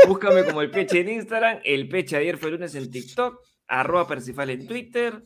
búscame 0.07 0.45
como 0.45 0.61
el 0.63 0.71
peche 0.71 1.01
en 1.01 1.09
Instagram, 1.09 1.61
el 1.65 1.89
peche 1.89 2.17
ayer 2.17 2.37
fue 2.37 2.51
lunes 2.51 2.75
en 2.75 2.91
TikTok, 2.91 3.41
arroba 3.69 4.07
Percifal 4.07 4.51
en 4.51 4.67
Twitter 4.67 5.23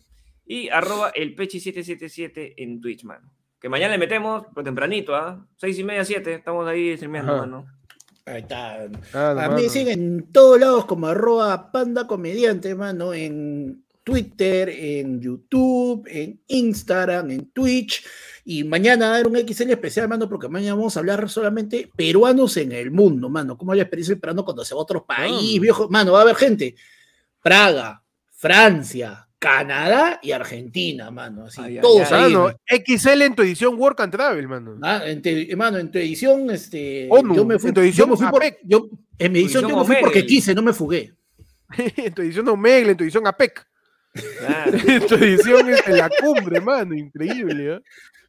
y 0.48 0.68
arroba 0.70 1.10
el 1.14 1.34
peche 1.34 1.60
777 1.60 2.54
en 2.62 2.80
Twitch, 2.80 3.04
mano. 3.04 3.30
Que 3.60 3.68
mañana 3.68 3.92
le 3.92 3.98
metemos, 3.98 4.46
pero 4.54 4.64
tempranito, 4.64 5.14
¿ah? 5.14 5.46
Seis 5.56 5.78
y 5.78 5.84
media, 5.84 6.04
siete, 6.04 6.34
estamos 6.34 6.66
ahí 6.66 6.94
streameando, 6.96 7.32
Ajá. 7.34 7.40
mano. 7.42 7.66
Ahí 8.24 8.40
está. 8.42 8.84
Ah, 9.14 9.34
no, 9.34 9.40
A 9.40 9.48
mí 9.50 9.62
me 9.62 9.68
siguen 9.68 10.00
en 10.02 10.32
todos 10.32 10.58
lados 10.60 10.84
como 10.86 11.06
arroba 11.06 11.70
panda 11.72 12.06
comediante, 12.06 12.74
mano, 12.74 13.12
en 13.14 13.84
Twitter, 14.04 14.68
en 14.70 15.20
YouTube, 15.20 16.06
en 16.10 16.40
Instagram, 16.46 17.30
en 17.30 17.50
Twitch. 17.50 18.06
Y 18.44 18.64
mañana 18.64 19.08
va 19.08 19.12
a 19.12 19.14
haber 19.18 19.26
un 19.28 19.36
XL 19.36 19.70
especial, 19.72 20.08
mano, 20.08 20.28
porque 20.28 20.48
mañana 20.48 20.74
vamos 20.74 20.96
a 20.96 21.00
hablar 21.00 21.28
solamente 21.28 21.90
peruanos 21.96 22.56
en 22.58 22.72
el 22.72 22.90
mundo, 22.90 23.28
mano. 23.28 23.58
¿Cómo 23.58 23.72
es 23.72 23.76
la 23.78 23.82
experiencia 23.82 24.14
del 24.14 24.20
peruano 24.20 24.44
cuando 24.44 24.64
se 24.64 24.74
va 24.74 24.80
a 24.80 24.84
otro 24.84 25.04
país, 25.04 25.56
Ah. 25.58 25.60
viejo? 25.60 25.88
Mano, 25.90 26.12
va 26.12 26.20
a 26.20 26.22
haber 26.22 26.36
gente. 26.36 26.74
Praga, 27.42 28.02
Francia, 28.32 29.27
Canadá 29.39 30.19
y 30.23 30.32
Argentina, 30.32 31.10
mano. 31.10 31.47
Así, 31.47 31.60
Ay, 31.62 31.78
todos 31.81 32.10
ay. 32.10 32.24
ahí. 32.24 32.32
Mano, 32.35 32.55
XL 32.66 33.23
en 33.23 33.35
tu 33.35 33.43
edición 33.43 33.74
Work 33.78 34.01
and 34.01 34.12
Travel, 34.12 34.48
mano. 34.48 34.77
Ah, 34.82 35.02
en 35.05 35.23
te- 35.23 35.55
mano, 35.56 35.78
en 35.78 35.90
tu 35.90 35.98
edición, 35.98 36.51
este, 36.51 37.06
ONU, 37.10 37.36
yo 37.36 37.44
me 37.44 37.59
fui, 37.59 37.69
en 37.69 37.74
tu 37.74 37.81
edición 37.81 38.09
yo 38.09 38.10
me 38.12 38.16
fui 38.16 38.27
por, 38.31 38.43
APEC. 38.43 38.59
yo, 38.65 38.89
en 39.19 39.32
mi 39.32 39.39
edición 39.40 39.65
edición 39.65 39.70
yo 39.70 39.77
me 39.89 39.94
fui 39.94 39.97
porque 40.02 40.27
quise, 40.27 40.55
no 40.55 40.62
me 40.62 40.73
fugué. 40.73 41.15
en 41.97 42.15
tu 42.15 42.23
edición 42.23 42.48
Omegle, 42.48 42.93
en 42.93 42.97
tu 42.97 43.05
edición 43.05 43.27
APEC. 43.27 43.65
Claro. 44.39 44.73
en 44.89 45.06
tu 45.06 45.15
edición 45.15 45.69
es 45.70 45.86
en 45.86 45.97
la 45.98 46.10
cumbre, 46.10 46.60
mano. 46.60 46.94
Increíble, 46.94 47.74
¿eh? 47.74 47.81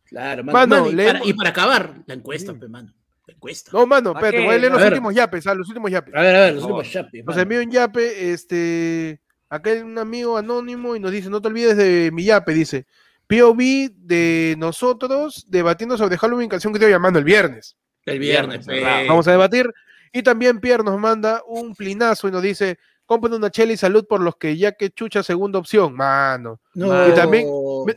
Claro, 0.05 0.43
mano. 0.43 0.57
Mano, 0.59 0.75
Mano, 0.83 0.89
y, 0.91 0.95
leemos- 0.95 1.13
para, 1.19 1.25
y 1.25 1.33
para 1.33 1.49
acabar, 1.49 1.93
la 2.05 2.13
encuesta, 2.13 2.53
Sí. 2.53 2.59
pe, 2.59 2.67
mano. 2.67 2.93
La 3.25 3.33
encuesta. 3.33 3.71
No, 3.73 3.85
mano, 3.87 4.13
¿Pa' 4.13 4.19
espérate, 4.19 4.45
voy 4.45 4.55
a 4.55 4.57
leer 4.59 4.71
A 4.71 4.75
los 4.75 4.83
ver. 4.83 4.93
últimos 4.93 5.15
yapes, 5.15 5.47
ah, 5.47 5.53
los 5.55 5.67
últimos 5.69 5.89
yapes. 5.91 6.13
A 6.15 6.21
ver, 6.21 6.35
a 6.35 6.39
ver, 6.41 6.53
los 6.55 6.63
últimos 6.63 6.89
chapes, 6.89 7.25
Nos 7.25 7.37
envió 7.37 7.61
un 7.61 7.71
yape, 7.71 8.31
este, 8.31 9.21
acá 9.49 9.71
hay 9.71 9.79
un 9.79 9.97
amigo 9.97 10.37
anónimo 10.37 10.95
y 10.95 10.99
nos 10.99 11.11
dice, 11.11 11.29
no 11.29 11.41
te 11.41 11.47
olvides 11.47 11.75
de 11.75 12.11
mi 12.13 12.23
yape, 12.23 12.53
dice, 12.53 12.85
POV 13.27 13.91
de 13.95 14.55
nosotros 14.57 15.45
debatiendo 15.47 15.97
sobre 15.97 16.17
Halloween, 16.17 16.49
canción 16.49 16.73
que 16.73 16.77
estoy 16.77 16.91
llamando 16.91 17.19
el 17.19 17.25
viernes. 17.25 17.75
El 18.05 18.19
viernes, 18.19 18.65
cerrado. 18.65 19.07
Vamos 19.07 19.27
a 19.27 19.31
debatir. 19.31 19.71
Y 20.11 20.23
también 20.23 20.59
Pierre 20.59 20.83
nos 20.83 20.99
manda 20.99 21.43
un 21.45 21.75
plinazo 21.75 22.27
y 22.27 22.31
nos 22.31 22.41
dice, 22.41 22.79
compren 23.05 23.33
una 23.33 23.51
chela 23.51 23.73
y 23.73 23.77
salud 23.77 24.07
por 24.07 24.21
los 24.21 24.35
que 24.37 24.57
ya 24.57 24.71
que 24.71 24.89
chucha 24.89 25.21
segunda 25.21 25.59
opción, 25.59 25.93
mano. 25.93 26.59
No. 26.73 27.07
Y 27.07 27.13
también 27.13 27.47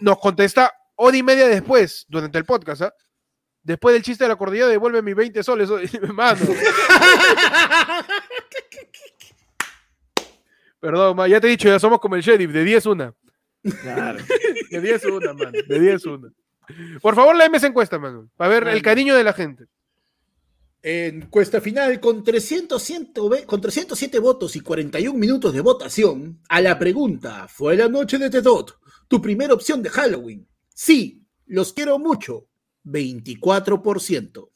Nos 0.00 0.18
contesta 0.18 0.72
hora 0.96 1.16
y 1.16 1.22
media 1.22 1.48
después, 1.48 2.04
durante 2.08 2.38
el 2.38 2.44
podcast, 2.44 2.82
¿ah? 2.82 2.94
Después 3.62 3.94
del 3.94 4.02
chiste 4.02 4.24
de 4.24 4.28
la 4.28 4.36
cordillera, 4.36 4.66
devuelve 4.68 5.02
mis 5.02 5.14
20 5.14 5.42
soles, 5.42 5.70
mano. 6.12 6.40
Perdón, 10.82 11.16
ma, 11.16 11.28
ya 11.28 11.40
te 11.40 11.46
he 11.46 11.50
dicho, 11.50 11.68
ya 11.68 11.78
somos 11.78 12.00
como 12.00 12.16
el 12.16 12.22
sheriff, 12.22 12.50
de 12.50 12.64
10 12.64 12.86
una. 12.86 13.14
Claro. 13.82 14.18
De 14.68 14.80
10 14.80 15.04
una, 15.04 15.32
mano. 15.32 15.52
De 15.52 15.78
10 15.78 16.06
una. 16.06 16.32
Por 17.00 17.14
favor, 17.14 17.36
la 17.36 17.48
MS 17.48 17.62
encuesta, 17.62 18.00
mano. 18.00 18.28
Para 18.36 18.50
ver 18.50 18.66
el 18.66 18.82
cariño 18.82 19.14
de 19.14 19.22
la 19.22 19.32
gente. 19.32 19.66
Encuesta 20.82 21.60
final 21.60 22.00
con 22.00 22.24
300, 22.24 22.82
120 22.82 23.46
con 23.46 23.60
307 23.60 24.18
votos 24.18 24.56
y 24.56 24.60
41 24.60 25.16
minutos 25.16 25.54
de 25.54 25.60
votación 25.60 26.40
a 26.48 26.60
la 26.60 26.76
pregunta, 26.76 27.46
¿fue 27.46 27.76
la 27.76 27.88
noche 27.88 28.18
de 28.18 28.28
Tedot 28.28 28.80
tu 29.06 29.22
primera 29.22 29.54
opción 29.54 29.84
de 29.84 29.90
Halloween? 29.90 30.48
Sí, 30.74 31.24
los 31.46 31.72
quiero 31.72 32.00
mucho, 32.00 32.48
24%. 32.84 34.50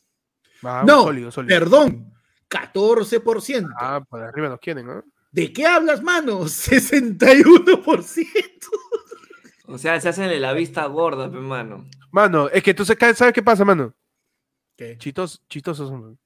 Vamos, 0.62 0.86
no, 0.86 1.02
sólido, 1.04 1.30
sólido. 1.30 1.60
perdón, 1.60 2.12
14%. 2.50 3.72
Ah, 3.78 4.04
por 4.08 4.24
arriba 4.24 4.48
nos 4.48 4.58
quieren, 4.58 4.86
¿no? 4.86 5.04
¿De 5.36 5.52
qué 5.52 5.66
hablas, 5.66 6.02
mano? 6.02 6.40
61%. 6.48 8.26
O 9.68 9.78
sea, 9.78 10.00
se 10.00 10.08
hacen 10.08 10.40
la 10.40 10.52
vista 10.54 10.86
gorda, 10.86 11.30
pe, 11.30 11.38
mano. 11.38 11.84
Mano, 12.10 12.48
es 12.48 12.62
que 12.62 12.70
entonces, 12.70 12.96
¿sabes 13.14 13.34
qué 13.34 13.42
pasa, 13.42 13.64
mano? 13.64 13.94
¿Qué? 14.76 14.96
Chitos, 14.96 15.42
chistosos 15.48 15.88
son. 15.90 16.18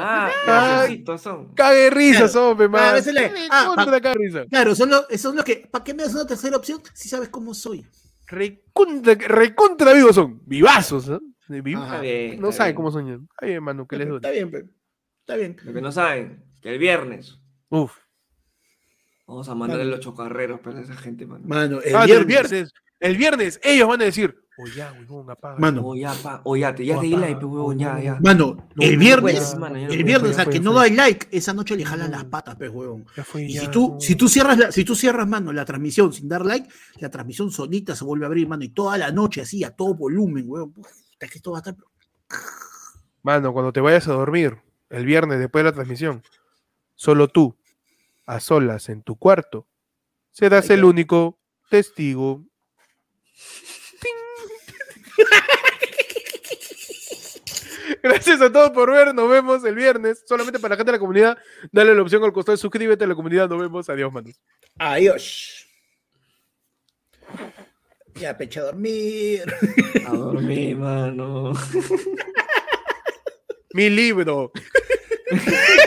Ah, 0.00 0.30
graciositos 0.44 1.20
son. 1.22 1.54
Cague 1.54 1.90
risa, 1.90 2.18
Claro. 2.18 2.28
son, 2.32 2.56
pe, 2.58 2.68
mano. 2.68 2.96
es 2.96 3.06
la- 3.12 3.30
ah, 3.50 3.64
Contra 3.74 3.84
pa- 3.92 4.00
cague 4.00 4.18
risa. 4.18 4.44
Claro, 4.46 4.74
son 4.74 4.90
los, 4.90 5.06
son 5.20 5.34
los 5.36 5.44
que, 5.44 5.68
¿para 5.70 5.82
qué 5.84 5.94
me 5.94 6.02
das 6.04 6.14
una 6.14 6.26
tercera 6.26 6.56
opción 6.56 6.80
si 6.94 7.08
sabes 7.08 7.28
cómo 7.30 7.54
soy? 7.54 7.84
Recontra, 8.26 9.14
recontra 9.14 9.92
vivos 9.94 10.14
son. 10.14 10.40
Vivazos. 10.46 11.06
De 11.48 11.62
vivo- 11.62 11.80
Ajá. 11.82 11.94
Está 11.96 12.02
bien, 12.02 12.40
No 12.40 12.48
está 12.50 12.58
saben 12.58 12.70
bien. 12.72 12.76
cómo 12.76 12.90
son. 12.92 13.28
Ay, 13.40 13.52
hermano, 13.52 13.86
que 13.88 13.96
les 13.96 14.06
Está 14.08 14.28
duele. 14.28 14.32
bien, 14.32 14.50
pe. 14.50 14.70
está 15.20 15.36
bien. 15.36 15.56
Lo 15.64 15.72
que 15.72 15.80
no 15.80 15.90
saben, 15.92 16.44
que 16.60 16.70
el 16.74 16.78
viernes 16.78 17.38
Uf. 17.70 17.96
Vamos 19.28 19.48
a 19.48 19.54
mandarle 19.54 19.84
Mano. 19.84 19.96
los 19.96 20.04
chocarreros 20.04 20.58
para 20.60 20.80
esa 20.80 20.96
gente, 20.96 21.24
mano. 21.26 21.44
Mano, 21.46 21.80
el 21.82 21.94
Ah, 21.94 22.04
viernes, 22.06 22.20
el 22.20 22.26
viernes. 22.26 22.72
El 23.00 23.16
viernes, 23.16 23.60
ellos 23.62 23.86
van 23.86 24.00
a 24.02 24.06
decir, 24.06 24.42
oye, 24.56 24.72
ya, 24.74 24.92
huevón, 24.92 25.30
apaga. 25.30 25.56
Mano, 25.60 25.82
O 25.86 25.94
ya, 25.94 26.12
pa, 26.20 26.40
o 26.42 26.56
ya, 26.56 26.74
te, 26.74 26.84
ya 26.84 26.98
te 26.98 27.06
di 27.06 27.14
like, 27.16 27.44
huevón, 27.44 27.78
ya, 27.78 28.00
ya. 28.00 28.18
Mano, 28.20 28.56
No, 28.74 28.82
el 28.84 28.94
no 28.94 28.98
viernes, 28.98 29.54
puedes, 29.54 29.92
el 29.92 30.02
viernes 30.02 30.36
al 30.40 30.48
que 30.50 30.58
no 30.58 30.72
da 30.72 30.88
like, 30.88 31.28
esa 31.30 31.54
noche 31.54 31.76
le 31.76 31.84
jalan 31.84 32.10
las 32.10 32.24
patas, 32.24 32.56
pues, 32.56 32.68
huevón. 32.70 33.04
Y 33.36 33.56
si 33.56 33.68
tú, 33.68 33.96
si 34.00 34.16
tú 34.16 34.28
cierras 34.28 34.58
la, 34.58 34.72
si 34.72 34.84
tú 34.84 34.96
cierras, 34.96 35.28
mano, 35.28 35.52
la 35.52 35.64
transmisión 35.64 36.12
sin 36.12 36.28
dar 36.28 36.44
like, 36.44 36.68
la 36.98 37.08
transmisión 37.08 37.52
solita 37.52 37.94
se 37.94 38.04
vuelve 38.04 38.24
a 38.24 38.26
abrir, 38.26 38.48
mano, 38.48 38.64
y 38.64 38.70
toda 38.70 38.98
la 38.98 39.12
noche 39.12 39.42
así, 39.42 39.62
a 39.62 39.70
todo 39.70 39.94
volumen, 39.94 40.44
huevón. 40.48 40.74
Hasta 41.12 41.28
que 41.28 41.38
esto 41.38 41.52
va 41.52 41.58
a 41.58 41.60
estar. 41.60 41.76
Mano, 43.22 43.52
cuando 43.52 43.72
te 43.72 43.80
vayas 43.80 44.08
a 44.08 44.12
dormir, 44.12 44.56
el 44.90 45.04
viernes 45.04 45.38
después 45.38 45.60
de 45.62 45.70
la 45.70 45.74
transmisión, 45.74 46.22
solo 46.94 47.28
tú, 47.28 47.56
a 48.28 48.38
solas 48.40 48.88
en 48.90 49.02
tu 49.02 49.16
cuarto, 49.16 49.66
serás 50.30 50.68
Ay, 50.70 50.74
el 50.76 50.80
qué- 50.82 50.86
único 50.86 51.38
testigo. 51.70 52.44
Ting. 54.00 55.24
Gracias 58.02 58.40
a 58.42 58.52
todos 58.52 58.70
por 58.70 58.92
ver, 58.92 59.14
nos 59.14 59.28
vemos 59.30 59.64
el 59.64 59.74
viernes. 59.74 60.22
Solamente 60.26 60.58
para 60.58 60.74
la 60.74 60.76
gente 60.76 60.92
de 60.92 60.98
la 60.98 61.00
comunidad, 61.00 61.38
dale 61.72 61.94
la 61.94 62.02
opción 62.02 62.22
al 62.22 62.32
costado, 62.32 62.56
suscríbete 62.58 63.04
a 63.04 63.08
la 63.08 63.14
comunidad, 63.14 63.48
nos 63.48 63.60
vemos, 63.60 63.88
adiós, 63.88 64.12
manos. 64.12 64.38
Adiós. 64.78 65.66
Ya, 68.14 68.36
pecha 68.36 68.60
a 68.60 68.64
dormir. 68.64 69.44
A 70.06 70.10
dormir, 70.10 70.76
mano. 70.76 71.52
Mi 73.72 73.88
libro. 73.90 74.52